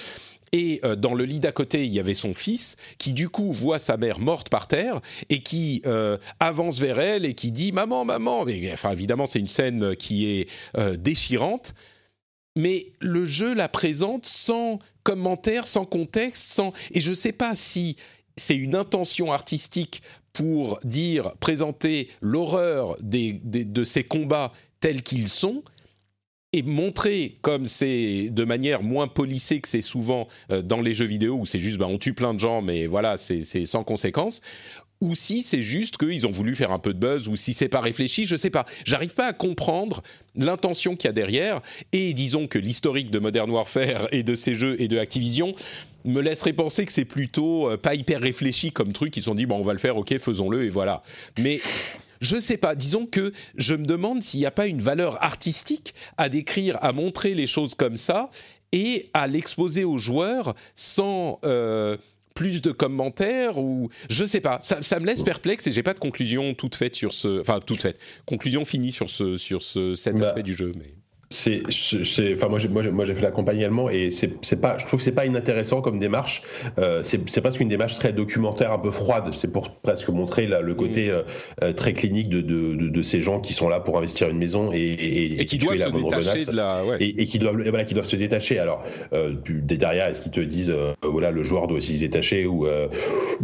Et 0.53 0.79
euh, 0.85 0.95
dans 0.95 1.14
le 1.14 1.25
lit 1.25 1.41
d'à 1.41 1.51
côté, 1.51 1.85
il 1.85 1.93
y 1.93 1.99
avait 1.99 2.14
son 2.14 2.33
fils 2.33 2.77
qui, 2.97 3.12
du 3.12 3.29
coup, 3.29 3.51
voit 3.51 3.81
sa 3.81 3.97
mère 3.97 4.20
morte 4.20 4.49
par 4.49 4.68
terre 4.68 5.01
et 5.31 5.43
qui 5.43 5.83
euh, 5.85 6.16
avance 6.39 6.79
vers 6.79 7.01
elle 7.01 7.25
et 7.25 7.35
qui 7.35 7.51
dit 7.51 7.73
Maman, 7.73 8.05
maman. 8.05 8.47
Enfin, 8.73 8.93
évidemment, 8.93 9.27
c'est 9.27 9.41
une 9.41 9.49
scène 9.49 9.97
qui 9.97 10.29
est 10.29 10.49
euh, 10.79 10.97
déchirante. 10.97 11.75
Mais 12.55 12.93
le 13.01 13.25
jeu 13.25 13.53
la 13.53 13.68
présente 13.68 14.25
sans 14.25 14.79
commentaire, 15.03 15.66
sans 15.66 15.87
contexte, 15.87 16.53
sans. 16.53 16.73
Et 16.93 17.01
je 17.01 17.11
ne 17.11 17.16
sais 17.16 17.33
pas 17.33 17.57
si 17.57 17.97
c'est 18.37 18.57
une 18.57 18.77
intention 18.77 19.33
artistique 19.33 20.03
pour 20.33 20.79
dire, 20.85 21.33
présenter 21.41 22.11
l'horreur 22.20 22.97
de 23.01 23.85
ces 23.85 24.05
combats 24.05 24.53
tels 24.81 25.03
qu'ils 25.03 25.29
sont, 25.29 25.62
et 26.53 26.63
montrer 26.63 27.37
comme 27.41 27.67
c'est 27.67 28.29
de 28.31 28.45
manière 28.45 28.83
moins 28.83 29.09
polissée 29.09 29.61
que 29.61 29.69
c'est 29.69 29.83
souvent 29.83 30.29
euh, 30.51 30.63
dans 30.63 30.81
les 30.81 30.95
jeux 30.95 31.07
vidéo 31.07 31.37
où 31.37 31.47
c'est 31.47 31.59
juste 31.59 31.79
bah, 31.79 31.87
on 31.89 31.99
tue 31.99 32.15
plein 32.15 32.35
de 32.35 32.41
gens 32.41 32.63
mais 32.63 32.87
voilà 32.87 33.17
c'est 33.17 33.65
sans 33.65 33.85
conséquence 33.85 34.43
ou 35.03 35.17
si 35.17 35.43
c'est 35.43 35.63
juste 35.63 35.99
qu'ils 35.99 36.29
ont 36.29 36.31
voulu 36.31 36.55
faire 36.55 36.71
un 36.71 36.79
peu 36.79 36.95
de 36.95 36.99
buzz, 36.99 37.27
ou 37.27 37.35
si 37.35 37.55
c'est 37.55 37.69
pas 37.69 37.81
réfléchi, 37.81 38.25
je 38.25 38.37
sais 38.37 38.51
pas. 38.51 38.65
J'arrive 38.85 39.15
pas 39.15 39.27
à 39.27 39.33
comprendre 39.33 40.01
l'intention 40.37 40.95
qu'il 40.95 41.07
y 41.07 41.11
a 41.11 41.13
derrière. 41.13 41.61
Et 41.93 42.15
disons 42.15 42.47
que 42.47 42.57
l'historique 42.57 43.11
de 43.11 43.19
Modern 43.19 43.51
Warfare 43.51 44.07
et 44.13 44.23
de 44.23 44.37
ces 44.37 44.55
jeux 44.55 44.81
et 44.81 44.87
de 44.87 44.99
Activision 44.99 45.57
me 46.05 46.21
laisserait 46.21 46.53
penser 46.53 46.87
que 46.87 46.93
c'est 46.93 47.05
plutôt 47.05 47.69
euh, 47.69 47.77
pas 47.77 47.97
hyper 47.97 48.21
réfléchi 48.21 48.71
comme 48.71 48.93
truc. 48.93 49.17
Ils 49.17 49.21
se 49.21 49.27
sont 49.27 49.35
dit 49.35 49.45
bon 49.45 49.57
on 49.57 49.65
va 49.65 49.73
le 49.73 49.81
faire, 49.81 49.97
ok 49.97 50.17
faisons-le 50.19 50.65
et 50.65 50.69
voilà. 50.69 51.03
Mais 51.41 51.61
je 52.23 52.41
sais 52.41 52.57
pas. 52.57 52.75
Disons 52.75 53.05
que 53.05 53.33
je 53.57 53.75
me 53.75 53.85
demande 53.85 54.23
s'il 54.23 54.41
n'y 54.41 54.47
a 54.47 54.51
pas 54.51 54.66
une 54.66 54.81
valeur 54.81 55.23
artistique 55.23 55.95
à 56.16 56.31
décrire, 56.31 56.79
à 56.81 56.93
montrer 56.93 57.35
les 57.35 57.47
choses 57.47 57.75
comme 57.75 57.97
ça 57.97 58.31
et 58.70 59.11
à 59.12 59.27
l'exposer 59.27 59.85
aux 59.85 59.99
joueurs 59.99 60.55
sans 60.75 61.41
euh, 61.45 61.97
plus 62.35 62.62
de 62.62 62.70
commentaires 62.70 63.59
ou 63.59 63.91
je 64.09 64.25
sais 64.25 64.41
pas. 64.41 64.61
Ça, 64.62 65.01
me 65.01 65.07
laisse 65.07 65.23
perplexe 65.23 65.66
et 65.66 65.73
j'ai 65.73 65.83
pas 65.83 65.95
de 65.95 65.99
conclusion 65.99 66.55
toute 66.55 66.77
faite 66.77 66.95
sur 66.95 67.12
ce, 67.12 67.41
enfin 67.41 67.61
toute 67.61 67.83
faite, 67.83 67.99
conclusion 68.25 68.64
finie 68.64 68.93
sur 68.93 69.11
ce 69.11 69.37
sur 69.37 69.62
ce 69.62 69.95
cet 69.95 70.16
bah, 70.16 70.27
aspect 70.27 70.43
du 70.43 70.55
jeu. 70.55 70.73
Mais 70.79 70.95
c'est, 71.33 72.35
enfin 72.35 72.49
moi, 72.49 72.59
j'ai, 72.59 72.68
moi, 72.68 72.83
moi 72.91 73.05
j'ai 73.05 73.14
fait 73.14 73.22
l'accompagnement 73.22 73.89
et 73.91 74.11
c'est, 74.11 74.33
c'est 74.43 74.61
pas, 74.61 74.78
je 74.78 74.87
trouve 74.87 75.01
que 75.01 75.05
c'est 75.05 75.12
pas 75.12 75.26
inintéressant 75.26 75.80
comme 75.80 75.99
démarche. 75.99 76.43
Euh, 76.78 77.03
c'est, 77.03 77.28
c'est 77.28 77.41
presque 77.41 77.61
une 77.61 77.68
démarche 77.68 77.99
très 77.99 78.12
documentaire, 78.12 78.72
un 78.72 78.78
peu 78.78 78.91
froide. 78.91 79.30
C'est 79.33 79.51
pour 79.51 79.70
presque 79.70 80.09
montrer 80.09 80.47
là, 80.47 80.61
le 80.61 80.74
côté 80.74 81.09
mm. 81.09 81.12
euh, 81.12 81.22
euh, 81.62 81.72
très 81.72 81.93
clinique 81.93 82.28
de, 82.28 82.41
de, 82.41 82.89
de, 82.89 83.03
ces 83.03 83.20
gens 83.20 83.41
qui 83.41 83.53
sont 83.53 83.68
là 83.68 83.80
pour 83.80 83.99
investir 83.99 84.28
une 84.28 84.39
maison 84.39 84.72
et, 84.72 84.78
et, 84.78 85.41
et 85.41 85.47
qui 85.47 85.59
doivent 85.59 85.78
se 85.78 85.91
détacher 85.91 86.45
de 86.47 86.57
la, 86.57 86.85
ouais. 86.85 86.97
et, 87.01 87.24
qui 87.24 87.39
doivent, 87.39 87.57
voilà, 87.57 87.85
qui 87.85 87.95
doivent 87.95 88.07
se 88.07 88.16
détacher. 88.16 88.59
Alors 88.59 88.85
euh, 89.12 89.35
derrière, 89.47 90.07
est-ce 90.07 90.20
qu'ils 90.20 90.33
te 90.33 90.41
disent, 90.41 90.74
voilà, 91.03 91.30
le 91.30 91.43
joueur 91.43 91.66
doit 91.66 91.78
aussi 91.78 91.97
se 91.97 92.01
détacher 92.01 92.47
ou 92.47 92.66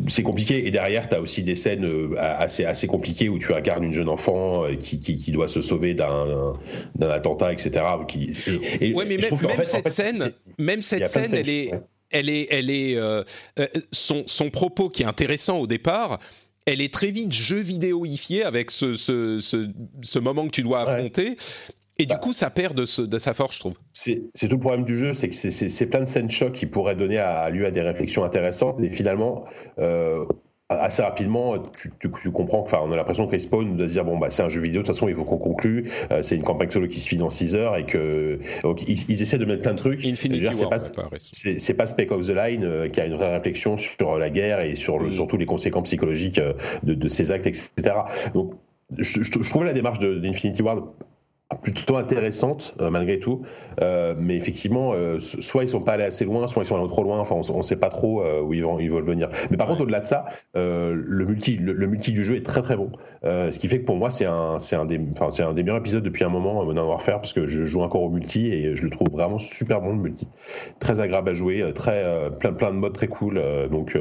c'est 0.07 0.23
compliqué. 0.23 0.67
Et 0.67 0.71
derrière, 0.71 1.09
tu 1.09 1.15
as 1.15 1.21
aussi 1.21 1.43
des 1.43 1.55
scènes 1.55 1.89
assez, 2.19 2.65
assez 2.65 2.87
compliquées 2.87 3.29
où 3.29 3.39
tu 3.39 3.53
incarnes 3.55 3.85
une 3.85 3.93
jeune 3.93 4.09
enfant 4.09 4.65
qui, 4.81 5.01
qui, 5.01 5.17
qui 5.17 5.31
doit 5.33 5.49
se 5.49 5.61
sauver 5.61 5.95
d'un, 5.95 6.55
d'un 6.95 7.11
attentat, 7.11 7.53
etc. 7.53 7.78
Qui, 8.07 8.33
ouais, 8.95 9.05
mais 9.07 9.17
même, 9.17 9.65
cette 9.65 9.89
scène, 9.89 10.33
même 10.59 10.83
cette 10.83 11.07
scène, 11.07 11.35
elle 11.35 11.49
est, 11.49 11.71
elle 12.11 12.29
est, 12.29 12.47
elle 12.51 12.71
est, 12.71 12.97
euh, 12.97 13.23
euh, 13.59 13.67
son, 13.93 14.25
son 14.27 14.51
propos 14.51 14.89
qui 14.89 15.03
est 15.03 15.07
intéressant 15.07 15.59
au 15.59 15.67
départ 15.67 16.19
elle 16.71 16.83
est 16.83 16.93
très 16.93 17.11
vite 17.11 17.33
jeu 17.33 17.61
vidéoifiée 17.61 18.45
avec 18.45 18.71
ce, 18.71 18.93
ce, 18.93 19.41
ce, 19.41 20.19
moment 20.19 20.45
que 20.45 20.51
tu 20.51 20.63
dois 20.63 20.83
affronter. 20.83 21.37
Et 21.99 22.07
du 22.07 22.15
bah. 22.15 22.19
coup, 22.19 22.33
ça 22.33 22.51
perd 22.51 22.75
de, 22.75 23.07
de, 23.07 23.19
sa 23.19 23.35
force, 23.35 23.57
je 23.57 23.61
trouve. 23.61 23.75
C'est 23.93 24.21
tout 24.39 24.49
le 24.49 24.59
problème 24.59 24.85
du 24.85 24.97
jeu, 24.97 25.15
c'est 25.15 25.29
que 25.29 25.35
c'est 25.35 25.87
plein 25.87 26.01
de 26.01 26.09
scènes 26.09 26.31
chocs 26.31 26.53
qui 26.53 26.67
pourraient 26.67 26.95
donner 26.95 27.19
à, 27.19 27.51
lieu 27.51 27.67
à 27.67 27.71
des 27.71 27.83
réflexions 27.83 28.23
intéressantes. 28.23 28.81
Et 28.81 28.91
finalement, 28.91 29.47
euh, 29.79 30.25
assez 30.69 31.03
rapidement, 31.03 31.59
tu, 31.59 31.91
tu, 31.99 32.11
tu 32.23 32.31
comprends 32.31 32.61
enfin, 32.61 32.81
on 32.83 32.93
a 32.93 32.97
l'impression 32.97 33.27
que 33.27 33.33
Respawn 33.33 33.77
doit 33.77 33.89
se 33.89 33.93
dire 33.95 34.05
bon 34.05 34.19
bah 34.19 34.29
c'est 34.29 34.43
un 34.43 34.51
jeu 34.51 34.61
vidéo, 34.61 34.83
de 34.83 34.87
toute 34.87 34.95
façon 34.95 35.09
il 35.09 35.15
faut 35.15 35.25
qu'on 35.25 35.39
conclue. 35.39 35.91
Euh, 36.11 36.23
c'est 36.23 36.37
une 36.37 36.43
campagne 36.43 36.71
solo 36.71 36.89
qui 36.89 37.01
se 37.01 37.09
finit 37.09 37.23
en 37.23 37.31
6 37.31 37.55
heures 37.55 37.77
et 37.77 37.87
que 37.87 38.39
donc 38.63 38.87
ils, 38.87 39.23
essaient 39.23 39.39
de 39.39 39.47
mettre 39.47 39.63
plein 39.63 39.73
de 39.73 39.79
trucs. 39.79 40.03
C'est 40.03 40.69
pas, 40.69 40.79
c'est 41.59 41.75
pas 41.75 41.87
Spec 41.87 42.13
of 42.13 42.27
the 42.27 42.31
Line 42.31 42.65
euh, 42.65 42.89
qui 42.89 43.01
a 43.01 43.07
une 43.07 43.15
vraie 43.15 43.35
réflexion 43.35 43.79
sur 43.79 44.19
la 44.19 44.29
guerre 44.29 44.61
et 44.61 44.75
sur 44.75 44.99
le, 44.99 45.09
mm. 45.09 45.13
surtout 45.13 45.39
les 45.39 45.47
conséquences 45.47 45.85
psychologiques 45.85 46.39
euh, 46.39 46.53
de, 46.83 46.93
de, 46.93 47.09
ces 47.09 47.33
actes, 47.33 47.47
etc. 47.47 47.71
Donc 48.35 48.53
je, 48.99 49.23
je, 49.23 49.43
je 49.43 49.51
trouve 49.51 49.65
la 49.65 49.73
démarche 49.73 50.01
d'Infinity 50.01 50.63
Ward 50.63 50.85
plutôt 51.63 51.97
intéressante 51.97 52.75
euh, 52.81 52.91
malgré 52.91 53.19
tout, 53.19 53.43
euh, 53.81 54.15
mais 54.19 54.37
effectivement, 54.37 54.93
euh, 54.93 55.19
soit 55.19 55.65
ils 55.65 55.69
sont 55.69 55.81
pas 55.81 55.93
allés 55.93 56.05
assez 56.05 56.27
loin, 56.27 56.47
soit 56.47 56.63
ils 56.63 56.67
sont 56.67 56.77
allés 56.77 56.89
trop 56.89 57.05
loin. 57.05 57.19
Enfin, 57.19 57.41
on, 57.49 57.59
ne 57.59 57.63
sait 57.63 57.77
pas 57.77 57.89
trop 57.89 58.23
où 58.43 58.53
ils 58.53 58.63
vont, 58.63 58.79
ils 58.79 58.91
veulent 58.91 59.05
venir. 59.05 59.31
Mais 59.51 59.57
par 59.57 59.67
contre, 59.67 59.83
au-delà 59.83 60.01
de 60.01 60.05
ça, 60.05 60.27
le 60.55 61.25
multi, 61.25 61.57
le, 61.57 61.87
multi 61.87 62.13
du 62.13 62.23
jeu 62.23 62.37
est 62.37 62.45
très 62.45 62.63
très 62.63 62.77
bon. 62.77 62.93
ce 63.25 63.59
qui 63.59 63.69
fait 63.69 63.81
que 63.81 63.87
pour 63.87 63.97
moi, 63.97 64.11
c'est 64.11 64.27
un, 64.27 64.59
c'est 64.59 64.77
un 64.77 64.85
des, 64.85 65.01
enfin, 65.13 65.31
c'est 65.33 65.43
un 65.43 65.55
des 65.55 65.63
meilleurs 65.63 65.79
épisodes 65.79 66.03
depuis 66.03 66.25
un 66.25 66.29
moment 66.29 66.65
Modern 66.65 66.87
Warfare 66.87 67.21
parce 67.21 67.33
que 67.33 67.47
je 67.47 67.65
joue 67.65 67.81
encore 67.81 68.03
au 68.03 68.11
multi 68.11 68.49
et 68.49 68.77
je 68.77 68.85
le 68.85 68.91
trouve 68.91 69.09
vraiment 69.11 69.39
super 69.39 69.81
bon 69.81 69.91
le 69.91 70.03
multi, 70.03 70.29
très 70.81 71.01
agréable 71.01 71.31
à 71.31 71.35
jouer, 71.35 71.73
très 71.75 72.05
plein 72.39 72.53
plein 72.53 72.71
de 72.71 72.77
modes 72.77 72.93
très 72.93 73.09
cool. 73.09 73.41
donc 73.71 73.99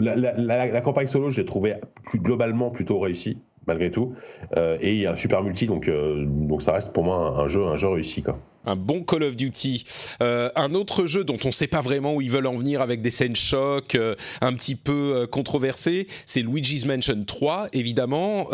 la, 0.00 0.16
la, 0.16 0.66
la, 0.66 0.80
campagne 0.80 1.06
solo, 1.06 1.30
je 1.30 1.40
l'ai 1.40 1.46
trouvé 1.46 1.74
plus, 2.04 2.18
globalement 2.18 2.70
plutôt 2.70 2.98
réussie 2.98 3.38
malgré 3.68 3.90
tout. 3.90 4.14
Euh, 4.56 4.78
et 4.80 4.94
il 4.94 5.00
y 5.00 5.06
a 5.06 5.12
un 5.12 5.16
super 5.16 5.44
multi, 5.44 5.66
donc, 5.66 5.86
euh, 5.86 6.24
donc 6.26 6.62
ça 6.62 6.72
reste 6.72 6.92
pour 6.92 7.04
moi 7.04 7.36
un, 7.38 7.46
jeu, 7.48 7.64
un 7.64 7.76
jeu 7.76 7.88
réussi. 7.88 8.22
Quoi. 8.22 8.40
Un 8.64 8.76
bon 8.76 9.02
Call 9.02 9.22
of 9.22 9.36
Duty. 9.36 9.84
Euh, 10.22 10.50
un 10.56 10.74
autre 10.74 11.06
jeu 11.06 11.22
dont 11.22 11.38
on 11.44 11.48
ne 11.48 11.52
sait 11.52 11.68
pas 11.68 11.80
vraiment 11.80 12.14
où 12.14 12.20
ils 12.20 12.30
veulent 12.30 12.46
en 12.46 12.56
venir 12.56 12.80
avec 12.80 13.02
des 13.02 13.10
scènes 13.10 13.36
choc, 13.36 13.96
un 14.40 14.52
petit 14.54 14.74
peu 14.74 15.26
controversées, 15.30 16.06
c'est 16.26 16.42
Luigi's 16.42 16.84
Mansion 16.84 17.24
3, 17.24 17.68
évidemment. 17.72 18.48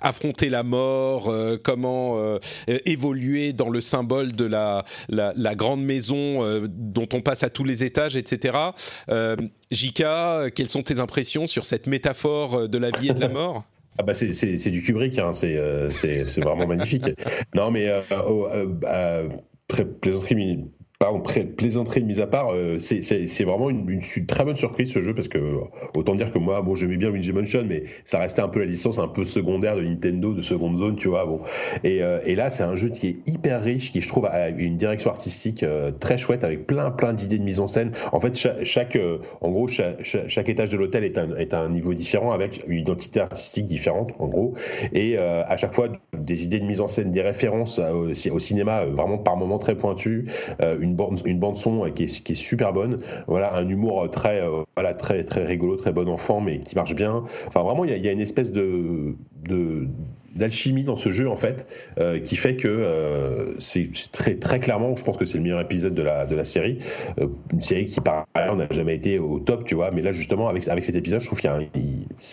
affronter 0.00 0.48
la 0.48 0.62
mort, 0.62 1.32
comment 1.62 2.38
évoluer 2.66 3.52
dans 3.52 3.68
le 3.68 3.80
symbole 3.80 4.32
de 4.32 4.44
la, 4.44 4.84
la, 5.08 5.32
la 5.36 5.54
grande 5.54 5.84
maison 5.84 6.40
dont 6.68 7.08
on 7.12 7.20
passe 7.20 7.42
à 7.42 7.50
tous 7.50 7.64
les 7.64 7.84
étages, 7.84 8.16
etc. 8.16 8.56
Jika, 9.70 10.46
quelles 10.54 10.68
sont 10.68 10.82
tes 10.82 11.00
impressions 11.00 11.46
sur 11.46 11.64
cette 11.64 11.86
métaphore 11.86 12.68
de 12.68 12.78
la 12.78 12.90
vie 12.90 13.10
et 13.10 13.14
de 13.14 13.20
la 13.20 13.28
mort? 13.28 13.64
Ah 13.98 14.02
bah 14.02 14.14
c'est 14.14 14.70
du 14.70 14.82
Kubrick, 14.82 15.18
hein, 15.18 15.30
euh, 15.44 15.90
c'est 15.90 16.40
vraiment 16.40 16.66
magnifique. 16.66 17.04
Non 17.54 17.70
mais 17.70 17.88
euh, 17.88 18.00
oh, 18.28 18.46
euh, 18.50 18.66
bah, 18.66 19.22
très 19.68 19.84
plaisanterie 19.84 20.64
Pardon, 21.00 21.20
plaisanterie 21.56 22.04
mise 22.04 22.20
à 22.20 22.28
part, 22.28 22.50
euh, 22.54 22.78
c'est 22.78 23.42
vraiment 23.42 23.68
une, 23.68 23.90
une, 23.90 24.26
très 24.26 24.44
bonne 24.44 24.54
surprise 24.54 24.92
ce 24.92 25.02
jeu 25.02 25.12
parce 25.12 25.26
que 25.26 25.56
autant 25.96 26.14
dire 26.14 26.30
que 26.30 26.38
moi, 26.38 26.62
bon, 26.62 26.76
j'aimais 26.76 26.96
bien 26.96 27.10
Luigi 27.10 27.32
Mansion, 27.32 27.64
mais 27.66 27.82
ça 28.04 28.20
restait 28.20 28.42
un 28.42 28.48
peu 28.48 28.60
la 28.60 28.66
licence 28.66 29.00
un 29.00 29.08
peu 29.08 29.24
secondaire 29.24 29.74
de 29.74 29.82
Nintendo, 29.82 30.32
de 30.32 30.40
seconde 30.40 30.78
zone, 30.78 30.94
tu 30.94 31.08
vois. 31.08 31.26
Bon, 31.26 31.40
et, 31.82 32.00
euh, 32.00 32.20
et 32.24 32.36
là, 32.36 32.48
c'est 32.48 32.62
un 32.62 32.76
jeu 32.76 32.90
qui 32.90 33.08
est 33.08 33.16
hyper 33.26 33.60
riche, 33.60 33.90
qui 33.90 34.00
je 34.00 34.08
trouve 34.08 34.26
a 34.26 34.50
une 34.50 34.76
direction 34.76 35.10
artistique 35.10 35.64
euh, 35.64 35.90
très 35.90 36.16
chouette 36.16 36.44
avec 36.44 36.64
plein 36.64 36.92
plein 36.92 37.12
d'idées 37.12 37.38
de 37.38 37.44
mise 37.44 37.58
en 37.58 37.66
scène. 37.66 37.90
En 38.12 38.20
fait, 38.20 38.36
chaque, 38.62 38.96
en 39.40 39.50
gros, 39.50 39.66
chaque, 39.66 40.48
étage 40.48 40.70
de 40.70 40.76
l'hôtel 40.76 41.02
est 41.02 41.18
un, 41.18 41.34
est 41.34 41.54
un 41.54 41.70
niveau 41.70 41.92
différent 41.94 42.30
avec 42.30 42.62
une 42.68 42.78
identité 42.78 43.18
artistique 43.18 43.66
différente, 43.66 44.12
en 44.20 44.28
gros, 44.28 44.54
et 44.92 45.18
à 45.18 45.56
chaque 45.56 45.74
fois 45.74 45.88
des 46.16 46.44
idées 46.44 46.60
de 46.60 46.66
mise 46.66 46.80
en 46.80 46.86
scène, 46.86 47.10
des 47.10 47.22
références 47.22 47.80
au, 47.80 48.10
au 48.10 48.38
cinéma 48.38 48.84
vraiment 48.84 49.18
par 49.18 49.36
moments 49.36 49.58
très 49.58 49.74
pointues 49.74 50.26
une 50.84 50.94
bande, 50.94 51.20
une 51.24 51.38
bande 51.38 51.56
son 51.56 51.90
qui 51.90 52.04
est, 52.04 52.22
qui 52.22 52.32
est 52.32 52.36
super 52.36 52.72
bonne. 52.72 53.02
Voilà, 53.26 53.56
un 53.56 53.68
humour 53.68 54.08
très, 54.10 54.40
euh, 54.42 54.62
voilà, 54.76 54.94
très, 54.94 55.24
très 55.24 55.44
rigolo, 55.44 55.76
très 55.76 55.92
bon 55.92 56.08
enfant, 56.08 56.40
mais 56.40 56.60
qui 56.60 56.76
marche 56.76 56.94
bien. 56.94 57.24
Enfin, 57.48 57.62
vraiment, 57.62 57.84
il 57.84 57.90
y 57.90 58.08
a, 58.08 58.12
une 58.12 58.20
espèce 58.20 58.52
de, 58.52 59.16
de 59.48 59.88
d'alchimie 60.34 60.84
dans 60.84 60.96
ce 60.96 61.10
jeu 61.10 61.28
en 61.28 61.36
fait 61.36 61.66
euh, 61.98 62.18
qui 62.18 62.36
fait 62.36 62.56
que 62.56 62.68
euh, 62.68 63.54
c'est 63.60 63.88
très 64.12 64.34
très 64.34 64.60
clairement 64.60 64.96
je 64.96 65.04
pense 65.04 65.16
que 65.16 65.26
c'est 65.26 65.38
le 65.38 65.44
meilleur 65.44 65.60
épisode 65.60 65.94
de 65.94 66.02
la 66.02 66.26
de 66.26 66.34
la 66.34 66.44
série. 66.44 66.78
Euh, 67.20 67.28
une 67.52 67.62
série 67.62 67.86
qui 67.86 68.00
par 68.00 68.26
ailleurs 68.34 68.56
n'a 68.56 68.66
jamais 68.70 68.94
été 68.94 69.18
au 69.18 69.38
top 69.38 69.64
tu 69.64 69.74
vois. 69.74 69.90
Mais 69.90 70.02
là 70.02 70.12
justement 70.12 70.48
avec 70.48 70.66
avec 70.68 70.84
cet 70.84 70.96
épisode 70.96 71.20
je 71.20 71.26
trouve 71.26 71.40
qu'ils 71.40 71.68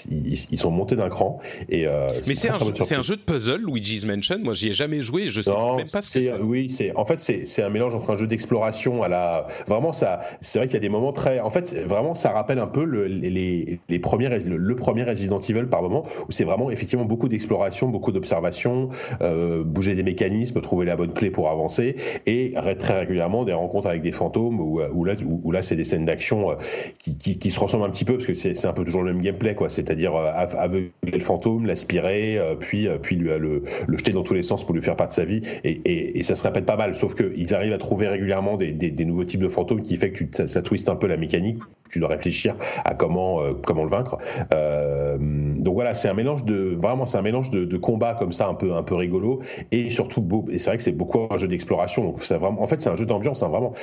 ils, 0.09 0.57
sont 0.57 0.71
montés 0.71 0.95
d'un 0.95 1.09
cran 1.09 1.39
et 1.69 1.85
mais 2.27 2.35
c'est 2.35 2.49
un, 2.49 2.57
c'est 2.83 2.95
un 2.95 3.01
jeu 3.01 3.15
de 3.15 3.21
puzzle 3.21 3.61
Luigi's 3.61 4.05
Mansion. 4.05 4.39
Moi 4.43 4.53
j'y 4.53 4.69
ai 4.69 4.73
jamais 4.73 5.01
joué 5.01 5.29
je 5.29 5.41
sais 5.41 5.51
même 5.51 5.89
pas 5.91 6.01
ce 6.01 6.19
que 6.19 6.23
c'est 6.23 6.33
oui 6.37 6.69
c'est 6.69 6.95
en 6.95 7.05
fait 7.05 7.19
c'est 7.19 7.45
c'est 7.45 7.63
un 7.63 7.69
mélange 7.69 7.93
entre 7.93 8.09
un 8.11 8.17
jeu 8.17 8.27
d'exploration 8.27 9.03
à 9.03 9.07
la 9.07 9.47
vraiment 9.67 9.93
ça 9.93 10.21
c'est 10.41 10.59
vrai 10.59 10.67
qu'il 10.67 10.75
y 10.75 10.77
a 10.77 10.81
des 10.81 10.89
moments 10.89 11.13
très 11.13 11.39
en 11.39 11.49
fait 11.49 11.73
vraiment 11.85 12.15
ça 12.15 12.31
rappelle 12.31 12.59
un 12.59 12.67
peu 12.67 12.83
le, 12.83 13.05
les, 13.05 13.79
les 13.87 13.99
premiers 13.99 14.29
le, 14.39 14.57
le 14.57 14.75
premier 14.75 15.03
Resident 15.03 15.39
Evil 15.39 15.65
par 15.69 15.81
moment 15.81 16.05
où 16.27 16.31
c'est 16.31 16.45
vraiment 16.45 16.71
effectivement 16.71 17.00
beaucoup 17.05 17.27
d'exploration 17.27 17.81
beaucoup 17.89 18.11
d'observations, 18.11 18.89
euh, 19.21 19.63
bouger 19.63 19.95
des 19.95 20.03
mécanismes, 20.03 20.61
trouver 20.61 20.85
la 20.85 20.95
bonne 20.95 21.13
clé 21.13 21.29
pour 21.29 21.49
avancer, 21.49 21.95
et 22.25 22.53
très 22.79 22.99
régulièrement 22.99 23.43
des 23.43 23.53
rencontres 23.53 23.87
avec 23.87 24.01
des 24.01 24.11
fantômes 24.11 24.59
où, 24.59 24.81
où 24.81 25.05
là, 25.05 25.13
où, 25.25 25.51
là 25.51 25.63
c'est 25.63 25.75
des 25.75 25.83
scènes 25.83 26.05
d'action 26.05 26.51
euh, 26.51 26.55
qui, 26.99 27.37
qui, 27.37 27.51
se 27.51 27.59
ressemblent 27.59 27.85
un 27.85 27.89
petit 27.89 28.05
peu 28.05 28.15
parce 28.15 28.25
que 28.25 28.33
c'est 28.33 28.65
un 28.65 28.73
peu 28.73 28.85
toujours 28.85 29.03
le 29.03 29.13
même 29.13 29.21
gameplay, 29.21 29.55
quoi. 29.55 29.69
C'est-à-dire 29.69 30.15
euh, 30.15 30.31
aveugler 30.33 30.91
le 31.11 31.19
fantôme, 31.19 31.65
l'aspirer, 31.65 32.39
puis 32.59 32.87
puis 33.01 33.15
lui 33.15 33.29
le, 33.29 33.63
le, 33.87 33.97
jeter 33.97 34.11
dans 34.11 34.23
tous 34.23 34.33
les 34.33 34.43
sens 34.43 34.65
pour 34.65 34.73
lui 34.73 34.81
faire 34.81 34.95
part 34.95 35.09
de 35.09 35.13
sa 35.13 35.25
vie, 35.25 35.41
et, 35.63 36.19
et, 36.19 36.23
ça 36.23 36.35
se 36.35 36.43
répète 36.43 36.65
pas 36.65 36.77
mal. 36.77 36.95
Sauf 36.95 37.15
qu'ils 37.15 37.53
arrivent 37.53 37.73
à 37.73 37.77
trouver 37.77 38.07
régulièrement 38.07 38.57
des, 38.57 38.71
des, 38.71 39.05
nouveaux 39.05 39.25
types 39.25 39.41
de 39.41 39.49
fantômes 39.49 39.81
qui 39.81 39.97
fait 39.97 40.11
que 40.11 40.23
ça, 40.31 40.47
ça 40.47 40.61
twiste 40.61 40.89
un 40.89 40.95
peu 40.95 41.07
la 41.07 41.17
mécanique 41.17 41.57
tu 41.91 41.99
dois 41.99 42.09
réfléchir 42.09 42.55
à 42.85 42.93
comment 42.93 43.41
euh, 43.41 43.53
comment 43.65 43.83
le 43.83 43.89
vaincre. 43.89 44.17
Euh, 44.53 45.17
donc 45.19 45.73
voilà, 45.73 45.93
c'est 45.93 46.09
un 46.09 46.13
mélange 46.13 46.45
de 46.45 46.75
vraiment 46.81 47.05
c'est 47.05 47.17
un 47.17 47.21
mélange 47.21 47.49
de, 47.49 47.65
de 47.65 47.77
combats 47.77 48.15
comme 48.15 48.31
ça 48.31 48.47
un 48.47 48.53
peu 48.53 48.73
un 48.73 48.83
peu 48.83 48.95
rigolo 48.95 49.41
et 49.71 49.89
surtout 49.89 50.21
beau. 50.21 50.45
Et 50.49 50.59
c'est 50.59 50.69
vrai 50.69 50.77
que 50.77 50.83
c'est 50.83 50.91
beaucoup 50.91 51.27
un 51.29 51.37
jeu 51.37 51.47
d'exploration. 51.47 52.15
Ça 52.17 52.37
vraiment, 52.37 52.61
en 52.61 52.67
fait, 52.67 52.81
c'est 52.81 52.89
un 52.89 52.95
jeu 52.95 53.05
d'ambiance. 53.05 53.43
Hein, 53.43 53.49
vraiment, 53.49 53.73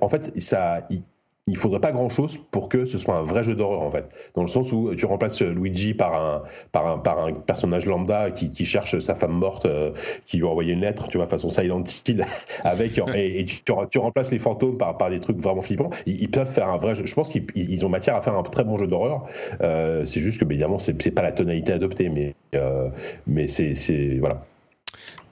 en 0.00 0.08
fait, 0.08 0.32
ça 0.40 0.86
il 1.46 1.56
faudrait 1.56 1.80
pas 1.80 1.92
grand 1.92 2.08
chose 2.08 2.38
pour 2.50 2.68
que 2.68 2.84
ce 2.84 2.98
soit 2.98 3.16
un 3.16 3.22
vrai 3.22 3.42
jeu 3.42 3.54
d'horreur 3.54 3.80
en 3.80 3.90
fait. 3.90 4.08
Dans 4.34 4.42
le 4.42 4.48
sens 4.48 4.72
où 4.72 4.94
tu 4.94 5.06
remplaces 5.06 5.42
Luigi 5.42 5.94
par 5.94 6.14
un 6.14 6.42
par 6.70 6.86
un 6.86 6.98
par 6.98 7.18
un 7.24 7.32
personnage 7.32 7.86
lambda 7.86 8.30
qui, 8.30 8.50
qui 8.50 8.64
cherche 8.64 8.98
sa 9.00 9.14
femme 9.14 9.32
morte 9.32 9.66
euh, 9.66 9.90
qui 10.26 10.36
lui 10.36 10.46
a 10.46 10.48
envoyé 10.48 10.74
une 10.74 10.80
lettre 10.80 11.08
tu 11.08 11.16
vois 11.16 11.26
façon 11.26 11.50
Silent 11.50 11.82
Hill 12.06 12.24
avec 12.64 12.98
et, 13.14 13.44
tu, 13.44 13.62
tu, 13.90 13.98
remplaces 13.98 14.30
les 14.30 14.38
fantômes 14.38 14.78
par 14.78 14.96
par 14.96 15.10
des 15.10 15.20
trucs 15.20 15.38
vraiment 15.38 15.62
flippants. 15.62 15.90
Ils, 16.06 16.30
peuvent 16.30 16.50
faire 16.50 16.68
un 16.68 16.78
vrai 16.78 16.94
jeu. 16.94 17.06
Je 17.06 17.14
pense 17.14 17.28
qu'ils 17.28 17.84
ont 17.84 17.88
matière 17.88 18.14
à 18.14 18.22
faire 18.22 18.36
un 18.36 18.42
très 18.42 18.64
bon 18.64 18.76
jeu 18.76 18.86
d'horreur. 18.86 19.26
Euh, 19.62 20.04
c'est 20.04 20.20
juste 20.20 20.40
que 20.40 20.44
évidemment 20.44 20.78
c'est 20.78 21.10
pas 21.10 21.22
la 21.22 21.32
tonalité 21.32 21.72
adoptée 21.72 22.08
mais 22.08 22.34
euh, 22.54 22.88
mais 23.26 23.46
c'est 23.46 24.18
voilà 24.20 24.44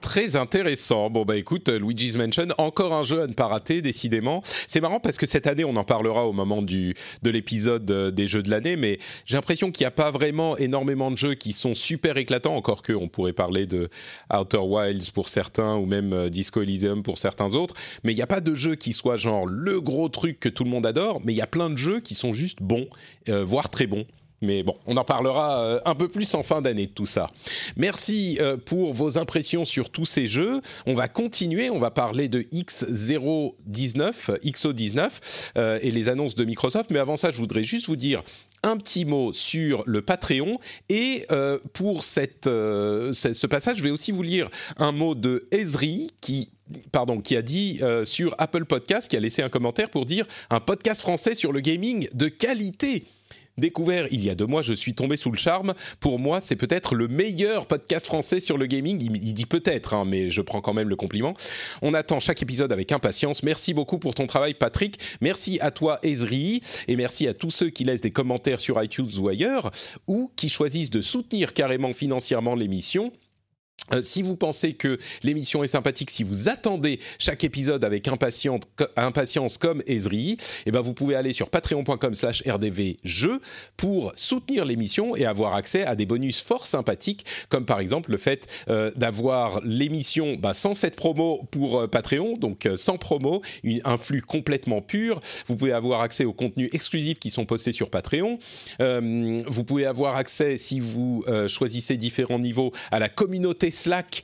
Très 0.01 0.37
intéressant. 0.37 1.09
Bon 1.09 1.25
bah 1.25 1.35
écoute, 1.35 1.67
Luigi's 1.67 2.15
Mansion, 2.15 2.47
encore 2.57 2.93
un 2.93 3.03
jeu 3.03 3.21
à 3.21 3.27
ne 3.27 3.33
pas 3.33 3.47
rater, 3.47 3.81
décidément. 3.81 4.41
C'est 4.67 4.79
marrant 4.79 4.99
parce 4.99 5.17
que 5.17 5.25
cette 5.25 5.45
année, 5.45 5.65
on 5.65 5.75
en 5.75 5.83
parlera 5.83 6.25
au 6.25 6.31
moment 6.31 6.61
du 6.61 6.95
de 7.21 7.29
l'épisode 7.29 7.89
euh, 7.91 8.09
des 8.09 8.25
jeux 8.25 8.41
de 8.41 8.49
l'année, 8.49 8.77
mais 8.77 8.97
j'ai 9.25 9.35
l'impression 9.35 9.71
qu'il 9.71 9.83
n'y 9.83 9.87
a 9.87 9.91
pas 9.91 10.09
vraiment 10.09 10.57
énormément 10.57 11.11
de 11.11 11.17
jeux 11.17 11.33
qui 11.33 11.51
sont 11.51 11.75
super 11.75 12.15
éclatants, 12.17 12.55
encore 12.55 12.81
que 12.81 12.93
on 12.93 13.09
pourrait 13.09 13.33
parler 13.33 13.65
de 13.65 13.89
Outer 14.33 14.57
Wilds 14.57 15.11
pour 15.11 15.27
certains 15.27 15.75
ou 15.75 15.85
même 15.85 16.13
euh, 16.13 16.29
Disco 16.29 16.61
Elysium 16.61 17.03
pour 17.03 17.17
certains 17.17 17.53
autres, 17.53 17.75
mais 18.03 18.13
il 18.13 18.15
n'y 18.15 18.21
a 18.21 18.27
pas 18.27 18.41
de 18.41 18.55
jeu 18.55 18.75
qui 18.75 18.93
soit 18.93 19.17
genre 19.17 19.45
le 19.45 19.81
gros 19.81 20.07
truc 20.07 20.39
que 20.39 20.49
tout 20.49 20.63
le 20.63 20.69
monde 20.69 20.85
adore, 20.85 21.19
mais 21.25 21.33
il 21.33 21.37
y 21.37 21.41
a 21.41 21.47
plein 21.47 21.69
de 21.69 21.77
jeux 21.77 21.99
qui 21.99 22.15
sont 22.15 22.31
juste 22.31 22.61
bons, 22.61 22.87
euh, 23.27 23.43
voire 23.43 23.69
très 23.69 23.85
bons. 23.85 24.05
Mais 24.41 24.63
bon, 24.63 24.75
on 24.85 24.95
en 24.97 25.03
parlera 25.03 25.61
euh, 25.61 25.79
un 25.85 25.95
peu 25.95 26.07
plus 26.07 26.33
en 26.33 26.43
fin 26.43 26.61
d'année 26.61 26.87
de 26.87 26.91
tout 26.91 27.05
ça. 27.05 27.29
Merci 27.75 28.37
euh, 28.39 28.55
pour 28.57 28.93
vos 28.93 29.17
impressions 29.17 29.65
sur 29.65 29.89
tous 29.89 30.05
ces 30.05 30.27
jeux. 30.27 30.61
On 30.85 30.93
va 30.93 31.07
continuer, 31.07 31.69
on 31.69 31.79
va 31.79 31.91
parler 31.91 32.29
de 32.29 32.41
X019, 32.41 34.39
XO19 34.45 35.09
euh, 35.57 35.79
et 35.81 35.91
les 35.91 36.09
annonces 36.09 36.35
de 36.35 36.45
Microsoft. 36.45 36.89
Mais 36.91 36.99
avant 36.99 37.17
ça, 37.17 37.31
je 37.31 37.37
voudrais 37.37 37.65
juste 37.65 37.87
vous 37.87 37.97
dire 37.97 38.23
un 38.63 38.77
petit 38.77 39.03
mot 39.05 39.33
sur 39.33 39.83
le 39.85 40.01
Patreon. 40.01 40.59
Et 40.89 41.25
pour 41.71 42.03
cette, 42.03 42.45
ce 42.45 43.47
passage, 43.47 43.77
je 43.77 43.83
vais 43.83 43.89
aussi 43.89 44.11
vous 44.11 44.21
lire 44.21 44.49
un 44.77 44.91
mot 44.91 45.15
de 45.15 45.47
Ezri 45.51 46.11
qui 46.19 46.49
pardon, 46.91 47.19
qui 47.21 47.35
a 47.37 47.41
dit 47.41 47.79
sur 48.03 48.35
Apple 48.37 48.65
Podcast, 48.65 49.09
qui 49.09 49.15
a 49.15 49.21
laissé 49.21 49.41
un 49.41 49.49
commentaire 49.49 49.89
pour 49.89 50.05
dire 50.05 50.27
un 50.49 50.59
podcast 50.59 50.99
français 50.99 51.35
sur 51.35 51.53
le 51.53 51.61
gaming 51.61 52.09
de 52.13 52.27
qualité 52.27 53.05
découvert 53.59 54.07
il 54.11 54.23
y 54.23 54.29
a 54.29 54.35
deux 54.35 54.45
mois, 54.45 54.61
je 54.61 54.73
suis 54.73 54.93
tombé 54.93 55.17
sous 55.17 55.31
le 55.31 55.37
charme. 55.37 55.73
Pour 55.99 56.19
moi, 56.19 56.39
c'est 56.41 56.55
peut-être 56.55 56.95
le 56.95 57.07
meilleur 57.07 57.65
podcast 57.65 58.05
français 58.05 58.39
sur 58.39 58.57
le 58.57 58.65
gaming. 58.65 59.01
Il, 59.01 59.33
dit 59.33 59.45
peut-être, 59.45 59.93
hein, 59.93 60.05
mais 60.05 60.29
je 60.29 60.41
prends 60.41 60.61
quand 60.61 60.73
même 60.73 60.89
le 60.89 60.95
compliment. 60.95 61.33
On 61.81 61.93
attend 61.93 62.19
chaque 62.19 62.41
épisode 62.41 62.71
avec 62.71 62.91
impatience. 62.91 63.43
Merci 63.43 63.73
beaucoup 63.73 63.99
pour 63.99 64.15
ton 64.15 64.27
travail, 64.27 64.53
Patrick. 64.53 64.99
Merci 65.21 65.59
à 65.61 65.71
toi, 65.71 65.99
Ezri, 66.03 66.61
et 66.87 66.95
merci 66.95 67.27
à 67.27 67.33
tous 67.33 67.51
ceux 67.51 67.69
qui 67.69 67.83
laissent 67.83 68.01
des 68.01 68.11
commentaires 68.11 68.59
sur 68.59 68.81
iTunes 68.81 69.09
ou 69.19 69.27
ailleurs, 69.27 69.71
ou 70.07 70.31
qui 70.35 70.49
choisissent 70.49 70.89
de 70.89 71.01
soutenir 71.01 71.53
carrément 71.53 71.93
financièrement 71.93 72.55
l'émission 72.55 73.11
euh, 73.93 74.01
si 74.01 74.21
vous 74.21 74.35
pensez 74.35 74.73
que 74.73 74.97
l'émission 75.23 75.63
est 75.63 75.67
sympathique, 75.67 76.11
si 76.11 76.23
vous 76.23 76.49
attendez 76.49 76.99
chaque 77.17 77.43
épisode 77.43 77.83
avec 77.83 78.07
impatience, 78.07 79.57
comme 79.57 79.81
Ezri, 79.87 80.37
eh 80.65 80.71
ben 80.71 80.81
vous 80.81 80.93
pouvez 80.93 81.15
aller 81.15 81.33
sur 81.33 81.49
patreon.com 81.49 82.13
slash 82.13 82.43
rdvjeux 82.47 83.41
pour 83.77 84.13
soutenir 84.15 84.65
l'émission 84.65 85.15
et 85.15 85.25
avoir 85.25 85.55
accès 85.55 85.85
à 85.85 85.95
des 85.95 86.05
bonus 86.05 86.41
fort 86.41 86.65
sympathiques, 86.65 87.25
comme 87.49 87.65
par 87.65 87.79
exemple 87.79 88.11
le 88.11 88.17
fait 88.17 88.47
euh, 88.69 88.91
d'avoir 88.95 89.61
l'émission 89.63 90.35
bah, 90.35 90.53
sans 90.53 90.75
cette 90.75 90.95
promo 90.95 91.43
pour 91.51 91.79
euh, 91.79 91.87
Patreon, 91.87 92.37
donc 92.37 92.67
sans 92.75 92.97
promo, 92.97 93.41
un 93.83 93.97
flux 93.97 94.21
complètement 94.21 94.81
pur. 94.81 95.21
Vous 95.47 95.55
pouvez 95.55 95.71
avoir 95.71 96.01
accès 96.01 96.25
aux 96.25 96.33
contenus 96.33 96.69
exclusifs 96.73 97.19
qui 97.19 97.29
sont 97.29 97.45
postés 97.45 97.71
sur 97.71 97.89
Patreon. 97.89 98.39
vous 98.79 99.63
pouvez 99.63 99.85
avoir 99.85 100.15
accès, 100.15 100.57
si 100.57 100.79
vous 100.79 101.23
choisissez 101.47 101.97
différents 101.97 102.39
niveaux, 102.39 102.71
à 102.91 102.99
la 102.99 103.09
communauté 103.09 103.71
Slack 103.79 104.23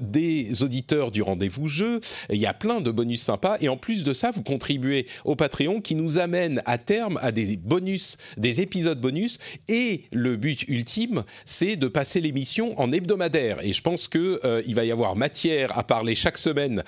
des 0.00 0.62
auditeurs 0.62 1.10
du 1.10 1.22
rendez-vous 1.22 1.68
jeu. 1.68 2.00
Il 2.30 2.38
y 2.38 2.46
a 2.46 2.54
plein 2.54 2.80
de 2.80 2.90
bonus 2.90 3.22
sympas. 3.22 3.56
Et 3.60 3.68
en 3.68 3.76
plus 3.76 4.04
de 4.04 4.12
ça, 4.12 4.30
vous 4.30 4.42
contribuez 4.42 5.06
au 5.24 5.36
Patreon 5.36 5.80
qui 5.80 5.94
nous 5.94 6.18
amène 6.18 6.62
à 6.66 6.78
terme 6.78 7.18
à 7.22 7.32
des 7.32 7.56
bonus, 7.56 8.16
des 8.36 8.60
épisodes 8.60 9.00
bonus. 9.00 9.38
Et 9.68 10.04
le 10.12 10.36
but 10.36 10.64
ultime, 10.68 11.24
c'est 11.44 11.76
de 11.76 11.88
passer 11.88 12.20
l'émission 12.20 12.78
en 12.80 12.92
hebdomadaire. 12.92 13.64
Et 13.64 13.72
je 13.72 13.82
pense 13.82 14.08
qu'il 14.08 14.38
il 14.66 14.74
va 14.74 14.84
y 14.84 14.90
avoir 14.90 15.16
matière 15.16 15.76
à 15.78 15.84
parler 15.84 16.14
chaque 16.14 16.38
semaine 16.38 16.82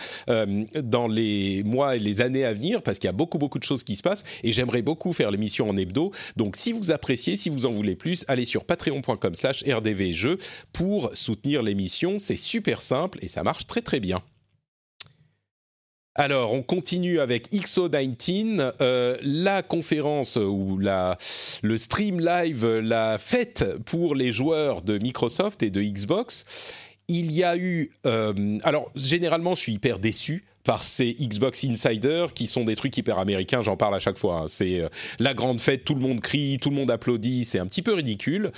dans 0.83 1.09
les 1.09 1.63
mois 1.65 1.97
et 1.97 1.99
les 1.99 2.21
années 2.21 2.45
à 2.45 2.53
venir 2.53 2.83
parce 2.83 2.99
qu'il 2.99 3.09
y 3.09 3.11
a 3.11 3.13
beaucoup, 3.13 3.39
beaucoup 3.39 3.59
de 3.59 3.65
choses 3.65 3.85
qui 3.85 3.97
se 3.97 4.03
passent. 4.03 4.25
Et 4.43 4.53
j'aimerais 4.53 4.83
beaucoup 4.83 5.13
faire 5.13 5.31
l'émission 5.31 5.69
en 5.69 5.77
hebdo. 5.77 6.13
Donc 6.37 6.57
si 6.57 6.73
vous 6.73 6.91
appréciez, 6.91 7.37
si 7.37 7.51
vous 7.51 7.67
en 7.67 7.71
voulez 7.71 7.95
plus, 7.95 8.25
allez 8.29 8.45
sur 8.45 8.65
patreon.com 8.65 9.35
slash 9.35 9.65
rdvjeux 9.65 10.39
pour 10.73 11.11
soutenir 11.15 11.63
l'émission. 11.63 12.00
C'est 12.19 12.37
super 12.37 12.83
simple 12.83 13.19
et 13.23 13.29
ça 13.29 13.43
marche 13.43 13.67
très 13.67 13.83
très 13.83 14.01
bien. 14.01 14.23
Alors, 16.17 16.53
on 16.55 16.63
continue 16.63 17.21
avec 17.21 17.53
XO19, 17.53 18.73
euh, 18.81 19.17
la 19.23 19.63
conférence 19.63 20.37
ou 20.37 20.77
la, 20.79 21.17
le 21.63 21.79
stream 21.79 22.21
live, 22.21 22.67
la 22.79 23.17
fête 23.19 23.65
pour 23.87 24.15
les 24.15 24.33
joueurs 24.33 24.83
de 24.83 24.99
Microsoft 24.99 25.63
et 25.63 25.71
de 25.71 25.81
Xbox. 25.81 26.75
Il 27.09 27.33
y 27.33 27.45
a 27.45 27.57
eu... 27.57 27.93
Euh, 28.07 28.59
alors, 28.65 28.91
généralement, 28.97 29.55
je 29.55 29.61
suis 29.61 29.73
hyper 29.75 29.99
déçu 29.99 30.45
par 30.65 30.83
ces 30.83 31.15
Xbox 31.15 31.65
Insider 31.65 32.27
qui 32.35 32.47
sont 32.47 32.65
des 32.65 32.77
trucs 32.77 32.97
hyper 32.97 33.19
américains, 33.19 33.63
j'en 33.63 33.77
parle 33.77 33.95
à 33.95 34.01
chaque 34.01 34.19
fois. 34.19 34.43
Hein. 34.43 34.45
C'est 34.49 34.81
euh, 34.81 34.89
la 35.19 35.33
grande 35.33 35.61
fête, 35.61 35.85
tout 35.85 35.95
le 35.95 36.01
monde 36.01 36.21
crie, 36.21 36.59
tout 36.61 36.71
le 36.71 36.77
monde 36.77 36.91
applaudit, 36.91 37.45
c'est 37.45 37.59
un 37.59 37.67
petit 37.67 37.83
peu 37.83 37.95
ridicule. 37.95 38.53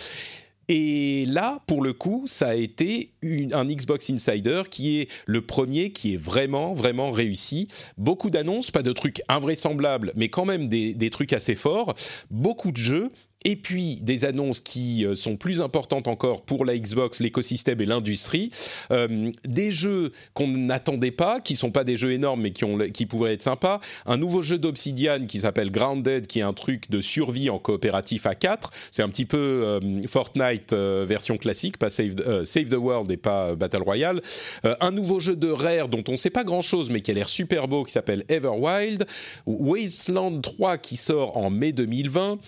Et 0.68 1.26
là, 1.26 1.60
pour 1.66 1.82
le 1.82 1.92
coup, 1.92 2.24
ça 2.26 2.48
a 2.48 2.54
été 2.54 3.12
un 3.52 3.64
Xbox 3.64 4.10
Insider 4.10 4.62
qui 4.70 5.00
est 5.00 5.08
le 5.26 5.42
premier 5.42 5.90
qui 5.92 6.14
est 6.14 6.16
vraiment, 6.16 6.72
vraiment 6.72 7.10
réussi. 7.10 7.68
Beaucoup 7.98 8.30
d'annonces, 8.30 8.70
pas 8.70 8.82
de 8.82 8.92
trucs 8.92 9.22
invraisemblables, 9.28 10.12
mais 10.14 10.28
quand 10.28 10.44
même 10.44 10.68
des, 10.68 11.10
trucs 11.10 11.32
assez 11.32 11.54
forts. 11.54 11.94
Beaucoup 12.30 12.72
de 12.72 12.78
jeux 12.78 13.10
et 13.44 13.56
puis 13.56 13.96
des 14.02 14.24
annonces 14.24 14.60
qui 14.60 15.04
euh, 15.04 15.14
sont 15.14 15.36
plus 15.36 15.60
importantes 15.60 16.08
encore 16.08 16.42
pour 16.42 16.64
la 16.64 16.76
Xbox, 16.76 17.20
l'écosystème 17.20 17.80
et 17.80 17.86
l'industrie, 17.86 18.50
euh, 18.90 19.30
des 19.44 19.70
jeux 19.70 20.12
qu'on 20.34 20.48
n'attendait 20.48 21.10
pas, 21.10 21.40
qui 21.40 21.56
sont 21.56 21.70
pas 21.70 21.84
des 21.84 21.96
jeux 21.96 22.12
énormes 22.12 22.42
mais 22.42 22.50
qui, 22.50 22.64
ont, 22.64 22.78
qui 22.92 23.06
pourraient 23.06 23.34
être 23.34 23.42
sympas, 23.42 23.80
un 24.06 24.16
nouveau 24.16 24.42
jeu 24.42 24.58
d'Obsidian 24.58 25.26
qui 25.26 25.40
s'appelle 25.40 25.70
Grounded, 25.70 26.26
qui 26.26 26.40
est 26.40 26.42
un 26.42 26.52
truc 26.52 26.90
de 26.90 27.00
survie 27.00 27.50
en 27.50 27.58
coopératif 27.58 28.26
à 28.26 28.34
4, 28.34 28.70
c'est 28.90 29.02
un 29.02 29.08
petit 29.08 29.26
peu 29.26 29.36
euh, 29.36 29.80
Fortnite 30.06 30.72
version 30.72 31.36
classique, 31.36 31.78
pas 31.78 31.90
Save, 31.90 32.44
Save, 32.44 32.64
the 32.64 32.74
World 32.74 33.10
et 33.10 33.16
pas 33.16 33.54
Battle 33.54 33.82
Royale, 33.82 34.22
un 34.62 34.90
nouveau 34.90 35.20
jeu 35.20 35.36
de 35.36 35.48
Rare 35.48 35.88
dont 35.88 36.02
on 36.08 36.12
ne 36.12 36.16
sait 36.16 36.30
pas 36.30 36.44
grand-chose 36.44 36.90
mais 36.90 37.00
qui 37.00 37.10
a 37.10 37.14
l'air 37.14 37.28
super 37.28 37.68
beau, 37.68 37.84
qui 37.84 37.92
s'appelle 37.92 38.24
Everwild, 38.28 39.06
Wasteland 39.46 40.40
3 40.40 40.78
qui 40.78 40.96
sort 40.96 41.36
en 41.36 41.50
mai 41.50 41.72
2020, 41.72 42.38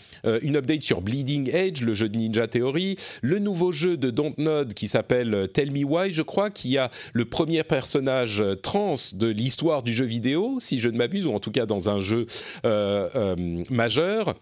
une 0.42 0.56
update 0.56 0.84
sur 0.85 1.01
Bleeding 1.01 1.51
Edge, 1.52 1.82
le 1.82 1.94
jeu 1.94 2.09
de 2.09 2.16
Ninja 2.16 2.47
Theory, 2.47 2.97
le 3.23 3.39
nouveau 3.39 3.73
jeu 3.73 3.97
de 3.97 4.11
Dontnod 4.11 4.74
qui 4.74 4.86
s'appelle 4.86 5.48
Tell 5.52 5.73
Me 5.73 5.85
Why, 5.85 6.12
je 6.12 6.23
crois, 6.23 6.51
qui 6.51 6.78
a 6.78 6.90
le 7.12 7.24
premier 7.24 7.65
personnage 7.65 8.44
trans 8.62 8.94
de 9.15 9.28
l'histoire 9.28 9.82
du 9.82 9.93
jeu 9.94 10.05
vidéo, 10.05 10.59
si 10.61 10.78
je 10.78 10.89
ne 10.89 10.98
m'abuse, 10.98 11.27
ou 11.27 11.32
en 11.32 11.40
tout 11.40 11.51
cas 11.51 11.66
dans 11.66 11.89
un 11.89 12.01
jeu 12.01 12.27
euh, 12.66 13.09
euh, 13.16 13.65
majeur 13.70 14.35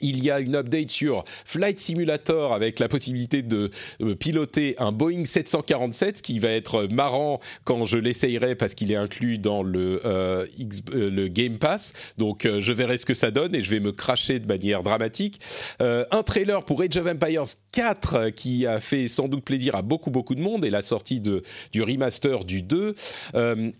il 0.00 0.22
y 0.22 0.30
a 0.30 0.40
une 0.40 0.56
update 0.56 0.90
sur 0.90 1.24
Flight 1.44 1.78
Simulator 1.78 2.52
avec 2.52 2.78
la 2.78 2.88
possibilité 2.88 3.42
de 3.42 3.70
euh, 4.02 4.14
piloter 4.14 4.74
un 4.78 4.92
Boeing 4.92 5.24
747, 5.24 6.22
qui 6.22 6.38
va 6.38 6.50
être 6.50 6.86
marrant 6.90 7.40
quand 7.64 7.84
je 7.84 7.98
l'essayerai 7.98 8.54
parce 8.54 8.74
qu'il 8.74 8.92
est 8.92 8.96
inclus 8.96 9.38
dans 9.38 9.62
le, 9.62 10.00
euh, 10.04 10.46
euh, 10.94 11.28
Game 11.28 11.58
Pass. 11.58 11.92
Donc 12.18 12.46
je 12.46 12.72
verrai 12.72 12.98
ce 12.98 13.06
que 13.06 13.14
ça 13.14 13.30
donne 13.30 13.54
et 13.54 13.62
je 13.62 13.70
vais 13.70 13.80
me 13.80 13.92
cracher 13.92 14.38
de 14.38 14.46
manière 14.46 14.82
dramatique. 14.82 15.40
un 15.80 16.22
trailer 16.22 16.64
pour 16.64 16.82
Age 16.82 16.96
of 16.96 17.06
Empires 17.06 17.44
4 17.72 18.30
qui 18.30 18.66
a 18.66 18.80
fait 18.80 19.08
sans 19.08 19.28
doute 19.28 19.44
plaisir 19.44 19.74
à 19.74 19.82
beaucoup 19.82 20.10
beaucoup 20.10 20.34
de 20.34 20.40
monde 20.40 20.64
et 20.64 20.70
la 20.70 20.82
sortie 20.82 21.20
de, 21.20 21.42
du 21.72 21.82
remaster 21.82 22.44
du 22.44 22.62
2. 22.62 22.94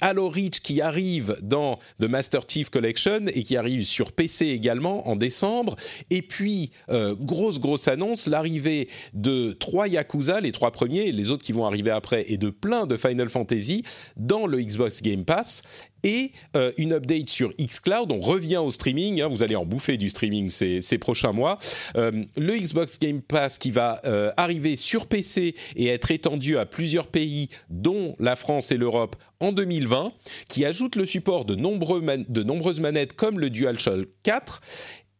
Halo 0.00 0.28
Reach 0.28 0.60
qui 0.60 0.80
arrive 0.80 1.36
dans 1.42 1.78
The 2.00 2.04
Master 2.04 2.42
Chief 2.48 2.70
Collection 2.70 3.26
et 3.26 3.42
qui 3.42 3.56
arrive 3.56 3.84
sur 3.84 4.12
PC 4.12 4.46
également 4.46 5.08
en 5.08 5.16
décembre 5.16 5.76
et 6.10 6.22
puis, 6.22 6.70
euh, 6.88 7.14
grosse, 7.18 7.58
grosse 7.58 7.88
annonce, 7.88 8.26
l'arrivée 8.26 8.88
de 9.12 9.52
trois 9.52 9.88
Yakuza, 9.88 10.40
les 10.40 10.52
trois 10.52 10.70
premiers, 10.70 11.12
les 11.12 11.30
autres 11.30 11.44
qui 11.44 11.52
vont 11.52 11.64
arriver 11.64 11.90
après, 11.90 12.24
et 12.28 12.38
de 12.38 12.50
plein 12.50 12.86
de 12.86 12.96
Final 12.96 13.28
Fantasy 13.28 13.82
dans 14.16 14.46
le 14.46 14.60
Xbox 14.60 15.02
Game 15.02 15.24
Pass 15.24 15.62
et 16.04 16.30
euh, 16.56 16.70
une 16.76 16.92
update 16.92 17.28
sur 17.30 17.52
xCloud. 17.56 18.12
On 18.12 18.20
revient 18.20 18.58
au 18.58 18.70
streaming, 18.70 19.20
hein, 19.20 19.28
vous 19.28 19.42
allez 19.42 19.56
en 19.56 19.64
bouffer 19.64 19.96
du 19.96 20.08
streaming 20.08 20.50
ces, 20.50 20.98
prochains 20.98 21.32
mois. 21.32 21.58
Euh, 21.96 22.12
le 22.36 22.56
Xbox 22.56 23.00
Game 23.00 23.22
Pass 23.22 23.58
qui 23.58 23.72
va 23.72 24.00
arriver 24.36 24.76
sur 24.76 25.06
PC 25.06 25.56
et 25.74 25.86
être 25.88 26.12
étendu 26.12 26.58
à 26.58 26.66
plusieurs 26.66 27.08
pays, 27.08 27.48
dont 27.70 28.14
la 28.20 28.36
France 28.36 28.70
et 28.70 28.76
l'Europe, 28.76 29.16
en 29.40 29.52
2020, 29.52 30.12
qui 30.48 30.64
ajoute 30.64 30.94
le 30.94 31.06
support 31.06 31.44
de, 31.44 31.54
de 31.56 32.42
nombreuses 32.42 32.80
manettes 32.80 33.14
comme 33.14 33.40
le 33.40 33.50
DualShock 33.50 34.06
4 34.22 34.60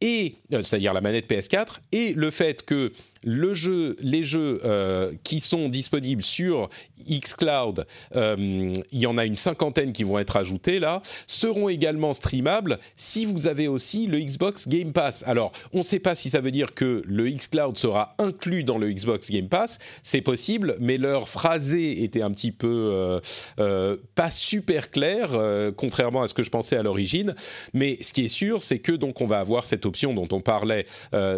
et 0.01 0.37
euh, 0.53 0.63
c'est-à-dire 0.63 0.93
la 0.93 1.01
manette 1.01 1.31
PS4 1.31 1.79
et 1.93 2.13
le 2.13 2.31
fait 2.31 2.65
que 2.65 2.93
les 3.27 4.23
jeux 4.23 4.61
euh, 4.65 5.13
qui 5.25 5.41
sont 5.41 5.69
disponibles 5.69 6.23
sur 6.23 6.71
xCloud, 7.09 7.87
euh, 8.15 8.73
il 8.93 8.99
y 8.99 9.07
en 9.07 9.19
a 9.19 9.27
une 9.27 9.37
cinquantaine 9.37 9.93
qui 9.93 10.05
vont 10.05 10.19
être 10.19 10.37
ajoutés 10.37 10.79
là, 10.79 11.03
seront 11.27 11.69
également 11.69 12.13
streamables 12.13 12.79
si 12.97 13.25
vous 13.25 13.49
avez 13.49 13.69
aussi 13.69 14.07
le 14.07 14.21
Xbox 14.21 14.69
Game 14.69 14.93
Pass. 14.93 15.25
Alors, 15.27 15.53
on 15.73 15.79
ne 15.79 15.83
sait 15.83 15.99
pas 15.99 16.15
si 16.15 16.31
ça 16.31 16.41
veut 16.41 16.53
dire 16.53 16.75
que 16.75 17.03
le 17.05 17.29
xCloud 17.29 17.77
sera 17.77 18.15
inclus 18.19 18.65
dans 18.65 18.79
le 18.79 18.91
Xbox 18.93 19.31
Game 19.31 19.49
Pass, 19.49 19.79
c'est 20.03 20.21
possible, 20.21 20.77
mais 20.81 20.97
leur 20.97 21.29
phrasé 21.29 22.05
était 22.05 22.23
un 22.23 22.31
petit 22.31 22.53
peu 22.53 23.21
euh, 23.59 23.97
pas 24.15 24.31
super 24.31 24.91
clair, 24.91 25.31
contrairement 25.77 26.23
à 26.23 26.29
ce 26.29 26.35
que 26.35 26.43
je 26.43 26.51
pensais 26.51 26.77
à 26.77 26.83
l'origine. 26.83 27.35
Mais 27.75 27.99
ce 28.01 28.13
qui 28.13 28.25
est 28.25 28.29
sûr, 28.29 28.63
c'est 28.63 28.79
que 28.79 28.93
donc 28.93 29.21
on 29.21 29.27
va 29.27 29.41
avoir 29.41 29.65
cette 29.65 29.85
option 29.85 30.15
dont 30.15 30.29
on 30.31 30.41
parlait 30.41 30.87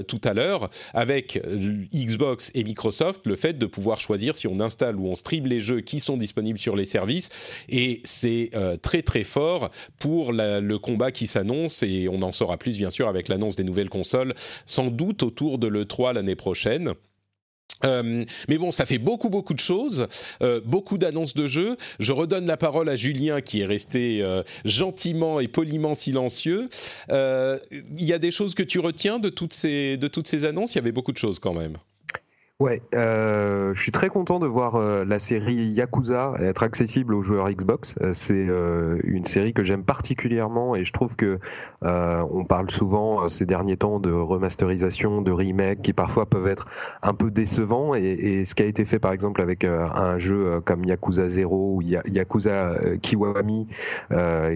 tout 0.07 0.21
à 0.25 0.35
l'heure 0.35 0.71
avec 0.93 1.41
Xbox 1.95 2.51
et 2.55 2.65
Microsoft 2.65 3.27
le 3.27 3.37
fait 3.37 3.59
de 3.59 3.67
pouvoir 3.67 4.01
choisir 4.01 4.37
si 4.37 4.47
on 4.47 4.61
installe 4.61 4.97
ou 4.97 5.07
on 5.07 5.15
stream 5.15 5.47
les 5.47 5.61
jeux 5.61 5.81
qui 5.81 6.01
sont 6.01 6.17
disponibles 6.17 6.59
sur 6.59 6.77
les 6.77 6.85
services. 6.85 7.31
Et 7.69 8.01
c'est 8.05 8.51
euh, 8.55 8.77
très 8.77 9.03
très 9.03 9.25
fort 9.25 9.71
pour 9.99 10.33
le 10.33 10.77
combat 10.77 11.13
qui 11.13 11.27
s'annonce 11.27 11.83
et 11.83 12.09
on 12.09 12.23
en 12.23 12.33
saura 12.33 12.57
plus 12.57 12.79
bien 12.79 12.91
sûr 12.91 13.09
avec 13.09 13.29
l'annonce 13.29 13.57
des 13.57 13.65
nouvelles 13.65 13.91
consoles, 13.91 14.35
sans 14.67 14.89
doute 14.89 15.23
autour 15.23 15.59
de 15.59 15.69
l'E3 15.69 16.15
l'année 16.15 16.37
prochaine. 16.37 16.95
Euh, 17.85 18.25
mais 18.49 18.59
bon, 18.59 18.71
ça 18.71 18.87
fait 18.87 18.99
beaucoup 18.99 19.31
beaucoup 19.31 19.55
de 19.55 19.61
choses, 19.61 20.07
euh, 20.43 20.61
beaucoup 20.65 20.99
d'annonces 20.99 21.35
de 21.35 21.47
jeux. 21.47 21.77
Je 21.99 22.13
redonne 22.13 22.47
la 22.47 22.57
parole 22.57 22.89
à 22.89 22.97
Julien 22.97 23.41
qui 23.41 23.61
est 23.61 23.67
resté 23.67 24.25
gentiment 24.65 25.41
et 25.41 25.49
poliment 25.49 25.95
silencieux. 25.95 26.69
Il 27.11 28.05
y 28.05 28.13
a 28.13 28.19
des 28.19 28.31
choses 28.31 28.55
que 28.55 28.63
tu 28.63 28.79
retiens 28.79 29.19
de 29.19 29.29
toutes 29.29 29.53
ces 29.53 29.97
de 29.97 30.09
toutes 30.09 30.29
ces 30.29 30.45
annonces? 30.45 30.75
Il 30.75 30.79
y 30.79 30.81
avait 30.81 30.93
beaucoup 30.93 31.13
de 31.13 31.19
choses 31.19 31.39
quand 31.39 31.55
même. 31.55 31.77
Ouais, 32.61 32.83
euh, 32.93 33.73
je 33.73 33.81
suis 33.81 33.93
très 33.93 34.09
content 34.09 34.41
de 34.41 34.47
voir 34.49 34.75
euh, 34.75 35.05
la 35.05 35.21
série 35.21 35.55
Yakuza 35.55 36.35
être 36.41 36.65
accessible 36.65 37.15
aux 37.15 37.23
joueurs 37.23 37.49
Xbox. 37.49 37.95
Euh, 38.03 38.11
c'est 38.13 38.49
euh, 38.49 38.99
une 39.05 39.25
série 39.25 39.53
que 39.53 39.63
j'aime 39.63 39.85
particulièrement 39.85 40.75
et 40.75 40.85
je 40.85 40.93
trouve 40.93 41.15
que 41.15 41.39
on 41.83 42.45
parle 42.45 42.69
souvent 42.69 43.29
ces 43.29 43.47
derniers 43.47 43.77
temps 43.77 44.01
de 44.01 44.11
remasterisation, 44.11 45.23
de 45.23 45.31
remake 45.31 45.83
qui 45.83 45.93
parfois 45.93 46.27
peuvent 46.27 46.49
être 46.49 46.67
un 47.03 47.15
peu 47.15 47.31
décevants 47.31 47.95
et, 47.95 48.01
et 48.01 48.45
ce 48.45 48.57
qui 48.57 48.65
a 48.65 48.67
été 48.67 48.85
fait 48.85 48.99
par 48.99 49.13
exemple 49.13 49.41
avec 49.41 49.63
un 49.63 50.19
jeu 50.19 50.61
comme 50.65 50.85
Yakuza 50.85 51.29
0 51.29 51.77
ou 51.77 51.83
Yakuza 51.83 52.73
Kiwami 53.03 53.69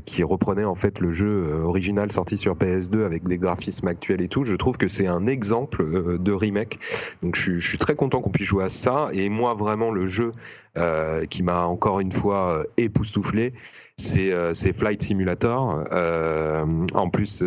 qui 0.05 0.25
reprenait 0.25 0.65
en 0.65 0.75
fait 0.75 0.99
le 0.99 1.13
jeu 1.13 1.63
original 1.63 2.11
sorti 2.11 2.37
sur 2.37 2.57
PS2 2.57 3.05
avec 3.05 3.23
des 3.29 3.39
graphismes 3.39 3.87
actuels 3.87 4.23
et 4.23 4.29
tout, 4.29 4.45
je 4.45 4.57
trouve 4.57 4.77
que 4.77 4.89
c'est 4.89 5.07
un 5.07 5.27
exemple 5.27 6.19
de 6.19 6.33
remake. 6.33 6.81
Donc 7.23 7.37
je, 7.37 7.59
je 7.59 7.69
suis 7.69 7.79
très 7.79 7.92
content 7.95 8.21
qu'on 8.21 8.31
puisse 8.31 8.49
jouer 8.49 8.65
à 8.65 8.69
ça. 8.69 9.11
Et 9.13 9.29
moi, 9.29 9.55
vraiment, 9.55 9.91
le 9.91 10.07
jeu 10.07 10.33
euh, 10.79 11.27
qui 11.27 11.43
m'a 11.43 11.67
encore 11.67 12.01
une 12.01 12.13
fois 12.13 12.53
euh, 12.53 12.65
époustouflé, 12.79 13.53
c'est 13.97 14.33
euh, 14.33 14.55
Flight 14.55 15.03
Simulator. 15.03 15.85
en 16.95 17.11
plus, 17.11 17.45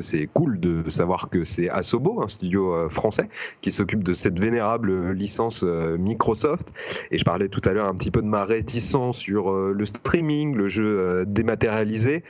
c'est 0.00 0.28
cool 0.32 0.58
de 0.58 0.88
savoir 0.88 1.28
que 1.28 1.44
c'est 1.44 1.68
Asobo, 1.68 2.22
un 2.22 2.28
studio 2.28 2.88
français, 2.88 3.28
qui 3.60 3.70
s'occupe 3.70 4.02
de 4.02 4.14
cette 4.14 4.40
vénérable 4.40 5.12
licence 5.12 5.62
Microsoft. 5.62 6.72
Et 7.10 7.18
je 7.18 7.24
parlais 7.24 7.48
tout 7.48 7.60
à 7.64 7.72
l'heure 7.72 7.88
un 7.88 7.94
petit 7.94 8.10
peu 8.10 8.22
de 8.22 8.26
ma 8.26 8.44
réticence 8.44 9.18
sur 9.18 9.52
le 9.52 9.84
streaming, 9.84 10.54
le 10.54 10.68
jeu 10.68 11.24
dématérialisé 11.26 12.24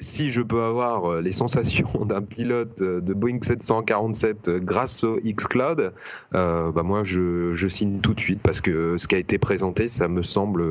si 0.00 0.30
je 0.30 0.40
peux 0.40 0.62
avoir 0.62 1.04
euh, 1.04 1.20
les 1.20 1.32
sensations 1.32 1.90
d'un 2.06 2.22
pilote 2.22 2.80
euh, 2.80 3.00
de 3.00 3.14
Boeing 3.14 3.38
747 3.40 4.48
euh, 4.48 4.58
grâce 4.58 5.04
au 5.04 5.20
xCloud, 5.20 5.92
euh, 6.34 6.72
bah 6.72 6.82
moi 6.82 7.04
je, 7.04 7.52
je, 7.54 7.68
signe 7.68 8.00
tout 8.00 8.14
de 8.14 8.20
suite 8.20 8.40
parce 8.42 8.60
que 8.60 8.96
ce 8.96 9.06
qui 9.06 9.14
a 9.14 9.18
été 9.18 9.38
présenté, 9.38 9.88
ça 9.88 10.08
me 10.08 10.22
semble 10.22 10.64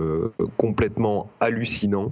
complètement 0.58 1.32
hallucinant. 1.40 2.12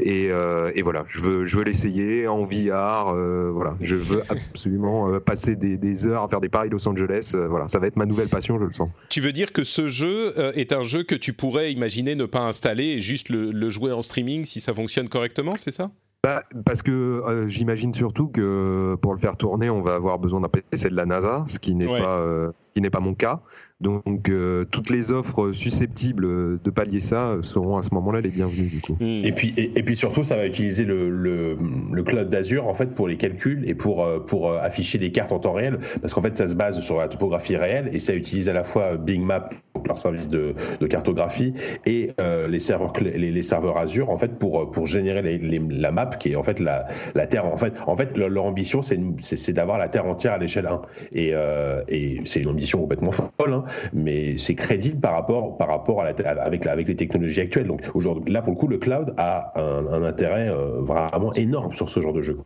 Et, 0.00 0.28
euh, 0.30 0.72
et 0.74 0.82
voilà, 0.82 1.04
je 1.06 1.20
veux, 1.20 1.44
je 1.44 1.56
veux 1.56 1.64
l'essayer 1.64 2.26
en 2.26 2.44
VR. 2.44 3.08
Euh, 3.14 3.50
voilà, 3.52 3.74
je 3.80 3.96
veux 3.96 4.22
absolument 4.28 5.20
passer 5.20 5.56
des, 5.56 5.76
des, 5.76 6.06
heures 6.06 6.24
à 6.24 6.28
faire 6.28 6.40
des 6.40 6.48
paris 6.48 6.70
Los 6.70 6.88
Angeles. 6.88 7.34
voilà, 7.34 7.68
ça 7.68 7.78
va 7.78 7.86
être 7.86 7.96
ma 7.96 8.06
nouvelle 8.06 8.28
passion, 8.28 8.58
je 8.58 8.64
le 8.64 8.72
sens. 8.72 8.88
Tu 9.10 9.20
veux 9.20 9.32
dire 9.32 9.52
que 9.52 9.64
ce 9.64 9.86
jeu 9.86 10.32
est 10.56 10.72
un 10.72 10.82
jeu 10.82 11.02
que 11.02 11.14
tu 11.14 11.32
pourrais 11.32 11.72
imaginer 11.72 12.14
ne 12.14 12.26
pas 12.26 12.40
installer 12.40 12.84
et 12.84 13.00
juste 13.00 13.28
le, 13.28 13.50
le 13.50 13.70
jouer 13.70 13.92
en 13.92 14.02
streaming 14.02 14.44
si 14.44 14.60
ça 14.60 14.74
fonctionne 14.74 15.08
correctement, 15.08 15.56
c'est 15.56 15.72
ça? 15.72 15.90
Bah, 16.24 16.42
parce 16.64 16.80
que 16.80 16.90
euh, 16.90 17.48
j'imagine 17.48 17.92
surtout 17.92 18.28
que 18.28 18.96
pour 19.02 19.12
le 19.12 19.18
faire 19.18 19.36
tourner, 19.36 19.68
on 19.68 19.82
va 19.82 19.94
avoir 19.94 20.18
besoin 20.18 20.40
d'un 20.40 20.48
PC 20.48 20.88
de 20.88 20.96
la 20.96 21.04
NASA, 21.04 21.44
ce 21.46 21.58
qui 21.58 21.74
n'est 21.74 21.86
ouais. 21.86 22.00
pas, 22.00 22.16
euh, 22.16 22.50
qui 22.74 22.80
n'est 22.80 22.90
pas 22.90 23.00
mon 23.00 23.14
cas. 23.14 23.40
Donc 23.80 24.28
euh, 24.28 24.64
toutes 24.64 24.90
les 24.90 25.12
offres 25.12 25.52
susceptibles 25.52 26.60
de 26.60 26.70
pallier 26.70 27.00
ça 27.00 27.36
seront 27.42 27.76
à 27.76 27.82
ce 27.82 27.94
moment-là 27.94 28.20
les 28.20 28.30
bienvenues. 28.30 28.70
Et 29.00 29.32
puis 29.32 29.54
et, 29.56 29.82
puis 29.82 29.96
surtout 29.96 30.24
ça 30.24 30.36
va 30.36 30.46
utiliser 30.46 30.84
le, 30.84 31.08
le, 31.10 32.02
cloud 32.02 32.28
d'Azure 32.28 32.66
en 32.66 32.74
fait 32.74 32.94
pour 32.94 33.08
les 33.08 33.16
calculs 33.16 33.62
et 33.68 33.74
pour 33.74 34.06
pour 34.26 34.52
afficher 34.52 34.98
les 34.98 35.12
cartes 35.12 35.32
en 35.32 35.38
temps 35.38 35.52
réel 35.52 35.78
parce 36.00 36.14
qu'en 36.14 36.22
fait 36.22 36.36
ça 36.36 36.46
se 36.46 36.54
base 36.54 36.80
sur 36.80 36.98
la 36.98 37.08
topographie 37.08 37.56
réelle 37.56 37.90
et 37.92 38.00
ça 38.00 38.14
utilise 38.14 38.48
à 38.48 38.52
la 38.52 38.64
fois 38.64 38.96
Bing 38.96 39.22
Map 39.22 39.50
leur 39.86 39.98
service 39.98 40.28
de, 40.28 40.54
cartographie 40.88 41.54
et 41.86 42.12
euh, 42.20 42.46
les 42.48 42.58
serveurs 42.58 42.92
les, 43.00 43.42
serveurs 43.42 43.76
Azure 43.76 44.10
en 44.10 44.16
fait 44.16 44.38
pour 44.38 44.70
pour 44.70 44.86
générer 44.86 45.38
la 45.38 45.90
map 45.90 46.06
qui 46.06 46.32
est 46.32 46.36
en 46.36 46.42
fait 46.42 46.60
la, 46.60 46.86
la 47.14 47.26
terre 47.26 47.46
en 47.46 47.56
fait 47.56 47.74
en 47.86 47.96
fait 47.96 48.16
leur, 48.16 48.44
ambition 48.44 48.82
c'est 48.82 49.00
c'est 49.18 49.52
d'avoir 49.52 49.78
la 49.78 49.88
terre 49.88 50.06
entière 50.06 50.34
à 50.34 50.38
l'échelle 50.38 50.66
1 50.66 50.82
et 51.12 51.30
euh, 51.32 51.82
et 51.88 52.20
c'est 52.24 52.40
une 52.40 52.48
ambition 52.48 52.63
complètement 52.72 53.12
folle 53.12 53.54
hein, 53.54 53.64
mais 53.92 54.36
c'est 54.38 54.54
crédible 54.54 55.00
par 55.00 55.12
rapport 55.12 55.56
par 55.56 55.68
rapport 55.68 56.00
à 56.00 56.04
la 56.04 56.14
avec 56.42 56.66
avec 56.66 56.88
les 56.88 56.96
technologies 56.96 57.40
actuelles 57.40 57.66
donc 57.66 57.82
aujourd'hui 57.94 58.32
là 58.32 58.42
pour 58.42 58.52
le 58.52 58.58
coup 58.58 58.68
le 58.68 58.78
cloud 58.78 59.14
a 59.16 59.52
un, 59.60 59.86
un 59.86 60.02
intérêt 60.02 60.48
euh, 60.48 60.80
vraiment 60.80 61.32
énorme 61.34 61.72
sur 61.72 61.88
ce 61.88 62.00
genre 62.00 62.12
de 62.12 62.22
jeu. 62.22 62.38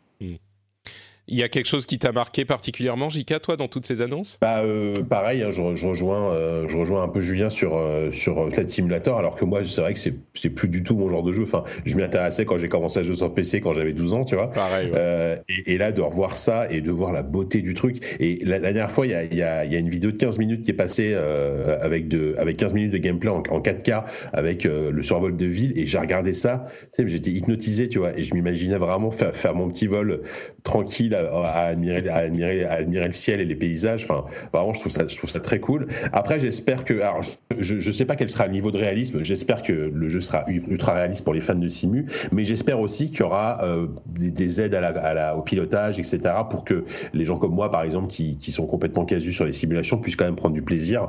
Il 1.31 1.37
y 1.37 1.43
a 1.43 1.49
quelque 1.51 1.67
chose 1.67 1.85
qui 1.85 1.99
t'a 1.99 2.11
marqué 2.11 2.47
particulièrement, 2.47 3.11
Jika, 3.11 3.39
toi, 3.39 3.59
dans 3.59 3.69
toutes 3.69 3.85
ces 3.85 4.01
annonces? 4.01 4.39
Bah, 4.41 4.63
euh, 4.63 5.03
Pareil, 5.03 5.43
hein, 5.43 5.51
je, 5.51 5.75
je, 5.75 5.87
rejoins, 5.87 6.33
euh, 6.33 6.67
je 6.69 6.77
rejoins 6.77 7.03
un 7.03 7.09
peu 7.09 7.21
Julien 7.21 7.51
sur, 7.51 7.77
euh, 7.77 8.11
sur 8.13 8.49
Flight 8.51 8.71
Simulator, 8.71 9.19
alors 9.19 9.37
que 9.37 9.45
moi, 9.45 9.61
c'est 9.65 9.83
vrai 9.83 9.93
que 9.93 10.01
c'est 10.01 10.51
plus 10.51 10.71
du 10.71 10.83
tout 10.83 10.97
mon 10.97 11.11
genre 11.11 11.23
de 11.23 11.33
jeu. 11.33 11.43
Enfin, 11.43 11.65
je 11.85 11.95
m'y 11.97 12.03
intéressais 12.03 12.47
quand 12.47 12.57
j'ai 12.57 12.71
commencé 12.71 13.01
à 13.01 13.03
jouer 13.03 13.15
sur 13.15 13.35
PC 13.35 13.61
quand 13.61 13.75
j'avais 13.75 13.93
12 13.93 14.15
ans, 14.15 14.25
tu 14.25 14.37
vois. 14.37 14.51
Pareil. 14.51 14.91
Ouais. 14.91 15.43
Et, 15.51 15.75
et, 15.75 15.79
là, 15.79 15.93
de 15.93 16.01
revoir 16.01 16.35
ça 16.35 16.71
et 16.73 16.81
de 16.81 16.91
voir 16.91 17.13
la 17.13 17.23
beauté 17.23 17.61
du 17.61 17.75
truc. 17.75 18.17
Et 18.21 18.39
la, 18.43 18.59
la 18.59 18.73
dernière 18.73 18.91
fois, 18.91 19.07
il 19.07 19.13
y 19.13 19.15
a, 19.15 19.25
y, 19.25 19.43
a, 19.43 19.67
y 19.67 19.77
a, 19.77 19.79
une 19.79 19.91
vidéo 19.91 20.11
de 20.11 20.17
15 20.17 20.39
minutes 20.39 20.63
qui 20.65 20.71
est 20.71 20.75
passée 20.75 21.15
avec, 21.15 22.09
de, 22.09 22.35
avec 22.39 22.57
15 22.57 22.73
minutes 22.73 22.93
de 22.93 22.99
gameplay 22.99 23.31
en, 23.31 23.43
en 23.51 23.61
4K 23.61 24.05
avec 24.33 24.65
le 24.65 25.03
survol 25.03 25.37
de 25.37 25.47
ville, 25.47 25.79
et 25.79 25.85
j'ai 25.85 25.99
regardé 25.99 26.33
ça, 26.33 26.67
tu 26.95 27.03
sais, 27.03 27.09
j'étais 27.09 27.31
hypnotisé, 27.31 27.89
tu 27.89 27.99
vois, 27.99 28.19
et 28.19 28.25
je 28.25 28.35
m'imaginais 28.35 28.79
vraiment 28.79 29.11
faire, 29.11 29.35
faire 29.35 29.55
mon 29.55 29.69
petit 29.69 29.87
vol 29.87 30.23
tranquille 30.65 31.15
à, 31.15 31.21
à 31.31 31.67
admirer 31.69 32.09
à 32.09 32.17
admirer, 32.17 32.65
à 32.65 32.73
admirer 32.75 33.07
le 33.07 33.13
ciel 33.13 33.41
et 33.41 33.45
les 33.45 33.55
paysages. 33.55 34.05
Enfin, 34.05 34.25
vraiment, 34.53 34.73
je 34.73 34.81
trouve 34.81 34.93
ça, 34.93 35.07
je 35.07 35.17
trouve 35.17 35.31
ça 35.31 35.41
très 35.41 35.61
cool. 35.61 35.89
Après, 36.13 36.41
j'espère 36.41 36.85
que, 36.85 36.95
alors, 37.01 37.23
je, 37.59 37.81
je 37.81 37.93
sais 37.93 38.05
pas 38.05 38.17
quel 38.17 38.29
sera 38.29 38.47
le 38.47 38.53
niveau 38.53 38.71
de 38.71 38.79
réalisme. 38.79 39.25
J'espère 39.25 39.63
que 39.63 39.73
le 39.73 40.09
jeu 40.09 40.21
sera 40.21 40.45
ultra 40.49 40.95
réaliste 40.95 41.25
pour 41.25 41.35
les 41.35 41.41
fans 41.41 41.55
de 41.55 41.69
Simu, 41.69 42.07
mais 42.33 42.45
j'espère 42.45 42.81
aussi 42.81 43.11
qu'il 43.11 43.21
y 43.21 43.23
aura 43.23 43.65
euh, 43.65 43.87
des, 44.07 44.31
des, 44.31 44.61
aides 44.61 44.75
à 44.75 44.81
la, 44.81 44.89
à 44.89 45.15
la, 45.15 45.37
au 45.37 45.43
pilotage, 45.43 45.99
etc., 45.99 46.21
pour 46.51 46.65
que 46.65 46.85
les 47.15 47.25
gens 47.25 47.39
comme 47.39 47.55
moi, 47.55 47.71
par 47.71 47.83
exemple, 47.83 48.09
qui, 48.09 48.37
qui 48.37 48.53
sont 48.53 48.67
complètement 48.67 49.05
casus 49.05 49.35
sur 49.35 49.45
les 49.45 49.53
simulations, 49.53 49.99
puissent 49.99 50.17
quand 50.17 50.25
même 50.25 50.37
prendre 50.37 50.55
du 50.55 50.63
plaisir. 50.63 51.09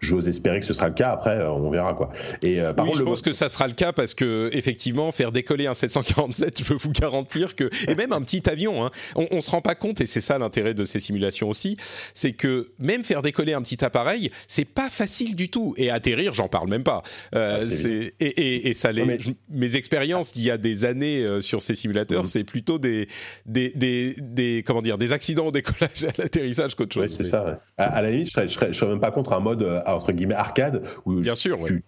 J'ose 0.00 0.28
espérer 0.28 0.60
que 0.60 0.66
ce 0.66 0.74
sera 0.74 0.88
le 0.88 0.94
cas. 0.94 1.10
Après, 1.10 1.42
on 1.46 1.70
verra 1.70 1.94
quoi. 1.94 2.10
Et 2.42 2.60
euh, 2.60 2.72
par 2.72 2.84
oui, 2.84 2.90
contre, 2.90 3.00
je 3.00 3.04
pense 3.04 3.22
que 3.22 3.32
ça 3.32 3.48
sera 3.48 3.66
le 3.66 3.74
cas 3.74 3.92
parce 3.92 4.14
que 4.14 4.50
effectivement, 4.52 5.12
faire 5.12 5.32
décoller 5.32 5.66
un 5.66 5.74
747, 5.74 6.58
je 6.58 6.64
peux 6.64 6.74
vous 6.74 6.90
garantir 6.90 7.56
que, 7.56 7.70
et 7.88 7.94
même 7.94 8.12
un 8.12 8.22
petit 8.22 8.48
avion, 8.48 8.84
hein, 8.84 8.89
on, 9.14 9.28
on 9.30 9.40
se 9.40 9.50
rend 9.50 9.60
pas 9.60 9.74
compte 9.74 10.00
et 10.00 10.06
c'est 10.06 10.20
ça 10.20 10.38
l'intérêt 10.38 10.74
de 10.74 10.84
ces 10.84 11.00
simulations 11.00 11.48
aussi, 11.48 11.76
c'est 12.14 12.32
que 12.32 12.72
même 12.78 13.04
faire 13.04 13.22
décoller 13.22 13.52
un 13.52 13.62
petit 13.62 13.84
appareil, 13.84 14.30
c'est 14.48 14.64
pas 14.64 14.90
facile 14.90 15.36
du 15.36 15.48
tout. 15.48 15.74
Et 15.76 15.90
atterrir, 15.90 16.34
j'en 16.34 16.48
parle 16.48 16.68
même 16.68 16.82
pas. 16.82 17.02
Euh, 17.34 17.64
et, 18.20 18.26
et, 18.26 18.68
et, 18.68 18.74
ça, 18.74 18.92
les, 18.92 19.04
mais... 19.04 19.18
mes 19.48 19.76
expériences 19.76 20.32
d'il 20.32 20.44
y 20.44 20.50
a 20.50 20.58
des 20.58 20.84
années 20.84 21.22
euh, 21.22 21.40
sur 21.40 21.62
ces 21.62 21.74
simulateurs, 21.74 22.24
mmh. 22.24 22.26
c'est 22.26 22.44
plutôt 22.44 22.78
des, 22.78 23.08
des, 23.46 23.72
des, 23.74 24.14
des, 24.18 24.62
comment 24.66 24.82
dire, 24.82 24.98
des 24.98 25.12
accidents 25.12 25.46
au 25.46 25.52
décollage 25.52 26.04
et 26.04 26.08
à 26.08 26.12
l'atterrissage 26.18 26.74
qu'autre 26.74 26.94
chose. 26.94 27.04
Oui, 27.04 27.10
c'est 27.10 27.24
ça. 27.24 27.44
Ouais. 27.44 27.54
À, 27.76 27.84
à, 27.84 28.02
la 28.02 28.10
limite, 28.10 28.26
je 28.26 28.32
serais, 28.32 28.48
je, 28.48 28.52
serais, 28.54 28.72
je 28.72 28.78
serais 28.78 28.90
même 28.90 29.00
pas 29.00 29.10
contre 29.10 29.32
un 29.32 29.40
mode 29.40 29.62
euh, 29.62 29.80
entre 29.86 30.12
guillemets 30.12 30.34
arcade 30.34 30.82
où 31.04 31.14
bien 31.20 31.34
sûr, 31.34 31.62
tu, 31.64 31.74
ouais 31.74 31.80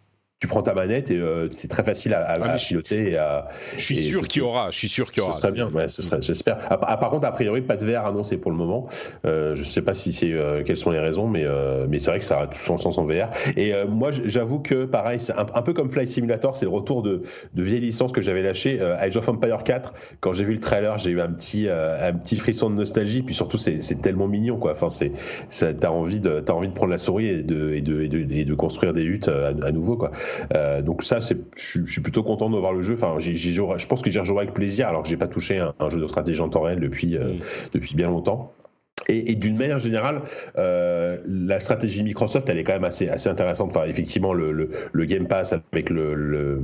tu 0.42 0.48
prends 0.48 0.62
ta 0.62 0.74
manette 0.74 1.08
et 1.12 1.18
euh, 1.18 1.46
c'est 1.52 1.68
très 1.68 1.84
facile 1.84 2.14
à, 2.14 2.22
à, 2.28 2.38
ah, 2.42 2.54
à 2.54 2.56
piloter. 2.56 3.12
Et 3.12 3.16
à, 3.16 3.46
je 3.76 3.84
suis 3.84 3.96
sûr 3.96 4.26
qu'il 4.26 4.42
y 4.42 4.44
aura. 4.44 4.72
Je 4.72 4.76
suis 4.76 4.88
sûr 4.88 5.12
qu'il 5.12 5.22
y 5.22 5.24
aura. 5.24 5.32
Ce 5.32 5.40
serait 5.40 5.52
bien. 5.52 5.68
Ouais, 5.68 5.88
ce 5.88 6.02
serait, 6.02 6.20
j'espère. 6.20 6.58
Ah, 6.68 6.96
par 6.96 7.10
contre, 7.10 7.28
a 7.28 7.30
priori, 7.30 7.60
pas 7.60 7.76
de 7.76 7.86
VR 7.86 8.06
annoncé 8.06 8.38
pour 8.38 8.50
le 8.50 8.56
moment. 8.56 8.88
Euh, 9.24 9.54
je 9.54 9.62
sais 9.62 9.82
pas 9.82 9.94
si 9.94 10.12
c'est 10.12 10.32
euh, 10.32 10.64
quelles 10.64 10.76
sont 10.76 10.90
les 10.90 10.98
raisons, 10.98 11.28
mais 11.28 11.44
euh, 11.44 11.86
mais 11.88 12.00
c'est 12.00 12.10
vrai 12.10 12.18
que 12.18 12.24
ça 12.24 12.40
a 12.40 12.46
tout 12.48 12.58
son 12.58 12.76
sens 12.76 12.98
en 12.98 13.06
VR. 13.06 13.28
Et 13.56 13.72
euh, 13.72 13.86
moi, 13.86 14.10
j'avoue 14.10 14.58
que 14.58 14.84
pareil, 14.84 15.20
c'est 15.20 15.32
un, 15.32 15.46
un, 15.54 15.62
peu 15.62 15.74
comme 15.74 15.90
Flight 15.90 16.08
Simulator, 16.08 16.56
c'est 16.56 16.64
le 16.64 16.72
retour 16.72 17.04
de, 17.04 17.22
de 17.54 17.62
vieilles 17.62 17.78
licences 17.78 18.10
que 18.10 18.20
j'avais 18.20 18.42
lâchées. 18.42 18.80
Euh, 18.80 18.96
Age 18.98 19.16
of 19.16 19.28
Empire 19.28 19.62
4, 19.62 19.94
quand 20.18 20.32
j'ai 20.32 20.42
vu 20.42 20.54
le 20.54 20.60
trailer, 20.60 20.98
j'ai 20.98 21.10
eu 21.10 21.20
un 21.20 21.30
petit 21.30 21.68
un 21.68 22.14
petit 22.14 22.36
frisson 22.36 22.68
de 22.68 22.74
nostalgie. 22.74 23.22
Puis 23.22 23.36
surtout, 23.36 23.58
c'est 23.58 24.02
tellement 24.02 24.26
mignon, 24.26 24.56
quoi. 24.56 24.72
Enfin, 24.72 24.90
c'est 24.90 25.12
t'as 25.78 25.90
envie 25.90 26.18
de 26.18 26.40
t'as 26.40 26.52
envie 26.52 26.68
de 26.68 26.74
prendre 26.74 26.90
la 26.90 26.98
souris 26.98 27.28
et 27.28 27.42
de 27.42 27.74
et 27.74 27.80
de 27.80 28.02
et 28.02 28.08
de, 28.08 28.32
et 28.32 28.44
de 28.44 28.54
construire 28.54 28.92
des 28.92 29.04
huttes 29.04 29.28
à, 29.28 29.52
à 29.64 29.70
nouveau, 29.70 29.96
quoi. 29.96 30.10
Donc 30.82 31.02
ça, 31.02 31.20
c'est, 31.20 31.36
je, 31.56 31.84
suis 31.84 32.00
plutôt 32.00 32.22
content 32.22 32.50
de 32.50 32.58
voir 32.58 32.72
le 32.72 32.82
jeu. 32.82 32.94
Enfin, 32.94 33.18
j 33.18 33.36
j 33.36 33.52
je 33.52 33.86
pense 33.86 34.02
que 34.02 34.10
j'y 34.10 34.18
rejouerai 34.18 34.44
avec 34.44 34.54
plaisir, 34.54 34.88
alors 34.88 35.02
que 35.02 35.08
j'ai 35.08 35.16
pas 35.16 35.28
touché 35.28 35.58
un, 35.58 35.74
un, 35.78 35.90
jeu 35.90 36.00
de 36.00 36.06
stratégie 36.06 36.40
en 36.40 36.48
temps 36.48 36.62
réel 36.62 36.80
depuis, 36.80 37.16
euh, 37.16 37.34
depuis 37.72 37.94
bien 37.94 38.08
longtemps. 38.08 38.52
Et, 39.08 39.32
et 39.32 39.34
d'une 39.34 39.56
manière 39.56 39.78
générale, 39.78 40.22
euh, 40.58 41.18
la 41.26 41.60
stratégie 41.60 42.02
Microsoft, 42.02 42.48
elle 42.48 42.58
est 42.58 42.64
quand 42.64 42.72
même 42.72 42.84
assez, 42.84 43.08
assez 43.08 43.28
intéressante. 43.28 43.74
Enfin, 43.74 43.86
effectivement, 43.86 44.32
le, 44.32 44.52
le, 44.52 44.70
le 44.92 45.04
Game 45.04 45.26
Pass 45.26 45.54
avec 45.72 45.90
le, 45.90 46.14
le, 46.14 46.60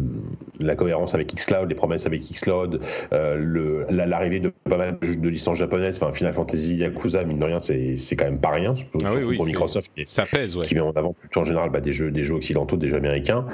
la 0.61 0.77
cohérence 0.77 1.15
avec 1.15 1.35
Xcloud, 1.35 1.69
les 1.69 1.75
promesses 1.75 2.07
avec 2.07 2.23
Xcloud, 2.23 2.81
euh, 3.13 3.85
l'arrivée 3.91 4.41
de 4.41 4.53
pas 4.69 4.77
mal 4.77 4.99
de, 5.01 5.29
licences 5.29 5.59
japonaises, 5.59 5.99
enfin, 6.01 6.13
Final 6.13 6.33
Fantasy, 6.33 6.77
Yakuza, 6.77 7.25
mine 7.25 7.39
de 7.39 7.45
rien, 7.45 7.59
c'est 7.59 7.97
quand 8.17 8.25
même 8.25 8.41
pas 8.41 8.51
rien. 8.51 8.75
Ah 9.05 9.11
oui, 9.15 9.23
oui, 9.25 9.37
pour 9.37 9.47
Microsoft, 9.47 9.91
qui, 9.97 10.05
ça 10.07 10.25
pèse, 10.25 10.57
ouais. 10.57 10.65
qui 10.65 10.75
met 10.75 10.81
en 10.81 10.93
avant 10.93 11.13
plutôt 11.13 11.41
en 11.41 11.45
général 11.45 11.71
bah, 11.71 11.81
des, 11.81 11.93
jeux, 11.93 12.11
des 12.11 12.25
jeux 12.25 12.35
occidentaux, 12.35 12.77
des 12.77 12.89
jeux 12.89 12.97
américains. 12.97 13.47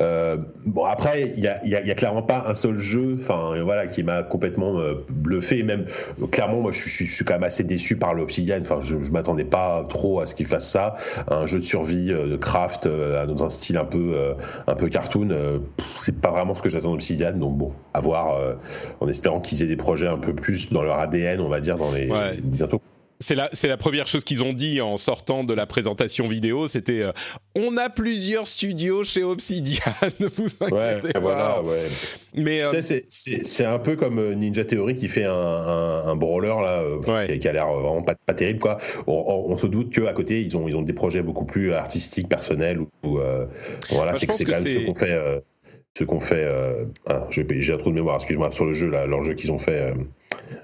Euh, 0.00 0.38
bon, 0.64 0.84
après, 0.84 1.32
il 1.36 1.40
n'y 1.40 1.48
a, 1.48 1.64
y 1.66 1.74
a, 1.74 1.84
y 1.84 1.90
a, 1.90 1.94
clairement 1.94 2.22
pas 2.22 2.44
un 2.48 2.54
seul 2.54 2.78
jeu 2.78 3.18
enfin, 3.20 3.62
voilà, 3.62 3.86
qui 3.86 4.02
m'a 4.02 4.22
complètement 4.22 4.78
euh, 4.78 4.94
bluffé. 5.10 5.62
Même, 5.62 5.86
clairement, 6.30 6.60
moi, 6.60 6.72
je 6.72 6.88
suis, 6.88 7.06
je 7.06 7.14
suis 7.14 7.24
quand 7.24 7.34
même 7.34 7.44
assez 7.44 7.64
déçu 7.64 7.96
par 7.96 8.14
le 8.14 8.22
Obsidian. 8.32 8.60
Enfin, 8.60 8.80
je, 8.80 9.02
je 9.02 9.10
m'attendais 9.10 9.44
pas 9.44 9.84
trop 9.88 10.20
à 10.20 10.26
ce 10.26 10.34
qu'il 10.34 10.46
fasse 10.46 10.68
ça. 10.68 10.94
Un 11.28 11.46
jeu 11.46 11.58
de 11.58 11.64
survie, 11.64 12.10
euh, 12.10 12.26
de 12.26 12.36
craft, 12.36 12.86
euh, 12.86 13.26
dans 13.26 13.44
un 13.44 13.50
style 13.50 13.76
un 13.76 13.84
peu, 13.84 14.12
euh, 14.14 14.34
un 14.66 14.74
peu 14.74 14.88
cartoon, 14.88 15.28
c'est 15.98 16.20
pas 16.20 16.30
vraiment 16.30 16.54
ce 16.54 16.62
que 16.62 16.70
j'attends 16.70 16.92
d'Obsidian. 16.92 17.32
Donc 17.32 17.58
bon, 17.58 17.72
à 17.92 18.00
voir, 18.00 18.38
en 19.00 19.08
espérant 19.08 19.40
qu'ils 19.40 19.62
aient 19.62 19.66
des 19.66 19.76
projets 19.76 20.08
un 20.08 20.18
peu 20.18 20.34
plus 20.34 20.72
dans 20.72 20.82
leur 20.82 20.98
ADN, 20.98 21.40
on 21.40 21.48
va 21.48 21.60
dire, 21.60 21.76
dans 21.76 21.92
les 21.92 22.10
ouais. 22.10 22.36
bientôt 22.42 22.80
c'est 23.22 23.34
la, 23.34 23.48
c'est 23.52 23.68
la 23.68 23.76
première 23.76 24.08
chose 24.08 24.24
qu'ils 24.24 24.42
ont 24.42 24.52
dit 24.52 24.80
en 24.80 24.96
sortant 24.96 25.44
de 25.44 25.54
la 25.54 25.64
présentation 25.64 26.28
vidéo, 26.28 26.68
c'était 26.68 27.02
euh, 27.02 27.12
on 27.54 27.76
a 27.76 27.88
plusieurs 27.88 28.46
studios 28.46 29.04
chez 29.04 29.22
Obsidian, 29.22 29.80
ne 30.20 30.26
vous 30.34 30.48
inquiétez 30.60 31.06
ouais, 31.06 31.12
pas. 31.12 31.20
Voilà, 31.20 31.62
ouais. 31.62 31.86
Mais 32.34 32.62
euh, 32.62 32.82
c'est, 32.82 33.06
c'est, 33.08 33.44
c'est 33.46 33.64
un 33.64 33.78
peu 33.78 33.96
comme 33.96 34.18
euh, 34.18 34.34
Ninja 34.34 34.64
Theory 34.64 34.96
qui 34.96 35.08
fait 35.08 35.24
un, 35.24 35.32
un, 35.32 36.06
un 36.08 36.16
brawler 36.16 36.48
là, 36.48 36.84
ouais. 37.06 37.28
qui, 37.28 37.38
qui, 37.38 37.48
a 37.48 37.52
l'air 37.52 37.72
vraiment 37.72 38.02
pas, 38.02 38.14
pas 38.26 38.34
terrible 38.34 38.58
quoi. 38.58 38.78
On, 39.06 39.12
on, 39.26 39.52
on 39.52 39.56
se 39.56 39.66
doute 39.66 39.94
qu'à 39.94 40.12
côté 40.12 40.42
ils 40.42 40.56
ont 40.56 40.68
ils 40.68 40.76
ont 40.76 40.82
des 40.82 40.92
projets 40.92 41.22
beaucoup 41.22 41.46
plus 41.46 41.72
artistiques, 41.72 42.28
personnels 42.28 42.80
ou, 42.80 42.88
ou 43.04 43.20
voilà, 43.90 44.12
bah, 44.12 44.18
c'est, 44.18 44.32
c'est 44.32 44.44
quand 44.44 44.52
même 44.52 44.68
ce 44.68 44.86
qu'on 44.86 44.94
fait 44.94 45.42
ce 45.98 46.04
qu'on 46.04 46.20
fait. 46.20 46.44
Euh, 46.44 46.84
ah, 47.06 47.26
j'ai 47.30 47.72
un 47.72 47.78
trou 47.78 47.90
de 47.90 47.94
mémoire, 47.94 48.16
excuse-moi, 48.16 48.52
sur 48.52 48.64
le 48.64 48.72
jeu, 48.72 48.88
là, 48.88 49.06
leur 49.06 49.24
jeu 49.24 49.34
qu'ils 49.34 49.52
ont 49.52 49.58
fait. 49.58 49.80
Euh, 49.80 49.94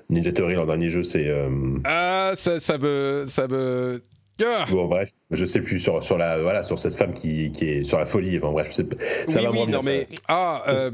Ninja 0.09 0.33
Theory, 0.33 0.55
leur 0.55 0.67
dernier 0.67 0.89
jeu, 0.89 1.03
c'est. 1.03 1.29
Euh... 1.29 1.51
Ah, 1.85 2.33
ça, 2.35 2.61
ça 2.61 2.79
me. 2.79 3.25
Ça 3.27 3.47
me... 3.49 4.01
Ah 4.41 4.67
bon 4.71 4.87
bref, 4.87 5.11
je 5.33 5.45
sais 5.45 5.61
plus 5.61 5.81
sur 5.81 6.05
sur 6.05 6.17
la 6.17 6.39
voilà 6.39 6.63
sur 6.63 6.79
cette 6.79 6.95
femme 6.95 7.13
qui, 7.13 7.51
qui 7.51 7.69
est 7.69 7.83
sur 7.83 7.99
la 7.99 8.05
folie. 8.05 8.39
Enfin 8.39 8.53
bref, 8.53 8.69
je 8.71 8.77
sais, 8.77 8.87
ça 9.27 9.41
oui, 9.41 9.45
va 9.45 9.51
oui, 9.51 9.67
non 9.67 9.81
mais 9.85 10.03
ça. 10.03 10.23
ah 10.29 10.65
euh, 10.69 10.91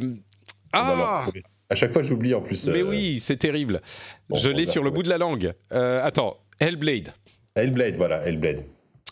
ah. 0.73 1.27
à 1.69 1.75
chaque 1.75 1.93
fois 1.93 2.01
j'oublie 2.01 2.33
en 2.33 2.41
plus. 2.41 2.69
Mais 2.69 2.83
oui, 2.83 3.21
c'est 3.21 3.37
terrible. 3.37 3.83
Bon, 4.31 4.39
je 4.39 4.49
l'ai 4.49 4.65
sur 4.65 4.83
le 4.83 4.89
bout 4.89 5.03
de 5.03 5.11
la 5.11 5.19
langue. 5.19 5.53
Attends, 5.71 6.39
Hellblade. 6.59 7.13
Hellblade, 7.55 7.97
voilà, 7.97 8.27
Hellblade. 8.27 8.65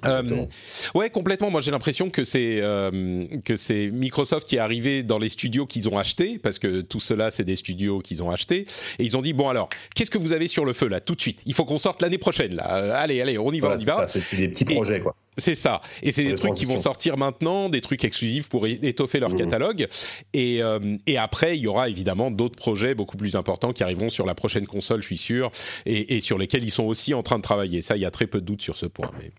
Euh, 0.05 0.47
ouais, 0.95 1.11
complètement. 1.11 1.51
Moi, 1.51 1.61
j'ai 1.61 1.71
l'impression 1.71 2.11
que 2.11 2.25
c'est 2.25 2.61
euh, 2.61 3.25
que 3.45 3.57
c'est 3.57 3.91
Microsoft 3.91 4.47
qui 4.47 4.57
est 4.57 4.61
arrivé 4.61 5.03
dans 5.03 5.19
les 5.19 5.29
studios 5.29 5.67
qu'ils 5.67 5.89
ont 5.89 5.99
achetés, 5.99 6.39
parce 6.39 6.59
que 6.59 6.81
tout 6.81 7.01
cela, 7.01 7.31
c'est 7.31 7.45
des 7.45 7.57
studios 7.57 8.01
qu'ils 8.01 8.23
ont 8.23 8.31
achetés, 8.31 8.67
et 8.99 9.05
ils 9.05 9.17
ont 9.17 9.23
dit 9.23 9.33
bon 9.33 9.49
alors, 9.49 9.69
qu'est-ce 9.95 10.11
que 10.11 10.19
vous 10.19 10.33
avez 10.33 10.49
sur 10.49 10.65
le 10.65 10.73
feu 10.73 10.89
là, 10.89 11.01
tout 11.01 11.15
de 11.15 11.21
suite? 11.21 11.41
Il 11.47 11.55
faut 11.55 11.65
qu'on 11.65 11.79
sorte 11.79 12.03
l'année 12.03 12.19
prochaine 12.19 12.55
là. 12.55 12.77
Euh, 12.77 12.93
allez, 12.95 13.21
allez, 13.21 13.39
on 13.39 13.53
y 13.53 13.61
va, 13.61 13.75
on 13.77 13.79
y 13.79 13.85
va. 13.85 14.07
C'est 14.09 14.37
des 14.37 14.49
petits 14.49 14.65
projets 14.65 15.01
quoi. 15.01 15.15
C'est 15.39 15.55
ça. 15.55 15.81
Et 16.03 16.13
c'est 16.13 16.25
des 16.25 16.35
trucs 16.35 16.53
qui 16.53 16.67
vont 16.67 16.77
sortir 16.77 17.17
maintenant, 17.17 17.71
des 17.71 17.81
trucs 17.81 18.05
exclusifs 18.05 18.51
pour 18.51 18.67
étoffer 18.67 19.19
leur 19.19 19.31
mmh. 19.31 19.37
catalogue. 19.37 19.89
Et, 20.35 20.61
et 21.07 21.17
après, 21.17 21.57
il 21.57 21.63
y 21.63 21.67
aura 21.67 21.89
évidemment 21.89 22.31
d'autres 22.31 22.57
projets 22.57 22.95
beaucoup 22.95 23.17
plus 23.17 23.35
importants 23.35 23.73
qui 23.73 23.83
arriveront 23.83 24.11
sur 24.11 24.27
la 24.27 24.35
prochaine 24.35 24.67
console, 24.67 25.01
je 25.01 25.07
suis 25.07 25.17
sûr, 25.17 25.51
et, 25.87 26.17
et 26.17 26.21
sur 26.21 26.37
lesquels 26.37 26.65
ils 26.65 26.71
sont 26.71 26.85
aussi 26.85 27.15
en 27.15 27.23
train 27.23 27.39
de 27.39 27.43
travailler. 27.43 27.81
Ça, 27.81 27.97
il 27.97 28.03
y 28.03 28.05
a 28.05 28.11
très 28.11 28.27
peu 28.27 28.43
de 28.43 28.45
doutes 28.45 28.61
sur 28.61 28.77
ce 28.77 28.85
point. 28.85 29.11
Mais... 29.19 29.33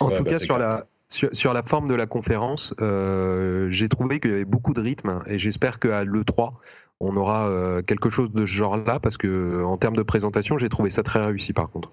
En, 0.00 0.10
tout 0.10 0.24
bah, 0.24 0.30
cas, 0.30 0.38
sur 0.38 0.58
la, 0.58 0.86
sur, 1.08 1.52
la 1.52 1.62
forme 1.62 1.88
de 1.88 1.94
la 1.94 2.06
conférence, 2.06 2.74
euh, 2.80 3.68
j'ai 3.70 3.88
trouvé 3.88 4.20
qu'il 4.20 4.30
y 4.30 4.34
avait 4.34 4.44
beaucoup 4.44 4.74
de 4.74 4.80
rythme 4.80 5.22
et 5.26 5.38
j'espère 5.38 5.78
qu'à 5.78 6.04
l'E3, 6.04 6.52
on 7.00 7.16
aura 7.16 7.48
euh, 7.48 7.82
quelque 7.82 8.10
chose 8.10 8.30
de 8.32 8.46
ce 8.46 8.52
genre-là 8.52 9.00
parce 9.00 9.16
que 9.16 9.62
en 9.64 9.76
termes 9.76 9.96
de 9.96 10.02
présentation, 10.02 10.58
j'ai 10.58 10.68
trouvé 10.68 10.90
ça 10.90 11.02
très 11.02 11.24
réussi 11.24 11.52
par 11.52 11.68
contre. 11.68 11.92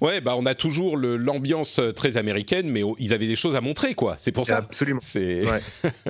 Ouais, 0.00 0.20
bah 0.20 0.34
on 0.36 0.46
a 0.46 0.54
toujours 0.54 0.96
l'ambiance 0.96 1.78
euh, 1.78 1.92
très 1.92 2.16
américaine, 2.16 2.68
mais 2.68 2.82
ils 2.98 3.12
avaient 3.12 3.26
des 3.26 3.36
choses 3.36 3.56
à 3.56 3.60
montrer, 3.60 3.94
quoi. 3.94 4.16
C'est 4.18 4.32
pour 4.32 4.46
ça. 4.46 4.58
Absolument. 4.58 5.00
C'est. 5.02 5.42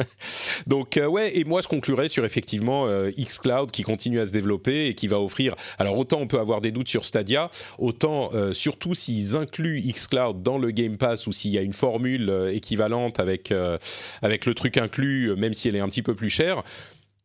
Donc 0.67 0.97
euh, 0.97 1.07
ouais, 1.07 1.37
et 1.39 1.45
moi 1.45 1.63
je 1.63 1.69
conclurai 1.69 2.09
sur 2.09 2.25
effectivement 2.25 2.87
euh, 2.87 3.11
xCloud 3.11 3.71
qui 3.71 3.83
continue 3.83 4.21
à 4.21 4.27
se 4.27 4.33
développer 4.33 4.87
et 4.87 4.95
qui 4.95 5.09
va 5.09 5.21
offrir. 5.21 5.55
Alors 5.79 5.99
autant 5.99 6.19
on 6.21 6.27
peut 6.27 6.39
avoir 6.39 6.61
des 6.61 6.73
doutes 6.73 6.89
sur 6.89 7.05
Stadia, 7.05 7.51
autant 7.79 8.31
surtout 8.53 8.95
s'ils 8.95 9.37
incluent 9.37 9.81
xCloud 9.81 10.43
dans 10.43 10.59
le 10.59 10.71
Game 10.71 10.97
Pass 10.97 11.27
ou 11.27 11.33
s'il 11.33 11.53
y 11.53 11.59
a 11.59 11.63
une 11.63 11.73
formule 11.73 12.51
équivalente 12.53 13.21
avec 13.21 13.53
avec 14.23 14.47
le 14.47 14.55
truc 14.55 14.77
inclus, 14.77 15.35
même 15.37 15.55
si 15.55 15.69
elle 15.69 15.77
est 15.77 15.81
un 15.81 15.89
petit 15.89 16.03
peu 16.03 16.15
plus 16.15 16.31
chère 16.31 16.63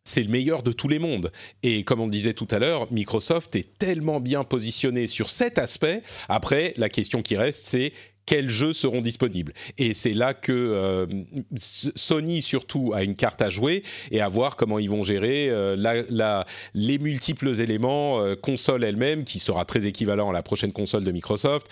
c'est 0.04 0.24
le 0.24 0.30
meilleur 0.30 0.64
de 0.64 0.72
tous 0.72 0.88
les 0.88 1.00
mondes. 1.00 1.32
Et 1.64 1.84
comme 1.84 2.00
on 2.00 2.08
disait 2.08 2.34
tout 2.34 2.48
à 2.52 2.60
l'heure, 2.60 2.92
Microsoft 2.92 3.56
est 3.56 3.78
tellement 3.78 4.20
bien 4.20 4.44
positionné 4.44 5.08
sur 5.08 5.30
cet 5.30 5.58
aspect. 5.58 6.02
Après, 6.30 6.74
la 6.78 6.90
question 6.90 7.22
qui 7.22 7.38
reste, 7.38 7.66
c'est 7.66 7.94
quels 8.32 8.50
jeux 8.50 8.72
seront 8.72 9.02
disponibles. 9.02 9.52
Et 9.78 9.94
c'est 9.94 10.14
là 10.14 10.34
que 10.34 10.54
euh, 10.54 11.06
Sony 11.58 12.42
surtout 12.42 12.94
a 12.94 13.04
une 13.04 13.18
carte 13.18 13.42
à 13.42 13.50
jouer 13.50 13.84
et 14.10 14.22
à 14.22 14.30
voir 14.30 14.56
comment 14.56 14.80
ils 14.80 14.90
vont 14.90 15.04
gérer 15.04 15.50
euh, 15.50 16.46
les 16.74 16.98
multiples 16.98 17.60
éléments, 17.60 18.22
euh, 18.22 18.38
console 18.38 18.86
elle-même, 18.86 19.26
qui 19.26 19.38
sera 19.38 19.66
très 19.66 19.86
équivalent 19.86 20.30
à 20.30 20.34
la 20.34 20.44
prochaine 20.44 20.72
console 20.72 21.04
de 21.04 21.12
Microsoft, 21.12 21.68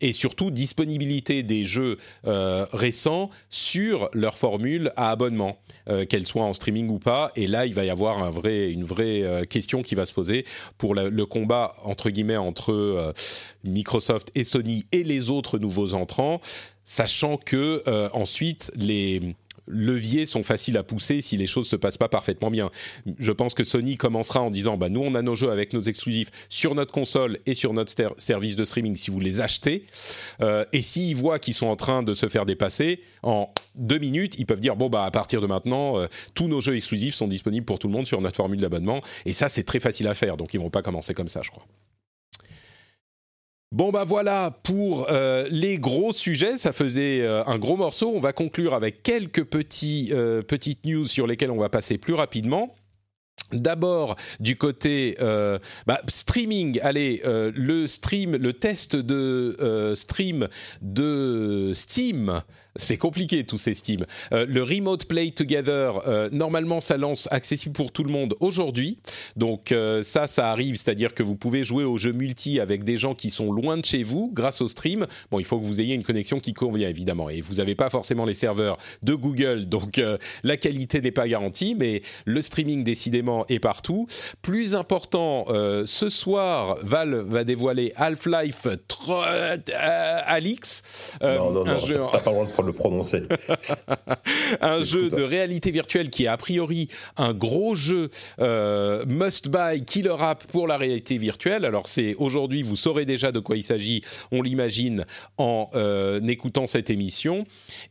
et 0.00 0.12
surtout 0.12 0.50
disponibilité 0.50 1.42
des 1.42 1.64
jeux 1.64 1.98
récents 2.24 3.30
sur 3.48 4.08
leur 4.12 4.38
formule 4.38 4.90
à 4.96 5.10
abonnement, 5.10 5.58
qu'elle 6.08 6.26
soit 6.26 6.42
en 6.42 6.52
streaming 6.52 6.88
ou 6.88 6.98
pas. 6.98 7.30
Et 7.36 7.46
là, 7.46 7.66
il 7.66 7.74
va 7.74 7.84
y 7.84 7.90
avoir 7.90 8.18
une 8.44 8.84
vraie 8.84 9.46
question 9.48 9.82
qui 9.82 9.94
va 9.94 10.06
se 10.06 10.12
poser 10.12 10.44
pour 10.78 10.94
le 10.94 11.26
combat, 11.26 11.74
entre 11.84 12.10
guillemets, 12.10 12.36
entre 12.36 13.12
Microsoft 13.64 14.30
et 14.34 14.44
Sony 14.44 14.86
et 14.92 15.04
les 15.04 15.30
autres 15.30 15.58
nouveaux 15.58 15.75
entrants, 15.84 16.40
sachant 16.84 17.36
que 17.36 17.82
euh, 17.86 18.08
ensuite 18.12 18.70
les 18.76 19.34
leviers 19.66 20.26
sont 20.26 20.42
faciles 20.42 20.76
à 20.76 20.82
pousser 20.82 21.20
si 21.20 21.36
les 21.36 21.46
choses 21.46 21.68
se 21.68 21.76
passent 21.76 21.98
pas 21.98 22.08
parfaitement 22.08 22.50
bien. 22.50 22.70
Je 23.18 23.32
pense 23.32 23.54
que 23.54 23.64
Sony 23.64 23.96
commencera 23.96 24.40
en 24.40 24.50
disant 24.50 24.76
bah 24.76 24.88
nous 24.88 25.00
on 25.00 25.14
a 25.14 25.22
nos 25.22 25.36
jeux 25.36 25.50
avec 25.50 25.72
nos 25.72 25.80
exclusifs 25.80 26.30
sur 26.48 26.74
notre 26.74 26.92
console 26.92 27.38
et 27.46 27.54
sur 27.54 27.72
notre 27.72 27.92
service 28.18 28.56
de 28.56 28.64
streaming 28.64 28.96
si 28.96 29.10
vous 29.10 29.20
les 29.20 29.40
achetez 29.40 29.84
euh, 30.40 30.64
et 30.72 30.82
s'ils 30.82 31.16
voient 31.16 31.38
qu'ils 31.38 31.54
sont 31.54 31.66
en 31.66 31.76
train 31.76 32.02
de 32.02 32.14
se 32.14 32.28
faire 32.28 32.46
dépasser 32.46 33.00
en 33.22 33.52
deux 33.74 33.98
minutes 33.98 34.38
ils 34.38 34.46
peuvent 34.46 34.60
dire 34.60 34.76
bon 34.76 34.88
bah 34.88 35.04
à 35.04 35.10
partir 35.10 35.40
de 35.40 35.46
maintenant 35.46 35.98
euh, 35.98 36.06
tous 36.34 36.48
nos 36.48 36.60
jeux 36.60 36.76
exclusifs 36.76 37.14
sont 37.14 37.28
disponibles 37.28 37.66
pour 37.66 37.78
tout 37.78 37.88
le 37.88 37.92
monde 37.92 38.06
sur 38.06 38.20
notre 38.20 38.36
formule 38.36 38.60
d'abonnement 38.60 39.00
et 39.24 39.32
ça 39.32 39.48
c'est 39.48 39.64
très 39.64 39.80
facile 39.80 40.06
à 40.08 40.14
faire 40.14 40.36
donc 40.36 40.54
ils 40.54 40.60
vont 40.60 40.70
pas 40.70 40.82
commencer 40.82 41.14
comme 41.14 41.28
ça 41.28 41.40
je 41.42 41.50
crois. 41.50 41.66
Bon 43.72 43.90
bah 43.90 44.04
voilà 44.04 44.52
pour 44.62 45.10
euh, 45.10 45.48
les 45.50 45.78
gros 45.78 46.12
sujets, 46.12 46.56
ça 46.56 46.72
faisait 46.72 47.22
euh, 47.22 47.44
un 47.46 47.58
gros 47.58 47.76
morceau. 47.76 48.12
On 48.14 48.20
va 48.20 48.32
conclure 48.32 48.74
avec 48.74 49.02
quelques 49.02 49.40
euh, 49.42 50.42
petites 50.42 50.84
news 50.84 51.04
sur 51.04 51.26
lesquelles 51.26 51.50
on 51.50 51.58
va 51.58 51.68
passer 51.68 51.98
plus 51.98 52.14
rapidement. 52.14 52.76
D'abord 53.52 54.16
du 54.40 54.56
côté 54.56 55.16
bah, 55.20 56.00
streaming, 56.08 56.80
allez 56.82 57.22
le 57.24 57.86
stream, 57.86 58.34
le 58.34 58.52
test 58.52 58.96
de 58.96 59.92
stream 59.94 60.48
de 60.82 61.70
Steam 61.72 62.42
c'est 62.78 62.96
compliqué 62.96 63.44
tous 63.44 63.58
ces 63.58 63.74
Steam. 63.74 64.06
Euh, 64.32 64.46
le 64.48 64.62
Remote 64.62 65.06
Play 65.06 65.30
Together, 65.30 66.00
euh, 66.06 66.28
normalement, 66.32 66.80
ça 66.80 66.96
lance 66.96 67.28
accessible 67.30 67.74
pour 67.74 67.92
tout 67.92 68.04
le 68.04 68.10
monde 68.10 68.34
aujourd'hui. 68.40 68.98
Donc 69.36 69.72
euh, 69.72 70.02
ça, 70.02 70.26
ça 70.26 70.50
arrive, 70.50 70.76
c'est-à-dire 70.76 71.14
que 71.14 71.22
vous 71.22 71.36
pouvez 71.36 71.64
jouer 71.64 71.84
aux 71.84 71.98
jeux 71.98 72.12
multi 72.12 72.60
avec 72.60 72.84
des 72.84 72.98
gens 72.98 73.14
qui 73.14 73.30
sont 73.30 73.52
loin 73.52 73.76
de 73.76 73.84
chez 73.84 74.02
vous 74.02 74.30
grâce 74.32 74.60
au 74.60 74.68
stream. 74.68 75.06
Bon, 75.30 75.38
il 75.38 75.44
faut 75.44 75.58
que 75.58 75.64
vous 75.64 75.80
ayez 75.80 75.94
une 75.94 76.02
connexion 76.02 76.40
qui 76.40 76.54
convient 76.54 76.88
évidemment, 76.88 77.30
et 77.30 77.40
vous 77.40 77.54
n'avez 77.54 77.74
pas 77.74 77.90
forcément 77.90 78.24
les 78.24 78.34
serveurs 78.34 78.78
de 79.02 79.14
Google, 79.14 79.66
donc 79.66 80.00
la 80.42 80.56
qualité 80.56 81.00
n'est 81.00 81.10
pas 81.10 81.28
garantie, 81.28 81.74
mais 81.78 82.02
le 82.24 82.40
streaming 82.42 82.84
décidément 82.84 83.44
est 83.48 83.58
partout. 83.58 84.06
Plus 84.42 84.74
important, 84.74 85.46
ce 85.48 86.08
soir, 86.08 86.76
Valve 86.82 87.26
va 87.28 87.44
dévoiler 87.44 87.92
Half-Life 87.96 88.66
Alix. 90.26 90.82
non, 91.22 91.50
non, 91.50 91.64
non, 91.64 91.78
jeu... 91.78 92.00
pas 92.24 92.62
le 92.62 92.65
le 92.66 92.72
prononcer. 92.72 93.22
un 94.60 94.82
jeu 94.82 95.10
de 95.10 95.22
réalité 95.22 95.70
virtuelle 95.70 96.10
qui 96.10 96.24
est 96.24 96.28
a 96.28 96.36
priori 96.36 96.88
un 97.16 97.32
gros 97.32 97.74
jeu 97.74 98.10
euh, 98.40 99.04
must-buy 99.06 99.84
killer 99.84 100.16
app 100.18 100.44
pour 100.46 100.66
la 100.66 100.76
réalité 100.76 101.18
virtuelle. 101.18 101.64
Alors 101.64 101.88
c'est 101.88 102.14
aujourd'hui, 102.16 102.62
vous 102.62 102.76
saurez 102.76 103.04
déjà 103.04 103.32
de 103.32 103.40
quoi 103.40 103.56
il 103.56 103.62
s'agit, 103.62 104.02
on 104.32 104.42
l'imagine 104.42 105.04
en 105.38 105.70
euh, 105.74 106.20
écoutant 106.26 106.66
cette 106.66 106.90
émission. 106.90 107.46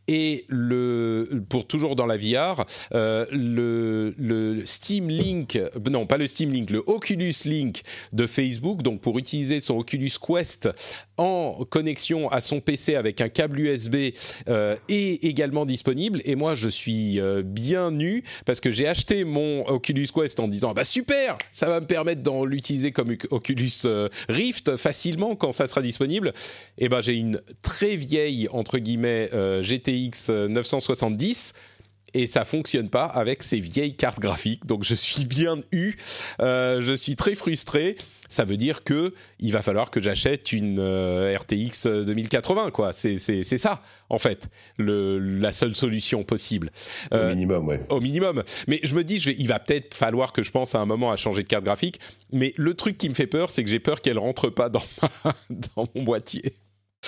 Et 0.08 0.46
le, 0.48 1.44
pour 1.50 1.66
toujours 1.66 1.96
dans 1.96 2.06
la 2.06 2.18
VR, 2.18 2.66
euh, 2.94 3.26
le, 3.32 4.14
le 4.18 4.66
Steam 4.66 5.10
Link, 5.10 5.60
non 5.90 6.06
pas 6.06 6.18
le 6.18 6.28
Steam 6.28 6.52
Link, 6.52 6.70
le 6.70 6.84
Oculus 6.86 7.34
Link 7.46 7.82
de 8.14 8.28
Facebook, 8.28 8.82
donc 8.82 9.02
pour 9.02 9.18
utiliser 9.18 9.60
son 9.60 9.78
Oculus 9.78 10.12
Quest 10.22 10.70
en 11.18 11.66
connexion 11.70 12.30
à 12.30 12.42
son 12.42 12.60
PC 12.60 12.96
avec 12.96 13.22
un 13.22 13.30
câble 13.30 13.60
USB 13.60 13.96
euh, 14.48 14.76
est 14.90 15.24
également 15.24 15.66
disponible. 15.66 16.22
Et 16.26 16.36
moi, 16.36 16.56
je 16.56 16.70
suis 16.70 17.20
euh, 17.20 17.42
bien 17.44 17.92
nu 17.92 18.24
parce 18.46 18.60
que 18.60 18.72
j'ai 18.72 18.88
acheté 18.88 19.24
mon 19.24 19.66
Oculus 19.68 20.08
Quest 20.14 20.40
en 20.40 20.48
disant 20.48 20.70
ah 20.72 20.74
bah 20.74 20.84
super, 20.84 21.38
ça 21.52 21.68
va 21.68 21.80
me 21.80 21.88
permettre 21.88 22.22
d'en 22.22 22.46
l'utiliser 22.46 22.92
comme 22.92 23.16
Oculus 23.30 23.72
euh, 23.86 24.10
Rift 24.30 24.76
facilement 24.76 25.36
quand 25.36 25.52
ça 25.52 25.68
sera 25.68 25.82
disponible. 25.82 26.34
Et 26.78 26.90
ben 26.90 27.02
j'ai 27.02 27.16
une 27.16 27.42
très 27.62 27.96
vieille 27.96 28.48
entre 28.52 28.78
guillemets 28.78 29.30
GTX 29.62 30.30
970 30.50 31.54
et 32.16 32.28
ça 32.28 32.46
fonctionne 32.46 32.90
pas 32.90 33.06
avec 33.06 33.44
ces 33.44 33.60
vieilles 33.60 33.96
cartes 33.96 34.20
graphiques. 34.20 34.66
Donc 34.66 34.84
je 34.84 34.96
suis 34.96 35.26
bien 35.26 35.58
eu, 35.72 35.96
je 36.40 36.96
suis 36.96 37.16
très 37.16 37.36
frustré 37.36 37.98
ça 38.30 38.46
veut 38.46 38.58
dire 38.58 38.84
que 38.84 39.14
il 39.40 39.52
va 39.52 39.62
falloir 39.62 39.92
que 39.92 40.02
j'achète 40.02 40.52
une 40.52 40.80
euh, 40.80 41.38
RTX 41.38 41.88
2080 42.06 42.72
quoi. 42.72 42.94
C'est 42.94 43.18
ça 43.44 43.82
en 44.10 44.18
fait 44.18 44.50
le, 44.78 45.20
la 45.20 45.52
seule 45.52 45.76
solution 45.76 46.24
possible. 46.24 46.72
au 47.12 47.16
euh, 47.16 47.30
minimum, 47.30 47.68
ouais. 47.68 47.80
Au 47.90 48.00
minimum. 48.00 48.44
Mais 48.68 48.80
je 48.84 48.96
me 48.96 49.04
dis, 49.04 49.20
je 49.20 49.30
vais, 49.30 49.36
il 49.38 49.48
va 49.48 49.60
peut-être 49.60 49.94
falloir 49.94 50.34
que 50.34 50.44
je 50.44 50.52
pense 50.52 50.76
à 50.76 50.80
un 50.80 50.86
moment 50.86 51.12
à 51.12 51.16
changer 51.16 51.44
de 51.44 51.48
carte 51.48 51.64
graphique. 51.64 52.00
Mais 52.32 52.54
le 52.58 52.74
truc 52.74 52.98
qui 52.98 53.10
me 53.10 53.14
fait 53.14 53.28
peur, 53.28 53.50
c'est 53.50 53.64
que 53.64 53.70
j'ai 53.70 53.80
peur 53.80 54.02
qu'elle 54.02 54.20
rentre 54.20 54.50
pas 54.50 54.70
dans, 54.70 54.84
dans 55.50 55.88
mon 55.96 56.04
boîtier 56.04 56.54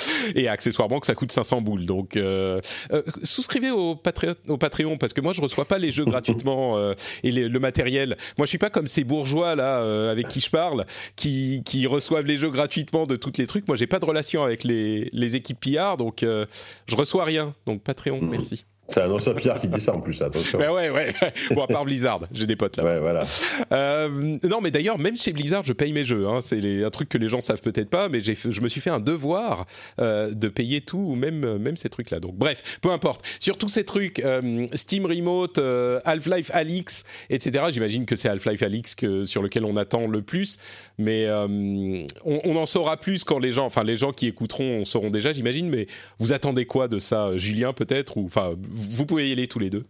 et 0.36 0.48
accessoirement 0.48 1.00
que 1.00 1.06
ça 1.06 1.16
coûte 1.16 1.32
500 1.32 1.62
boules. 1.62 1.86
Donc, 1.86 2.16
euh, 2.16 2.60
euh, 2.92 3.02
souscrivez 3.24 3.72
au, 3.72 3.96
Patreon 3.96 4.98
parce 4.98 5.14
que 5.14 5.22
moi, 5.22 5.34
je 5.34 5.42
reçois 5.42 5.66
pas 5.66 5.78
les 5.78 5.92
jeux 5.92 6.06
gratuitement 6.06 6.78
euh, 6.78 6.94
et 7.24 7.32
le 7.32 7.60
matériel. 7.60 8.18
Moi, 8.38 8.46
je 8.46 8.50
suis 8.50 8.58
pas 8.58 8.70
comme 8.70 8.88
ces 8.88 9.04
bourgeois 9.04 9.56
là 9.56 9.78
avec 10.10 10.28
qui 10.28 10.40
je 10.40 10.50
parle, 10.50 10.86
qui, 11.16 11.64
reçoivent 11.88 12.26
les 12.26 12.38
jeux 12.38 12.50
gratuitement 12.50 13.06
de 13.06 13.16
tous 13.16 13.32
les 13.38 13.48
trucs. 13.48 13.68
Moi, 13.68 13.78
j'ai 13.78 13.88
pas 13.88 14.00
de 14.00 14.06
relation 14.06 14.44
avec 14.44 14.64
les, 14.64 15.10
les 15.14 15.36
équipes 15.36 15.60
PR, 15.60 15.96
donc 15.98 16.24
je 16.24 16.96
reçois 16.96 17.24
rien. 17.24 17.54
Donc, 17.66 17.82
Patreon, 17.82 18.20
merci. 18.22 18.66
C'est 18.88 19.02
un 19.02 19.12
ancien 19.12 19.34
Pierre 19.34 19.60
qui 19.60 19.68
dit 19.68 19.80
ça 19.80 19.94
en 19.94 20.00
plus, 20.00 20.22
attention. 20.22 20.60
Ben 20.60 20.72
ouais, 20.72 20.90
ouais. 20.90 21.14
Bon, 21.52 21.64
à 21.64 21.68
part 21.68 21.86
Blizzard, 21.86 22.22
j'ai 22.32 22.48
des 22.48 22.56
potes 22.56 22.78
là. 22.78 22.84
Ouais, 22.84 23.00
voilà. 23.00 23.24
Euh, 23.72 24.38
non, 24.44 24.62
mais 24.62 24.72
d'ailleurs, 24.72 24.98
même 24.98 25.18
chez 25.18 25.34
Blizzard, 25.34 25.64
je 25.66 25.74
paye 25.74 25.92
mes 25.94 26.04
jeux. 26.04 26.28
Hein. 26.28 26.40
C'est 26.42 26.84
un 26.84 26.90
truc 26.90 27.10
que 27.10 27.18
les 27.18 27.28
gens 27.28 27.42
savent 27.42 27.62
peut-être 27.62 27.90
pas, 27.90 28.10
mais 28.10 28.22
j'ai, 28.22 28.36
je 28.36 28.62
me 28.62 28.70
suis 28.70 28.82
fait 28.82 28.90
un 28.90 29.00
devoir 29.00 29.66
euh, 30.00 30.34
de 30.34 30.48
payer 30.48 30.82
tout, 30.82 31.00
ou 31.00 31.16
même, 31.16 31.58
même 31.58 31.76
ces 31.76 31.90
trucs-là. 31.90 32.20
Donc, 32.20 32.36
bref, 32.36 32.80
peu 32.82 32.92
importe. 32.92 33.26
Sur 33.40 33.58
tous 33.58 33.70
ces 33.70 33.84
trucs, 33.84 34.20
euh, 34.20 34.68
Steam 34.74 35.06
Remote, 35.06 35.58
euh, 35.58 36.00
Half-Life 36.06 36.52
Alix, 36.54 37.04
etc., 37.30 37.66
j'imagine 37.72 38.06
que 38.06 38.16
c'est 38.16 38.30
Half-Life 38.30 38.64
Alix 38.64 38.96
que, 38.96 39.26
sur 39.26 39.42
lequel 39.42 39.66
on 39.66 39.76
attend 39.76 40.08
le 40.08 40.22
plus, 40.22 40.58
mais 40.98 41.26
euh, 41.26 41.48
on, 42.26 42.42
on, 42.44 42.56
en 42.56 42.66
saura 42.66 42.98
plus 42.98 43.24
quand 43.24 43.40
les 43.40 43.52
gens, 43.52 43.66
enfin, 43.66 43.84
les 43.84 43.98
gens 43.98 44.12
qui 44.12 44.28
écouteront 44.28 44.86
sauront 44.86 45.10
déjà, 45.10 45.34
j'imagine, 45.34 45.70
mais 45.70 45.88
vous 46.20 46.34
attendez 46.34 46.66
quoi 46.66 46.88
de 46.88 47.00
ça, 47.00 47.38
Julien, 47.38 47.74
peut-être 47.74 48.18
ou, 48.18 48.28
Enfin, 48.28 48.56
vous 48.92 49.06
pouvez 49.06 49.30
y 49.30 49.32
aller 49.32 49.48
tous 49.48 49.60
les 49.60 49.70
deux. 49.70 49.86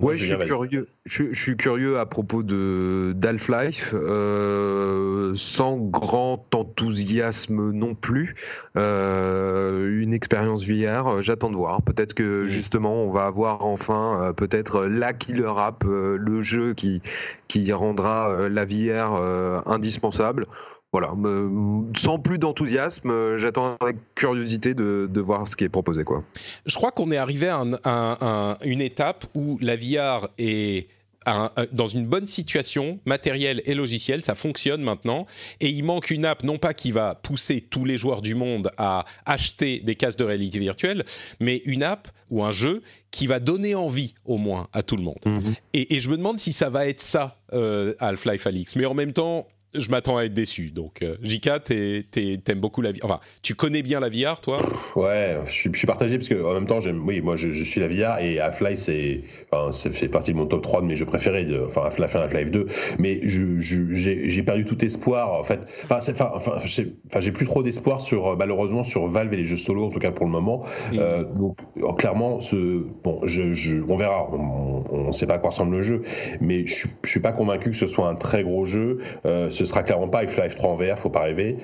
Ouais, 0.00 0.14
je 0.14 0.24
suis 0.24 0.46
curieux. 0.46 0.88
Je, 1.04 1.24
je, 1.32 1.40
suis 1.40 1.56
curieux 1.58 1.98
à 1.98 2.06
propos 2.06 2.42
de 2.42 3.12
d'Half-Life, 3.14 3.92
euh, 3.92 5.34
sans 5.34 5.76
grand 5.76 6.54
enthousiasme 6.54 7.70
non 7.72 7.94
plus. 7.94 8.34
Euh, 8.78 10.00
une 10.00 10.14
expérience 10.14 10.66
VR, 10.66 11.20
j'attends 11.20 11.50
de 11.50 11.56
voir. 11.56 11.82
Peut-être 11.82 12.14
que 12.14 12.46
justement, 12.48 12.94
on 13.04 13.10
va 13.10 13.26
avoir 13.26 13.62
enfin 13.66 14.22
euh, 14.22 14.32
peut-être 14.32 14.86
la 14.86 15.12
killer 15.12 15.52
app, 15.58 15.84
euh, 15.84 16.16
le 16.16 16.40
jeu 16.40 16.72
qui 16.72 17.02
qui 17.48 17.70
rendra 17.72 18.30
euh, 18.30 18.48
la 18.48 18.64
VR 18.64 19.16
euh, 19.16 19.60
indispensable 19.66 20.46
voilà, 20.92 21.14
sans 21.96 22.18
plus 22.18 22.38
d'enthousiasme, 22.38 23.36
j'attends 23.36 23.76
avec 23.80 23.96
curiosité 24.14 24.74
de, 24.74 25.08
de, 25.10 25.20
voir 25.20 25.46
ce 25.46 25.54
qui 25.54 25.64
est 25.64 25.68
proposé. 25.68 26.02
Quoi. 26.02 26.24
Je 26.66 26.74
crois 26.74 26.90
qu'on 26.90 27.12
est 27.12 27.16
arrivé 27.16 27.46
à, 27.48 27.58
un, 27.58 27.72
à, 27.84 28.26
un, 28.52 28.56
une 28.64 28.80
étape 28.80 29.24
où 29.34 29.56
la 29.60 29.76
VR 29.76 30.28
est 30.38 30.88
un, 31.26 31.50
dans 31.72 31.86
une 31.86 32.06
bonne 32.06 32.26
situation 32.26 32.98
matérielle 33.04 33.62
et 33.66 33.74
logicielle, 33.74 34.22
ça 34.22 34.34
fonctionne 34.34 34.82
maintenant, 34.82 35.26
et 35.60 35.68
il 35.68 35.84
manque 35.84 36.10
une 36.10 36.24
app 36.24 36.42
non 36.42 36.58
pas 36.58 36.74
qui 36.74 36.92
va 36.92 37.14
pousser 37.14 37.60
tous 37.60 37.84
les 37.84 37.98
joueurs 37.98 38.22
du 38.22 38.34
monde 38.34 38.70
à 38.78 39.04
acheter 39.26 39.80
des 39.80 39.94
casques 39.94 40.18
de 40.18 40.24
réalité 40.24 40.58
virtuelle, 40.58 41.04
mais 41.38 41.62
une 41.66 41.82
app 41.82 42.08
ou 42.30 42.42
un 42.42 42.52
jeu 42.52 42.82
qui 43.10 43.26
va 43.26 43.38
donner 43.38 43.74
envie 43.74 44.14
au 44.24 44.38
moins 44.38 44.68
à 44.72 44.82
tout 44.82 44.96
le 44.96 45.02
monde. 45.02 45.20
Mm 45.24 45.38
-hmm. 45.38 45.54
et, 45.74 45.96
et, 45.96 46.00
je 46.00 46.08
me 46.08 46.16
demande 46.16 46.38
si 46.38 46.52
ça 46.52 46.70
va 46.70 46.86
être 46.86 47.02
ça, 47.02 47.36
euh, 47.52 47.94
Half-Life 47.98 48.46
Alix, 48.46 48.76
mais 48.76 48.86
en 48.86 48.94
même 48.94 49.12
temps 49.12 49.46
je 49.74 49.88
m'attends 49.90 50.16
à 50.16 50.24
être 50.24 50.34
déçu. 50.34 50.70
Donc, 50.70 51.02
euh, 51.02 51.16
Jika, 51.22 51.60
t'aimes 51.60 52.60
beaucoup 52.60 52.82
la 52.82 52.92
VR. 52.92 53.04
Enfin, 53.04 53.20
tu 53.42 53.54
connais 53.54 53.82
bien 53.82 54.00
la 54.00 54.08
VR, 54.08 54.40
toi? 54.40 54.58
Ouais, 54.96 55.38
je 55.46 55.52
suis, 55.52 55.70
je 55.72 55.78
suis, 55.78 55.86
partagé 55.86 56.16
parce 56.18 56.28
que 56.28 56.42
en 56.42 56.54
même 56.54 56.66
temps, 56.66 56.80
oui, 57.04 57.20
moi, 57.20 57.36
je, 57.36 57.52
je, 57.52 57.64
suis 57.64 57.80
la 57.80 57.88
VR 57.88 58.18
et 58.18 58.40
Half-Life, 58.40 58.80
c'est, 58.80 59.20
enfin, 59.50 59.72
ça 59.72 59.90
fait 59.90 60.08
partie 60.08 60.32
de 60.32 60.36
mon 60.36 60.46
top 60.46 60.62
3 60.62 60.80
de 60.80 60.86
mes 60.86 60.96
jeux 60.96 61.06
préférés. 61.06 61.44
De, 61.44 61.64
enfin, 61.66 61.82
Half-Life 61.82 62.16
1, 62.16 62.20
Half-Life 62.20 62.50
2. 62.50 62.66
Mais 62.98 63.20
j'ai 63.22 64.42
perdu 64.42 64.64
tout 64.64 64.84
espoir, 64.84 65.32
en 65.32 65.42
fait. 65.42 65.60
Enfin, 65.84 65.98
enfin, 65.98 66.32
enfin 66.34 67.20
j'ai 67.20 67.32
plus 67.32 67.46
trop 67.46 67.62
d'espoir 67.62 68.00
sur, 68.00 68.36
malheureusement, 68.36 68.84
sur 68.84 69.06
Valve 69.06 69.32
et 69.34 69.36
les 69.36 69.46
jeux 69.46 69.56
solo, 69.56 69.86
en 69.86 69.90
tout 69.90 70.00
cas 70.00 70.10
pour 70.10 70.26
le 70.26 70.32
moment. 70.32 70.64
Mmh. 70.92 70.98
Euh, 70.98 71.24
donc, 71.24 71.58
clairement, 71.96 72.40
ce, 72.40 72.84
bon, 73.04 73.20
je, 73.24 73.54
je, 73.54 73.76
on 73.88 73.96
verra. 73.96 74.28
On 74.32 75.08
ne 75.08 75.12
sait 75.12 75.26
pas 75.26 75.34
à 75.34 75.38
quoi 75.38 75.50
ressemble 75.50 75.76
le 75.76 75.82
jeu, 75.82 76.02
mais 76.40 76.66
je, 76.66 76.88
je 77.04 77.10
suis 77.10 77.20
pas 77.20 77.32
convaincu 77.32 77.70
que 77.70 77.76
ce 77.76 77.86
soit 77.86 78.08
un 78.08 78.14
très 78.14 78.42
gros 78.42 78.64
jeu. 78.64 78.98
Euh, 79.26 79.50
ce 79.60 79.66
sera 79.66 79.82
clairement 79.82 80.08
pas 80.08 80.20
Half-Life 80.20 80.56
3 80.56 80.70
en 80.70 80.76
VR, 80.76 80.98
faut 80.98 81.10
pas 81.10 81.20
rêver. 81.20 81.58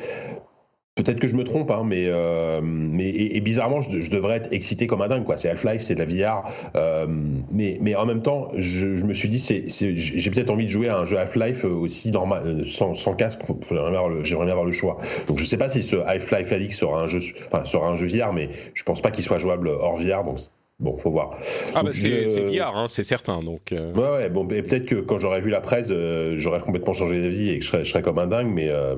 Peut-être 0.97 1.19
que 1.19 1.29
je 1.29 1.35
me 1.35 1.45
trompe, 1.45 1.71
hein, 1.71 1.83
mais, 1.85 2.07
euh, 2.09 2.61
mais 2.63 3.09
et, 3.09 3.41
bizarrement, 3.41 3.81
je, 3.81 4.11
devrais 4.11 4.37
être 4.37 4.53
excité 4.53 4.87
comme 4.87 5.01
un 5.01 5.09
dingue. 5.09 5.25
Quoi. 5.25 5.39
C'est 5.39 5.49
Half-Life, 5.49 5.81
c'est 5.81 5.95
de 5.95 6.03
la 6.03 6.07
VR, 6.07 6.45
euh, 6.75 7.07
mais, 7.51 7.79
mais 7.81 7.95
en 7.95 8.05
même 8.05 8.21
temps, 8.23 8.49
je, 8.55 8.87
me 9.05 9.15
suis 9.15 9.29
dit, 9.29 9.39
c'est, 9.39 9.69
c'est, 9.69 9.97
j'ai 9.97 10.31
peut-être 10.31 10.51
envie 10.51 10.65
de 10.67 10.71
jouer 10.71 10.89
à 10.89 10.99
un 10.99 11.05
jeu 11.07 11.19
Half-Life 11.19 11.65
aussi 11.65 12.11
normal, 12.11 12.65
sans, 12.67 12.93
sans 12.93 13.15
casque. 13.15 13.41
J'aimerais 13.69 13.91
bien, 13.91 14.09
le, 14.09 14.25
j'aimerais 14.25 14.45
bien 14.45 14.53
avoir 14.53 14.67
le 14.67 14.73
choix. 14.73 14.99
Donc, 15.27 15.39
je 15.39 15.45
sais 15.45 15.59
pas 15.59 15.71
si 15.71 15.83
ce 15.83 15.97
Half-Life 15.97 16.53
Alix 16.53 16.79
sera 16.79 17.01
un 17.01 17.07
jeu, 17.07 17.21
sera 17.65 17.89
un 17.89 17.95
jeu 17.95 18.07
VR, 18.07 18.33
mais 18.35 18.51
je 18.75 18.83
pense 18.85 19.01
pas 19.01 19.11
qu'il 19.11 19.25
soit 19.25 19.39
jouable 19.39 19.69
hors 19.69 19.97
VR. 19.97 20.23
Donc, 20.23 20.39
Bon, 20.79 20.99
faut 20.99 21.11
voir. 21.11 21.39
Ah 21.75 21.83
bah 21.83 21.91
c'est 21.93 22.29
je... 22.29 22.59
VR, 22.59 22.77
hein, 22.77 22.87
c'est 22.87 23.03
certain. 23.03 23.43
Donc. 23.43 23.73
Euh... 23.73 23.95
Ouais, 23.95 24.11
ouais. 24.11 24.29
Bon, 24.29 24.47
peut-être 24.47 24.85
que 24.85 24.97
quand 24.97 25.19
j'aurais 25.19 25.41
vu 25.41 25.49
la 25.49 25.63
presse, 25.63 25.89
euh, 25.91 26.35
j'aurais 26.37 26.61
complètement 26.61 26.93
changé 26.93 27.23
d'avis 27.23 27.49
et 27.49 27.59
que 27.59 27.65
je 27.65 27.71
serais, 27.71 27.85
je 27.85 27.91
serais, 27.91 28.03
comme 28.03 28.19
un 28.19 28.27
dingue, 28.27 28.49
mais 28.49 28.69
euh, 28.69 28.97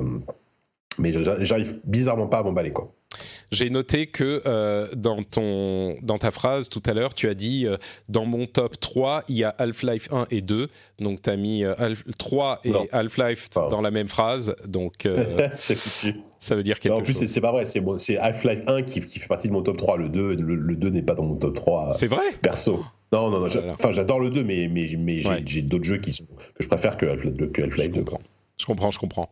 mais 0.99 1.13
j'arrive 1.13 1.79
bizarrement 1.85 2.27
pas 2.27 2.39
à 2.39 2.43
m'emballer 2.43 2.73
quoi. 2.73 2.93
J'ai 3.51 3.71
noté 3.71 4.07
que 4.07 4.43
euh, 4.47 4.89
dans, 4.95 5.23
ton, 5.23 5.97
dans 6.03 6.19
ta 6.19 6.31
phrase 6.31 6.69
tout 6.69 6.83
à 6.87 6.95
l'heure, 6.95 7.15
tu 7.15 7.29
as 7.29 7.35
dit 7.35 7.67
euh, 7.67 7.77
dans 8.09 8.27
mon 8.27 8.47
top 8.47 8.79
3, 8.79 9.23
il 9.29 9.37
y 9.37 9.45
a 9.45 9.55
Half-Life 9.59 10.09
1 10.13 10.27
et 10.31 10.41
2. 10.41 10.69
Donc 10.99 11.23
tu 11.23 11.31
as 11.31 11.37
mis 11.37 11.65
euh, 11.65 11.75
Half 11.79 12.05
3 12.19 12.61
et 12.65 12.73
Half-Life 12.93 13.51
dans 13.51 13.81
la 13.81 13.91
même 13.91 14.09
phrase. 14.09 14.55
Donc 14.67 15.09
ça 16.39 16.57
veut 16.57 16.63
dire 16.63 16.79
quelque 16.79 16.93
non, 16.93 17.01
en 17.01 17.03
plus, 17.03 17.19
chose. 17.19 17.27
c'est 17.27 17.41
pas 17.41 17.53
vrai. 17.53 17.67
C'est 17.67 17.81
bon, 17.81 17.99
Half-Life 18.21 18.63
1 18.67 18.83
qui, 18.83 19.01
qui, 19.01 19.19
fait 19.19 19.29
partie 19.29 19.49
de 19.49 19.53
mon 19.53 19.63
top 19.63 19.79
3. 19.79 19.97
Le 19.97 20.09
2, 20.09 20.37
le, 20.37 20.55
le 20.55 20.77
2 20.77 20.91
n'est 20.91 21.03
pas 21.03 21.15
dans 21.15 21.25
mon 21.25 21.37
top 21.37 21.55
3. 21.55 21.93
C'est 21.93 22.09
vrai? 22.09 22.25
Perso. 22.43 22.85
Non, 23.13 23.31
non, 23.31 23.41
non. 23.41 23.49
Enfin, 23.73 23.93
j'adore 23.93 24.21
le 24.21 24.31
2, 24.31 24.45
mais, 24.45 24.69
mais, 24.69 24.87
mais 24.99 25.23
j'ai 25.47 25.63
d'autres 25.63 25.85
jeux 25.85 25.99
qui 25.99 26.13
sont, 26.13 26.27
que 26.27 26.63
je 26.63 26.69
préfère 26.69 26.97
que 26.97 27.07
Half-Life 27.07 27.93
2. 27.93 28.05
Je 28.59 28.67
comprends, 28.67 28.91
je 28.91 28.99
comprends. 28.99 29.31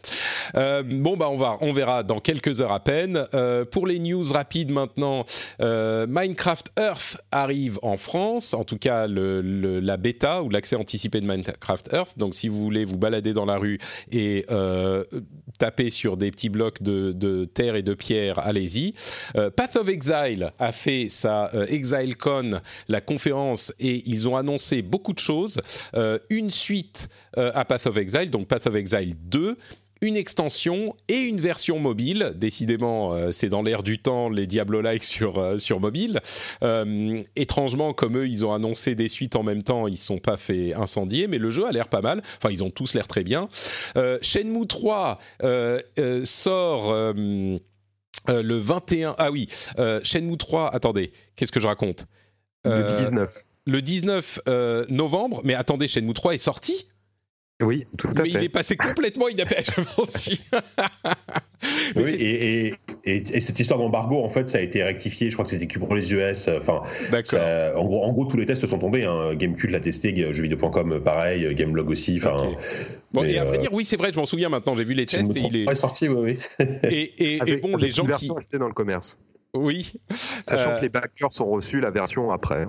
Euh, 0.55 0.85
bon, 0.85 1.16
bah 1.16 1.28
on 1.28 1.36
va, 1.36 1.59
on 1.61 1.73
verra 1.73 2.05
dans 2.05 2.20
quelques 2.20 2.61
heures 2.61 2.70
à 2.70 2.78
peine. 2.78 3.27
Euh, 3.35 3.65
pour 3.65 3.89
les 3.89 3.98
news 3.98 4.23
rapides 4.32 4.70
maintenant, 4.70 5.24
euh, 5.61 6.07
Minecraft 6.09 6.70
Earth 6.78 7.19
arrive 7.32 7.81
en 7.82 7.97
France, 7.97 8.55
en 8.55 8.62
tout 8.62 8.78
cas 8.78 9.09
la 9.09 9.97
bêta 9.97 10.44
ou 10.44 10.48
l'accès 10.48 10.77
anticipé 10.77 11.20
de 11.20 11.27
Minecraft 11.27 11.93
Earth. 11.93 12.19
Donc, 12.19 12.36
si 12.36 12.48
vous 12.48 12.62
voulez 12.62 12.85
vous 12.85 12.98
balader 12.98 13.32
dans 13.32 13.47
la 13.47 13.59
rue 13.59 13.78
et 14.12 14.47
taper 15.59 15.90
sur 15.90 16.16
des 16.16 16.31
petits 16.31 16.48
blocs 16.48 16.82
de, 16.82 17.44
terre 17.47 17.74
et 17.74 17.82
de 17.82 17.94
pierre, 17.94 18.39
allez-y. 18.39 18.94
Path 19.35 19.74
of 19.74 19.89
Exile 19.89 20.53
a 20.59 20.70
fait 20.70 21.09
sa 21.09 21.51
ExileCon, 21.69 22.61
la 22.89 23.01
conférence, 23.01 23.74
et 23.81 24.09
ils 24.09 24.28
ont 24.28 24.36
annoncé 24.36 24.82
beaucoup 24.82 25.12
de 25.12 25.19
choses. 25.19 25.61
une 26.31 26.53
suite 26.53 27.09
à 27.36 27.65
Path 27.65 27.86
of 27.86 27.97
Exile, 27.97 28.31
donc 28.31 28.47
Path 28.47 28.66
of 28.69 28.77
Exile 28.77 29.16
2, 29.25 29.57
une 30.03 30.17
extension 30.17 30.95
et 31.09 31.19
une 31.21 31.41
version 31.41 31.79
mobile. 31.79 32.33
Décidément, 32.37 33.15
euh, 33.15 33.33
c'est 33.33 33.49
dans 33.49 33.63
l'air 33.63 33.83
du 33.83 33.99
temps 33.99 34.29
les 34.29 34.47
Diablo-like 34.47 35.05
sur, 35.05 35.39
euh, 35.39 35.59
sur 35.59 35.81
mobile. 35.81 36.21
Euh, 36.63 37.21
étrangement, 37.35 37.93
comme 37.93 38.19
eux, 38.19 38.29
ils 38.29 38.45
ont 38.45 38.53
annoncé 38.53 38.95
des 38.95 39.09
suites 39.09 39.37
en 39.37 39.43
même 39.43 39.63
temps, 39.63 39.87
ils 39.87 39.93
ne 39.93 39.97
sont 39.97 40.19
pas 40.19 40.37
fait 40.37 40.75
incendier, 40.75 41.29
mais 41.29 41.39
le 41.39 41.51
jeu 41.51 41.67
a 41.67 41.73
l'air 41.73 41.89
pas 41.89 42.03
mal. 42.03 42.23
Enfin, 42.37 42.51
ils 42.51 42.63
ont 42.63 42.71
tous 42.71 42.95
l'air 42.95 43.07
très 43.07 43.25
bien. 43.25 43.49
Shenmue 44.23 44.67
3 44.67 45.19
sort... 46.25 47.13
le 48.29 48.57
21... 48.59 49.15
Ah 49.19 49.31
oui, 49.31 49.49
Shenmue 50.03 50.37
3... 50.37 50.75
Attendez, 50.75 51.13
qu'est-ce 51.37 51.53
que 51.53 51.61
je 51.61 51.67
raconte? 51.67 52.07
Le 52.65 52.85
19. 52.85 53.35
Le 53.67 53.83
19 53.83 54.41
novembre, 54.89 55.41
mais 55.45 55.55
attendez, 55.55 55.89
Shenmue 55.89 56.15
3 56.15 56.35
est 56.35 56.39
sorti? 56.39 56.87
Oui, 57.62 57.87
tout 57.97 58.09
à 58.09 58.23
mais 58.23 58.31
fait. 58.31 58.39
il 58.39 58.45
est 58.45 58.49
passé 58.51 58.77
complètement 58.77 59.28
inaperçu. 59.28 59.73
oui, 61.97 62.11
et, 62.11 62.66
et, 62.66 62.74
et, 63.05 63.16
et, 63.16 63.41
cette 63.41 63.59
histoire 63.59 63.81
d'embargo, 63.81 64.23
en 64.23 64.28
fait, 64.28 64.51
ça 64.51 64.59
a 64.59 64.61
été 64.61 64.83
rectifié. 64.83 65.31
Je 65.31 65.37
crois 65.37 65.45
que 65.45 65.51
c'était 65.51 65.66
que 65.66 65.78
pour 65.78 65.95
les 65.95 66.12
US. 66.12 66.49
Enfin, 66.49 66.83
en 67.74 67.85
gros, 67.87 68.05
en 68.05 68.12
gros, 68.12 68.27
tous 68.27 68.37
les 68.37 68.45
tests 68.45 68.66
sont 68.66 68.78
tombés. 68.78 69.05
Hein. 69.05 69.35
Gamecult 69.37 69.73
l'a 69.73 69.81
testé, 69.81 70.15
jeuxvideo.com 70.15 71.01
pareil, 71.03 71.55
Gameblog 71.55 71.89
aussi. 71.89 72.19
Enfin. 72.19 72.47
Okay. 72.47 72.57
Bon, 73.12 73.24
et 73.24 73.39
à 73.39 73.45
vrai 73.45 73.57
euh... 73.57 73.61
dire, 73.61 73.73
oui, 73.73 73.87
c'est 73.87 73.97
vrai, 73.97 74.12
je 74.12 74.19
m'en 74.19 74.27
souviens 74.27 74.51
maintenant. 74.51 74.77
J'ai 74.77 74.85
vu 74.85 74.93
les 74.93 75.07
tests 75.07 75.35
et 75.35 75.41
il 75.41 75.57
est. 75.57 75.74
sorti, 75.74 76.09
oui, 76.09 76.37
oui. 76.59 76.66
et, 76.83 77.39
et, 77.47 77.57
bon, 77.57 77.77
les 77.77 77.91
gens 77.91 78.05
qui. 78.05 78.28
dans 78.59 78.69
le 78.69 78.74
commerce. 78.74 79.19
Oui. 79.55 79.95
Sachant 80.47 80.73
euh... 80.73 80.77
que 80.77 80.83
les 80.83 80.89
backers 80.91 81.41
ont 81.41 81.47
reçu 81.47 81.81
la 81.81 81.91
version 81.91 82.31
après. 82.31 82.66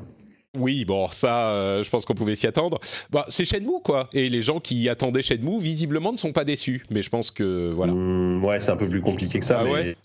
Oui, 0.55 0.85
bon, 0.85 1.07
ça, 1.07 1.49
euh, 1.49 1.83
je 1.83 1.89
pense 1.89 2.05
qu'on 2.05 2.15
pouvait 2.15 2.35
s'y 2.35 2.47
attendre. 2.47 2.79
Bah, 3.11 3.25
c'est 3.27 3.45
Shenmue, 3.45 3.81
quoi. 3.83 4.09
Et 4.13 4.29
les 4.29 4.41
gens 4.41 4.59
qui 4.59 4.89
attendaient 4.89 5.21
Shenmue, 5.21 5.59
visiblement, 5.59 6.11
ne 6.11 6.17
sont 6.17 6.31
pas 6.31 6.45
déçus. 6.45 6.85
Mais 6.89 7.01
je 7.01 7.09
pense 7.09 7.31
que, 7.31 7.71
voilà. 7.75 7.93
Mmh, 7.93 8.43
ouais, 8.43 8.59
c'est 8.59 8.71
un 8.71 8.77
peu 8.77 8.89
plus 8.89 9.01
compliqué 9.01 9.39
que 9.39 9.45
ça. 9.45 9.59
Ah 9.59 9.63
mais... 9.65 9.71
ouais? 9.71 9.97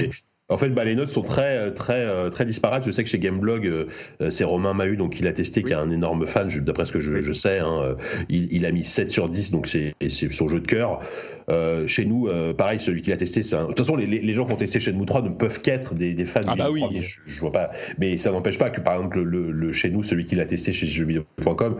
En 0.53 0.57
fait, 0.57 0.69
bah, 0.69 0.85
les 0.85 0.95
notes 0.95 1.09
sont 1.09 1.23
très, 1.23 1.73
très, 1.73 2.31
très 2.31 2.45
disparates. 2.45 2.85
Je 2.85 2.91
sais 2.91 3.05
que 3.05 3.11
chez 3.11 3.19
Gameblog, 3.19 3.67
euh, 3.67 4.31
c'est 4.31 4.45
Romain 4.45 4.75
Mahut, 4.75 4.97
donc 4.97 5.19
il 5.19 5.27
a 5.27 5.33
testé, 5.33 5.61
oui. 5.61 5.67
qui 5.67 5.73
est 5.73 5.77
un 5.77 5.91
énorme 5.91 6.27
fan, 6.27 6.49
d'après 6.49 6.87
ce 6.87 6.93
que 6.93 7.01
je, 7.01 7.23
je 7.23 7.33
sais. 7.33 7.59
Hein, 7.59 7.97
il, 8.29 8.53
il, 8.53 8.67
a 8.67 8.73
mis 8.73 8.85
7 8.85 9.11
sur 9.11 9.29
10, 9.29 9.51
donc 9.51 9.67
c'est 9.67 9.95
son 10.31 10.49
jeu 10.49 10.61
de 10.61 10.67
cœur. 10.67 11.01
Euh, 11.51 11.87
chez 11.87 12.05
nous, 12.05 12.29
euh, 12.29 12.55
pareil, 12.55 12.79
celui 12.79 13.03
qui 13.03 13.11
l'a 13.11 13.17
testé, 13.17 13.43
c'est 13.43 13.57
un... 13.57 13.63
de 13.63 13.67
toute 13.69 13.79
façon, 13.79 13.97
les, 13.97 14.07
les, 14.07 14.35
gens 14.35 14.47
qui 14.47 14.53
ont 14.53 14.57
testé 14.57 14.81
Shenmue 14.81 15.07
3 15.07 15.23
ne 15.23 15.29
peuvent 15.31 15.61
qu'être 15.61 15.95
des, 15.95 16.15
des, 16.15 16.25
fans 16.25 16.41
ah 16.47 16.55
de 16.55 16.59
bah 16.59 16.71
oui. 16.71 16.81
3, 16.81 16.93
mais 16.93 17.03
je, 17.03 17.21
je, 17.27 17.41
vois 17.41 17.53
pas. 17.53 17.71
Mais 17.99 18.17
ça 18.17 18.31
n'empêche 18.31 18.59
pas 18.59 18.71
que, 18.71 18.81
par 18.81 18.95
exemple, 18.95 19.21
le, 19.21 19.51
le, 19.51 19.73
chez 19.73 19.91
nous, 19.91 20.03
celui 20.03 20.25
qui 20.25 20.37
l'a 20.37 20.47
testé 20.47 20.73
chez 20.73 20.87
jeuxvideo.com, 20.87 21.77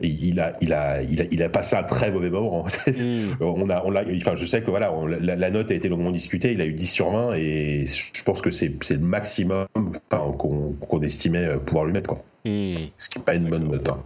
il 0.00 0.40
a, 0.40 0.52
il 0.60 0.72
a, 0.72 1.02
il 1.02 1.22
a, 1.22 1.24
il 1.30 1.42
a 1.42 1.48
passé 1.48 1.76
un 1.76 1.82
très 1.82 2.10
mauvais 2.10 2.30
moment. 2.30 2.66
mm. 2.86 3.40
on 3.40 3.70
a, 3.70 3.82
on 3.84 3.94
a, 3.94 4.04
enfin, 4.16 4.34
je 4.34 4.46
sais 4.46 4.62
que 4.62 4.70
voilà, 4.70 4.92
on, 4.92 5.06
la, 5.06 5.36
la, 5.36 5.50
note 5.50 5.70
a 5.70 5.74
été 5.74 5.88
longuement 5.88 6.10
discutée. 6.10 6.52
Il 6.52 6.60
a 6.60 6.66
eu 6.66 6.72
10 6.72 6.86
sur 6.86 7.10
20 7.10 7.34
et 7.34 7.86
je 7.86 8.13
pense 8.22 8.40
que 8.40 8.50
c'est 8.50 8.68
le 8.68 8.98
maximum 8.98 9.66
qu'on 10.10 11.02
estimait 11.02 11.56
pouvoir 11.58 11.86
lui 11.86 11.92
mettre. 11.92 12.10
Quoi. 12.10 12.24
Hmm. 12.44 12.86
Ce 12.98 13.08
qui 13.08 13.18
n'est 13.18 13.24
pas 13.24 13.34
une 13.34 13.48
bonne 13.48 13.68
note. 13.68 13.88
Hein. 13.88 14.02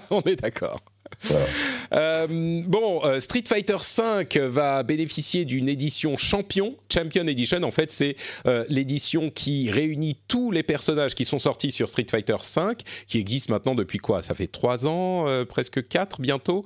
On 0.10 0.20
est 0.22 0.36
d'accord. 0.36 0.80
Euh, 1.94 2.62
bon, 2.66 3.00
euh, 3.04 3.20
Street 3.20 3.44
Fighter 3.46 3.76
V 3.76 4.48
va 4.48 4.82
bénéficier 4.82 5.44
d'une 5.44 5.68
édition 5.68 6.16
champion, 6.16 6.76
Champion 6.92 7.26
Edition. 7.26 7.62
En 7.62 7.70
fait, 7.70 7.90
c'est 7.90 8.16
euh, 8.46 8.64
l'édition 8.68 9.30
qui 9.30 9.70
réunit 9.70 10.16
tous 10.28 10.50
les 10.50 10.62
personnages 10.62 11.14
qui 11.14 11.24
sont 11.24 11.38
sortis 11.38 11.70
sur 11.70 11.88
Street 11.88 12.06
Fighter 12.10 12.36
V, 12.56 12.62
qui 13.06 13.18
existe 13.18 13.48
maintenant 13.48 13.74
depuis 13.74 13.98
quoi? 13.98 14.22
Ça 14.22 14.34
fait 14.34 14.46
trois 14.46 14.86
ans, 14.86 15.26
presque 15.48 15.86
quatre 15.88 16.20
bientôt. 16.20 16.64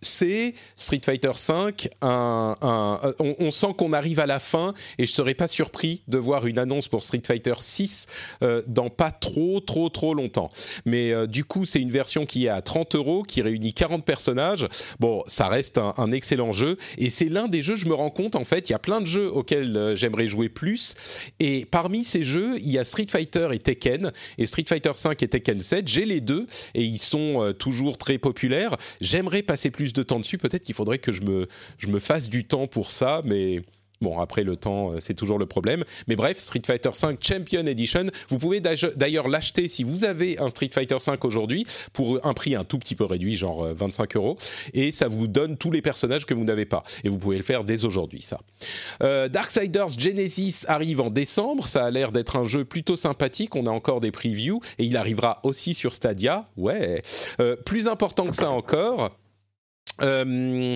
c'est 0.00 0.54
Street 0.76 1.00
Fighter 1.04 1.32
V. 1.48 1.90
On, 2.02 3.50
sent 3.50 3.74
qu'on 3.76 3.92
arrive 3.92 4.20
à 4.20 4.26
la 4.26 4.40
fin, 4.40 4.74
et 4.98 5.06
je 5.06 5.12
serais 5.12 5.34
pas 5.34 5.48
surpris 5.48 6.02
de 6.08 6.18
voir 6.18 6.46
une 6.46 6.58
annonce 6.58 6.88
pour 6.88 7.02
Street 7.02 7.22
Fighter 7.26 7.54
6 7.58 8.06
dans 8.66 8.90
pas 8.90 9.10
trop, 9.10 9.60
trop, 9.60 9.88
trop 9.88 10.14
longtemps. 10.14 10.48
Mais 10.84 11.26
du 11.26 11.44
coup, 11.44 11.64
c'est 11.64 11.80
une 11.80 11.90
version 11.90 12.26
qui 12.26 12.46
est 12.46 12.48
à 12.48 12.62
30 12.62 12.94
euros 12.94 13.22
qui 13.22 13.42
réunit 13.42 13.71
40 13.72 14.04
personnages. 14.04 14.66
Bon, 15.00 15.22
ça 15.26 15.48
reste 15.48 15.78
un, 15.78 16.12
excellent 16.12 16.52
jeu. 16.52 16.76
Et 16.98 17.10
c'est 17.10 17.28
l'un 17.28 17.48
des 17.48 17.62
jeux, 17.62 17.76
je 17.76 17.86
me 17.86 17.94
rends 17.94 18.10
compte 18.10 18.36
en 18.36 18.44
fait, 18.44 18.68
il 18.68 18.72
y 18.72 18.74
a 18.74 18.78
plein 18.78 19.00
de 19.00 19.06
jeux 19.06 19.30
auxquels 19.30 19.76
euh, 19.76 19.94
j'aimerais 19.94 20.28
jouer 20.28 20.48
plus. 20.48 20.94
Et 21.40 21.64
parmi 21.64 22.04
ces 22.04 22.22
jeux, 22.22 22.56
il 22.58 22.70
y 22.70 22.78
a 22.78 22.84
Street 22.84 23.06
Fighter 23.08 23.48
et 23.52 23.58
Tekken. 23.58 24.12
Et 24.38 24.46
Street 24.46 24.64
Fighter 24.68 24.92
5 24.94 25.22
et 25.22 25.28
Tekken 25.28 25.60
7, 25.60 25.88
j'ai 25.88 26.04
les 26.04 26.20
deux. 26.20 26.46
Et 26.74 26.82
ils 26.82 26.98
sont 26.98 27.42
euh, 27.42 27.52
toujours 27.52 27.98
très 27.98 28.18
populaires. 28.18 28.76
J'aimerais 29.00 29.42
passer 29.42 29.70
plus 29.70 29.92
de 29.92 30.02
temps 30.02 30.18
dessus, 30.18 30.38
peut-être 30.38 30.64
qu'il 30.64 30.74
faudrait 30.74 30.98
que 30.98 31.12
je 31.12 31.22
je 31.78 31.86
me 31.86 32.00
fasse 32.00 32.28
du 32.28 32.44
temps 32.44 32.66
pour 32.66 32.90
ça, 32.90 33.22
mais 33.24 33.62
Bon, 34.02 34.18
après, 34.18 34.42
le 34.42 34.56
temps, 34.56 34.90
euh, 34.90 34.96
c'est 34.98 35.14
toujours 35.14 35.38
le 35.38 35.46
problème. 35.46 35.84
Mais 36.08 36.16
bref, 36.16 36.38
Street 36.38 36.62
Fighter 36.66 36.90
V 36.90 37.16
Champion 37.20 37.64
Edition, 37.66 38.06
vous 38.28 38.38
pouvez 38.38 38.60
d'ailleurs 38.60 39.28
l'acheter 39.28 39.68
si 39.68 39.84
vous 39.84 40.04
avez 40.04 40.40
un 40.40 40.48
Street 40.48 40.70
Fighter 40.74 40.96
V 41.06 41.12
aujourd'hui 41.22 41.64
pour 41.92 42.18
un 42.26 42.34
prix 42.34 42.56
un 42.56 42.64
tout 42.64 42.78
petit 42.78 42.96
peu 42.96 43.04
réduit, 43.04 43.36
genre 43.36 43.64
25 43.72 44.16
euh, 44.16 44.18
euros. 44.18 44.38
Et 44.74 44.90
ça 44.90 45.06
vous 45.06 45.28
donne 45.28 45.56
tous 45.56 45.70
les 45.70 45.82
personnages 45.82 46.26
que 46.26 46.34
vous 46.34 46.44
n'avez 46.44 46.64
pas. 46.64 46.82
Et 47.04 47.08
vous 47.08 47.18
pouvez 47.18 47.36
le 47.36 47.44
faire 47.44 47.62
dès 47.62 47.84
aujourd'hui, 47.84 48.22
ça. 48.22 48.40
Euh, 49.04 49.28
Darksiders 49.28 49.96
Genesis 49.96 50.64
arrive 50.66 51.00
en 51.00 51.10
décembre. 51.10 51.68
Ça 51.68 51.84
a 51.84 51.90
l'air 51.90 52.10
d'être 52.10 52.34
un 52.34 52.44
jeu 52.44 52.64
plutôt 52.64 52.96
sympathique. 52.96 53.54
On 53.54 53.66
a 53.66 53.70
encore 53.70 54.00
des 54.00 54.10
previews. 54.10 54.60
Et 54.78 54.84
il 54.84 54.96
arrivera 54.96 55.38
aussi 55.44 55.74
sur 55.74 55.94
Stadia. 55.94 56.48
Ouais. 56.56 57.02
plus 57.64 57.86
important 57.86 58.26
que 58.26 58.34
ça 58.34 58.50
encore, 58.50 59.10
euh, 60.00 60.74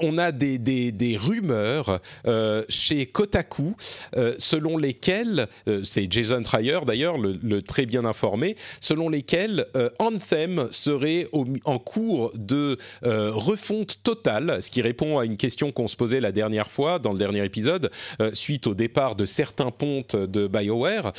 on 0.00 0.18
a 0.18 0.32
des, 0.32 1.18
rumeurs 1.18 2.00
euh, 2.26 2.64
chez 2.68 3.06
Kotaku 3.06 3.74
euh, 4.16 4.34
selon 4.38 4.76
lesquelles, 4.76 5.48
c'est 5.84 6.10
Jason 6.10 6.42
Schreier 6.42 6.80
d'ailleurs, 6.86 7.18
le, 7.18 7.62
très 7.62 7.86
bien 7.86 8.04
informé, 8.04 8.56
selon 8.80 9.08
lesquelles 9.08 9.66
Anthem 9.98 10.68
serait 10.70 11.28
en 11.64 11.78
cours 11.78 12.32
de 12.34 12.76
refonte 13.02 14.02
totale, 14.02 14.58
ce 14.60 14.70
qui 14.70 14.82
répond 14.82 15.18
à 15.18 15.24
une 15.24 15.36
question 15.36 15.72
qu'on 15.72 15.88
se 15.88 15.96
posait 15.96 16.20
la 16.20 16.32
dernière 16.32 16.70
fois 16.70 16.98
dans 16.98 17.12
le 17.12 17.18
dernier 17.18 17.44
épisode, 17.44 17.90
suite 18.32 18.66
au 18.66 18.74
départ 18.74 19.16
de 19.16 19.24
certains 19.24 19.70
pontes 19.70 20.16
de 20.16 20.46
BioWare. 20.46 21.12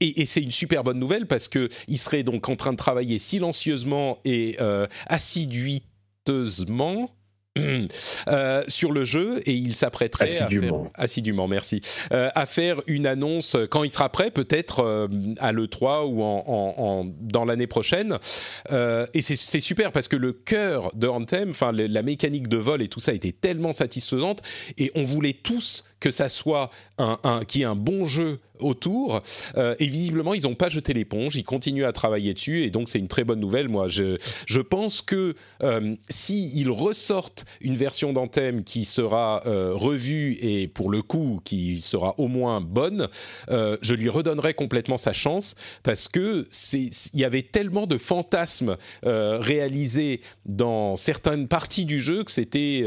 et, 0.00 0.26
c'est 0.26 0.42
une 0.42 0.52
super 0.52 0.84
bonne 0.84 0.98
nouvelle 0.98 1.26
parce 1.26 1.48
que 1.48 1.68
il 1.88 1.98
serait 1.98 2.22
donc 2.22 2.48
en 2.48 2.56
train 2.56 2.72
de 2.72 2.78
travailler 2.78 3.18
silencieusement 3.18 4.18
et 4.24 4.56
euh, 8.28 8.64
sur 8.68 8.92
le 8.92 9.04
jeu 9.04 9.40
et 9.46 9.52
il 9.52 9.74
s'apprêterait 9.74 10.24
assidûment, 10.24 10.66
à 10.66 10.82
faire, 10.82 10.90
assidûment 10.94 11.48
merci, 11.48 11.80
euh, 12.12 12.28
à 12.34 12.46
faire 12.46 12.80
une 12.86 13.06
annonce 13.06 13.56
quand 13.70 13.84
il 13.84 13.90
sera 13.90 14.10
prêt, 14.10 14.30
peut-être 14.30 14.80
euh, 14.80 15.08
à 15.38 15.52
l'E3 15.52 16.06
ou 16.06 16.22
en, 16.22 16.44
en, 16.46 17.06
dans 17.20 17.44
l'année 17.44 17.66
prochaine. 17.66 18.18
Euh, 18.72 19.06
et 19.14 19.22
c'est 19.22 19.60
super 19.60 19.92
parce 19.92 20.08
que 20.08 20.16
le 20.16 20.32
cœur 20.32 20.90
de 20.94 21.08
Anthem, 21.08 21.50
enfin 21.50 21.72
la 21.72 22.02
mécanique 22.02 22.48
de 22.48 22.56
vol 22.56 22.82
et 22.82 22.88
tout 22.88 23.00
ça 23.00 23.12
était 23.12 23.32
tellement 23.32 23.72
satisfaisante 23.72 24.42
et 24.78 24.90
on 24.94 25.04
voulait 25.04 25.34
tous 25.34 25.84
que 26.06 26.12
ça 26.12 26.28
soit 26.28 26.70
un, 26.98 27.18
qui 27.48 27.62
est 27.62 27.64
un 27.64 27.74
bon 27.74 28.04
jeu 28.04 28.38
autour. 28.60 29.20
Euh, 29.56 29.74
et 29.80 29.86
visiblement, 29.88 30.34
ils 30.34 30.44
n'ont 30.44 30.54
pas 30.54 30.68
jeté 30.68 30.92
l'éponge, 30.94 31.34
ils 31.34 31.44
continuent 31.44 31.84
à 31.84 31.92
travailler 31.92 32.32
dessus, 32.32 32.62
et 32.62 32.70
donc 32.70 32.88
c'est 32.88 33.00
une 33.00 33.08
très 33.08 33.24
bonne 33.24 33.40
nouvelle. 33.40 33.68
Moi, 33.68 33.88
je, 33.88 34.16
je 34.46 34.60
pense 34.60 35.02
que 35.02 35.34
euh, 35.62 35.96
s'ils 36.08 36.70
ressortent 36.70 37.44
une 37.60 37.74
version 37.74 38.12
d'Anthem 38.12 38.62
qui 38.62 38.84
sera 38.84 39.42
euh, 39.46 39.72
revue 39.74 40.36
et 40.40 40.68
pour 40.68 40.90
le 40.90 41.02
coup 41.02 41.40
qui 41.44 41.80
sera 41.80 42.14
au 42.18 42.28
moins 42.28 42.60
bonne, 42.60 43.08
euh, 43.50 43.76
je 43.82 43.94
lui 43.94 44.08
redonnerai 44.08 44.54
complètement 44.54 44.98
sa 44.98 45.12
chance 45.12 45.56
parce 45.82 46.06
que 46.06 46.46
c'est 46.50 46.90
il 47.12 47.20
y 47.20 47.24
avait 47.24 47.42
tellement 47.42 47.86
de 47.86 47.98
fantasmes 47.98 48.76
réalisés 49.02 50.20
dans 50.44 50.96
certaines 50.96 51.48
parties 51.48 51.84
du 51.84 52.00
jeu 52.00 52.22
que 52.22 52.30
c'était 52.30 52.84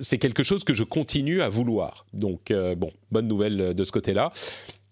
c'est 0.00 0.18
quelque 0.18 0.42
chose 0.42 0.64
que 0.64 0.74
je 0.74 0.84
continue 0.84 1.42
à 1.42 1.48
vouloir. 1.48 2.06
Donc 2.20 2.52
bon, 2.76 2.92
bonne 3.10 3.26
nouvelle 3.26 3.74
de 3.74 3.84
ce 3.84 3.92
côté-là. 3.92 4.32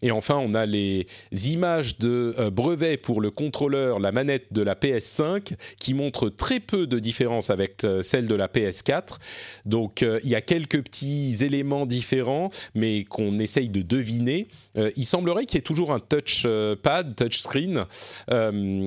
Et 0.02 0.10
enfin, 0.10 0.36
on 0.36 0.54
a 0.54 0.64
les 0.66 1.06
images 1.32 1.98
de 1.98 2.34
euh, 2.38 2.50
brevets 2.50 2.96
pour 2.96 3.20
le 3.20 3.30
contrôleur, 3.30 3.98
la 3.98 4.12
manette 4.12 4.52
de 4.52 4.62
la 4.62 4.74
PS5, 4.74 5.54
qui 5.80 5.94
montrent 5.94 6.28
très 6.28 6.60
peu 6.60 6.86
de 6.86 6.98
différence 6.98 7.50
avec 7.50 7.82
euh, 7.84 8.02
celle 8.02 8.28
de 8.28 8.34
la 8.34 8.46
PS4. 8.46 9.18
Donc, 9.64 10.02
euh, 10.02 10.20
il 10.22 10.30
y 10.30 10.36
a 10.36 10.40
quelques 10.40 10.82
petits 10.84 11.36
éléments 11.40 11.86
différents, 11.86 12.50
mais 12.74 13.04
qu'on 13.04 13.38
essaye 13.38 13.68
de 13.68 13.82
deviner. 13.82 14.48
il 14.96 15.04
semblerait 15.04 15.44
qu'il 15.44 15.56
y 15.56 15.58
ait 15.58 15.62
toujours 15.62 15.92
un 15.92 15.98
touchpad, 15.98 17.16
touchscreen, 17.16 17.84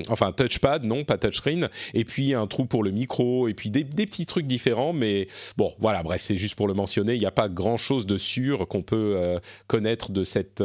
enfin 0.09 0.31
touchpad, 0.31 0.85
non, 0.85 1.03
pas 1.03 1.17
touchscreen, 1.17 1.69
et 1.93 2.05
puis 2.05 2.33
un 2.33 2.47
trou 2.47 2.65
pour 2.65 2.83
le 2.83 2.91
micro, 2.91 3.47
et 3.47 3.53
puis 3.53 3.69
des 3.69 3.83
petits 3.83 4.25
trucs 4.25 4.47
différents. 4.47 4.93
Mais 4.93 5.27
bon, 5.57 5.73
voilà, 5.79 6.03
bref, 6.03 6.21
c'est 6.21 6.37
juste 6.37 6.55
pour 6.55 6.67
le 6.67 6.73
mentionner. 6.73 7.15
Il 7.15 7.19
n'y 7.19 7.25
a 7.25 7.31
pas 7.31 7.49
grand-chose 7.49 8.05
de 8.05 8.17
sûr 8.17 8.67
qu'on 8.67 8.83
peut 8.83 9.39
connaître 9.67 10.11
de 10.11 10.23
cette 10.23 10.63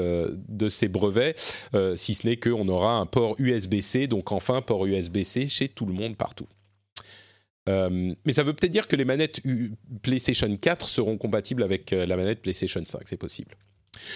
de 0.49 0.69
ces 0.69 0.89
brevets, 0.89 1.35
euh, 1.75 1.97
si 1.97 2.15
ce 2.15 2.27
n'est 2.27 2.37
qu'on 2.37 2.69
aura 2.69 2.97
un 2.97 3.07
port 3.07 3.35
USB-C, 3.39 4.07
donc 4.07 4.33
enfin 4.33 4.63
port 4.63 4.87
USB-C 4.87 5.49
chez 5.49 5.69
tout 5.69 5.87
le 5.87 5.93
monde 5.93 6.17
partout. 6.17 6.47
Euh, 7.69 8.15
mais 8.25 8.33
ça 8.33 8.45
veut 8.45 8.53
peut-être 8.53 8.73
dire 8.73 8.87
que 8.87 8.95
les 8.95 9.05
manettes 9.05 9.41
PlayStation 10.03 10.55
4 10.55 10.89
seront 10.89 11.19
compatibles 11.19 11.65
avec 11.65 11.93
euh, 11.93 12.07
la 12.07 12.17
manette 12.17 12.41
PlayStation 12.41 12.85
5, 12.85 13.01
c'est 13.07 13.17
possible. 13.17 13.57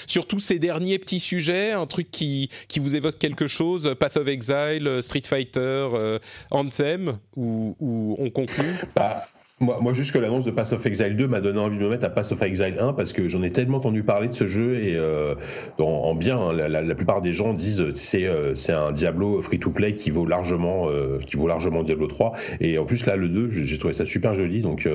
Sur 0.07 0.27
tous 0.27 0.41
ces 0.41 0.59
derniers 0.59 0.99
petits 0.99 1.21
sujets, 1.21 1.73
un 1.73 1.87
truc 1.87 2.11
qui, 2.11 2.51
qui 2.69 2.79
vous 2.79 2.95
évoque 2.95 3.19
quelque 3.19 3.47
chose, 3.47 3.97
Path 3.99 4.19
of 4.19 4.29
Exile, 4.29 4.99
Street 5.01 5.23
Fighter, 5.27 6.19
Anthem, 6.51 7.19
ou, 7.35 7.75
on 8.19 8.29
conclut? 8.31 8.75
Bah, 8.95 9.27
moi, 9.61 9.79
moi, 9.81 9.93
juste 9.93 10.13
que 10.13 10.19
l'annonce 10.19 10.47
de 10.47 10.51
Pass 10.51 10.73
of 10.73 10.85
Exile 10.87 11.17
2 11.17 11.29
m'a 11.29 11.43
donné 11.43 11.61
envie 11.61 11.77
de 11.77 11.83
me 11.83 11.91
mettre 11.91 12.07
à 12.07 12.11
Pass 12.11 12.33
of 12.33 12.41
Exile 12.41 12.77
1 12.81 12.95
parce 12.95 13.13
que 13.13 13.29
j'en 13.29 13.43
ai 13.43 13.51
tellement 13.51 13.77
entendu 13.77 14.03
parler 14.03 14.29
de 14.29 14.33
ce 14.33 14.47
jeu 14.47 14.77
et 14.77 14.97
euh, 14.97 15.35
en, 15.79 16.15
bien, 16.15 16.39
hein, 16.39 16.53
la, 16.53 16.95
plupart 16.95 17.21
des 17.21 17.35
gens 17.35 17.53
disent 17.53 17.91
c'est 17.91 18.27
euh, 18.27 18.55
c'est 18.57 18.73
un 18.73 18.91
Diablo 18.91 19.43
free-to-play 19.43 19.97
qui 19.97 20.11
vaut 20.11 20.25
largement 20.25 20.89
euh, 20.89 21.19
qui 21.27 21.37
vaut 21.37 21.47
largement 21.47 21.83
Diablo 21.83 22.07
3 22.07 22.33
et 22.61 22.79
en 22.79 22.87
plus 22.87 23.05
là 23.05 23.17
le 23.17 23.29
2 23.29 23.51
j'ai 23.51 23.79
trouvé 23.79 23.93
ça 23.93 24.07
super 24.07 24.35
joli 24.35 24.63
donc 24.63 24.89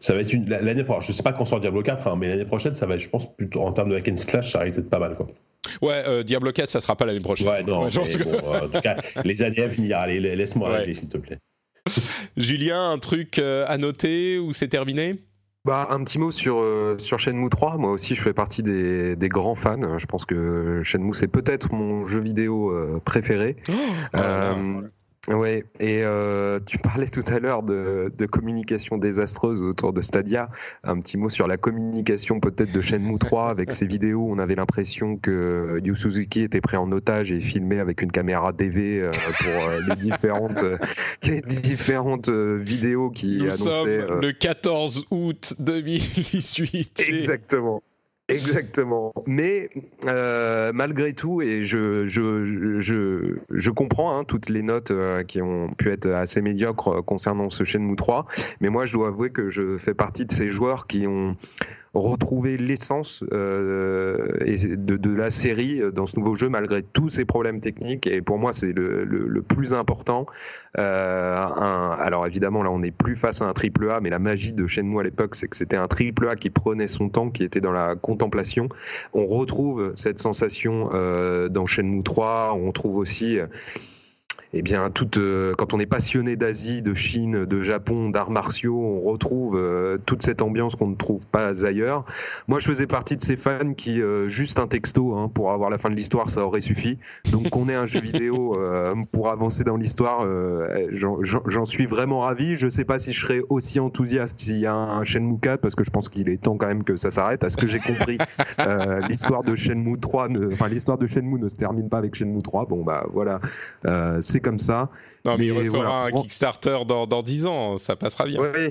ça 0.00 0.14
va 0.14 0.20
être 0.20 0.32
une 0.32 0.48
l'année 0.48 0.84
prochaine 0.84 1.12
je 1.12 1.12
sais 1.12 1.22
pas 1.22 1.32
quand 1.32 1.44
sort 1.44 1.60
Diablo 1.60 1.82
4 1.82 2.06
hein, 2.06 2.16
mais 2.18 2.28
l'année 2.28 2.44
prochaine 2.44 2.74
ça 2.74 2.86
va 2.86 2.94
être 2.94 3.00
je 3.00 3.08
pense 3.08 3.34
plutôt 3.36 3.62
en 3.62 3.72
termes 3.72 3.90
de 3.90 3.96
hack 3.96 4.08
and 4.08 4.16
slash 4.16 4.52
ça 4.52 4.60
risque 4.60 4.76
d'être 4.76 4.90
pas 4.90 4.98
mal 4.98 5.14
quoi. 5.14 5.26
Ouais, 5.82 6.04
euh, 6.06 6.22
Diablo 6.22 6.52
4, 6.52 6.70
ça 6.70 6.80
sera 6.80 6.94
pas 6.94 7.06
l'année 7.06 7.20
prochaine. 7.20 7.48
Ouais, 7.48 7.62
non. 7.64 7.82
Ouais, 7.86 7.90
bon, 8.24 8.48
en 8.54 8.68
tout 8.68 8.80
cas, 8.80 8.96
les 9.24 9.42
années 9.42 9.62
à 9.62 9.66
venir, 9.66 9.98
allez, 9.98 10.20
laisse-moi 10.20 10.70
ouais. 10.70 10.94
s'il 10.94 11.08
te 11.08 11.18
plaît. 11.18 11.38
Julien, 12.36 12.90
un 12.90 12.98
truc 12.98 13.38
euh, 13.38 13.64
à 13.68 13.78
noter 13.78 14.38
ou 14.38 14.52
c'est 14.52 14.68
terminé? 14.68 15.20
Bah, 15.66 15.88
un 15.90 16.04
petit 16.04 16.20
mot 16.20 16.30
sur, 16.30 16.58
euh, 16.58 16.96
sur 16.98 17.18
Shenmue 17.18 17.50
3. 17.50 17.76
Moi 17.76 17.90
aussi, 17.90 18.14
je 18.14 18.22
fais 18.22 18.32
partie 18.32 18.62
des, 18.62 19.16
des 19.16 19.28
grands 19.28 19.56
fans. 19.56 19.98
Je 19.98 20.06
pense 20.06 20.24
que 20.24 20.80
Shenmue, 20.84 21.12
c'est 21.12 21.26
peut-être 21.26 21.72
mon 21.72 22.06
jeu 22.06 22.20
vidéo 22.20 22.70
euh, 22.70 23.00
préféré. 23.04 23.56
Oh, 23.68 23.72
euh, 24.14 24.82
oui, 25.28 25.64
et 25.80 26.04
euh, 26.04 26.60
tu 26.64 26.78
parlais 26.78 27.08
tout 27.08 27.24
à 27.26 27.40
l'heure 27.40 27.62
de, 27.62 28.12
de, 28.16 28.26
communication 28.26 28.96
désastreuse 28.96 29.62
autour 29.62 29.92
de 29.92 30.00
Stadia. 30.00 30.48
Un 30.84 31.00
petit 31.00 31.16
mot 31.16 31.30
sur 31.30 31.48
la 31.48 31.56
communication 31.56 32.38
peut-être 32.38 32.70
de 32.70 32.80
Shenmue 32.80 33.18
3 33.18 33.50
avec 33.50 33.72
ces 33.72 33.86
vidéos. 33.86 34.26
On 34.28 34.38
avait 34.38 34.54
l'impression 34.54 35.16
que 35.16 35.80
Yu 35.82 35.96
Suzuki 35.96 36.42
était 36.42 36.60
pris 36.60 36.76
en 36.76 36.90
otage 36.92 37.32
et 37.32 37.40
filmé 37.40 37.80
avec 37.80 38.02
une 38.02 38.12
caméra 38.12 38.52
DV 38.52 39.00
euh, 39.00 39.10
pour 39.10 39.68
euh, 39.68 39.80
les 39.88 39.96
différentes, 39.96 40.64
les 41.24 41.40
différentes 41.40 42.30
vidéos 42.30 43.10
qui 43.10 43.38
Nous 43.38 43.46
annonçaient. 43.46 44.06
Sommes 44.06 44.20
le 44.20 44.32
14 44.32 45.06
août 45.10 45.54
2018. 45.58 47.04
Exactement. 47.08 47.82
Exactement. 48.28 49.12
Mais 49.26 49.70
euh, 50.06 50.72
malgré 50.74 51.12
tout, 51.12 51.42
et 51.42 51.62
je, 51.62 52.08
je, 52.08 52.80
je, 52.80 53.36
je 53.50 53.70
comprends 53.70 54.18
hein, 54.18 54.24
toutes 54.24 54.48
les 54.48 54.62
notes 54.62 54.90
euh, 54.90 55.22
qui 55.22 55.40
ont 55.40 55.68
pu 55.74 55.92
être 55.92 56.08
assez 56.10 56.40
médiocres 56.40 57.04
concernant 57.04 57.50
ce 57.50 57.62
Shenmue 57.62 57.94
3, 57.94 58.26
mais 58.60 58.68
moi 58.68 58.84
je 58.84 58.94
dois 58.94 59.08
avouer 59.08 59.30
que 59.30 59.50
je 59.50 59.78
fais 59.78 59.94
partie 59.94 60.26
de 60.26 60.32
ces 60.32 60.50
joueurs 60.50 60.88
qui 60.88 61.06
ont 61.06 61.32
retrouver 62.00 62.56
l'essence 62.56 63.22
de, 63.30 65.16
la 65.16 65.30
série 65.30 65.80
dans 65.92 66.06
ce 66.06 66.16
nouveau 66.18 66.34
jeu 66.34 66.48
malgré 66.48 66.82
tous 66.82 67.08
ces 67.08 67.24
problèmes 67.24 67.60
techniques. 67.60 68.06
Et 68.06 68.22
pour 68.22 68.38
moi, 68.38 68.52
c'est 68.52 68.72
le, 68.72 69.42
plus 69.46 69.74
important. 69.74 70.26
alors 70.74 72.26
évidemment, 72.26 72.62
là, 72.62 72.70
on 72.70 72.80
n'est 72.80 72.90
plus 72.90 73.16
face 73.16 73.42
à 73.42 73.46
un 73.46 73.52
triple 73.52 73.90
A, 73.90 74.00
mais 74.00 74.10
la 74.10 74.18
magie 74.18 74.52
de 74.52 74.66
Shenmue 74.66 75.00
à 75.00 75.02
l'époque, 75.02 75.34
c'est 75.34 75.48
que 75.48 75.56
c'était 75.56 75.76
un 75.76 75.88
triple 75.88 76.28
A 76.28 76.36
qui 76.36 76.50
prenait 76.50 76.88
son 76.88 77.08
temps, 77.08 77.30
qui 77.30 77.44
était 77.44 77.60
dans 77.60 77.72
la 77.72 77.94
contemplation. 77.96 78.68
On 79.12 79.26
retrouve 79.26 79.92
cette 79.94 80.18
sensation 80.18 80.90
dans 81.48 81.66
Shenmue 81.66 82.02
3. 82.02 82.54
On 82.54 82.72
trouve 82.72 82.96
aussi 82.96 83.38
eh 84.58 84.62
bien, 84.62 84.88
toute, 84.88 85.18
euh, 85.18 85.54
quand 85.54 85.74
on 85.74 85.78
est 85.78 85.86
passionné 85.86 86.34
d'Asie, 86.34 86.80
de 86.80 86.94
Chine, 86.94 87.44
de 87.44 87.62
Japon, 87.62 88.08
d'arts 88.08 88.30
martiaux, 88.30 88.80
on 88.80 89.02
retrouve 89.02 89.54
euh, 89.54 89.98
toute 90.06 90.22
cette 90.22 90.40
ambiance 90.40 90.76
qu'on 90.76 90.86
ne 90.86 90.94
trouve 90.94 91.26
pas 91.26 91.66
ailleurs. 91.66 92.06
Moi, 92.48 92.58
je 92.58 92.66
faisais 92.66 92.86
partie 92.86 93.18
de 93.18 93.22
ces 93.22 93.36
fans 93.36 93.74
qui, 93.74 94.00
euh, 94.00 94.28
juste 94.28 94.58
un 94.58 94.66
texto 94.66 95.14
hein, 95.14 95.30
pour 95.32 95.52
avoir 95.52 95.68
la 95.68 95.76
fin 95.76 95.90
de 95.90 95.94
l'histoire, 95.94 96.30
ça 96.30 96.40
aurait 96.40 96.62
suffi. 96.62 96.98
Donc, 97.30 97.50
qu'on 97.50 97.68
ait 97.68 97.74
un 97.74 97.84
jeu 97.84 98.00
vidéo 98.00 98.58
pour 99.12 99.28
avancer 99.28 99.62
dans 99.62 99.76
l'histoire, 99.76 100.26
j'en 100.90 101.64
suis 101.66 101.84
vraiment 101.84 102.20
ravi. 102.20 102.56
Je 102.56 102.64
ne 102.64 102.70
sais 102.70 102.86
pas 102.86 102.98
si 102.98 103.12
je 103.12 103.20
serais 103.20 103.42
aussi 103.50 103.78
enthousiaste 103.78 104.40
s'il 104.40 104.58
y 104.58 104.66
a 104.66 104.74
un 104.74 105.04
Shenmue 105.04 105.38
4, 105.38 105.60
parce 105.60 105.74
que 105.74 105.84
je 105.84 105.90
pense 105.90 106.08
qu'il 106.08 106.30
est 106.30 106.40
temps 106.40 106.56
quand 106.56 106.66
même 106.66 106.84
que 106.84 106.96
ça 106.96 107.10
s'arrête. 107.10 107.44
À 107.44 107.50
ce 107.50 107.58
que 107.58 107.66
j'ai 107.66 107.80
compris, 107.80 108.16
l'histoire 109.08 109.42
de 109.42 109.54
Shenmue 109.54 109.98
3, 110.00 110.28
enfin 110.52 110.68
l'histoire 110.68 110.96
de 110.96 111.06
Shenmue 111.06 111.38
ne 111.38 111.48
se 111.48 111.56
termine 111.56 111.90
pas 111.90 111.98
avec 111.98 112.14
Shenmue 112.14 112.42
3. 112.42 112.66
Bon, 112.66 112.82
bah 112.84 113.06
voilà, 113.12 113.40
c'est 114.22 114.40
comme 114.46 114.58
ça. 114.60 114.90
Non, 115.24 115.36
mais, 115.36 115.46
il 115.46 115.52
refera 115.52 116.04
un 116.06 116.12
Kickstarter 116.12 116.78
dans, 116.86 117.08
dans 117.08 117.22
10 117.24 117.46
ans, 117.46 117.78
ça 117.78 117.96
passera 117.96 118.26
bien. 118.26 118.40
Oui, 118.40 118.70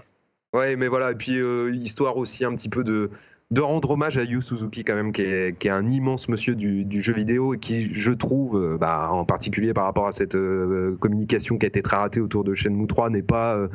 ouais, 0.54 0.76
mais 0.78 0.88
voilà, 0.88 1.12
et 1.12 1.16
puis 1.16 1.38
euh, 1.38 1.70
histoire 1.76 2.16
aussi 2.16 2.46
un 2.46 2.56
petit 2.56 2.70
peu 2.70 2.86
de, 2.86 3.10
de 3.52 3.60
rendre 3.60 3.92
hommage 3.92 4.18
à 4.18 4.24
Yu 4.24 4.42
Suzuki 4.42 4.86
quand 4.86 4.96
même, 4.96 5.12
qui 5.12 5.24
est, 5.24 5.60
qui 5.60 5.68
est 5.68 5.72
un 5.72 5.90
immense 5.90 6.30
monsieur 6.30 6.56
du, 6.56 6.86
du, 6.86 7.02
jeu 7.02 7.12
vidéo 7.12 7.56
et 7.56 7.60
qui, 7.60 7.94
je 7.94 8.14
trouve, 8.14 8.56
euh, 8.58 8.78
bah, 8.78 9.10
en 9.12 9.26
particulier 9.26 9.74
par 9.74 9.84
rapport 9.84 10.08
à 10.08 10.14
cette 10.14 10.36
euh, 10.36 10.96
communication 11.02 11.58
qui 11.58 11.66
a 11.66 11.68
été 11.68 11.82
très 11.82 11.98
ratée 11.98 12.22
autour 12.22 12.46
de 12.46 12.54
Shenmue 12.54 12.88
3, 12.88 13.10
n'est 13.10 13.22
pas 13.22 13.68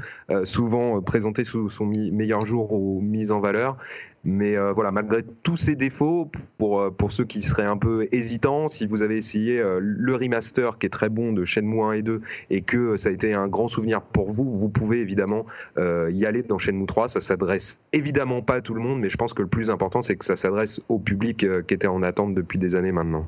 souvent 0.44 1.02
présenté 1.02 1.44
sous 1.44 1.68
son 1.68 1.84
meilleur 1.84 2.46
jour 2.46 2.72
ou 2.72 3.02
mise 3.02 3.30
en 3.30 3.40
valeur. 3.40 3.76
Mais 4.22 4.56
euh, 4.56 4.72
voilà, 4.72 4.90
malgré 4.90 5.22
tous 5.22 5.56
ces 5.56 5.76
défauts, 5.76 6.30
pour, 6.58 6.80
euh, 6.80 6.90
pour 6.90 7.10
ceux 7.10 7.24
qui 7.24 7.40
seraient 7.40 7.64
un 7.64 7.78
peu 7.78 8.06
hésitants, 8.12 8.68
si 8.68 8.86
vous 8.86 9.02
avez 9.02 9.16
essayé 9.16 9.58
euh, 9.58 9.78
le 9.80 10.14
remaster 10.14 10.78
qui 10.78 10.86
est 10.86 10.90
très 10.90 11.08
bon 11.08 11.32
de 11.32 11.46
Shenmue 11.46 11.82
1 11.82 11.92
et 11.92 12.02
2 12.02 12.20
et 12.50 12.60
que 12.60 12.96
ça 12.96 13.08
a 13.08 13.12
été 13.12 13.32
un 13.32 13.48
grand 13.48 13.68
souvenir 13.68 14.02
pour 14.02 14.30
vous, 14.30 14.50
vous 14.50 14.68
pouvez 14.68 15.00
évidemment 15.00 15.46
y 15.78 16.26
aller 16.26 16.42
dans 16.42 16.58
Shenmue 16.58 16.86
3. 16.86 17.08
Ça 17.08 17.20
s'adresse 17.20 17.80
évidemment 17.92 18.42
pas 18.42 18.56
à 18.56 18.60
tout 18.60 18.74
le 18.74 18.80
monde, 18.80 19.00
mais 19.00 19.08
je 19.08 19.16
pense 19.16 19.32
que 19.32 19.42
le 19.42 19.48
plus 19.48 19.70
important, 19.70 20.02
c'est 20.02 20.16
que 20.16 20.24
ça 20.24 20.36
s'adresse 20.36 20.80
au 20.88 20.98
public 20.98 21.46
qui 21.66 21.74
était 21.74 21.86
en 21.86 22.02
attente 22.02 22.34
depuis 22.34 22.58
des 22.58 22.76
années 22.76 22.92
maintenant. 22.92 23.26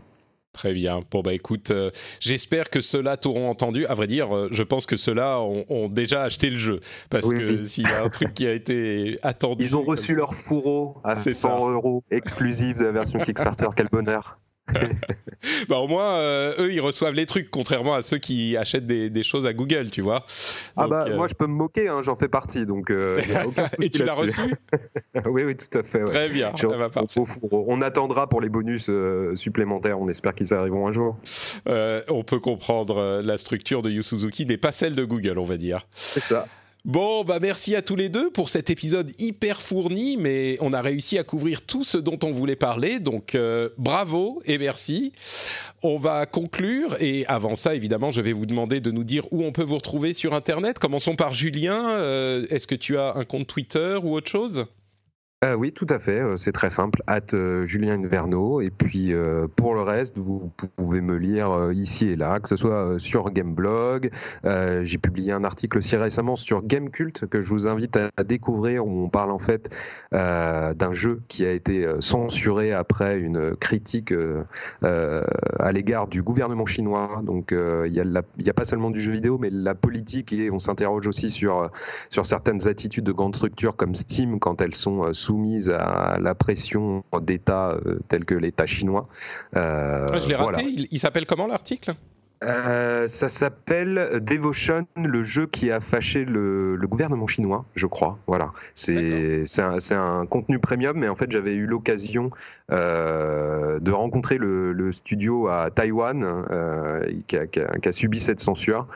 Très 0.52 0.74
bien. 0.74 1.00
Bon, 1.10 1.22
bah 1.22 1.32
écoute, 1.32 1.70
euh, 1.70 1.90
j'espère 2.20 2.68
que 2.68 2.82
ceux-là 2.82 3.16
t'auront 3.16 3.48
entendu. 3.48 3.86
À 3.86 3.94
vrai 3.94 4.06
dire, 4.06 4.36
euh, 4.36 4.48
je 4.52 4.62
pense 4.62 4.84
que 4.84 4.96
ceux-là 4.96 5.40
ont, 5.40 5.88
déjà 5.88 6.22
acheté 6.24 6.50
le 6.50 6.58
jeu. 6.58 6.80
Parce 7.08 7.32
que 7.32 7.64
s'il 7.64 7.84
y 7.84 7.92
a 7.92 8.04
un 8.04 8.10
truc 8.10 8.34
qui 8.34 8.46
a 8.46 8.52
été 8.52 9.18
attendu. 9.22 9.64
Ils 9.64 9.76
ont 9.76 9.82
reçu 9.82 10.14
leur 10.14 10.34
fourreau 10.34 10.98
à 11.04 11.14
100 11.14 11.70
euros 11.70 12.04
exclusif 12.10 12.76
de 12.76 12.84
la 12.84 12.92
version 12.92 13.18
Kickstarter. 13.18 13.68
Quel 13.74 13.88
bonheur. 13.88 14.38
Bah 15.68 15.78
au 15.78 15.88
moins, 15.88 16.14
euh, 16.14 16.54
eux, 16.58 16.72
ils 16.72 16.80
reçoivent 16.80 17.14
les 17.14 17.26
trucs, 17.26 17.50
contrairement 17.50 17.94
à 17.94 18.02
ceux 18.02 18.18
qui 18.18 18.56
achètent 18.56 18.86
des, 18.86 19.22
choses 19.22 19.46
à 19.46 19.52
Google, 19.52 19.90
tu 19.90 20.00
vois. 20.00 20.24
ah 20.76 20.86
bah, 20.86 21.06
moi, 21.14 21.26
je 21.28 21.34
peux 21.34 21.46
me 21.46 21.54
moquer, 21.54 21.88
hein, 21.88 22.00
j'en 22.02 22.16
fais 22.16 22.28
partie, 22.28 22.66
donc. 22.66 22.90
Et 23.80 23.90
tu 23.90 24.04
l'as 24.04 24.14
reçu? 24.14 24.40
Oui, 25.26 25.44
oui, 25.44 25.56
tout 25.56 25.78
à 25.78 25.82
fait. 25.82 26.04
Très 26.04 26.28
bien. 26.28 26.52
on, 27.50 27.82
attendra 27.82 28.28
pour 28.28 28.40
les 28.40 28.48
bonus 28.48 28.90
supplémentaires, 29.34 30.00
on 30.00 30.08
espère 30.08 30.34
qu'ils 30.34 30.54
arriveront 30.54 30.88
un 30.88 30.92
jour. 30.92 31.16
on 31.66 32.24
peut 32.24 32.40
comprendre 32.40 33.20
la 33.22 33.36
structure 33.36 33.82
de 33.82 33.90
Yu 33.90 34.02
Suzuki 34.02 34.46
n'est 34.46 34.56
pas 34.56 34.72
celle 34.72 34.94
de 34.94 35.04
Google, 35.04 35.38
on 35.38 35.44
va 35.44 35.56
dire. 35.56 35.86
C'est 35.94 36.20
ça. 36.20 36.46
Bon, 36.84 37.22
bah 37.22 37.38
merci 37.40 37.76
à 37.76 37.82
tous 37.82 37.94
les 37.94 38.08
deux 38.08 38.30
pour 38.30 38.48
cet 38.48 38.68
épisode 38.68 39.12
hyper 39.20 39.62
fourni, 39.62 40.16
mais 40.16 40.56
on 40.60 40.72
a 40.72 40.82
réussi 40.82 41.16
à 41.16 41.22
couvrir 41.22 41.62
tout 41.62 41.84
ce 41.84 41.96
dont 41.96 42.18
on 42.24 42.32
voulait 42.32 42.56
parler, 42.56 42.98
donc 42.98 43.36
euh, 43.36 43.68
bravo 43.78 44.42
et 44.46 44.58
merci. 44.58 45.12
On 45.84 45.98
va 45.98 46.26
conclure, 46.26 46.96
et 46.98 47.24
avant 47.26 47.54
ça, 47.54 47.76
évidemment, 47.76 48.10
je 48.10 48.20
vais 48.20 48.32
vous 48.32 48.46
demander 48.46 48.80
de 48.80 48.90
nous 48.90 49.04
dire 49.04 49.32
où 49.32 49.44
on 49.44 49.52
peut 49.52 49.62
vous 49.62 49.76
retrouver 49.76 50.12
sur 50.12 50.34
Internet. 50.34 50.80
Commençons 50.80 51.14
par 51.14 51.34
Julien. 51.34 51.92
Euh, 51.92 52.46
est-ce 52.50 52.66
que 52.66 52.74
tu 52.74 52.98
as 52.98 53.14
un 53.14 53.24
compte 53.24 53.46
Twitter 53.46 54.00
ou 54.02 54.14
autre 54.14 54.28
chose? 54.28 54.66
Euh, 55.44 55.54
oui, 55.54 55.72
tout 55.72 55.86
à 55.88 55.98
fait. 55.98 56.20
Euh, 56.20 56.36
c'est 56.36 56.52
très 56.52 56.70
simple. 56.70 57.02
At 57.08 57.34
euh, 57.34 57.66
Julien 57.66 57.94
Inverno. 57.94 58.60
Et 58.60 58.70
puis 58.70 59.12
pour 59.56 59.74
le 59.74 59.82
reste, 59.82 60.16
vous 60.18 60.50
pouvez 60.76 61.00
me 61.00 61.16
lire 61.16 61.70
ici 61.72 62.08
et 62.08 62.16
là, 62.16 62.38
que 62.40 62.48
ce 62.48 62.56
soit 62.56 62.98
sur 62.98 63.30
Gameblog. 63.30 64.10
J'ai 64.44 64.98
publié 64.98 65.32
un 65.32 65.44
article 65.44 65.78
aussi 65.78 65.96
récemment 65.96 66.36
sur 66.36 66.62
Gamecult 66.62 67.26
que 67.26 67.40
je 67.40 67.48
vous 67.48 67.66
invite 67.66 67.96
à, 67.96 68.24
découvrir, 68.24 68.86
où 68.86 69.04
on 69.04 69.08
parle 69.08 69.30
en 69.30 69.38
fait 69.38 69.70
d'un 70.12 70.92
jeu 70.92 71.22
qui 71.28 71.44
a 71.44 71.52
été 71.52 71.86
censuré 72.00 72.72
après 72.72 73.18
une 73.18 73.56
critique 73.56 74.14
à 74.82 75.72
l'égard 75.72 76.08
du 76.08 76.22
gouvernement 76.22 76.66
chinois. 76.66 77.20
Donc 77.24 77.52
il 77.52 77.92
n'y 77.92 78.00
a, 78.00 78.50
a, 78.50 78.52
pas 78.52 78.64
seulement 78.64 78.90
du 78.90 79.00
jeu 79.00 79.12
vidéo, 79.12 79.38
mais 79.38 79.50
la 79.50 79.74
politique 79.74 80.32
et 80.32 80.50
on 80.50 80.58
s'interroge 80.58 81.06
aussi 81.06 81.30
sur 81.30 81.70
sur 82.10 82.26
certaines 82.26 82.68
attitudes 82.68 83.04
de 83.04 83.12
grandes 83.12 83.36
structures 83.36 83.76
comme 83.76 83.94
Steam 83.94 84.38
quand 84.38 84.60
elles 84.60 84.74
sont 84.74 85.12
sous 85.12 85.31
soumise 85.32 85.70
à 85.70 86.18
la 86.20 86.34
pression 86.34 87.04
d'États 87.22 87.70
euh, 87.70 88.00
tels 88.08 88.26
que 88.26 88.34
l'État 88.34 88.66
chinois. 88.66 89.08
Euh, 89.56 90.06
ah, 90.12 90.18
je 90.18 90.28
l'ai 90.28 90.34
raté. 90.34 90.62
il 90.90 90.98
s'appelle 90.98 91.26
comment 91.26 91.46
l'article? 91.46 91.94
Euh, 92.42 93.06
ça 93.06 93.28
s'appelle 93.28 94.20
Devotion, 94.22 94.86
le 94.96 95.22
jeu 95.22 95.46
qui 95.46 95.70
a 95.70 95.80
fâché 95.80 96.24
le, 96.24 96.76
gouvernement 96.82 97.26
chinois, 97.26 97.64
je 97.74 97.86
crois. 97.86 98.18
Voilà, 98.26 98.52
c'est 98.74 99.44
un, 99.58 99.78
un, 99.92 100.26
contenu 100.26 100.58
premium, 100.58 100.98
mais 100.98 101.08
en 101.08 101.14
fait 101.14 101.30
j'avais 101.30 101.54
eu 101.54 101.66
l'occasion 101.66 102.30
euh, 102.70 103.78
de 103.78 103.92
rencontrer 103.92 104.38
le, 104.38 104.90
studio 104.92 105.48
à 105.48 105.70
Taïwan 105.70 106.22
euh, 106.50 107.06
qui, 107.28 107.36
a, 107.36 107.46
qui, 107.46 107.60
a, 107.60 107.92
subi 107.92 108.18
cette 108.18 108.40
censure. 108.40 108.86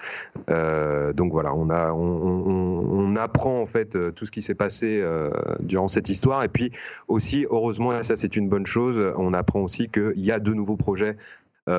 donc 0.48 1.32
voilà, 1.32 1.55
on, 1.55 1.70
a, 1.70 1.93
on, 1.93 2.85
on, 2.90 3.16
apprend 3.16 3.62
en 3.62 3.66
fait 3.66 3.97
tout 4.14 4.27
ce 4.27 4.32
qui 4.32 4.43
s'est 4.43 4.55
passé 4.55 5.02
durant 5.60 5.89
cette 5.89 6.09
histoire, 6.09 6.43
et 6.43 6.48
puis 6.48 6.73
aussi 7.09 7.47
heureusement, 7.48 7.97
et 7.98 8.02
ça 8.02 8.16
c'est 8.16 8.36
une 8.36 8.48
bonne 8.48 8.66
chose, 8.66 9.01
on 9.16 9.32
apprend 9.32 9.60
aussi 9.60 9.89
qu'il 9.89 10.12
y 10.16 10.32
a 10.32 10.39
de 10.39 10.52
nouveaux 10.52 10.77
projets 10.77 11.16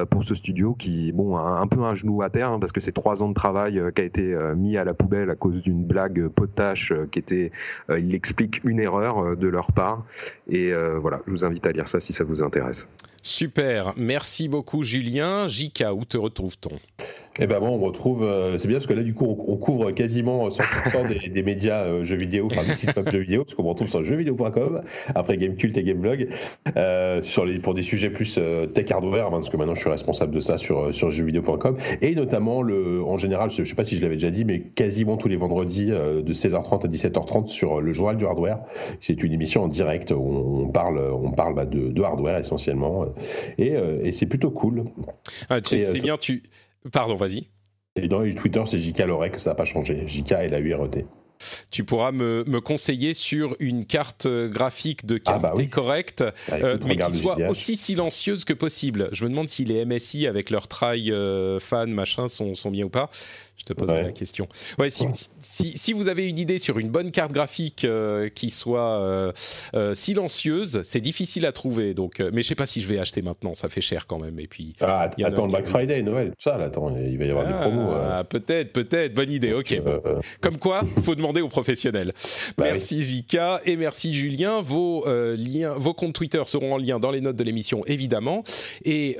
pour 0.09 0.23
ce 0.23 0.35
studio 0.35 0.73
qui, 0.73 1.11
bon, 1.13 1.37
un 1.37 1.67
peu 1.67 1.81
un 1.83 1.95
genou 1.95 2.21
à 2.21 2.29
terre 2.29 2.49
hein, 2.49 2.59
parce 2.59 2.71
que 2.71 2.79
c'est 2.79 2.91
trois 2.91 3.23
ans 3.23 3.29
de 3.29 3.33
travail 3.33 3.79
euh, 3.79 3.91
qui 3.91 4.01
a 4.01 4.05
été 4.05 4.33
euh, 4.33 4.55
mis 4.55 4.77
à 4.77 4.83
la 4.83 4.93
poubelle 4.93 5.29
à 5.29 5.35
cause 5.35 5.61
d'une 5.61 5.85
blague 5.85 6.27
potache 6.27 6.93
qui 7.11 7.19
était, 7.19 7.51
il 7.89 8.13
explique 8.13 8.61
une 8.63 8.79
erreur 8.79 9.37
de 9.37 9.47
leur 9.47 9.71
part. 9.71 10.05
Et 10.49 10.71
voilà, 11.01 11.21
je 11.25 11.31
vous 11.31 11.45
invite 11.45 11.65
à 11.65 11.71
lire 11.71 11.87
ça 11.87 11.99
si 11.99 12.13
ça 12.13 12.23
vous 12.23 12.43
intéresse. 12.43 12.87
Super, 13.27 13.93
merci 13.97 14.47
beaucoup 14.47 14.83
Julien. 14.83 15.49
Jika, 15.49 15.93
où 15.93 16.05
te 16.05 16.15
retrouve-t-on? 16.15 16.79
Eh 17.39 17.45
ben 17.45 17.59
bon, 17.59 17.67
on 17.67 17.77
retrouve, 17.77 18.23
euh, 18.23 18.57
c'est 18.57 18.67
bien 18.67 18.77
parce 18.77 18.87
que 18.87 18.93
là 18.93 19.03
du 19.03 19.13
coup 19.13 19.25
on, 19.25 19.57
couvre 19.57 19.91
quasiment 19.91 20.47
100% 20.49 21.31
des, 21.31 21.43
médias 21.43 21.83
euh, 21.83 22.03
jeux 22.03 22.15
vidéo, 22.15 22.47
enfin 22.49 22.67
des 22.67 22.73
sites 22.73 22.95
web 22.97 23.09
jeux 23.11 23.19
vidéo, 23.19 23.43
parce 23.43 23.53
qu'on 23.53 23.63
retrouve 23.63 23.87
sur 23.87 24.03
jeuxvideo.com, 24.03 24.81
après 25.13 25.37
Gamecult 25.37 25.77
et 25.77 25.83
Gameblog, 25.83 26.29
euh, 26.75 27.21
pour 27.61 27.75
des 27.75 27.83
sujets 27.83 28.09
plus 28.09 28.39
tech 28.73 28.91
hardware, 28.91 29.27
hein, 29.27 29.31
parce 29.31 29.49
que 29.49 29.57
maintenant 29.57 29.75
je 29.75 29.81
suis 29.81 29.89
responsable 29.89 30.33
de 30.33 30.39
ça 30.39 30.57
sur, 30.57 30.93
sur 30.93 31.11
jeuxvideo.com, 31.11 31.77
et 32.01 32.15
notamment 32.15 32.57
en 32.57 33.17
général, 33.19 33.51
je, 33.51 33.63
sais 33.63 33.75
pas 33.75 33.83
si 33.83 33.97
je 33.97 34.01
l'avais 34.01 34.15
déjà 34.15 34.31
dit, 34.31 34.43
mais 34.43 34.61
quasiment 34.61 35.17
tous 35.17 35.27
les 35.27 35.37
vendredis 35.37 35.87
de 35.87 36.33
16h30 36.33 36.85
à 36.85 36.89
17h30 36.89 37.47
sur 37.49 37.81
le 37.81 37.93
journal 37.93 38.17
du 38.17 38.25
hardware. 38.25 38.59
C'est 38.99 39.21
une 39.23 39.33
émission 39.33 39.63
en 39.63 39.67
direct 39.67 40.11
où 40.11 40.63
on 40.63 40.69
parle, 40.69 40.99
on 40.99 41.31
parle 41.31 41.53
bah, 41.53 41.65
de, 41.65 42.01
hardware 42.01 42.39
essentiellement, 42.39 43.05
et, 43.57 43.73
et 44.03 44.11
c'est 44.11 44.25
plutôt 44.25 44.51
cool. 44.51 44.85
Ah, 45.49 45.59
c'est 45.63 46.01
bien, 46.01 46.17
tu 46.17 46.43
Pardon, 46.91 47.15
vas-y. 47.15 47.47
Et 47.95 48.07
dans 48.07 48.23
Twitter, 48.33 48.63
c'est 48.67 48.79
JK 48.79 48.99
Lorek, 48.99 49.39
ça 49.39 49.51
n'a 49.51 49.55
pas 49.55 49.65
changé. 49.65 50.03
JK 50.07 50.31
et 50.43 50.47
la 50.49 50.59
URT. 50.59 51.03
Tu 51.69 51.83
pourras 51.83 52.11
me, 52.11 52.43
conseiller 52.61 53.13
sur 53.13 53.55
une 53.59 53.85
carte 53.85 54.25
euh, 54.25 54.47
graphique 54.47 55.05
de 55.05 55.19
ah, 55.25 55.37
bah 55.37 55.51
qualité 55.51 55.69
correcte, 55.69 56.23
bah, 56.49 56.57
euh, 56.63 56.77
mais 56.85 56.97
qui 56.97 57.13
soit 57.13 57.37
aussi 57.47 57.75
silencieuse 57.75 58.43
que 58.43 58.53
possible. 58.53 59.09
Je 59.11 59.23
me 59.23 59.29
demande 59.29 59.47
si 59.47 59.63
les 59.63 59.85
MSI 59.85 60.25
avec 60.25 60.49
leur 60.49 60.67
trail 60.67 61.11
euh, 61.11 61.59
fan 61.59 61.91
machin 61.91 62.27
sont, 62.27 62.55
sont 62.55 62.71
bien 62.71 62.85
ou 62.85 62.89
pas. 62.89 63.09
Je 63.57 63.63
te 63.63 63.73
poserai 63.73 64.03
la 64.03 64.11
question. 64.11 64.47
Ouais, 64.77 64.91
si, 64.91 65.05
si, 65.41 65.77
si, 65.77 65.93
vous 65.93 66.09
avez 66.09 66.29
une 66.29 66.37
idée 66.37 66.59
sur 66.59 66.77
une 66.77 66.89
bonne 66.89 67.09
carte 67.09 67.31
graphique 67.31 67.85
euh, 67.85 68.29
qui 68.29 68.51
soit 68.51 68.99
euh, 68.99 69.31
euh, 69.73 69.95
silencieuse, 69.95 70.81
c'est 70.83 71.01
difficile 71.01 71.43
à 71.47 71.51
trouver. 71.51 71.95
Donc, 71.95 72.19
mais 72.19 72.43
je 72.43 72.49
sais 72.49 72.55
pas 72.55 72.67
si 72.67 72.81
je 72.81 72.87
vais 72.87 72.99
acheter 72.99 73.23
maintenant, 73.23 73.55
ça 73.55 73.67
fait 73.67 73.81
cher 73.81 74.05
quand 74.05 74.19
même. 74.19 74.39
Et 74.39 74.45
puis, 74.45 74.75
ah, 74.79 75.09
attends 75.23 75.45
le 75.45 75.51
Black 75.51 75.65
Friday, 75.65 76.03
Noël, 76.03 76.29
tout 76.29 76.49
ça, 76.49 76.57
là, 76.57 76.65
attends, 76.65 76.95
il 76.95 77.17
va 77.17 77.25
y 77.25 77.31
avoir 77.31 77.47
des 77.47 77.53
promos. 77.53 77.93
Ah, 77.93 78.23
peut-être, 78.23 78.71
peut-être, 78.73 79.15
bonne 79.15 79.31
idée. 79.31 79.53
Ok. 79.53 79.81
Comme 80.39 80.57
quoi, 80.57 80.83
faut 81.01 81.15
demander 81.15 81.41
aux 81.41 81.49
professionnels. 81.49 82.13
Bah 82.57 82.65
merci 82.71 83.01
Jika 83.01 83.61
et 83.65 83.75
merci 83.75 84.13
Julien. 84.13 84.61
Vos 84.61 85.03
liens, 85.07 85.73
vos 85.73 85.95
comptes 85.95 86.13
Twitter 86.13 86.43
seront 86.45 86.73
en 86.73 86.77
lien 86.77 86.99
dans 86.99 87.11
les 87.11 87.21
notes 87.21 87.35
de 87.35 87.43
l'émission, 87.43 87.83
évidemment. 87.87 88.43
Et 88.85 89.17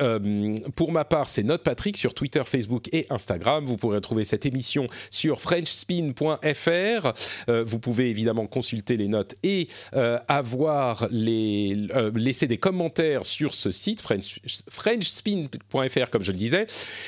pour 0.76 0.92
ma 0.92 1.06
part, 1.06 1.28
c'est 1.28 1.44
Note 1.44 1.64
Patrick 1.64 1.98
sur 1.98 2.14
Twitter, 2.14 2.44
Facebook 2.46 2.88
et 2.94 3.08
Instagram. 3.10 3.66
Vous 3.66 3.78
pourrez 3.78 4.00
trouver 4.00 4.27
cette 4.28 4.46
émission 4.46 4.88
sur 5.10 5.42
frenchspin.fr. 5.42 7.14
Euh, 7.50 7.64
vous 7.66 7.80
pouvez 7.80 8.10
évidemment 8.10 8.46
consulter 8.46 8.98
les 8.98 9.08
notes 9.08 9.36
et 9.44 9.68
euh, 9.96 10.20
avoir 10.28 11.08
les 11.10 11.88
euh, 11.96 12.12
laisser 12.16 12.48
des 12.48 12.58
commentaires 12.58 13.26
sur 13.26 13.56
ce 13.56 13.72
site 13.72 14.02
French, 14.02 14.40
frenchspin.fr 14.70 16.10
comme 16.12 16.24
je 16.24 16.32
le 16.32 16.38
disais. 16.38 16.68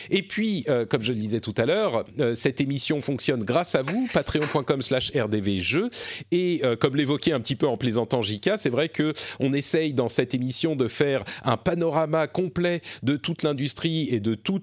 Et 0.09 0.23
puis 0.23 0.65
comme 0.89 1.03
je 1.03 1.11
le 1.11 1.19
disais 1.19 1.39
tout 1.39 1.53
à 1.57 1.65
l'heure, 1.65 2.05
cette 2.35 2.61
émission 2.61 3.01
fonctionne 3.01 3.43
grâce 3.43 3.75
à 3.75 3.81
vous 3.81 4.07
patreon.com/rdvjeux 4.13 5.89
et 6.31 6.61
comme 6.79 6.95
l'évoquait 6.95 7.33
un 7.33 7.39
petit 7.39 7.55
peu 7.55 7.67
en 7.67 7.77
plaisantant 7.77 8.21
Jika, 8.21 8.57
c'est 8.57 8.69
vrai 8.69 8.89
que 8.89 9.13
on 9.39 9.51
essaye 9.53 9.93
dans 9.93 10.07
cette 10.07 10.33
émission 10.33 10.75
de 10.75 10.87
faire 10.87 11.23
un 11.43 11.57
panorama 11.57 12.27
complet 12.27 12.81
de 13.03 13.15
toute 13.15 13.43
l'industrie 13.43 14.09
et 14.09 14.19
de 14.19 14.35
tout 14.35 14.61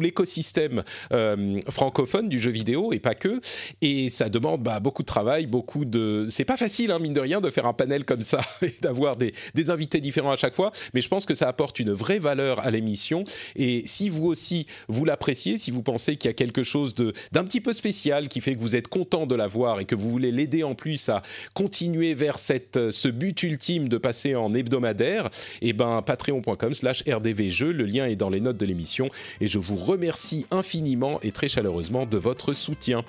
l'écosystème 0.00 0.83
euh, 1.12 1.60
francophone 1.68 2.28
du 2.28 2.38
jeu 2.38 2.50
vidéo 2.50 2.92
et 2.92 2.98
pas 2.98 3.14
que. 3.14 3.40
Et 3.80 4.10
ça 4.10 4.28
demande 4.28 4.62
bah, 4.62 4.80
beaucoup 4.80 5.02
de 5.02 5.06
travail, 5.06 5.46
beaucoup 5.46 5.84
de. 5.84 6.26
C'est 6.28 6.44
pas 6.44 6.56
facile, 6.56 6.90
hein, 6.90 6.98
mine 6.98 7.12
de 7.12 7.20
rien, 7.20 7.40
de 7.40 7.50
faire 7.50 7.66
un 7.66 7.72
panel 7.72 8.04
comme 8.04 8.22
ça 8.22 8.40
et 8.62 8.74
d'avoir 8.80 9.16
des, 9.16 9.32
invités 9.68 10.00
différents 10.00 10.32
à 10.32 10.36
chaque 10.36 10.54
fois. 10.54 10.72
Mais 10.92 11.00
je 11.00 11.08
pense 11.08 11.24
que 11.24 11.34
ça 11.34 11.48
apporte 11.48 11.80
une 11.80 11.92
vraie 11.92 12.18
valeur 12.18 12.60
à 12.60 12.70
l'émission. 12.70 13.24
Et 13.56 13.82
si 13.86 14.08
vous 14.08 14.26
aussi 14.26 14.66
vous 14.88 15.04
l'appréciez, 15.04 15.56
si 15.56 15.70
vous 15.70 15.82
pensez 15.82 16.16
qu'il 16.16 16.28
y 16.28 16.30
a 16.30 16.34
quelque 16.34 16.62
chose 16.62 16.94
d'un 16.94 17.44
petit 17.44 17.60
peu 17.60 17.72
spécial 17.72 18.28
qui 18.28 18.40
fait 18.40 18.54
que 18.54 18.60
vous 18.60 18.76
êtes 18.76 18.88
content 18.88 19.26
de 19.26 19.34
la 19.34 19.46
voir 19.46 19.80
et 19.80 19.84
que 19.84 19.94
vous 19.94 20.10
voulez 20.10 20.30
l'aider 20.30 20.62
en 20.64 20.74
plus 20.74 21.08
à 21.08 21.22
continuer 21.54 22.14
vers 22.14 22.38
cette, 22.38 22.90
ce 22.90 23.08
but 23.08 23.42
ultime 23.42 23.88
de 23.88 23.96
passer 23.96 24.34
en 24.34 24.52
hebdomadaire, 24.52 25.30
et 25.62 25.68
eh 25.68 25.72
ben 25.72 26.02
patreon.com/slash 26.02 27.04
rdvjeux. 27.08 27.72
Le 27.72 27.84
lien 27.84 28.06
est 28.06 28.16
dans 28.16 28.30
les 28.30 28.40
notes 28.40 28.56
de 28.56 28.66
l'émission. 28.66 29.08
Et 29.40 29.48
je 29.48 29.58
vous 29.58 29.76
remercie 29.76 30.46
infiniment 30.50 30.73
et 31.22 31.30
très 31.30 31.48
chaleureusement 31.48 32.06
de 32.06 32.16
votre 32.18 32.52
soutien. 32.52 33.04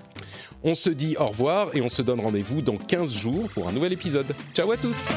On 0.64 0.76
se 0.76 0.90
dit 0.90 1.16
au 1.18 1.28
revoir 1.28 1.76
et 1.76 1.82
on 1.82 1.90
se 1.90 2.02
donne 2.02 2.20
rendez-vous 2.20 2.62
dans 2.62 2.78
15 2.78 3.12
jours 3.12 3.50
pour 3.50 3.68
un 3.68 3.72
nouvel 3.72 3.94
épisode. 3.94 4.28
Ciao 4.54 4.72
à 4.72 4.78
tous 4.78 5.10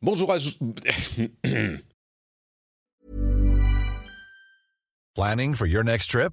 Bonjour 0.00 0.32
à... 0.32 0.38
Planning 5.14 5.54
for 5.54 5.66
your 5.66 5.84
next 5.84 6.10
trip? 6.10 6.32